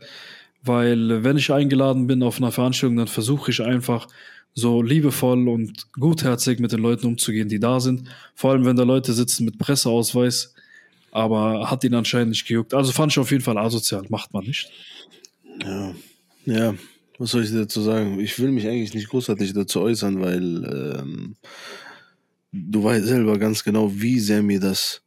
weil 0.62 1.24
wenn 1.24 1.36
ich 1.36 1.52
eingeladen 1.52 2.06
bin 2.06 2.22
auf 2.22 2.38
einer 2.38 2.52
Veranstaltung, 2.52 2.96
dann 2.96 3.06
versuche 3.06 3.50
ich 3.50 3.62
einfach 3.62 4.06
so 4.54 4.82
liebevoll 4.82 5.48
und 5.48 5.92
gutherzig 5.92 6.60
mit 6.60 6.72
den 6.72 6.80
Leuten 6.80 7.06
umzugehen, 7.06 7.48
die 7.48 7.60
da 7.60 7.80
sind. 7.80 8.08
Vor 8.34 8.50
allem, 8.50 8.64
wenn 8.64 8.76
da 8.76 8.82
Leute 8.82 9.12
sitzen 9.12 9.44
mit 9.44 9.58
Presseausweis, 9.58 10.54
aber 11.12 11.70
hat 11.70 11.84
ihn 11.84 11.94
anscheinend 11.94 12.30
nicht 12.30 12.46
gejuckt. 12.46 12.74
Also 12.74 12.92
fand 12.92 13.12
ich 13.12 13.18
auf 13.18 13.30
jeden 13.30 13.42
Fall 13.42 13.58
asozial, 13.58 14.04
macht 14.08 14.32
man 14.32 14.44
nicht. 14.44 14.70
Ja, 15.64 15.94
ja, 16.46 16.74
was 17.18 17.30
soll 17.30 17.44
ich 17.44 17.52
dazu 17.52 17.82
sagen? 17.82 18.18
Ich 18.20 18.38
will 18.38 18.50
mich 18.50 18.66
eigentlich 18.66 18.94
nicht 18.94 19.08
großartig 19.08 19.52
dazu 19.52 19.80
äußern, 19.80 20.20
weil 20.20 20.98
ähm, 21.02 21.36
du 22.52 22.82
weißt 22.82 23.06
selber 23.06 23.38
ganz 23.38 23.62
genau, 23.64 23.92
wie 23.94 24.18
sehr 24.20 24.42
mir 24.42 24.60
das 24.60 25.02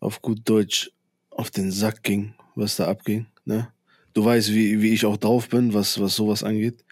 auf 0.00 0.22
gut 0.22 0.40
Deutsch 0.44 0.90
auf 1.30 1.50
den 1.50 1.70
Sack 1.70 2.02
ging, 2.02 2.34
was 2.54 2.76
da 2.76 2.88
abging. 2.88 3.26
Ne? 3.44 3.68
Du 4.14 4.24
weißt, 4.24 4.52
wie, 4.52 4.82
wie 4.82 4.92
ich 4.92 5.06
auch 5.06 5.16
drauf 5.16 5.48
bin, 5.48 5.72
was, 5.74 6.00
was 6.00 6.16
sowas 6.16 6.42
angeht. 6.42 6.84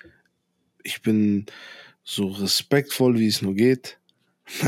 Ich 0.86 1.02
bin 1.02 1.46
so 2.04 2.28
respektvoll, 2.28 3.18
wie 3.18 3.26
es 3.26 3.42
nur 3.42 3.54
geht. 3.54 3.98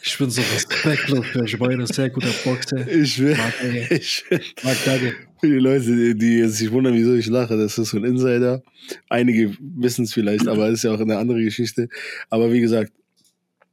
ich 0.00 0.16
bin 0.16 0.30
so 0.30 0.40
respektlos 0.40 1.26
für 1.26 1.40
euch 1.40 1.58
beide. 1.58 1.84
Sehr 1.88 2.10
guter 2.10 2.30
Boxer. 2.44 2.86
Ich 2.86 3.18
will. 3.18 3.34
Mag, 3.34 3.52
ich 3.90 4.24
will. 4.30 4.40
Mag, 4.62 4.76
danke. 4.84 5.16
Für 5.40 5.48
die 5.48 5.54
Leute, 5.54 6.14
die 6.14 6.44
sich 6.46 6.70
wundern, 6.70 6.94
wieso 6.94 7.14
ich 7.14 7.26
lache, 7.26 7.56
das 7.56 7.76
ist 7.76 7.90
so 7.90 7.96
ein 7.96 8.04
Insider. 8.04 8.62
Einige 9.08 9.56
wissen 9.58 10.04
es 10.04 10.12
vielleicht, 10.12 10.46
aber 10.46 10.68
es 10.68 10.74
ist 10.74 10.84
ja 10.84 10.92
auch 10.92 11.00
eine 11.00 11.18
andere 11.18 11.42
Geschichte. 11.42 11.88
Aber 12.30 12.52
wie 12.52 12.60
gesagt, 12.60 12.92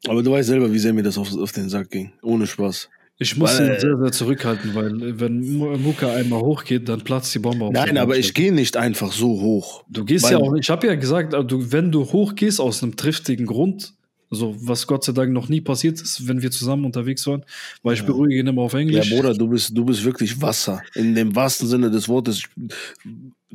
aber 0.08 0.24
du 0.24 0.32
weißt 0.32 0.50
selber, 0.50 0.74
wie 0.74 0.80
sehr 0.80 0.94
mir 0.94 1.04
das 1.04 1.20
auf, 1.20 1.32
auf 1.38 1.52
den 1.52 1.70
Sack 1.70 1.92
ging. 1.92 2.12
Ohne 2.24 2.48
Spaß. 2.48 2.90
Ich 3.22 3.38
muss 3.38 3.60
ihn 3.60 3.68
sehr, 3.78 4.00
sehr 4.00 4.12
zurückhalten, 4.12 4.74
weil 4.74 5.20
wenn 5.20 5.56
Muka 5.56 6.12
einmal 6.12 6.42
hochgeht, 6.42 6.90
dann 6.90 7.02
platzt 7.02 7.36
die 7.36 7.40
Bombe 7.40 7.66
auf. 7.66 7.72
Nein, 7.72 8.00
aber 8.00 8.18
ich 8.18 8.34
gehe 8.34 8.52
nicht 8.52 8.78
einfach 8.78 9.12
so 9.12 9.40
hoch. 9.40 9.84
Du 9.90 10.06
gehst 10.06 10.32
ja 10.32 10.40
auch, 10.40 10.56
ich 10.56 10.72
habe 10.72 10.88
ja 10.88 10.96
gesagt, 10.96 11.34
du, 11.34 11.72
wenn 11.72 11.92
du 11.92 12.04
hochgehst 12.12 12.60
aus 12.60 12.82
einem 12.82 12.96
triftigen 12.96 13.46
Grund, 13.46 13.94
so 14.32 14.56
was 14.62 14.88
Gott 14.88 15.04
sei 15.04 15.12
Dank 15.12 15.34
noch 15.34 15.50
nie 15.50 15.62
passiert 15.62 16.02
ist, 16.02 16.28
wenn 16.28 16.42
wir 16.42 16.50
zusammen 16.50 16.84
unterwegs 16.84 17.28
waren, 17.28 17.46
weil 17.84 17.94
ich 17.94 18.00
ja. 18.00 18.08
beruhige 18.08 18.40
ihn 18.40 18.48
immer 18.48 18.64
auf 18.64 18.74
Englisch. 18.74 19.12
Ja, 19.12 19.16
Bruder, 19.16 19.36
du 19.36 19.48
bist, 19.48 19.78
du 19.78 19.86
bist 19.86 20.04
wirklich 20.04 20.42
Wasser. 20.42 20.82
In 20.96 21.14
dem 21.14 21.36
wahrsten 21.36 21.68
Sinne 21.68 21.92
des 21.92 22.10
Wortes. 22.10 22.42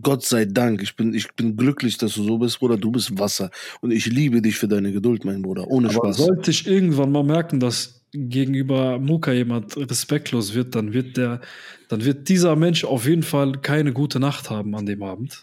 Gott 0.00 0.24
sei 0.24 0.44
Dank. 0.44 0.80
Ich 0.80 0.94
bin, 0.94 1.12
ich 1.12 1.32
bin 1.32 1.56
glücklich, 1.56 1.98
dass 1.98 2.14
du 2.14 2.22
so 2.22 2.38
bist, 2.38 2.60
Bruder. 2.60 2.76
Du 2.76 2.92
bist 2.92 3.18
Wasser. 3.18 3.50
Und 3.80 3.90
ich 3.90 4.06
liebe 4.06 4.40
dich 4.42 4.56
für 4.58 4.68
deine 4.68 4.92
Geduld, 4.92 5.24
mein 5.24 5.42
Bruder. 5.42 5.66
Ohne 5.66 5.88
Aber 5.88 6.12
Spaß. 6.12 6.18
Sollte 6.18 6.52
ich 6.52 6.68
irgendwann 6.68 7.10
mal 7.10 7.24
merken, 7.24 7.58
dass 7.58 7.95
gegenüber 8.16 8.98
Muka 8.98 9.32
jemand 9.32 9.76
respektlos 9.76 10.54
wird, 10.54 10.74
dann 10.74 10.92
wird 10.92 11.16
der, 11.16 11.40
dann 11.88 12.04
wird 12.04 12.28
dieser 12.28 12.56
Mensch 12.56 12.84
auf 12.84 13.06
jeden 13.06 13.22
Fall 13.22 13.52
keine 13.62 13.92
gute 13.92 14.20
Nacht 14.20 14.50
haben 14.50 14.74
an 14.74 14.86
dem 14.86 15.02
Abend. 15.02 15.42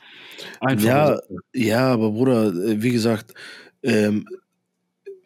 Einfach 0.59 0.85
ja, 0.85 1.17
so. 1.27 1.37
ja, 1.53 1.93
aber 1.93 2.11
Bruder, 2.11 2.47
äh, 2.47 2.81
wie 2.81 2.91
gesagt, 2.91 3.33
ähm, 3.83 4.27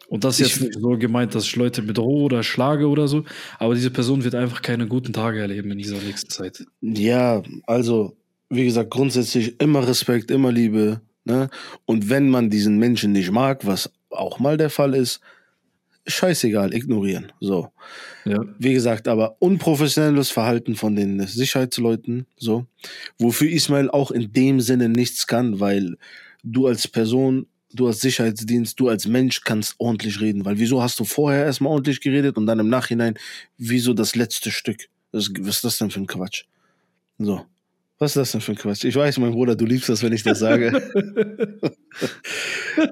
und 0.09 0.23
das 0.23 0.39
ist 0.39 0.47
jetzt 0.47 0.61
nicht 0.61 0.79
so 0.79 0.97
gemeint, 0.97 1.35
dass 1.35 1.43
ich 1.43 1.55
Leute 1.55 1.81
bedrohe 1.81 2.23
oder 2.23 2.43
schlage 2.43 2.87
oder 2.87 3.07
so, 3.07 3.25
aber 3.59 3.75
diese 3.75 3.91
Person 3.91 4.23
wird 4.23 4.35
einfach 4.35 4.61
keine 4.61 4.87
guten 4.87 5.11
Tage 5.11 5.39
erleben 5.39 5.71
in 5.71 5.77
dieser 5.79 5.97
nächsten 5.97 6.29
Zeit. 6.29 6.65
Ja, 6.81 7.43
also, 7.65 8.15
wie 8.49 8.63
gesagt, 8.63 8.89
grundsätzlich 8.89 9.59
immer 9.59 9.85
Respekt, 9.85 10.31
immer 10.31 10.51
Liebe. 10.51 11.01
Ne? 11.25 11.49
Und 11.85 12.09
wenn 12.09 12.29
man 12.29 12.49
diesen 12.49 12.77
Menschen 12.77 13.11
nicht 13.11 13.31
mag, 13.31 13.65
was 13.65 13.91
auch 14.09 14.39
mal 14.39 14.55
der 14.55 14.69
Fall 14.69 14.95
ist, 14.95 15.19
scheißegal, 16.07 16.73
ignorieren. 16.73 17.31
So. 17.39 17.71
Ja. 18.25 18.43
Wie 18.57 18.73
gesagt, 18.73 19.07
aber 19.07 19.37
unprofessionelles 19.39 20.29
Verhalten 20.29 20.75
von 20.75 20.95
den 20.95 21.25
Sicherheitsleuten, 21.27 22.25
so. 22.37 22.65
Wofür 23.19 23.49
Ismail 23.49 23.89
auch 23.89 24.11
in 24.11 24.31
dem 24.33 24.61
Sinne 24.61 24.89
nichts 24.89 25.27
kann, 25.27 25.59
weil 25.59 25.97
du 26.43 26.67
als 26.67 26.87
Person, 26.87 27.47
du 27.73 27.87
als 27.87 28.01
Sicherheitsdienst, 28.01 28.79
du 28.79 28.89
als 28.89 29.07
Mensch 29.07 29.41
kannst 29.41 29.75
ordentlich 29.77 30.21
reden. 30.21 30.45
Weil 30.45 30.59
wieso 30.59 30.81
hast 30.81 30.99
du 30.99 31.03
vorher 31.03 31.45
erstmal 31.45 31.73
ordentlich 31.73 32.01
geredet 32.01 32.37
und 32.37 32.45
dann 32.45 32.59
im 32.59 32.69
Nachhinein, 32.69 33.15
wieso 33.57 33.93
das 33.93 34.15
letzte 34.15 34.51
Stück? 34.51 34.87
Das, 35.11 35.29
was 35.39 35.57
ist 35.57 35.63
das 35.63 35.77
denn 35.77 35.91
für 35.91 36.01
ein 36.01 36.07
Quatsch? 36.07 36.45
So. 37.17 37.45
Was 37.99 38.11
ist 38.11 38.17
das 38.17 38.31
denn 38.33 38.41
für 38.41 38.51
ein 38.51 38.57
Quatsch? 38.57 38.83
Ich 38.83 38.95
weiß, 38.95 39.17
mein 39.17 39.31
Bruder, 39.31 39.55
du 39.55 39.65
liebst 39.65 39.89
das, 39.89 40.03
wenn 40.03 40.13
ich 40.13 40.21
das 40.21 40.37
sage. 40.37 40.71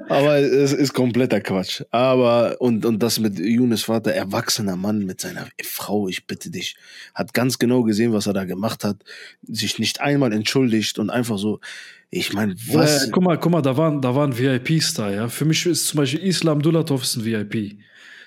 Aber 0.10 0.38
es 0.38 0.74
ist 0.74 0.94
kompletter 0.94 1.42
Quatsch. 1.42 1.84
Aber, 1.92 2.60
und, 2.60 2.86
und 2.88 3.04
das 3.04 3.20
mit 3.20 3.38
Younes 3.38 3.84
Vater, 3.84 4.14
erwachsener 4.14 4.76
Mann 4.76 5.06
mit 5.06 5.22
seiner 5.22 5.48
Frau, 5.64 6.08
ich 6.08 6.26
bitte 6.26 6.50
dich, 6.50 6.76
hat 7.14 7.36
ganz 7.36 7.60
genau 7.60 7.84
gesehen, 7.84 8.14
was 8.14 8.26
er 8.26 8.34
da 8.34 8.46
gemacht 8.46 8.84
hat, 8.84 9.04
sich 9.44 9.78
nicht 9.78 10.02
einmal 10.02 10.34
entschuldigt 10.34 10.98
und 10.98 11.12
einfach 11.12 11.38
so, 11.38 11.60
ich 12.10 12.34
meine, 12.34 12.56
was? 12.72 13.08
Äh, 13.08 13.12
guck 13.12 13.24
mal, 13.24 13.38
guck 13.38 13.52
mal, 13.52 13.62
da 13.62 13.78
waren, 13.78 14.02
da 14.02 14.16
waren 14.16 14.36
VIPs 14.36 14.96
da, 14.96 15.12
ja. 15.12 15.28
Für 15.28 15.46
mich 15.46 15.66
ist 15.68 15.86
zum 15.88 16.00
Beispiel 16.00 16.22
Islam 16.22 16.64
Dulatov 16.64 17.04
ein 17.16 17.26
VIP. 17.26 17.78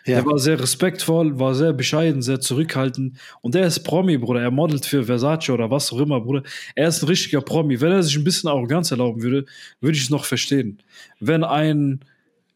Ja. 0.08 0.16
Der 0.16 0.26
war 0.26 0.38
sehr 0.38 0.58
respektvoll, 0.58 1.38
war 1.38 1.54
sehr 1.54 1.72
bescheiden, 1.72 2.22
sehr 2.22 2.40
zurückhaltend. 2.40 3.18
Und 3.42 3.54
der 3.54 3.66
ist 3.66 3.80
Promi, 3.80 4.16
Bruder. 4.18 4.40
Er 4.40 4.50
modelt 4.50 4.86
für 4.86 5.04
Versace 5.04 5.50
oder 5.50 5.70
was 5.70 5.92
auch 5.92 6.00
immer, 6.00 6.20
Bruder. 6.20 6.42
Er 6.74 6.88
ist 6.88 7.02
ein 7.02 7.08
richtiger 7.08 7.42
Promi. 7.42 7.80
Wenn 7.80 7.92
er 7.92 8.02
sich 8.02 8.16
ein 8.16 8.24
bisschen 8.24 8.48
Arroganz 8.48 8.90
erlauben 8.90 9.22
würde, 9.22 9.44
würde 9.80 9.96
ich 9.96 10.04
es 10.04 10.10
noch 10.10 10.24
verstehen. 10.24 10.78
Wenn 11.20 11.44
ein 11.44 12.00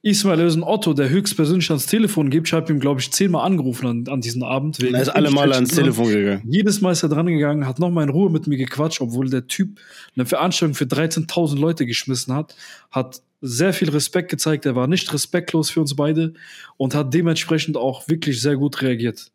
Ismail 0.04 0.40
Ösen 0.40 0.64
Otto, 0.64 0.94
der 0.94 1.08
höchstpersönlich 1.10 1.70
ans 1.70 1.86
Telefon 1.86 2.28
gibt, 2.28 2.48
ich 2.48 2.52
habe 2.52 2.72
ihm, 2.72 2.80
glaube 2.80 3.00
ich, 3.00 3.12
zehnmal 3.12 3.46
angerufen 3.46 3.86
an, 3.86 4.04
an 4.08 4.20
diesen 4.20 4.42
Abend. 4.42 4.82
wegen 4.82 4.96
Er 4.96 5.02
ist 5.02 5.08
alle 5.10 5.30
Mal 5.30 5.52
ans 5.52 5.70
Telefon 5.70 6.08
gegangen. 6.08 6.42
jedes 6.48 6.80
Mal 6.80 6.90
ist 6.90 7.04
er 7.04 7.08
dran 7.08 7.26
gegangen, 7.26 7.68
hat 7.68 7.78
nochmal 7.78 8.04
in 8.04 8.10
Ruhe 8.10 8.28
mit 8.28 8.48
mir 8.48 8.58
gequatscht, 8.58 9.00
obwohl 9.00 9.30
der 9.30 9.46
Typ 9.46 9.78
eine 10.16 10.26
Veranstaltung 10.26 10.74
für 10.74 10.86
13.000 10.86 11.56
Leute 11.56 11.86
geschmissen 11.86 12.34
hat, 12.34 12.56
hat 12.90 13.22
sehr 13.40 13.72
viel 13.72 13.90
Respekt 13.90 14.30
gezeigt, 14.30 14.66
er 14.66 14.74
war 14.74 14.88
nicht 14.88 15.12
respektlos 15.12 15.70
für 15.70 15.80
uns 15.80 15.94
beide 15.94 16.34
und 16.76 16.96
hat 16.96 17.14
dementsprechend 17.14 17.76
auch 17.76 18.08
wirklich 18.08 18.40
sehr 18.40 18.56
gut 18.56 18.82
reagiert. 18.82 19.30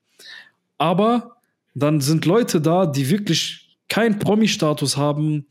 Aber 0.77 1.37
dann 1.75 2.01
sind 2.01 2.25
Leute 2.25 2.59
da, 2.59 2.85
die 2.85 3.09
wirklich 3.09 3.77
keinen 3.87 4.19
Promi-Status 4.19 4.97
haben, 4.97 5.45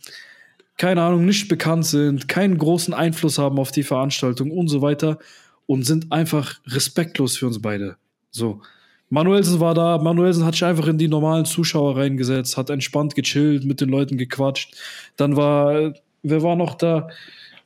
keine 0.76 1.02
Ahnung, 1.02 1.24
nicht 1.24 1.48
bekannt 1.48 1.86
sind, 1.86 2.28
keinen 2.28 2.58
großen 2.58 2.92
Einfluss 2.92 3.38
haben 3.38 3.58
auf 3.58 3.72
die 3.72 3.82
Veranstaltung 3.82 4.50
und 4.50 4.68
so 4.68 4.82
weiter 4.82 5.18
und 5.66 5.84
sind 5.84 6.12
einfach 6.12 6.60
respektlos 6.66 7.36
für 7.36 7.46
uns 7.46 7.60
beide. 7.60 7.96
So. 8.30 8.60
Manuelsen 9.08 9.60
war 9.60 9.74
da, 9.74 9.98
Manuelsen 9.98 10.44
hat 10.44 10.54
sich 10.54 10.64
einfach 10.64 10.88
in 10.88 10.98
die 10.98 11.08
normalen 11.08 11.44
Zuschauer 11.44 11.96
reingesetzt, 11.96 12.56
hat 12.56 12.70
entspannt 12.70 13.14
gechillt, 13.14 13.64
mit 13.64 13.80
den 13.80 13.88
Leuten 13.88 14.18
gequatscht. 14.18 14.74
Dann 15.16 15.36
war, 15.36 15.94
wer 16.22 16.42
war 16.42 16.56
noch 16.56 16.74
da? 16.74 17.08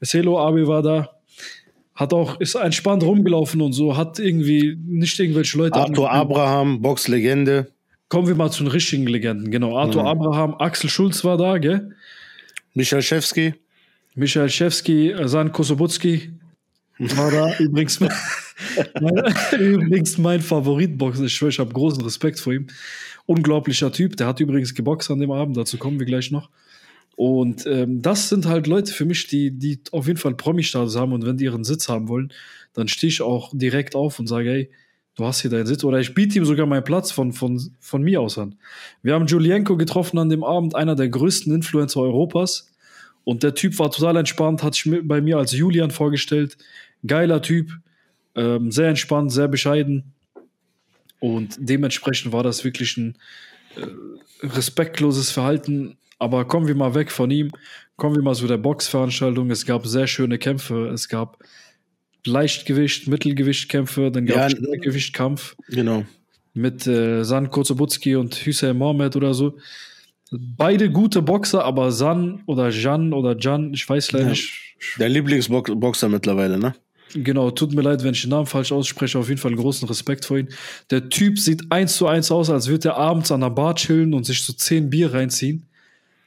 Celo 0.03 0.39
Abi 0.39 0.67
war 0.67 0.83
da, 0.83 1.11
hat 1.95 2.13
auch, 2.13 2.39
ist 2.41 2.55
entspannt 2.55 3.03
rumgelaufen 3.03 3.61
und 3.61 3.73
so, 3.73 3.97
hat 3.97 4.19
irgendwie 4.19 4.79
nicht 4.87 5.19
irgendwelche 5.19 5.59
Leute. 5.59 5.77
Arthur. 5.77 6.11
Abraham, 6.11 6.81
Boxlegende. 6.83 7.69
Kommen 8.09 8.29
wir 8.29 8.35
mal 8.35 8.51
zu 8.51 8.65
den 8.65 8.73
richtigen 8.73 9.07
Legenden, 9.07 9.51
genau. 9.51 9.77
Arthur 9.77 10.03
Mhm. 10.03 10.09
Abraham, 10.09 10.55
Axel 10.59 10.91
Schulz 10.91 11.25
war 11.25 11.39
da, 11.39 11.59
gell? 11.59 11.95
Michael 12.75 13.03
Schewski. 13.03 13.55
Michael 14.15 14.49
Schewski, 14.49 15.15
San 15.25 15.53
Kosobutski 15.53 16.33
war 16.99 17.31
da. 17.31 17.55
übrigens, 17.59 18.01
mein, 18.01 18.11
übrigens 19.59 20.19
mein 20.19 20.41
Favoritboxer. 20.41 21.25
Ich 21.25 21.35
schwöre, 21.35 21.51
ich 21.51 21.59
habe 21.59 21.73
großen 21.73 22.03
Respekt 22.03 22.39
vor 22.41 22.53
ihm. 22.53 22.67
Unglaublicher 23.27 23.93
Typ. 23.93 24.17
Der 24.17 24.27
hat 24.27 24.41
übrigens 24.41 24.75
geboxt 24.75 25.11
an 25.11 25.21
dem 25.21 25.31
Abend. 25.31 25.57
Dazu 25.57 25.79
kommen 25.79 25.99
wir 25.99 26.07
gleich 26.07 26.31
noch. 26.31 26.51
Und 27.17 27.67
ähm, 27.67 28.03
das 28.03 28.29
sind 28.29 28.47
halt 28.47 28.67
Leute 28.67 28.93
für 28.93 29.05
mich, 29.05 29.27
die, 29.27 29.51
die 29.51 29.81
auf 29.93 30.07
jeden 30.07 30.19
Fall 30.19 30.35
Promi-Status 30.35 30.97
haben. 30.97 31.13
Und 31.13 31.27
wenn 31.27 31.37
die 31.37 31.45
ihren 31.45 31.65
Sitz 31.65 31.89
haben 31.89 32.09
wollen, 32.09 32.33
dann 32.73 32.89
stehe 32.89 33.11
ich 33.11 33.21
auch 33.21 33.53
direkt 33.53 33.95
auf 33.95 34.19
und 34.19 34.27
sage, 34.27 34.51
hey, 34.51 34.71
du 35.21 35.27
hast 35.27 35.43
hier 35.43 35.51
deinen 35.51 35.67
Sitz. 35.67 35.85
Oder 35.85 36.01
ich 36.01 36.15
biete 36.15 36.39
ihm 36.39 36.45
sogar 36.45 36.67
meinen 36.67 36.85
Platz 36.85 37.13
von, 37.13 37.33
von, 37.33 37.61
von 37.79 38.03
mir 38.03 38.21
aus 38.21 38.39
an. 38.39 38.57
Wir 39.03 39.15
haben 39.15 39.27
Julienko 39.27 39.77
getroffen 39.77 40.19
an 40.19 40.29
dem 40.29 40.43
Abend, 40.43 40.75
einer 40.75 40.97
der 40.97 41.09
größten 41.09 41.55
Influencer 41.55 42.01
Europas. 42.01 42.73
Und 43.25 43.43
der 43.43 43.55
Typ 43.55 43.79
war 43.79 43.91
total 43.91 44.17
entspannt, 44.17 44.63
hat 44.63 44.75
sich 44.75 44.91
bei 45.03 45.21
mir 45.21 45.37
als 45.37 45.53
Julian 45.53 45.91
vorgestellt. 45.91 46.57
Geiler 47.07 47.43
Typ, 47.43 47.71
ähm, 48.35 48.73
sehr 48.73 48.89
entspannt, 48.89 49.31
sehr 49.31 49.49
bescheiden. 49.49 50.13
Und 51.19 51.57
dementsprechend 51.59 52.33
war 52.33 52.43
das 52.43 52.65
wirklich 52.65 52.97
ein 52.97 53.17
äh, 53.77 54.47
respektloses 54.47 55.31
Verhalten. 55.31 55.99
Aber 56.19 56.47
kommen 56.47 56.67
wir 56.67 56.75
mal 56.75 56.95
weg 56.95 57.11
von 57.11 57.31
ihm. 57.31 57.51
Kommen 57.97 58.17
wir 58.17 58.23
mal 58.23 58.35
zu 58.35 58.47
der 58.47 58.57
Boxveranstaltung. 58.57 59.51
Es 59.51 59.67
gab 59.67 59.87
sehr 59.87 60.07
schöne 60.07 60.39
Kämpfe. 60.39 60.89
Es 60.89 61.09
gab 61.09 61.39
Leichtgewicht, 62.27 63.09
Mittelgewichtkämpfe, 63.09 64.11
dann 64.11 64.27
gab 64.27 64.37
Ja, 64.37 64.47
es 64.47 64.53
Schwergewichtkampf 64.53 65.57
Genau. 65.69 66.05
mit 66.55 66.87
äh, 66.87 67.25
San 67.25 67.51
Kozobutski 67.51 68.17
und 68.17 68.35
Hüseyin 68.35 68.77
Mohamed 68.77 69.17
oder 69.17 69.35
so. 69.35 69.57
Beide 70.33 70.91
gute 70.91 71.23
Boxer, 71.23 71.65
aber 71.65 71.91
San 71.91 72.43
oder 72.47 72.69
Jan 72.71 73.13
oder 73.13 73.37
Jan, 73.39 73.75
ich 73.75 73.89
weiß 73.89 74.13
leider 74.13 74.27
Ja. 74.27 74.31
nicht. 74.31 74.53
Der 74.99 75.09
Lieblingsboxer 75.09 76.09
mittlerweile, 76.09 76.59
ne? 76.59 76.75
Genau, 77.13 77.51
tut 77.51 77.75
mir 77.75 77.83
leid, 77.83 78.05
wenn 78.05 78.15
ich 78.15 78.21
den 78.21 78.31
Namen 78.31 78.47
falsch 78.47 78.71
ausspreche. 78.71 79.19
Auf 79.19 79.29
jeden 79.29 79.41
Fall 79.41 79.55
großen 79.57 79.89
Respekt 79.89 80.25
vor 80.25 80.39
ihm. 80.39 80.49
Der 80.91 81.09
Typ 81.09 81.41
sieht 81.41 81.73
eins 81.73 81.97
zu 81.97 82.07
eins 82.07 82.31
aus, 82.31 82.49
als 82.51 82.69
würde 82.69 82.91
er 82.91 82.97
abends 82.99 83.33
an 83.33 83.41
der 83.41 83.51
Bar 83.51 83.75
chillen 83.75 84.15
und 84.15 84.25
sich 84.25 84.45
so 84.45 84.53
zehn 84.53 84.89
Bier 84.91 85.13
reinziehen. 85.13 85.67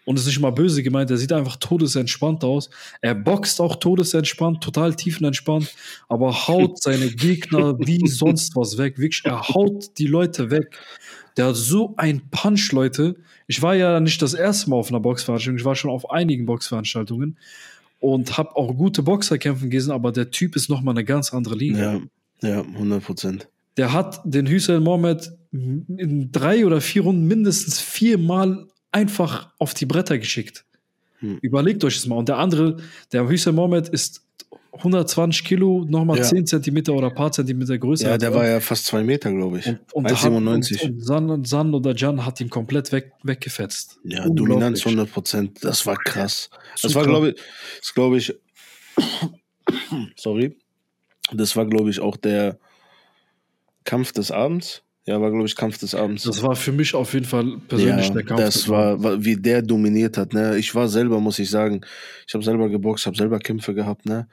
Und 0.06 0.20
ist 0.20 0.26
nicht 0.26 0.40
mal 0.40 0.52
böse 0.52 0.84
gemeint, 0.84 1.10
er 1.12 1.18
sieht 1.18 1.32
einfach 1.32 1.56
todesentspannt 1.56 2.44
aus. 2.44 2.70
Er 3.02 3.16
boxt 3.16 3.62
auch 3.62 3.78
todesentspannt, 3.78 4.62
total 4.62 4.96
tiefenentspannt, 4.96 5.74
aber 6.10 6.48
haut 6.48 6.82
seine 6.82 7.10
Gegner 7.10 7.80
wie 7.80 8.06
sonst 8.08 8.56
was 8.56 8.78
weg. 8.78 8.98
Wirklich, 8.98 9.24
er 9.26 9.48
haut 9.48 9.98
die 9.98 10.08
Leute 10.08 10.52
weg. 10.52 10.78
Der 11.38 11.48
hat 11.48 11.56
so 11.56 11.94
ein 11.98 12.30
Punch, 12.30 12.72
Leute. 12.74 13.16
Ich 13.48 13.62
war 13.62 13.76
ja 13.76 14.00
nicht 14.00 14.22
das 14.22 14.34
erste 14.34 14.70
Mal 14.70 14.76
auf 14.76 14.90
einer 14.90 15.00
Boxveranstaltung, 15.00 15.58
ich 15.58 15.66
war 15.66 15.76
schon 15.76 15.92
auf 15.92 16.12
einigen 16.12 16.46
Boxveranstaltungen 16.46 17.38
und 18.00 18.38
habe 18.38 18.56
auch 18.58 18.76
gute 18.76 19.02
Boxer 19.02 19.38
kämpfen 19.38 19.70
gesehen, 19.70 19.92
aber 19.92 20.12
der 20.12 20.30
Typ 20.30 20.56
ist 20.58 20.70
nochmal 20.70 20.94
eine 20.94 21.06
ganz 21.06 21.34
andere 21.34 21.56
Liga. 21.56 21.94
Ja, 22.42 22.50
ja, 22.50 22.62
100 22.62 23.04
Prozent. 23.04 23.48
Der 23.78 23.94
hat 23.94 24.20
den 24.26 24.46
Hüseyin 24.46 24.84
Mohamed 24.84 25.32
in 25.52 26.30
drei 26.32 26.66
oder 26.66 26.82
vier 26.82 27.04
Runden 27.04 27.28
mindestens 27.28 27.80
viermal 27.80 28.68
einfach 28.94 29.52
auf 29.60 29.74
die 29.74 29.86
Bretter 29.86 30.18
geschickt. 30.18 30.66
Hm. 31.20 31.40
Überlegt 31.42 31.84
euch 31.84 31.96
das 31.96 32.06
mal. 32.06 32.16
Und 32.18 32.30
der 32.30 32.38
andere, 32.38 32.78
der 33.12 33.28
Hüseyin 33.28 33.56
Mohamed 33.56 33.90
ist 33.90 34.22
120 34.74 35.44
Kilo, 35.46 35.86
nochmal 35.88 36.18
Ja. 36.18 36.24
10 36.24 36.48
Zentimeter 36.48 36.94
oder 36.94 37.08
ein 37.10 37.16
paar 37.16 37.32
Zentimeter 37.32 37.78
größer. 37.78 38.10
Ja, 38.10 38.18
der 38.18 38.30
er. 38.30 38.36
war 38.36 38.48
ja 38.48 38.60
fast 38.60 38.86
zwei 38.86 39.04
Meter, 39.04 39.32
glaube 39.32 39.60
ich. 39.60 39.68
und, 39.68 39.80
und, 39.94 40.06
hat, 40.12 40.18
1,97. 40.18 40.86
und, 40.86 41.00
San, 41.02 41.46
San 41.46 41.74
oder 41.74 41.96
Jan 41.96 42.26
hat 42.26 42.42
ihn 42.42 42.50
komplett 42.50 42.92
weg, 42.92 43.14
weggefetzt. 43.24 44.00
Ja. 44.04 44.28
Dominanz 44.28 44.86
100 44.86 45.12
Prozent. 45.12 45.64
Das 45.64 45.86
war 45.86 45.96
krass. 45.96 46.50
Das 46.82 46.96
war, 46.96 47.06
glaube 47.06 47.30
ich, 47.30 47.36
das 47.80 47.94
glaube 47.94 48.18
ich, 48.18 48.36
sorry, 50.16 50.58
das 51.32 51.56
war, 51.56 51.66
glaube 51.66 51.90
ich, 51.90 52.00
auch 52.00 52.18
der 52.18 52.58
Kampf 53.84 54.12
des 54.12 54.32
Abends. 54.32 54.83
Ja, 55.06 55.20
war, 55.20 55.32
glaube 55.32 55.46
ich, 55.46 55.56
Kampf 55.56 55.80
des 55.80 55.96
Abends. 55.96 56.24
Das 56.24 56.42
war 56.42 56.56
für 56.56 56.72
mich 56.72 56.96
auf 56.96 57.14
jeden 57.14 57.26
Fall 57.26 57.58
persönlich 57.68 58.08
ja, 58.08 58.14
der 58.14 58.24
Kampf. 58.24 58.40
das 58.40 58.70
war, 58.70 59.04
war, 59.04 59.24
wie 59.24 59.36
der 59.36 59.62
dominiert 59.62 60.18
hat. 60.18 60.34
Ne? 60.34 60.58
Ich 60.58 60.74
war 60.74 60.88
selber, 60.88 61.20
muss 61.20 61.40
ich 61.40 61.50
sagen, 61.50 61.82
ich 62.26 62.34
habe 62.34 62.44
selber 62.44 62.70
geboxt, 62.70 63.06
habe 63.06 63.18
selber 63.18 63.40
Kämpfe 63.40 63.74
gehabt. 63.74 64.06
Ne? 64.06 64.28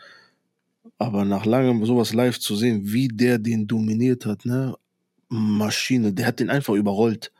Aber 0.97 1.25
nach 1.25 1.45
langem 1.45 1.85
sowas 1.85 2.15
live 2.15 2.39
zu 2.39 2.55
sehen, 2.55 2.83
wie 2.85 3.09
der 3.09 3.39
den 3.39 3.67
dominiert 3.67 4.27
hat, 4.27 4.45
ne? 4.45 4.77
Maschine, 5.29 6.13
der 6.13 6.27
hat 6.27 6.41
den 6.41 6.51
einfach 6.51 6.75
überrollt. 6.75 7.33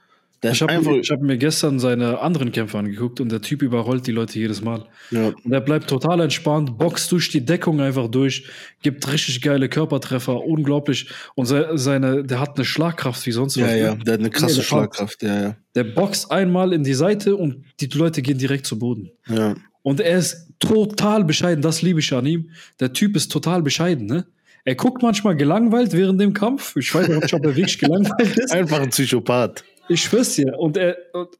Der 0.43 0.53
Ich 0.53 0.63
habe 0.63 0.73
hab 0.73 1.21
mir 1.21 1.37
gestern 1.37 1.79
seine 1.79 2.21
anderen 2.21 2.51
Kämpfe 2.51 2.79
angeguckt 2.79 3.21
und 3.21 3.31
der 3.31 3.43
Typ 3.43 3.61
überrollt 3.61 4.07
die 4.07 4.13
Leute 4.13 4.39
jedes 4.39 4.63
Mal. 4.63 4.87
ja, 5.11 5.33
Und 5.45 5.53
er 5.53 5.61
bleibt 5.61 5.89
total 5.89 6.21
entspannt, 6.21 6.79
boxt 6.79 7.13
durch 7.13 7.29
die 7.29 7.45
Deckung 7.45 7.81
einfach 7.81 8.09
durch, 8.09 8.49
gibt 8.83 9.11
richtig 9.13 9.43
geile 9.43 9.69
Körpertreffer, 9.69 10.43
unglaublich. 10.43 11.11
Und 11.35 11.47
se 11.47 11.73
seine, 11.75 12.25
der 12.25 12.41
hat 12.41 12.57
eine 12.57 12.65
Schlagkraft 12.65 13.27
wie 13.27 13.33
sonst 13.33 13.57
ja, 13.57 13.67
was. 13.67 13.75
ja, 13.77 13.95
ne? 13.95 14.05
der 14.05 14.15
hat 14.15 14.21
eine 14.21 14.31
krasse. 14.31 14.63
Schlagkraft, 14.63 15.23
ja, 15.23 15.43
ja. 15.43 15.57
Der 15.75 15.85
boxt 15.85 16.31
einmal 16.31 16.73
in 16.73 16.85
die 16.85 16.95
Seite 16.95 17.37
und 17.37 17.65
die 17.81 17.87
Leute 17.87 18.23
gehen 18.23 18.39
direkt 18.39 18.67
zu 18.67 18.79
Boden. 18.79 19.11
ja. 19.29 19.55
Und 19.83 20.01
er 20.01 20.19
ist 20.19 20.49
total 20.59 21.25
bescheiden, 21.25 21.63
das 21.63 21.81
liebe 21.81 22.01
ich 22.01 22.13
an 22.13 22.27
ihm. 22.27 22.51
Der 22.81 22.93
Typ 22.93 23.17
ist 23.17 23.33
total 23.33 23.63
bescheiden, 23.63 24.07
ne? 24.07 24.27
Er 24.65 24.75
guckt 24.75 25.03
manchmal 25.03 25.37
gelangweilt 25.37 25.95
während 25.95 26.21
dem 26.21 26.35
Kampf. 26.35 26.77
Ich 26.77 26.95
weiß 26.95 27.09
nicht, 27.09 27.33
ob 27.33 27.45
er 27.45 27.57
wirklich 27.57 27.79
gelangweilt 27.79 28.37
ist. 28.39 28.53
Einfach 28.53 28.81
ein 28.81 28.91
Psychopath. 28.91 29.65
Ich 29.91 30.03
schwör's 30.03 30.37
dir. 30.37 30.57
Und, 30.57 30.77
er, 30.77 30.97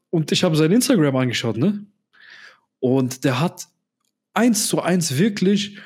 und 0.09 0.29
ich 0.33 0.43
habe 0.43 0.57
sein 0.57 0.73
Instagram 0.73 1.15
angeschaut, 1.15 1.55
ne? 1.55 1.85
Und 2.81 3.23
der 3.23 3.39
hat 3.39 3.67
eins 4.33 4.67
zu 4.67 4.81
eins 4.81 5.17
wirklich 5.17 5.77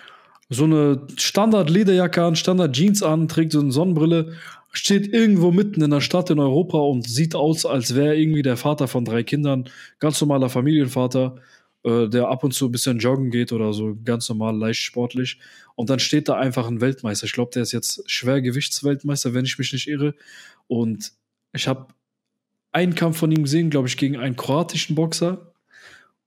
so 0.50 0.64
eine 0.64 1.06
Standard-Lederjacke 1.16 2.24
an, 2.24 2.36
Standard-Jeans 2.36 3.04
an, 3.04 3.28
trägt 3.28 3.52
so 3.52 3.60
eine 3.60 3.72
Sonnenbrille, 3.72 4.34
steht 4.72 5.14
irgendwo 5.14 5.52
mitten 5.52 5.84
in 5.84 5.92
der 5.92 6.02
Stadt 6.02 6.32
in 6.32 6.40
Europa 6.40 6.80
und 6.80 7.08
sieht 7.08 7.36
aus, 7.36 7.68
als 7.68 7.94
wäre 7.94 8.18
irgendwie 8.18 8.42
der 8.42 8.58
Vater 8.58 8.88
von 8.88 9.06
drei 9.06 9.22
Kindern, 9.22 9.70
ganz 10.00 10.20
normaler 10.20 10.50
Familienvater, 10.50 11.36
äh, 11.84 12.08
der 12.10 12.30
ab 12.30 12.44
und 12.44 12.54
zu 12.56 12.66
ein 12.66 12.72
bisschen 12.72 12.98
joggen 12.98 13.30
geht 13.30 13.52
oder 13.52 13.74
so, 13.74 13.96
ganz 14.04 14.28
normal, 14.28 14.58
leicht 14.58 14.82
sportlich. 14.82 15.40
Und 15.76 15.92
dann 15.92 16.00
steht 16.00 16.30
da 16.30 16.36
einfach 16.38 16.68
ein 16.68 16.82
Weltmeister. 16.82 17.26
Ich 17.26 17.34
glaube, 17.34 17.52
der 17.54 17.62
ist 17.62 17.74
jetzt 17.74 18.10
Schwergewichtsweltmeister, 18.10 19.36
wenn 19.36 19.46
ich 19.46 19.60
mich 19.60 19.72
nicht 19.72 19.88
irre. 19.88 20.16
Und 20.68 21.12
ich 21.54 21.68
habe 21.68 21.88
einen 22.76 22.94
Kampf 22.94 23.18
von 23.18 23.32
ihm 23.32 23.44
gesehen, 23.44 23.70
glaube 23.70 23.88
ich, 23.88 23.96
gegen 23.96 24.18
einen 24.18 24.36
kroatischen 24.36 24.96
Boxer. 24.96 25.54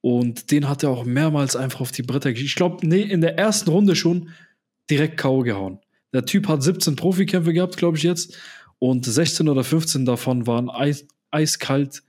Und 0.01 0.51
den 0.51 0.69
hat 0.69 0.83
er 0.83 0.91
auch 0.91 1.05
mehrmals 1.05 1.57
einfach 1.57 1.81
auf 1.81 1.93
die 1.93 2.03
Bretter 2.03 2.33
geschickt. 2.33 2.49
Ich 2.49 2.57
glaube, 2.57 2.87
nee, 2.87 3.03
in 3.03 3.21
der 3.21 3.37
ersten 3.37 3.71
Runde 3.71 3.95
schon 3.95 4.31
direkt 4.89 5.19
K.O. 5.19 5.41
gehauen. 5.41 5.79
Der 6.15 6.25
Typ 6.25 6.49
hat 6.49 6.63
17 6.63 6.97
Profikämpfe 6.97 7.53
gehabt, 7.53 7.77
glaube 7.77 7.99
ich 7.99 8.03
jetzt. 8.03 8.39
Und 8.79 9.05
16 9.05 9.49
oder 9.49 9.63
15 9.63 10.07
davon 10.07 10.47
waren 10.47 10.71
eis 10.71 11.07
eiskalt 11.31 12.03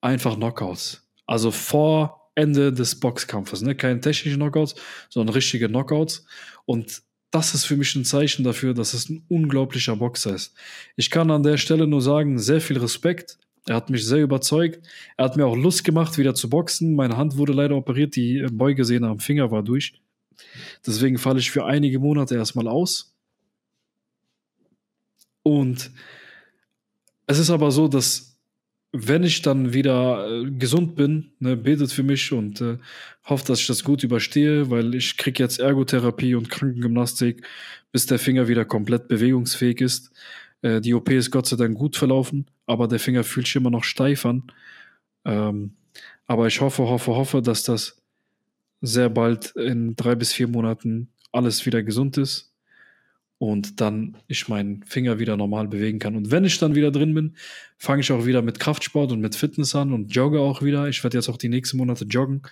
einfach 0.00 0.36
Knockouts. 0.36 1.02
Also 1.26 1.50
vor 1.50 2.30
Ende 2.36 2.72
des 2.72 3.00
Boxkampfes. 3.00 3.62
Ne? 3.62 3.74
Keine 3.74 4.00
technischen 4.00 4.36
Knockouts, 4.36 4.76
sondern 5.08 5.34
richtige 5.34 5.66
Knockouts. 5.66 6.26
Und 6.64 7.02
das 7.32 7.54
ist 7.54 7.64
für 7.64 7.76
mich 7.76 7.92
ein 7.96 8.04
Zeichen 8.04 8.44
dafür, 8.44 8.74
dass 8.74 8.94
es 8.94 9.08
ein 9.08 9.24
unglaublicher 9.28 9.96
Boxer 9.96 10.36
ist. 10.36 10.54
Ich 10.94 11.10
kann 11.10 11.32
an 11.32 11.42
der 11.42 11.56
Stelle 11.56 11.88
nur 11.88 12.02
sagen, 12.02 12.38
sehr 12.38 12.60
viel 12.60 12.78
Respekt. 12.78 13.38
Er 13.66 13.76
hat 13.76 13.90
mich 13.90 14.06
sehr 14.06 14.22
überzeugt. 14.22 14.86
Er 15.16 15.24
hat 15.24 15.36
mir 15.36 15.46
auch 15.46 15.56
Lust 15.56 15.84
gemacht, 15.84 16.18
wieder 16.18 16.34
zu 16.34 16.50
boxen. 16.50 16.94
Meine 16.94 17.16
Hand 17.16 17.36
wurde 17.36 17.52
leider 17.52 17.76
operiert, 17.76 18.14
die 18.16 18.46
Beugesehne 18.52 19.08
am 19.08 19.20
Finger 19.20 19.50
war 19.50 19.62
durch. 19.62 20.00
Deswegen 20.86 21.18
falle 21.18 21.38
ich 21.38 21.50
für 21.50 21.64
einige 21.64 21.98
Monate 21.98 22.34
erstmal 22.34 22.68
aus. 22.68 23.14
Und 25.42 25.90
es 27.26 27.38
ist 27.38 27.50
aber 27.50 27.70
so, 27.70 27.88
dass 27.88 28.34
wenn 28.96 29.24
ich 29.24 29.42
dann 29.42 29.72
wieder 29.72 30.28
äh, 30.30 30.50
gesund 30.52 30.94
bin, 30.94 31.32
ne, 31.40 31.56
betet 31.56 31.90
für 31.90 32.04
mich 32.04 32.32
und 32.32 32.60
äh, 32.60 32.78
hofft, 33.24 33.48
dass 33.48 33.60
ich 33.60 33.66
das 33.66 33.82
gut 33.82 34.04
überstehe, 34.04 34.70
weil 34.70 34.94
ich 34.94 35.16
kriege 35.16 35.42
jetzt 35.42 35.58
Ergotherapie 35.58 36.36
und 36.36 36.48
Krankengymnastik, 36.48 37.44
bis 37.90 38.06
der 38.06 38.20
Finger 38.20 38.46
wieder 38.46 38.64
komplett 38.64 39.08
bewegungsfähig 39.08 39.80
ist. 39.80 40.12
Äh, 40.64 40.80
die 40.80 40.94
OP 40.94 41.10
ist 41.10 41.30
Gott 41.30 41.46
sei 41.46 41.56
Dank 41.56 41.78
gut 41.78 41.96
verlaufen, 41.96 42.46
aber 42.66 42.88
der 42.88 42.98
Finger 42.98 43.22
fühlt 43.22 43.46
sich 43.46 43.56
immer 43.56 43.70
noch 43.70 43.84
steif 43.84 44.24
an. 44.26 44.44
Ähm, 45.24 45.74
aber 46.26 46.46
ich 46.46 46.60
hoffe, 46.60 46.84
hoffe, 46.84 47.14
hoffe, 47.14 47.42
dass 47.42 47.62
das 47.62 48.02
sehr 48.80 49.10
bald 49.10 49.54
in 49.56 49.94
drei 49.94 50.14
bis 50.14 50.32
vier 50.32 50.48
Monaten 50.48 51.08
alles 51.32 51.66
wieder 51.66 51.82
gesund 51.82 52.16
ist 52.16 52.52
und 53.38 53.80
dann 53.80 54.16
ich 54.26 54.48
meinen 54.48 54.82
Finger 54.84 55.18
wieder 55.18 55.36
normal 55.36 55.68
bewegen 55.68 55.98
kann. 55.98 56.16
Und 56.16 56.30
wenn 56.30 56.44
ich 56.44 56.58
dann 56.58 56.74
wieder 56.74 56.90
drin 56.90 57.14
bin, 57.14 57.36
fange 57.76 58.00
ich 58.00 58.10
auch 58.12 58.24
wieder 58.24 58.40
mit 58.40 58.58
Kraftsport 58.58 59.12
und 59.12 59.20
mit 59.20 59.34
Fitness 59.34 59.74
an 59.74 59.92
und 59.92 60.14
jogge 60.14 60.40
auch 60.40 60.62
wieder. 60.62 60.88
Ich 60.88 61.02
werde 61.04 61.18
jetzt 61.18 61.28
auch 61.28 61.36
die 61.36 61.48
nächsten 61.48 61.76
Monate 61.76 62.04
joggen 62.04 62.42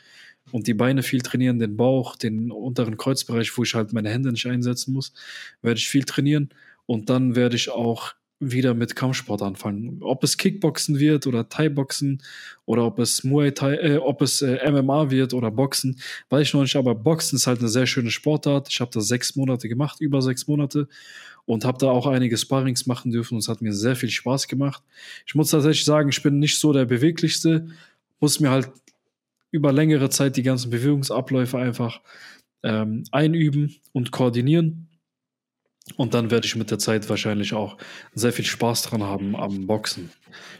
und 0.50 0.66
die 0.66 0.74
Beine 0.74 1.02
viel 1.02 1.22
trainieren, 1.22 1.58
den 1.58 1.76
Bauch, 1.76 2.16
den 2.16 2.50
unteren 2.50 2.96
Kreuzbereich, 2.98 3.56
wo 3.56 3.62
ich 3.62 3.74
halt 3.74 3.92
meine 3.92 4.10
Hände 4.10 4.32
nicht 4.32 4.46
einsetzen 4.46 4.92
muss, 4.92 5.14
werde 5.62 5.78
ich 5.78 5.88
viel 5.88 6.04
trainieren 6.04 6.50
und 6.86 7.10
dann 7.10 7.36
werde 7.36 7.56
ich 7.56 7.70
auch 7.70 8.14
wieder 8.42 8.74
mit 8.74 8.96
Kampfsport 8.96 9.40
anfangen. 9.40 9.98
Ob 10.00 10.24
es 10.24 10.36
Kickboxen 10.36 10.98
wird 10.98 11.26
oder 11.26 11.48
Thai-Boxen 11.48 12.22
oder 12.64 12.84
ob 12.84 12.98
es 12.98 13.22
Muay 13.22 13.52
Thai, 13.52 13.76
äh, 13.76 13.96
ob 13.98 14.20
es 14.20 14.42
äh, 14.42 14.58
MMA 14.70 15.10
wird 15.10 15.32
oder 15.32 15.50
Boxen, 15.50 16.00
weiß 16.28 16.48
ich 16.48 16.54
noch 16.54 16.62
nicht, 16.62 16.74
aber 16.74 16.94
Boxen 16.94 17.36
ist 17.36 17.46
halt 17.46 17.60
eine 17.60 17.68
sehr 17.68 17.86
schöne 17.86 18.10
Sportart. 18.10 18.68
Ich 18.68 18.80
habe 18.80 18.90
das 18.92 19.06
sechs 19.06 19.36
Monate 19.36 19.68
gemacht, 19.68 20.00
über 20.00 20.20
sechs 20.22 20.48
Monate 20.48 20.88
und 21.44 21.64
habe 21.64 21.78
da 21.78 21.90
auch 21.90 22.06
einige 22.06 22.36
Sparrings 22.36 22.86
machen 22.86 23.12
dürfen 23.12 23.34
und 23.34 23.40
es 23.40 23.48
hat 23.48 23.62
mir 23.62 23.72
sehr 23.72 23.94
viel 23.94 24.10
Spaß 24.10 24.48
gemacht. 24.48 24.82
Ich 25.24 25.36
muss 25.36 25.50
tatsächlich 25.50 25.84
sagen, 25.84 26.08
ich 26.08 26.22
bin 26.22 26.40
nicht 26.40 26.58
so 26.58 26.72
der 26.72 26.84
beweglichste, 26.84 27.68
muss 28.18 28.40
mir 28.40 28.50
halt 28.50 28.70
über 29.52 29.72
längere 29.72 30.10
Zeit 30.10 30.36
die 30.36 30.42
ganzen 30.42 30.70
Bewegungsabläufe 30.70 31.58
einfach 31.58 32.00
ähm, 32.64 33.04
einüben 33.12 33.76
und 33.92 34.10
koordinieren 34.10 34.88
und 35.96 36.14
dann 36.14 36.30
werde 36.30 36.46
ich 36.46 36.56
mit 36.56 36.70
der 36.70 36.78
Zeit 36.78 37.08
wahrscheinlich 37.08 37.54
auch 37.54 37.76
sehr 38.14 38.32
viel 38.32 38.44
Spaß 38.44 38.82
dran 38.82 39.02
haben 39.02 39.34
am 39.36 39.66
Boxen. 39.66 40.10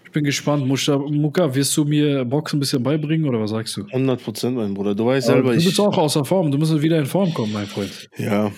Ich 0.04 0.10
bin 0.10 0.24
gespannt. 0.24 0.66
Muka, 0.66 1.54
wirst 1.54 1.74
du 1.76 1.84
mir 1.84 2.24
Boxen 2.24 2.56
ein 2.56 2.60
bisschen 2.60 2.82
beibringen 2.82 3.26
oder 3.26 3.40
was 3.40 3.50
sagst 3.50 3.76
du? 3.76 3.84
100 3.86 4.22
Prozent, 4.22 4.56
mein 4.56 4.74
Bruder. 4.74 4.94
Du 4.94 5.06
weißt 5.06 5.28
selber, 5.28 5.52
du 5.52 5.58
ich. 5.58 5.64
bist 5.64 5.80
auch 5.80 5.96
außer 5.96 6.24
Form. 6.24 6.50
Du 6.50 6.58
musst 6.58 6.82
wieder 6.82 6.98
in 6.98 7.06
Form 7.06 7.32
kommen, 7.32 7.52
mein 7.52 7.66
Freund. 7.66 8.10
Ja. 8.18 8.52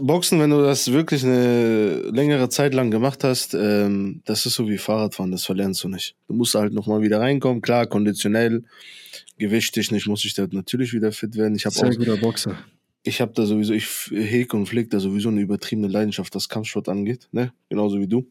Boxen, 0.00 0.40
wenn 0.40 0.50
du 0.50 0.62
das 0.62 0.90
wirklich 0.90 1.22
eine 1.24 2.10
längere 2.10 2.48
Zeit 2.48 2.74
lang 2.74 2.90
gemacht 2.90 3.22
hast, 3.22 3.54
ähm, 3.54 4.22
das 4.24 4.46
ist 4.46 4.54
so 4.54 4.68
wie 4.68 4.78
Fahrradfahren, 4.78 5.30
das 5.30 5.44
verlernst 5.44 5.84
du 5.84 5.88
nicht. 5.88 6.16
Du 6.26 6.34
musst 6.34 6.54
halt 6.54 6.72
nochmal 6.72 7.02
wieder 7.02 7.20
reinkommen, 7.20 7.60
klar, 7.60 7.86
konditionell, 7.86 8.64
gewichttechnisch 9.38 10.06
muss 10.06 10.24
ich 10.24 10.34
da 10.34 10.48
natürlich 10.50 10.92
wieder 10.94 11.12
fit 11.12 11.36
werden. 11.36 11.54
Ich 11.54 11.66
habe 11.66 11.74
Sehr 11.74 11.90
auch 11.90 11.94
guter 11.94 12.16
Boxer. 12.16 12.56
Ich 13.02 13.20
habe 13.20 13.32
da 13.32 13.46
sowieso, 13.46 13.72
ich 13.72 13.86
hege 14.10 14.56
und 14.56 14.66
pflege 14.66 14.88
da 14.88 15.00
sowieso 15.00 15.28
eine 15.30 15.40
übertriebene 15.40 15.88
Leidenschaft, 15.88 16.34
was 16.34 16.48
Kampfsport 16.48 16.88
angeht, 16.88 17.28
ne? 17.32 17.52
Genauso 17.68 17.98
wie 17.98 18.08
du. 18.08 18.26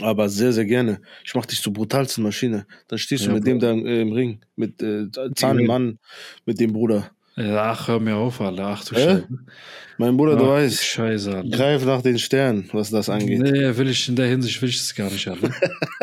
Aber 0.00 0.28
sehr, 0.28 0.52
sehr 0.52 0.64
gerne. 0.64 1.00
Ich 1.24 1.34
mach 1.34 1.46
dich 1.46 1.60
zur 1.60 1.72
brutalsten 1.72 2.22
Maschine. 2.22 2.66
Dann 2.88 2.98
stehst 2.98 3.24
du 3.24 3.28
Ja, 3.28 3.34
mit 3.34 3.46
dem 3.46 3.58
da 3.58 3.72
im 3.72 4.12
Ring, 4.12 4.40
mit 4.56 4.82
äh, 4.82 5.08
Zahnmann, 5.34 5.98
mit 6.46 6.60
dem 6.60 6.72
Bruder. 6.72 7.10
Ach, 7.40 7.88
hör 7.88 8.00
mir 8.00 8.16
auf, 8.16 8.40
Alter. 8.40 8.66
Ach 8.66 8.84
du 8.84 8.94
Hä? 8.96 9.00
Scheiße. 9.04 9.28
Mein 9.98 10.16
Bruder, 10.16 10.34
du 10.36 10.44
Ach, 10.44 10.48
weißt, 10.52 10.82
Scheiße, 10.82 11.36
Alter. 11.36 11.48
greif 11.56 11.84
nach 11.84 12.00
den 12.00 12.18
Sternen, 12.18 12.68
was 12.72 12.88
das 12.90 13.10
angeht. 13.10 13.40
Nee, 13.40 13.76
will 13.76 13.88
ich 13.90 14.08
in 14.08 14.16
der 14.16 14.28
Hinsicht 14.28 14.60
will 14.62 14.68
ich 14.70 14.78
das 14.78 14.94
gar 14.94 15.10
nicht, 15.10 15.28
Alter. 15.28 15.50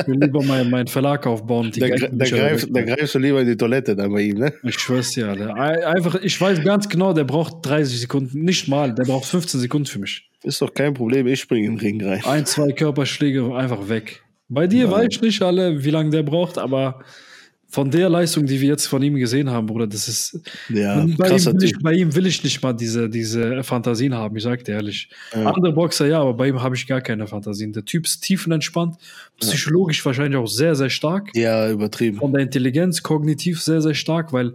Ich 0.02 0.08
will 0.08 0.20
lieber 0.22 0.44
meinen 0.44 0.70
mein 0.70 0.86
Verlag 0.88 1.26
aufbauen. 1.26 1.72
Da, 1.76 1.88
da, 1.88 2.26
greifst, 2.26 2.68
da 2.72 2.82
greifst 2.84 3.16
du 3.16 3.20
lieber 3.20 3.42
in 3.42 3.48
die 3.48 3.58
Toilette 3.58 3.96
dann 3.96 4.12
bei 4.12 4.22
ihm, 4.22 4.38
ne? 4.38 4.54
Ich 4.64 4.78
schwör's 4.78 5.12
dir, 5.12 5.30
Alter. 5.30 5.56
Ein- 5.56 5.84
Einfach, 5.84 6.16
ich 6.22 6.40
weiß 6.40 6.64
ganz 6.64 6.88
genau, 6.90 7.14
der 7.14 7.24
braucht 7.24 7.66
30 7.66 8.00
Sekunden. 8.02 8.40
Nicht 8.46 8.68
mal, 8.68 8.94
der 8.94 9.04
braucht 9.06 9.26
15 9.26 9.60
Sekunden 9.62 9.88
für 9.88 10.00
mich. 10.00 10.30
Ist 10.44 10.62
doch 10.62 10.72
kein 10.74 10.94
Problem, 10.94 11.26
ich 11.26 11.40
springe 11.40 11.66
in 11.66 11.78
den 11.78 11.80
Ring 11.80 12.06
rein. 12.06 12.24
Ein, 12.26 12.46
zwei 12.46 12.72
Körperschläge 12.74 13.56
einfach 13.56 13.90
weg. 13.90 14.22
Bei 14.48 14.68
dir 14.68 14.86
Ja. 14.86 14.92
weiß 14.92 15.08
ich 15.10 15.22
nicht 15.22 15.42
alle, 15.42 15.84
wie 15.84 15.90
lange 15.90 16.12
der 16.12 16.22
braucht, 16.24 16.58
aber 16.60 17.00
von 17.70 17.92
der 17.92 18.10
Leistung, 18.10 18.46
die 18.46 18.62
wir 18.62 18.70
jetzt 18.70 18.86
von 18.86 19.04
ihm 19.04 19.16
gesehen 19.16 19.50
haben, 19.50 19.68
Bruder, 19.68 19.88
das 19.88 20.08
ist. 20.08 20.40
Ja, 20.70 21.06
bei, 21.18 21.30
ihm 21.30 21.46
will 21.46 21.64
ich, 21.64 21.80
bei 21.80 21.94
ihm 21.94 22.16
will 22.16 22.26
ich 22.26 22.44
nicht 22.44 22.64
mal 22.64 22.74
diese, 22.74 23.10
diese 23.10 23.62
Fantasien 23.64 24.14
haben, 24.14 24.38
ich 24.38 24.44
sag 24.44 24.64
dir 24.64 24.74
ehrlich. 24.74 25.10
Ja. 25.34 25.52
Andere 25.52 25.74
Boxer 25.74 26.08
ja, 26.08 26.22
aber 26.22 26.34
bei 26.34 26.48
ihm 26.48 26.62
habe 26.62 26.76
ich 26.76 26.88
gar 26.88 27.02
keine 27.02 27.28
Fantasien. 27.28 27.74
Der 27.74 27.84
Typ 27.84 28.06
ist 28.06 28.22
tiefenentspannt, 28.22 28.96
psychologisch 29.40 30.06
wahrscheinlich 30.06 30.40
auch 30.40 30.48
sehr, 30.48 30.76
sehr 30.76 30.90
stark. 30.90 31.36
Ja, 31.36 31.70
übertrieben. 31.70 32.18
Von 32.18 32.32
der 32.32 32.42
Intelligenz 32.42 33.04
kognitiv 33.04 33.62
sehr, 33.62 33.82
sehr 33.82 33.96
stark, 33.96 34.32
weil 34.32 34.54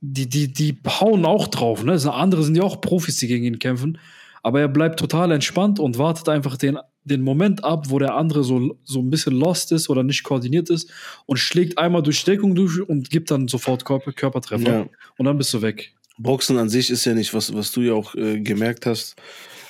die, 0.00 0.28
die, 0.28 0.52
die 0.52 0.78
hauen 0.86 1.26
auch 1.26 1.48
drauf. 1.48 1.84
Ne? 1.84 2.00
Andere 2.12 2.42
sind 2.42 2.56
ja 2.56 2.62
auch 2.62 2.80
Profis, 2.80 3.18
die 3.18 3.26
gegen 3.26 3.44
ihn 3.44 3.58
kämpfen. 3.58 3.98
Aber 4.42 4.60
er 4.60 4.68
bleibt 4.68 4.98
total 4.98 5.32
entspannt 5.32 5.78
und 5.78 5.98
wartet 5.98 6.28
einfach 6.28 6.56
den, 6.56 6.78
den 7.04 7.22
Moment 7.22 7.62
ab, 7.64 7.90
wo 7.90 7.98
der 7.98 8.14
andere 8.14 8.44
so, 8.44 8.78
so 8.82 9.00
ein 9.00 9.10
bisschen 9.10 9.34
lost 9.34 9.72
ist 9.72 9.90
oder 9.90 10.02
nicht 10.02 10.22
koordiniert 10.22 10.70
ist 10.70 10.90
und 11.26 11.36
schlägt 11.36 11.78
einmal 11.78 12.02
durch 12.02 12.24
Deckung 12.24 12.54
durch 12.54 12.80
und 12.80 13.10
gibt 13.10 13.30
dann 13.30 13.46
sofort 13.48 13.84
Körper, 13.84 14.12
Körpertreffer. 14.12 14.72
Ja. 14.72 14.86
Und 15.18 15.26
dann 15.26 15.36
bist 15.36 15.52
du 15.52 15.62
weg. 15.62 15.94
Boxen 16.16 16.58
an 16.58 16.68
sich 16.68 16.90
ist 16.90 17.04
ja 17.04 17.14
nicht, 17.14 17.34
was, 17.34 17.52
was 17.54 17.72
du 17.72 17.82
ja 17.82 17.92
auch 17.92 18.14
äh, 18.14 18.40
gemerkt 18.40 18.86
hast, 18.86 19.16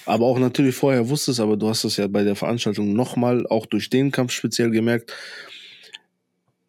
aber 0.07 0.27
auch 0.27 0.39
natürlich 0.39 0.75
vorher 0.75 1.09
wusstest, 1.09 1.41
aber 1.41 1.57
du 1.57 1.69
hast 1.69 1.85
es 1.85 1.97
ja 1.97 2.07
bei 2.07 2.23
der 2.23 2.37
Veranstaltung 2.37 2.93
nochmal, 2.93 3.47
auch 3.47 3.67
durch 3.67 3.91
den 3.91 4.11
Kampf 4.11 4.33
speziell 4.33 4.71
gemerkt, 4.71 5.13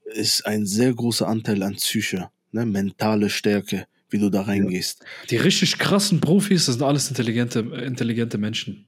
ist 0.06 0.46
ein 0.46 0.66
sehr 0.66 0.94
großer 0.94 1.28
Anteil 1.28 1.62
an 1.62 1.76
Psyche, 1.76 2.30
ne? 2.52 2.66
mentale 2.66 3.30
Stärke, 3.30 3.86
wie 4.10 4.18
du 4.18 4.30
da 4.30 4.44
reingehst. 4.44 5.04
Die 5.30 5.36
richtig 5.36 5.78
krassen 5.78 6.22
Profis, 6.22 6.68
das 6.68 6.76
sind 6.76 6.84
alles 6.84 7.10
intelligente, 7.10 7.60
intelligente 7.60 8.38
Menschen. 8.38 8.88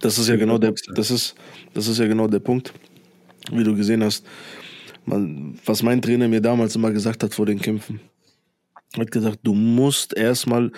Das 0.00 0.18
ist 0.18 0.28
ja 0.28 0.36
genau 0.36 0.58
der, 0.58 0.74
das 0.94 1.10
ist, 1.10 1.34
das 1.74 1.88
ist 1.88 1.98
ja 1.98 2.06
genau 2.06 2.26
der 2.26 2.40
Punkt, 2.40 2.72
wie 3.52 3.64
du 3.64 3.74
gesehen 3.74 4.02
hast. 4.02 4.24
Man, 5.04 5.58
was 5.64 5.82
mein 5.82 6.02
Trainer 6.02 6.28
mir 6.28 6.40
damals 6.40 6.76
immer 6.76 6.90
gesagt 6.90 7.22
hat 7.22 7.34
vor 7.34 7.46
den 7.46 7.60
Kämpfen, 7.60 8.00
hat 8.96 9.10
gesagt, 9.10 9.40
du 9.42 9.54
musst 9.54 10.16
erstmal 10.16 10.70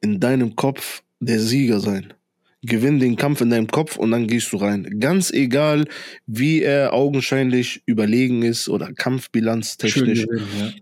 in 0.00 0.20
deinem 0.20 0.56
Kopf 0.56 1.02
der 1.20 1.40
Sieger 1.40 1.80
sein. 1.80 2.14
Gewinn 2.62 3.00
den 3.00 3.16
Kampf 3.16 3.40
in 3.40 3.50
deinem 3.50 3.68
Kopf 3.68 3.96
und 3.96 4.10
dann 4.10 4.26
gehst 4.26 4.52
du 4.52 4.58
rein. 4.58 5.00
Ganz 5.00 5.30
egal, 5.30 5.86
wie 6.26 6.60
er 6.62 6.92
augenscheinlich 6.92 7.82
überlegen 7.86 8.42
ist 8.42 8.68
oder 8.68 8.92
Kampfbilanz 8.92 9.78
Schön 9.80 10.04
technisch. 10.04 10.26
gesehen, 10.26 10.46
ja. 10.58 10.72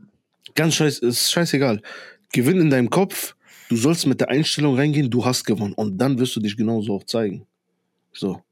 Ganz 0.57 0.75
scheiß, 0.75 0.99
ist 0.99 1.31
scheißegal. 1.31 1.81
Gewinn 2.33 2.61
in 2.61 2.71
deinem 2.71 2.91
Kopf. 2.91 3.37
Du 3.69 3.77
sollst 3.77 4.07
mit 4.07 4.21
der 4.21 4.31
Einstellung 4.31 4.77
reingehen, 4.77 5.11
du 5.11 5.25
hast 5.25 5.45
gewonnen. 5.45 5.75
Und 5.75 5.99
dann 5.99 6.19
wirst 6.19 6.35
du 6.37 6.41
dich 6.41 6.57
genauso 6.57 6.95
auch 6.95 7.05
zeigen. 7.05 7.47
So. 8.13 8.43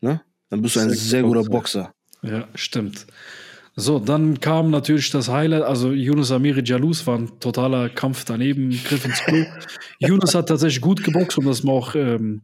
Ne? 0.00 0.22
Dann 0.48 0.62
bist 0.62 0.76
du 0.76 0.80
ein 0.80 0.88
Sehr 0.88 0.96
sehr 0.96 1.22
gut, 1.22 1.36
guter. 1.36 1.50
Boxer. 1.50 1.94
Ja, 2.22 2.48
stimmt. 2.54 3.06
So, 3.74 3.98
dann 3.98 4.38
kam 4.38 4.70
natürlich 4.70 5.10
das 5.10 5.28
Highlight, 5.28 5.62
also 5.62 5.92
Yunus 5.92 6.30
Amiri 6.30 6.62
Jalous 6.62 7.06
war 7.06 7.18
ein 7.18 7.40
totaler 7.40 7.88
Kampf 7.88 8.26
daneben, 8.26 8.70
Griff 8.84 9.04
ins 9.06 9.20
Klo. 9.20 9.46
Yunus 9.98 10.34
hat 10.34 10.48
tatsächlich 10.48 10.82
gut 10.82 11.02
geboxt, 11.02 11.38
um 11.38 11.46
das 11.46 11.62
mal 11.62 11.72
auch, 11.72 11.94
ähm, 11.94 12.42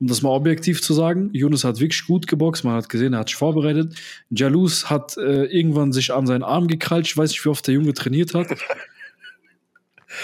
um 0.00 0.08
das 0.08 0.22
mal 0.22 0.30
objektiv 0.30 0.82
zu 0.82 0.92
sagen. 0.92 1.30
Yunus 1.32 1.62
hat 1.62 1.78
wirklich 1.78 2.04
gut 2.04 2.26
geboxt, 2.26 2.64
man 2.64 2.74
hat 2.74 2.88
gesehen, 2.88 3.12
er 3.12 3.20
hat 3.20 3.28
sich 3.28 3.36
vorbereitet. 3.36 3.94
Jalous 4.30 4.90
hat 4.90 5.16
äh, 5.18 5.44
irgendwann 5.44 5.92
sich 5.92 6.12
an 6.12 6.26
seinen 6.26 6.42
Arm 6.42 6.66
gekrallt, 6.66 7.06
ich 7.06 7.16
weiß 7.16 7.30
nicht, 7.30 7.44
wie 7.44 7.48
oft 7.48 7.64
der 7.64 7.74
Junge 7.74 7.94
trainiert 7.94 8.34
hat. 8.34 8.48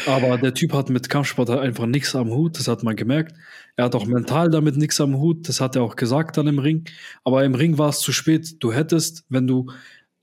Aber 0.07 0.39
der 0.39 0.55
Typ 0.55 0.73
hat 0.73 0.91
mit 0.91 1.09
Kampfsport 1.09 1.51
einfach 1.51 1.87
nichts 1.87 2.15
am 2.15 2.31
Hut, 2.31 2.59
das 2.59 2.69
hat 2.69 2.83
man 2.83 2.97
gemerkt. 2.97 3.37
Er 3.77 3.87
hat 3.87 3.95
auch 3.95 4.07
mental 4.07 4.51
damit 4.51 4.77
nichts 4.77 5.01
am 5.01 5.19
Hut, 5.19 5.49
das 5.49 5.61
hat 5.61 5.77
er 5.77 5.83
auch 5.83 5.97
gesagt 5.97 6.37
dann 6.37 6.47
im 6.47 6.59
Ring. 6.59 6.85
Aber 7.25 7.45
im 7.45 7.55
Ring 7.55 7.79
war 7.79 7.91
es 7.91 8.01
zu 8.01 8.13
spät. 8.13 8.57
Du 8.61 8.73
hättest, 8.73 9.25
wenn 9.29 9.47
du 9.47 9.71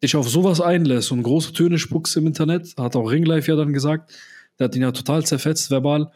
dich 0.03 0.15
auf 0.15 0.29
sowas 0.29 0.61
einlässt 0.61 1.11
und 1.11 1.23
große 1.23 1.53
Töne 1.53 1.77
spuckst 1.77 2.15
im 2.17 2.27
Internet, 2.27 2.73
hat 2.77 2.95
auch 2.95 3.11
Ringlife 3.11 3.51
ja 3.51 3.57
dann 3.57 3.73
gesagt, 3.73 4.13
der 4.57 4.65
hat 4.65 4.75
ihn 4.75 4.81
ja 4.81 4.91
total 4.91 5.25
zerfetzt 5.25 5.71
verbal. 5.71 6.11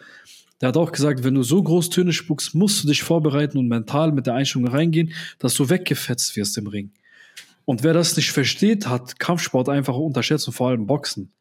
Der 0.61 0.69
hat 0.69 0.77
auch 0.77 0.91
gesagt, 0.91 1.23
wenn 1.23 1.35
du 1.35 1.43
so 1.43 1.61
große 1.61 1.89
Töne 1.89 2.13
spuckst, 2.13 2.55
musst 2.55 2.83
du 2.83 2.87
dich 2.87 3.03
vorbereiten 3.03 3.57
und 3.57 3.67
mental 3.67 4.11
mit 4.11 4.27
der 4.27 4.35
Einstellung 4.35 4.67
reingehen, 4.67 5.13
dass 5.39 5.55
du 5.55 5.69
weggefetzt 5.69 6.35
wirst 6.35 6.57
im 6.57 6.67
Ring. 6.67 6.91
Und 7.65 7.83
wer 7.83 7.93
das 7.93 8.15
nicht 8.15 8.31
versteht, 8.31 8.87
hat 8.87 9.19
Kampfsport 9.19 9.69
einfach 9.69 9.95
unterschätzt 9.95 10.47
und 10.47 10.53
vor 10.53 10.69
allem 10.69 10.85
Boxen. 10.85 11.31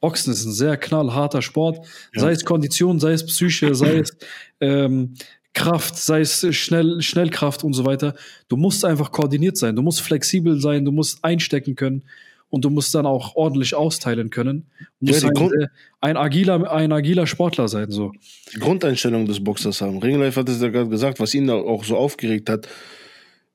Boxen 0.00 0.32
ist 0.32 0.44
ein 0.44 0.52
sehr 0.52 0.76
knallharter 0.76 1.42
Sport, 1.42 1.86
ja. 2.14 2.22
sei 2.22 2.32
es 2.32 2.44
Kondition, 2.44 3.00
sei 3.00 3.12
es 3.12 3.26
Psyche, 3.26 3.74
sei 3.74 3.98
es 3.98 4.16
ähm, 4.60 5.14
Kraft, 5.52 5.96
sei 5.96 6.20
es 6.20 6.46
Schnell, 6.54 7.02
Schnellkraft 7.02 7.64
und 7.64 7.72
so 7.72 7.84
weiter. 7.84 8.14
Du 8.48 8.56
musst 8.56 8.84
einfach 8.84 9.12
koordiniert 9.12 9.56
sein, 9.56 9.76
du 9.76 9.82
musst 9.82 10.00
flexibel 10.00 10.60
sein, 10.60 10.84
du 10.84 10.92
musst 10.92 11.24
einstecken 11.24 11.74
können 11.74 12.02
und 12.48 12.64
du 12.64 12.70
musst 12.70 12.94
dann 12.94 13.06
auch 13.06 13.36
ordentlich 13.36 13.74
austeilen 13.74 14.30
können. 14.30 14.66
Du 15.00 15.12
musst 15.12 15.22
ja, 15.22 15.30
ein, 15.30 15.68
ein, 16.00 16.16
agiler, 16.16 16.70
ein 16.70 16.92
agiler 16.92 17.26
Sportler 17.26 17.68
sein. 17.68 17.90
So. 17.90 18.12
Die 18.54 18.58
Grundeinstellung 18.58 19.26
des 19.26 19.42
Boxers 19.42 19.80
haben. 19.80 19.98
Ringlife 19.98 20.40
hat 20.40 20.48
es 20.48 20.60
ja 20.60 20.68
gerade 20.68 20.90
gesagt, 20.90 21.20
was 21.20 21.34
ihn 21.34 21.48
auch 21.50 21.84
so 21.84 21.96
aufgeregt 21.96 22.48
hat 22.48 22.68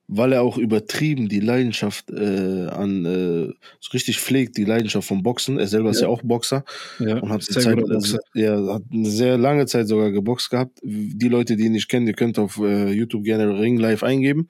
weil 0.08 0.32
er 0.32 0.42
auch 0.42 0.56
übertrieben 0.56 1.28
die 1.28 1.40
Leidenschaft 1.40 2.10
äh, 2.10 2.66
an 2.68 3.04
äh, 3.04 3.52
so 3.80 3.90
richtig 3.92 4.20
pflegt, 4.20 4.56
die 4.56 4.64
Leidenschaft 4.64 5.08
vom 5.08 5.22
Boxen. 5.22 5.58
Er 5.58 5.66
selber 5.66 5.86
ja. 5.86 5.90
ist 5.92 6.00
ja 6.00 6.08
auch 6.08 6.22
Boxer 6.22 6.64
ja, 7.00 7.18
und 7.18 7.28
hat, 7.28 7.42
Zeit, 7.42 7.66
also, 7.90 8.18
ja, 8.34 8.74
hat 8.74 8.82
eine 8.92 9.10
sehr 9.10 9.36
lange 9.36 9.66
Zeit 9.66 9.88
sogar 9.88 10.12
geboxt 10.12 10.50
gehabt. 10.50 10.78
Die 10.82 11.28
Leute, 11.28 11.56
die 11.56 11.64
ihn 11.64 11.72
nicht 11.72 11.88
kennen, 11.88 12.06
ihr 12.06 12.14
könnt 12.14 12.38
auf 12.38 12.58
äh, 12.58 12.92
YouTube 12.92 13.24
gerne 13.24 13.58
Ring 13.58 13.78
Live 13.78 14.02
eingeben. 14.02 14.48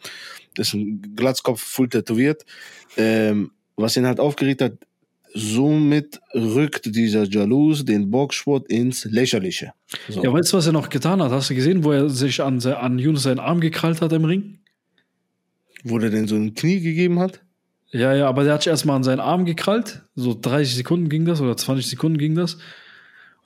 Das 0.54 0.68
ist 0.68 0.74
ein 0.74 1.14
Glatzkopf, 1.16 1.60
full 1.60 1.88
tätowiert. 1.88 2.44
Ähm, 2.96 3.52
was 3.76 3.96
ihn 3.96 4.06
halt 4.06 4.20
aufgeregt 4.20 4.62
hat, 4.62 4.72
somit 5.32 6.18
rückt 6.34 6.94
dieser 6.94 7.24
Jalous 7.24 7.84
den 7.84 8.10
Boxsport 8.10 8.68
ins 8.68 9.04
Lächerliche. 9.04 9.72
So. 10.08 10.22
Ja, 10.22 10.32
weißt 10.32 10.52
du, 10.52 10.56
was 10.56 10.66
er 10.66 10.72
noch 10.72 10.88
getan 10.88 11.22
hat? 11.22 11.30
Hast 11.30 11.50
du 11.50 11.54
gesehen, 11.54 11.84
wo 11.84 11.92
er 11.92 12.08
sich 12.08 12.42
an, 12.42 12.60
an 12.62 12.98
Yunus 12.98 13.24
seinen 13.24 13.40
Arm 13.40 13.60
gekrallt 13.60 14.00
hat 14.00 14.12
im 14.12 14.24
Ring? 14.24 14.58
Wo 15.88 15.98
der 15.98 16.10
denn 16.10 16.26
so 16.26 16.36
ein 16.36 16.54
Knie 16.54 16.80
gegeben 16.80 17.18
hat? 17.18 17.40
Ja, 17.90 18.12
ja, 18.12 18.28
aber 18.28 18.44
der 18.44 18.54
hat 18.54 18.62
sich 18.62 18.70
erstmal 18.70 18.96
an 18.96 19.04
seinen 19.04 19.20
Arm 19.20 19.44
gekrallt. 19.44 20.02
So 20.16 20.36
30 20.38 20.74
Sekunden 20.74 21.08
ging 21.08 21.24
das 21.24 21.40
oder 21.40 21.56
20 21.56 21.86
Sekunden 21.86 22.18
ging 22.18 22.34
das. 22.34 22.58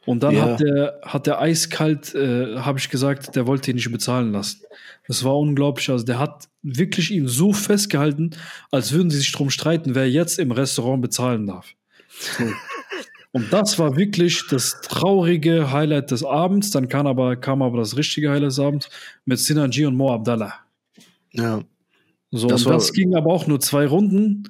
Und 0.07 0.23
dann 0.23 0.35
ja. 0.35 0.43
hat 0.43 0.61
der, 0.61 1.01
hat 1.03 1.27
der 1.27 1.41
eiskalt, 1.41 2.15
äh, 2.15 2.57
habe 2.57 2.79
ich 2.79 2.89
gesagt, 2.89 3.37
der 3.37 3.47
wollte 3.47 3.71
ihn 3.71 3.75
nicht 3.75 3.93
bezahlen 3.93 4.33
lassen. 4.33 4.63
Das 5.07 5.25
war 5.25 5.39
unglaublich. 5.39 5.91
Also 5.91 6.05
der 6.05 6.19
hat 6.19 6.49
wirklich 6.63 7.11
ihn 7.11 7.29
so 7.29 7.53
festgehalten, 7.53 8.31
als 8.71 8.93
würden 8.93 9.11
sie 9.11 9.19
sich 9.19 9.33
drum 9.33 9.51
streiten, 9.51 9.95
wer 9.95 10.11
jetzt 10.11 10.39
im 10.39 10.53
Restaurant 10.53 11.03
bezahlen 11.03 11.47
darf. 11.47 11.75
So. 12.09 12.45
Und 13.33 13.53
das 13.53 13.79
war 13.79 13.97
wirklich 13.97 14.43
das 14.51 14.81
traurige 14.81 15.71
Highlight 15.71 16.11
des 16.11 16.25
Abends. 16.25 16.71
Dann 16.71 16.89
kam 16.89 17.07
aber, 17.07 17.37
kam 17.37 17.63
aber 17.63 17.79
das 17.79 17.97
richtige 17.97 18.31
Highlight 18.31 18.51
des 18.51 18.59
Abends 18.59 18.89
mit 19.25 19.39
Sinanji 19.39 19.87
und 19.87 19.97
Mo 19.97 20.13
Abdallah. 20.13 20.55
Ja. 21.33 21.61
So, 22.31 22.49
das, 22.49 22.65
und 22.65 22.73
das 22.73 22.93
ging 22.93 23.15
aber 23.15 23.33
auch 23.33 23.47
nur 23.47 23.61
zwei 23.61 23.87
Runden. 23.87 24.49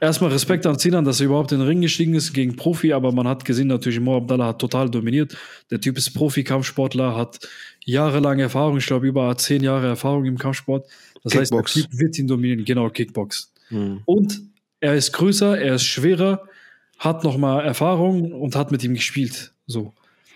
Erstmal 0.00 0.30
Respekt 0.30 0.64
an 0.64 0.78
Sinan, 0.78 1.04
dass 1.04 1.20
er 1.20 1.26
überhaupt 1.26 1.52
in 1.52 1.58
den 1.58 1.68
Ring 1.68 1.82
gestiegen 1.82 2.14
ist 2.14 2.32
gegen 2.32 2.56
Profi, 2.56 2.94
aber 2.94 3.12
man 3.12 3.28
hat 3.28 3.44
gesehen, 3.44 3.68
natürlich, 3.68 4.00
Mo 4.00 4.16
Abdallah 4.16 4.46
hat 4.46 4.58
total 4.58 4.88
dominiert. 4.88 5.36
Der 5.70 5.78
Typ 5.78 5.98
ist 5.98 6.14
Profi-Kampfsportler, 6.14 7.14
hat 7.14 7.46
jahrelange 7.84 8.44
Erfahrung, 8.44 8.78
ich 8.78 8.86
glaube, 8.86 9.06
über 9.06 9.36
zehn 9.36 9.62
Jahre 9.62 9.88
Erfahrung 9.88 10.24
im 10.24 10.38
Kampfsport. 10.38 10.86
Das 11.22 11.32
Kickbox. 11.32 11.74
heißt, 11.74 11.76
der 11.76 11.90
Typ 11.90 11.98
wird 12.00 12.18
ihn 12.18 12.28
dominieren, 12.28 12.64
genau, 12.64 12.88
Kickbox. 12.88 13.52
Hm. 13.68 14.00
Und 14.06 14.40
er 14.80 14.94
ist 14.94 15.12
größer, 15.12 15.60
er 15.60 15.74
ist 15.74 15.84
schwerer, 15.84 16.44
hat 16.98 17.22
nochmal 17.22 17.66
Erfahrung 17.66 18.32
und 18.32 18.56
hat 18.56 18.72
mit 18.72 18.82
ihm 18.82 18.94
gespielt. 18.94 19.52
So. 19.66 19.92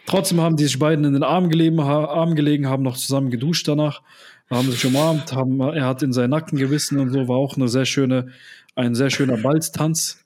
Trotzdem 0.06 0.42
haben 0.42 0.56
die 0.56 0.64
sich 0.64 0.78
beiden 0.78 1.06
in 1.06 1.14
den 1.14 1.22
Arm 1.22 1.48
gelegen, 1.48 1.80
Arm 1.80 2.34
gelegen 2.34 2.68
haben 2.68 2.82
noch 2.82 2.98
zusammen 2.98 3.30
geduscht 3.30 3.66
danach 3.66 4.02
haben 4.50 4.70
sich 4.70 4.84
umarmt, 4.84 5.32
haben, 5.32 5.60
er 5.60 5.86
hat 5.86 6.02
in 6.02 6.12
seinen 6.12 6.30
Nacken 6.30 6.58
gewissen 6.58 6.98
und 6.98 7.10
so, 7.10 7.28
war 7.28 7.36
auch 7.36 7.56
eine 7.56 7.68
sehr 7.68 7.84
schöne, 7.84 8.28
ein 8.74 8.94
sehr 8.94 9.10
schöner 9.10 9.36
Balztanz. 9.36 10.24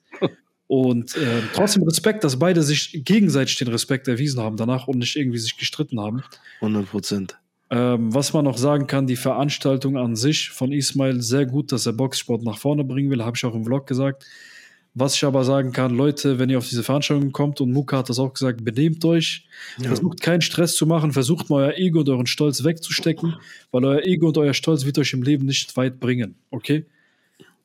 Und 0.67 1.17
äh, 1.17 1.41
trotzdem 1.55 1.81
Respekt, 1.81 2.23
dass 2.23 2.37
beide 2.37 2.61
sich 2.61 3.01
gegenseitig 3.03 3.57
den 3.57 3.69
Respekt 3.69 4.07
erwiesen 4.07 4.39
haben 4.39 4.55
danach 4.55 4.87
und 4.87 4.99
nicht 4.99 5.15
irgendwie 5.15 5.39
sich 5.39 5.57
gestritten 5.57 5.99
haben. 5.99 6.21
100 6.61 6.87
Prozent. 6.87 7.39
Ähm, 7.71 8.13
was 8.13 8.33
man 8.33 8.45
noch 8.45 8.57
sagen 8.57 8.85
kann, 8.85 9.07
die 9.07 9.15
Veranstaltung 9.15 9.97
an 9.97 10.15
sich 10.15 10.51
von 10.51 10.71
Ismail 10.71 11.21
sehr 11.21 11.47
gut, 11.47 11.71
dass 11.71 11.87
er 11.87 11.93
Boxsport 11.93 12.43
nach 12.43 12.59
vorne 12.59 12.83
bringen 12.83 13.09
will, 13.09 13.23
habe 13.23 13.35
ich 13.35 13.45
auch 13.45 13.55
im 13.55 13.65
Vlog 13.65 13.87
gesagt. 13.87 14.25
Was 14.95 15.15
ich 15.15 15.23
aber 15.23 15.43
sagen 15.43 15.71
kann, 15.71 15.95
Leute, 15.95 16.39
wenn 16.39 16.49
ihr 16.49 16.57
auf 16.57 16.67
diese 16.67 16.83
Veranstaltung 16.83 17.31
kommt, 17.31 17.61
und 17.61 17.71
Muka 17.71 17.99
hat 17.99 18.09
das 18.09 18.19
auch 18.19 18.33
gesagt, 18.33 18.65
benehmt 18.65 19.05
euch, 19.05 19.47
ja. 19.77 19.87
versucht 19.87 20.21
keinen 20.21 20.41
Stress 20.41 20.75
zu 20.75 20.87
machen, 20.87 21.13
versucht 21.13 21.49
mal 21.49 21.65
euer 21.65 21.77
Ego 21.77 21.99
und 21.99 22.09
euren 22.09 22.25
Stolz 22.25 22.63
wegzustecken, 22.63 23.35
weil 23.71 23.85
euer 23.85 24.03
Ego 24.03 24.27
und 24.27 24.37
euer 24.37 24.53
Stolz 24.53 24.85
wird 24.85 24.97
euch 24.97 25.13
im 25.13 25.21
Leben 25.21 25.45
nicht 25.45 25.77
weit 25.77 25.99
bringen, 25.99 26.35
okay? 26.49 26.85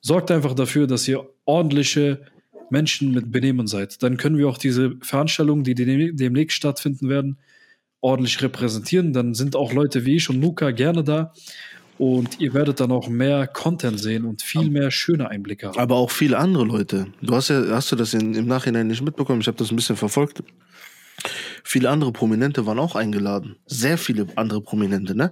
Sorgt 0.01 0.29
einfach 0.29 0.53
dafür, 0.53 0.85
dass 0.85 1.07
ihr 1.07 1.27
ordentliche 1.45 2.21
Menschen 2.69 3.11
mit 3.11 3.31
Benehmen 3.31 3.65
seid. 3.67 4.03
Dann 4.03 4.17
können 4.17 4.37
wir 4.37 4.47
auch 4.47 4.59
diese 4.59 4.95
Veranstaltungen, 5.01 5.63
die 5.63 5.73
demnächst 5.75 6.55
stattfinden 6.55 7.09
werden, 7.09 7.37
ordentlich 8.01 8.41
repräsentieren. 8.41 9.13
Dann 9.13 9.33
sind 9.33 9.55
auch 9.55 9.73
Leute 9.73 10.05
wie 10.05 10.17
ich 10.17 10.29
und 10.29 10.39
Muka 10.39 10.71
gerne 10.71 11.03
da 11.03 11.33
und 11.97 12.39
ihr 12.39 12.53
werdet 12.53 12.79
dann 12.79 12.91
auch 12.91 13.07
mehr 13.07 13.47
Content 13.47 13.99
sehen 13.99 14.25
und 14.25 14.41
viel 14.41 14.69
mehr 14.69 14.91
schöne 14.91 15.29
Einblicke 15.29 15.67
haben. 15.67 15.79
Aber 15.79 15.95
auch 15.95 16.11
viele 16.11 16.37
andere 16.37 16.65
Leute. 16.65 17.07
Du 17.21 17.35
hast 17.35 17.49
ja, 17.49 17.63
hast 17.69 17.91
du 17.91 17.95
das 17.95 18.13
in, 18.13 18.33
im 18.33 18.47
Nachhinein 18.47 18.87
nicht 18.87 19.01
mitbekommen? 19.01 19.41
Ich 19.41 19.47
habe 19.47 19.57
das 19.57 19.71
ein 19.71 19.75
bisschen 19.75 19.95
verfolgt. 19.95 20.43
Viele 21.63 21.89
andere 21.89 22.11
Prominente 22.11 22.65
waren 22.65 22.79
auch 22.79 22.95
eingeladen. 22.95 23.55
Sehr 23.65 23.97
viele 23.97 24.27
andere 24.35 24.61
Prominente, 24.61 25.15
ne? 25.15 25.31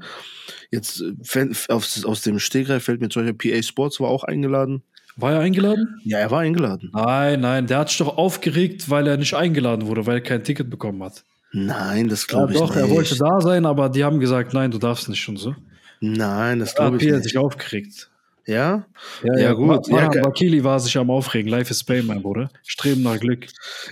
Jetzt 0.72 1.02
äh, 1.02 1.50
aus, 1.68 2.04
aus 2.06 2.22
dem 2.22 2.40
Stegreif 2.40 2.86
fällt 2.86 3.02
mir 3.02 3.10
zum 3.10 3.26
Beispiel 3.26 3.54
PA 3.54 3.64
Sports 3.64 4.00
war 4.00 4.10
auch 4.10 4.24
eingeladen. 4.24 4.84
War 5.16 5.34
er 5.34 5.40
eingeladen? 5.42 6.00
Ja, 6.04 6.18
er 6.18 6.32
war 6.32 6.40
eingeladen. 6.40 6.90
Nein, 6.94 7.42
nein, 7.42 7.68
der 7.68 7.80
hat 7.80 7.90
sich 7.90 8.00
doch 8.00 8.18
aufgeregt, 8.18 8.90
weil 8.90 9.06
er 9.06 9.18
nicht 9.18 9.36
eingeladen 9.36 9.86
wurde, 9.86 10.08
weil 10.08 10.16
er 10.16 10.22
kein 10.22 10.44
Ticket 10.44 10.70
bekommen 10.70 11.04
hat. 11.04 11.24
Nein, 11.52 12.10
das 12.10 12.26
glaube 12.26 12.54
ja, 12.54 12.56
ich 12.56 12.60
doch, 12.60 12.70
nicht. 12.70 12.84
Doch, 12.84 12.90
er 12.90 12.96
wollte 12.96 13.16
da 13.16 13.42
sein, 13.42 13.66
aber 13.68 13.90
die 13.90 14.04
haben 14.04 14.20
gesagt, 14.20 14.54
nein, 14.56 14.72
du 14.72 14.80
darfst 14.80 15.08
nicht 15.10 15.22
schon 15.22 15.38
so. 15.38 15.56
Nein, 16.06 16.60
das 16.60 16.76
glaube 16.76 16.98
ich 16.98 17.04
nicht. 17.04 17.16
hat 17.16 17.24
sich 17.24 17.38
aufgeregt. 17.38 18.10
Ja? 18.46 18.86
Ja, 19.24 19.34
ja, 19.36 19.40
ja 19.40 19.54
gut. 19.54 19.88
Ja, 19.88 20.10
Bakili 20.10 20.62
war 20.62 20.78
sich 20.82 20.98
am 20.98 21.10
Aufregen. 21.10 21.50
Life 21.50 21.72
is 21.72 21.82
Pain, 21.82 22.06
mein 22.06 22.22
Bruder. 22.22 22.50
Streben 22.64 23.04
nach 23.04 23.18
Glück. 23.18 23.48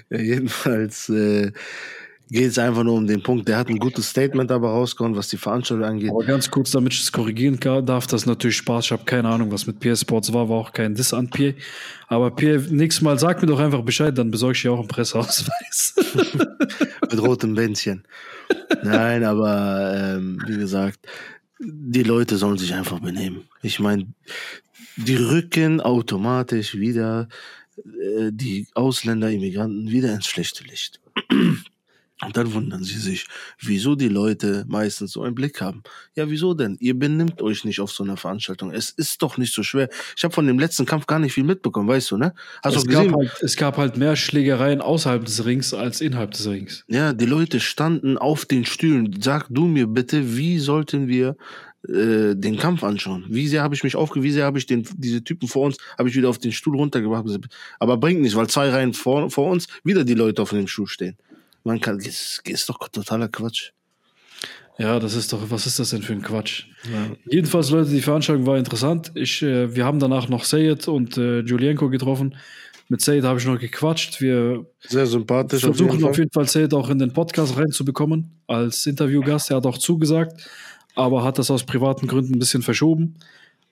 Ja, 0.10 0.20
jedenfalls 0.20 1.08
äh, 1.08 1.54
geht 2.30 2.48
es 2.48 2.60
einfach 2.60 2.84
nur 2.84 2.96
um 2.96 3.08
den 3.08 3.24
Punkt. 3.24 3.48
Der 3.48 3.56
hat 3.56 3.70
ein 3.70 3.80
gutes 3.80 4.10
Statement 4.10 4.52
aber 4.52 4.72
rausgehauen, 4.72 5.16
was 5.16 5.30
die 5.30 5.38
Veranstaltung 5.38 5.86
angeht. 5.86 6.10
Aber 6.10 6.26
ganz 6.26 6.52
kurz, 6.52 6.72
damit 6.72 6.92
ich 6.94 7.00
es 7.00 7.14
korrigieren 7.14 7.58
darf, 7.86 8.08
das 8.08 8.24
ist 8.24 8.28
natürlich 8.28 8.58
Spaß. 8.58 8.84
Ich 8.84 8.92
habe 8.92 9.06
keine 9.06 9.30
Ahnung, 9.30 9.50
was 9.50 9.66
mit 9.66 9.80
PS 9.80 10.02
Sports 10.02 10.34
war, 10.34 10.50
war 10.50 10.58
auch 10.58 10.74
kein 10.74 10.94
Diss 10.94 11.14
an 11.14 11.30
Pierre. 11.30 11.56
Aber 12.10 12.30
Pierre, 12.32 12.60
nächstes 12.70 13.02
Mal 13.02 13.18
sag 13.20 13.42
mir 13.42 13.48
doch 13.48 13.60
einfach 13.60 13.84
Bescheid, 13.84 14.18
dann 14.18 14.32
besorge 14.32 14.58
ich 14.58 14.62
dir 14.64 14.74
auch 14.74 14.80
einen 14.80 14.90
Presseausweis. 14.90 15.96
mit 17.10 17.22
rotem 17.22 17.56
Bändchen. 17.56 18.04
Nein, 18.84 19.24
aber 19.24 19.94
ähm, 19.96 20.42
wie 20.46 20.58
gesagt, 20.58 21.00
die 21.64 22.04
Leute 22.04 22.38
sollen 22.38 22.58
sich 22.58 22.74
einfach 22.74 23.00
benehmen. 23.00 23.48
Ich 23.62 23.80
meine, 23.80 24.08
die 24.96 25.16
rücken 25.16 25.82
automatisch 25.82 26.76
wieder 26.76 27.28
äh, 27.78 28.32
die 28.32 28.68
Ausländer, 28.74 29.30
Immigranten 29.30 29.90
wieder 29.90 30.14
ins 30.14 30.28
schlechte 30.28 30.64
Licht. 30.64 31.00
Und 32.24 32.38
dann 32.38 32.54
wundern 32.54 32.84
sie 32.84 33.00
sich, 33.00 33.26
wieso 33.60 33.96
die 33.96 34.08
Leute 34.08 34.66
meistens 34.68 35.12
so 35.12 35.24
einen 35.24 35.34
Blick 35.34 35.60
haben. 35.60 35.82
Ja, 36.16 36.30
wieso 36.30 36.54
denn? 36.54 36.78
Ihr 36.80 36.98
benimmt 36.98 37.42
euch 37.42 37.66
nicht 37.66 37.80
auf 37.80 37.92
so 37.92 38.04
einer 38.04 38.16
Veranstaltung. 38.16 38.72
Es 38.72 38.92
ist 38.92 39.24
doch 39.24 39.38
nicht 39.38 39.54
so 39.54 39.64
schwer. 39.64 39.90
Ich 40.16 40.24
habe 40.24 40.34
von 40.34 40.46
dem 40.46 40.60
letzten 40.60 40.86
Kampf 40.86 41.08
gar 41.08 41.18
nicht 41.18 41.34
viel 41.34 41.44
mitbekommen, 41.44 41.88
weißt 41.88 42.12
du, 42.12 42.18
ne? 42.18 42.36
Hast 42.64 42.76
es? 42.76 42.88
Gab 42.88 43.12
halt, 43.12 43.32
es 43.42 43.56
gab 43.56 43.78
halt 43.78 43.98
mehr 43.98 44.16
Schlägereien 44.16 44.82
außerhalb 44.82 45.26
des 45.26 45.46
Rings 45.46 45.74
als 45.74 46.00
innerhalb 46.00 46.32
des 46.32 46.48
Rings. 46.48 46.86
Ja, 46.88 47.14
die 47.14 47.26
Leute 47.26 47.60
standen 47.60 48.20
auf 48.20 48.46
den 48.46 48.66
Stühlen. 48.66 49.20
Sag 49.20 49.48
du 49.50 49.66
mir 49.66 49.88
bitte, 49.88 50.38
wie 50.38 50.60
sollten 50.60 51.08
wir 51.08 51.36
äh, 51.88 52.36
den 52.36 52.58
Kampf 52.58 52.84
anschauen. 52.84 53.26
Wie 53.30 53.48
sehr 53.48 53.64
habe 53.64 53.74
ich 53.74 53.84
mich 53.84 53.96
aufge, 53.96 54.22
wie 54.22 54.32
sehr 54.32 54.46
habe 54.46 54.60
ich 54.60 54.68
den, 54.68 54.88
diese 54.98 55.24
Typen 55.24 55.48
vor 55.48 55.66
uns, 55.66 55.78
habe 55.98 56.10
ich 56.10 56.16
wieder 56.16 56.30
auf 56.30 56.38
den 56.38 56.52
Stuhl 56.52 56.76
runtergebracht. 56.76 57.26
Aber 57.80 57.98
bringt 57.98 58.22
nicht, 58.22 58.36
weil 58.36 58.48
zwei 58.48 58.70
Reihen 58.70 58.94
vor, 58.94 59.32
vor 59.32 59.50
uns 59.50 59.68
wieder 59.84 60.04
die 60.04 60.14
Leute 60.14 60.44
auf 60.44 60.52
dem 60.52 60.68
Stuhl 60.68 60.86
stehen. 60.86 61.18
Man 61.64 61.80
kann, 61.80 62.00
ist, 62.00 62.42
ist 62.46 62.70
doch 62.70 62.88
totaler 62.90 63.28
Quatsch. 63.28 63.72
Ja, 64.78 65.00
das 65.00 65.14
ist 65.14 65.32
doch, 65.32 65.40
was 65.50 65.68
ist 65.68 65.80
das 65.80 65.92
denn 65.92 66.02
für 66.02 66.14
ein 66.14 66.22
Quatsch? 66.22 66.66
Ja. 66.92 67.16
Jedenfalls, 67.30 67.70
Leute, 67.70 67.92
die 67.92 68.02
Veranstaltung 68.02 68.46
war 68.48 68.58
interessant. 68.58 69.12
Ich, 69.16 69.42
äh, 69.44 69.76
wir 69.76 69.86
haben 69.86 70.00
danach 70.00 70.28
noch 70.28 70.44
Sayed 70.44 70.88
und 70.88 71.18
äh, 71.18 71.42
Julienko 71.42 71.90
getroffen. 71.90 72.36
Mit 72.90 73.02
Sayed 73.02 73.24
habe 73.24 73.40
ich 73.40 73.46
noch 73.46 73.60
gequatscht. 73.60 74.22
Wir 74.22 74.66
Sehr 74.80 75.06
sympathisch. 75.06 75.62
versuchen 75.62 75.90
auf 75.90 75.96
jeden, 75.96 76.10
auf 76.10 76.18
jeden 76.18 76.32
Fall 76.32 76.48
Sayed 76.48 76.74
auch 76.74 76.90
in 76.90 77.00
den 77.00 77.14
Podcast 77.14 77.58
reinzubekommen 77.58 78.32
als 78.48 78.86
Interviewgast. 78.86 79.52
Er 79.52 79.58
hat 79.58 79.66
auch 79.66 79.78
zugesagt, 79.78 80.50
aber 80.96 81.24
hat 81.24 81.38
das 81.38 81.52
aus 81.52 81.64
privaten 81.64 82.08
Gründen 82.08 82.34
ein 82.36 82.40
bisschen 82.40 82.64
verschoben. 82.64 83.18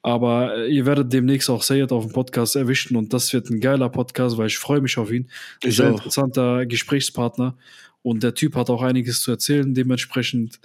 Aber 0.02 0.56
äh, 0.58 0.74
ihr 0.74 0.86
werdet 0.86 1.12
demnächst 1.12 1.50
auch 1.50 1.62
Sayed 1.62 1.92
auf 1.92 2.06
dem 2.06 2.14
Podcast 2.14 2.56
erwischen 2.56 2.96
und 2.96 3.14
das 3.14 3.34
wird 3.34 3.50
ein 3.50 3.60
geiler 3.60 3.90
Podcast, 3.90 4.38
weil 4.38 4.48
ich 4.48 4.58
freue 4.58 4.82
mich 4.82 4.98
auf 4.98 5.12
ihn. 5.12 5.30
Ich 5.64 5.76
Sehr 5.76 5.88
auch. 5.88 5.98
interessanter 5.98 6.66
Gesprächspartner 6.66 7.58
und 8.02 8.24
der 8.24 8.34
Typ 8.34 8.56
hat 8.56 8.70
auch 8.70 8.82
einiges 8.82 9.22
zu 9.22 9.32
erzählen. 9.32 9.74
Dementsprechend 9.74 10.60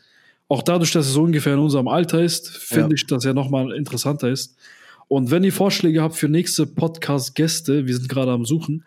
auch 0.48 0.62
dadurch, 0.62 0.93
dass 0.93 1.06
er 1.06 1.12
so 1.12 1.23
ungefähr 1.23 1.55
in 1.55 1.59
unserem 1.59 1.89
Alter 1.89 2.23
ist, 2.23 2.48
finde 2.48 2.90
ja. 2.90 2.94
ich, 2.94 3.06
dass 3.06 3.24
er 3.24 3.35
nochmal 3.35 3.73
interessanter 3.73 4.28
ist. 4.28 4.56
Und 5.09 5.31
wenn 5.31 5.44
ihr 5.44 5.52
Vorschläge 5.52 6.02
habt 6.02 6.16
für 6.16 6.28
nächste 6.28 6.66
Podcast-Gäste, 6.66 7.86
wir 7.86 7.94
sind 7.94 8.09
gerade 8.09 8.32
am 8.32 8.44
Suchen, 8.44 8.85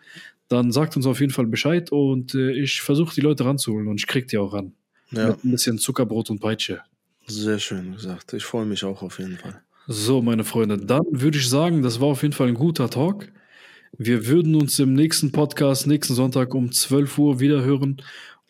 dann 0.48 0.72
sagt 0.72 0.96
uns 0.96 1.06
auf 1.06 1.20
jeden 1.20 1.32
Fall 1.32 1.46
Bescheid 1.46 1.92
und 1.92 2.34
äh, 2.34 2.52
ich 2.52 2.80
versuche 2.80 3.14
die 3.14 3.20
Leute 3.20 3.44
ranzuholen 3.44 3.86
und 3.86 4.00
ich 4.00 4.06
krieg 4.06 4.28
die 4.28 4.38
auch 4.38 4.54
ran. 4.54 4.72
Ja. 5.10 5.28
Mit 5.28 5.44
ein 5.44 5.50
bisschen 5.50 5.78
Zuckerbrot 5.78 6.30
und 6.30 6.40
Peitsche. 6.40 6.80
Sehr 7.26 7.58
schön 7.58 7.92
gesagt. 7.92 8.32
Ich 8.32 8.44
freue 8.44 8.64
mich 8.64 8.84
auch 8.84 9.02
auf 9.02 9.18
jeden 9.18 9.36
Fall. 9.36 9.60
So, 9.90 10.20
meine 10.20 10.44
Freunde, 10.44 10.76
dann 10.76 11.06
würde 11.12 11.38
ich 11.38 11.48
sagen, 11.48 11.80
das 11.80 11.98
war 11.98 12.08
auf 12.08 12.20
jeden 12.20 12.34
Fall 12.34 12.48
ein 12.48 12.54
guter 12.54 12.90
Talk. 12.90 13.32
Wir 13.96 14.26
würden 14.26 14.54
uns 14.54 14.78
im 14.78 14.92
nächsten 14.92 15.32
Podcast, 15.32 15.86
nächsten 15.86 16.12
Sonntag 16.12 16.54
um 16.54 16.70
12 16.70 17.16
Uhr 17.16 17.40
wieder 17.40 17.64
hören 17.64 18.02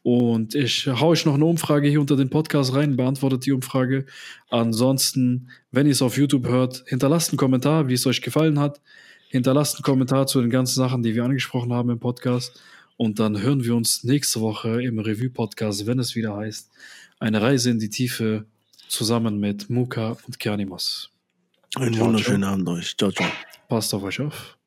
und 0.03 0.57
ich 0.57 0.89
haue 0.89 1.11
euch 1.11 1.25
noch 1.27 1.35
eine 1.35 1.45
Umfrage 1.45 1.87
hier 1.89 2.01
unter 2.01 2.17
den 2.17 2.29
Podcast 2.29 2.75
rein, 2.75 2.97
beantwortet 2.97 3.47
die 3.47 3.53
Umfrage. 3.53 4.05
Ansonsten, 4.51 5.51
wenn 5.71 5.87
ihr 5.87 5.93
es 5.93 6.03
auf 6.03 6.17
YouTube 6.17 6.49
hört, 6.49 6.83
hinterlasst 6.89 7.31
einen 7.31 7.39
Kommentar, 7.39 7.87
wie 7.87 7.95
es 7.95 8.05
euch 8.05 8.21
gefallen 8.21 8.59
hat. 8.59 8.81
Hinterlasst 9.29 9.77
einen 9.77 9.85
Kommentar 9.85 10.27
zu 10.27 10.41
den 10.41 10.51
ganzen 10.51 10.81
Sachen, 10.81 11.05
die 11.05 11.15
wir 11.15 11.23
angesprochen 11.23 11.73
haben 11.73 11.91
im 11.91 12.01
Podcast. 12.01 12.61
Und 12.97 13.21
dann 13.21 13.41
hören 13.41 13.63
wir 13.63 13.77
uns 13.77 14.03
nächste 14.03 14.41
Woche 14.41 14.83
im 14.83 14.99
Review-Podcast, 14.99 15.87
wenn 15.87 16.01
es 16.01 16.17
wieder 16.17 16.37
heißt, 16.37 16.69
eine 17.21 17.41
Reise 17.41 17.71
in 17.71 17.79
die 17.79 17.91
Tiefe 17.91 18.45
zusammen 18.89 19.39
mit 19.39 19.71
Muka 19.71 20.17
und 20.27 20.41
Kianimos. 20.41 21.13
Einen 21.81 21.99
wunderschönen 21.99 22.45
Abend 22.45 22.69
euch. 22.69 22.97
Ciao, 22.97 23.11
ciao. 23.13 23.29
Passt 23.69 23.95
auf 23.95 24.03
euch 24.03 24.21
auf. 24.21 24.57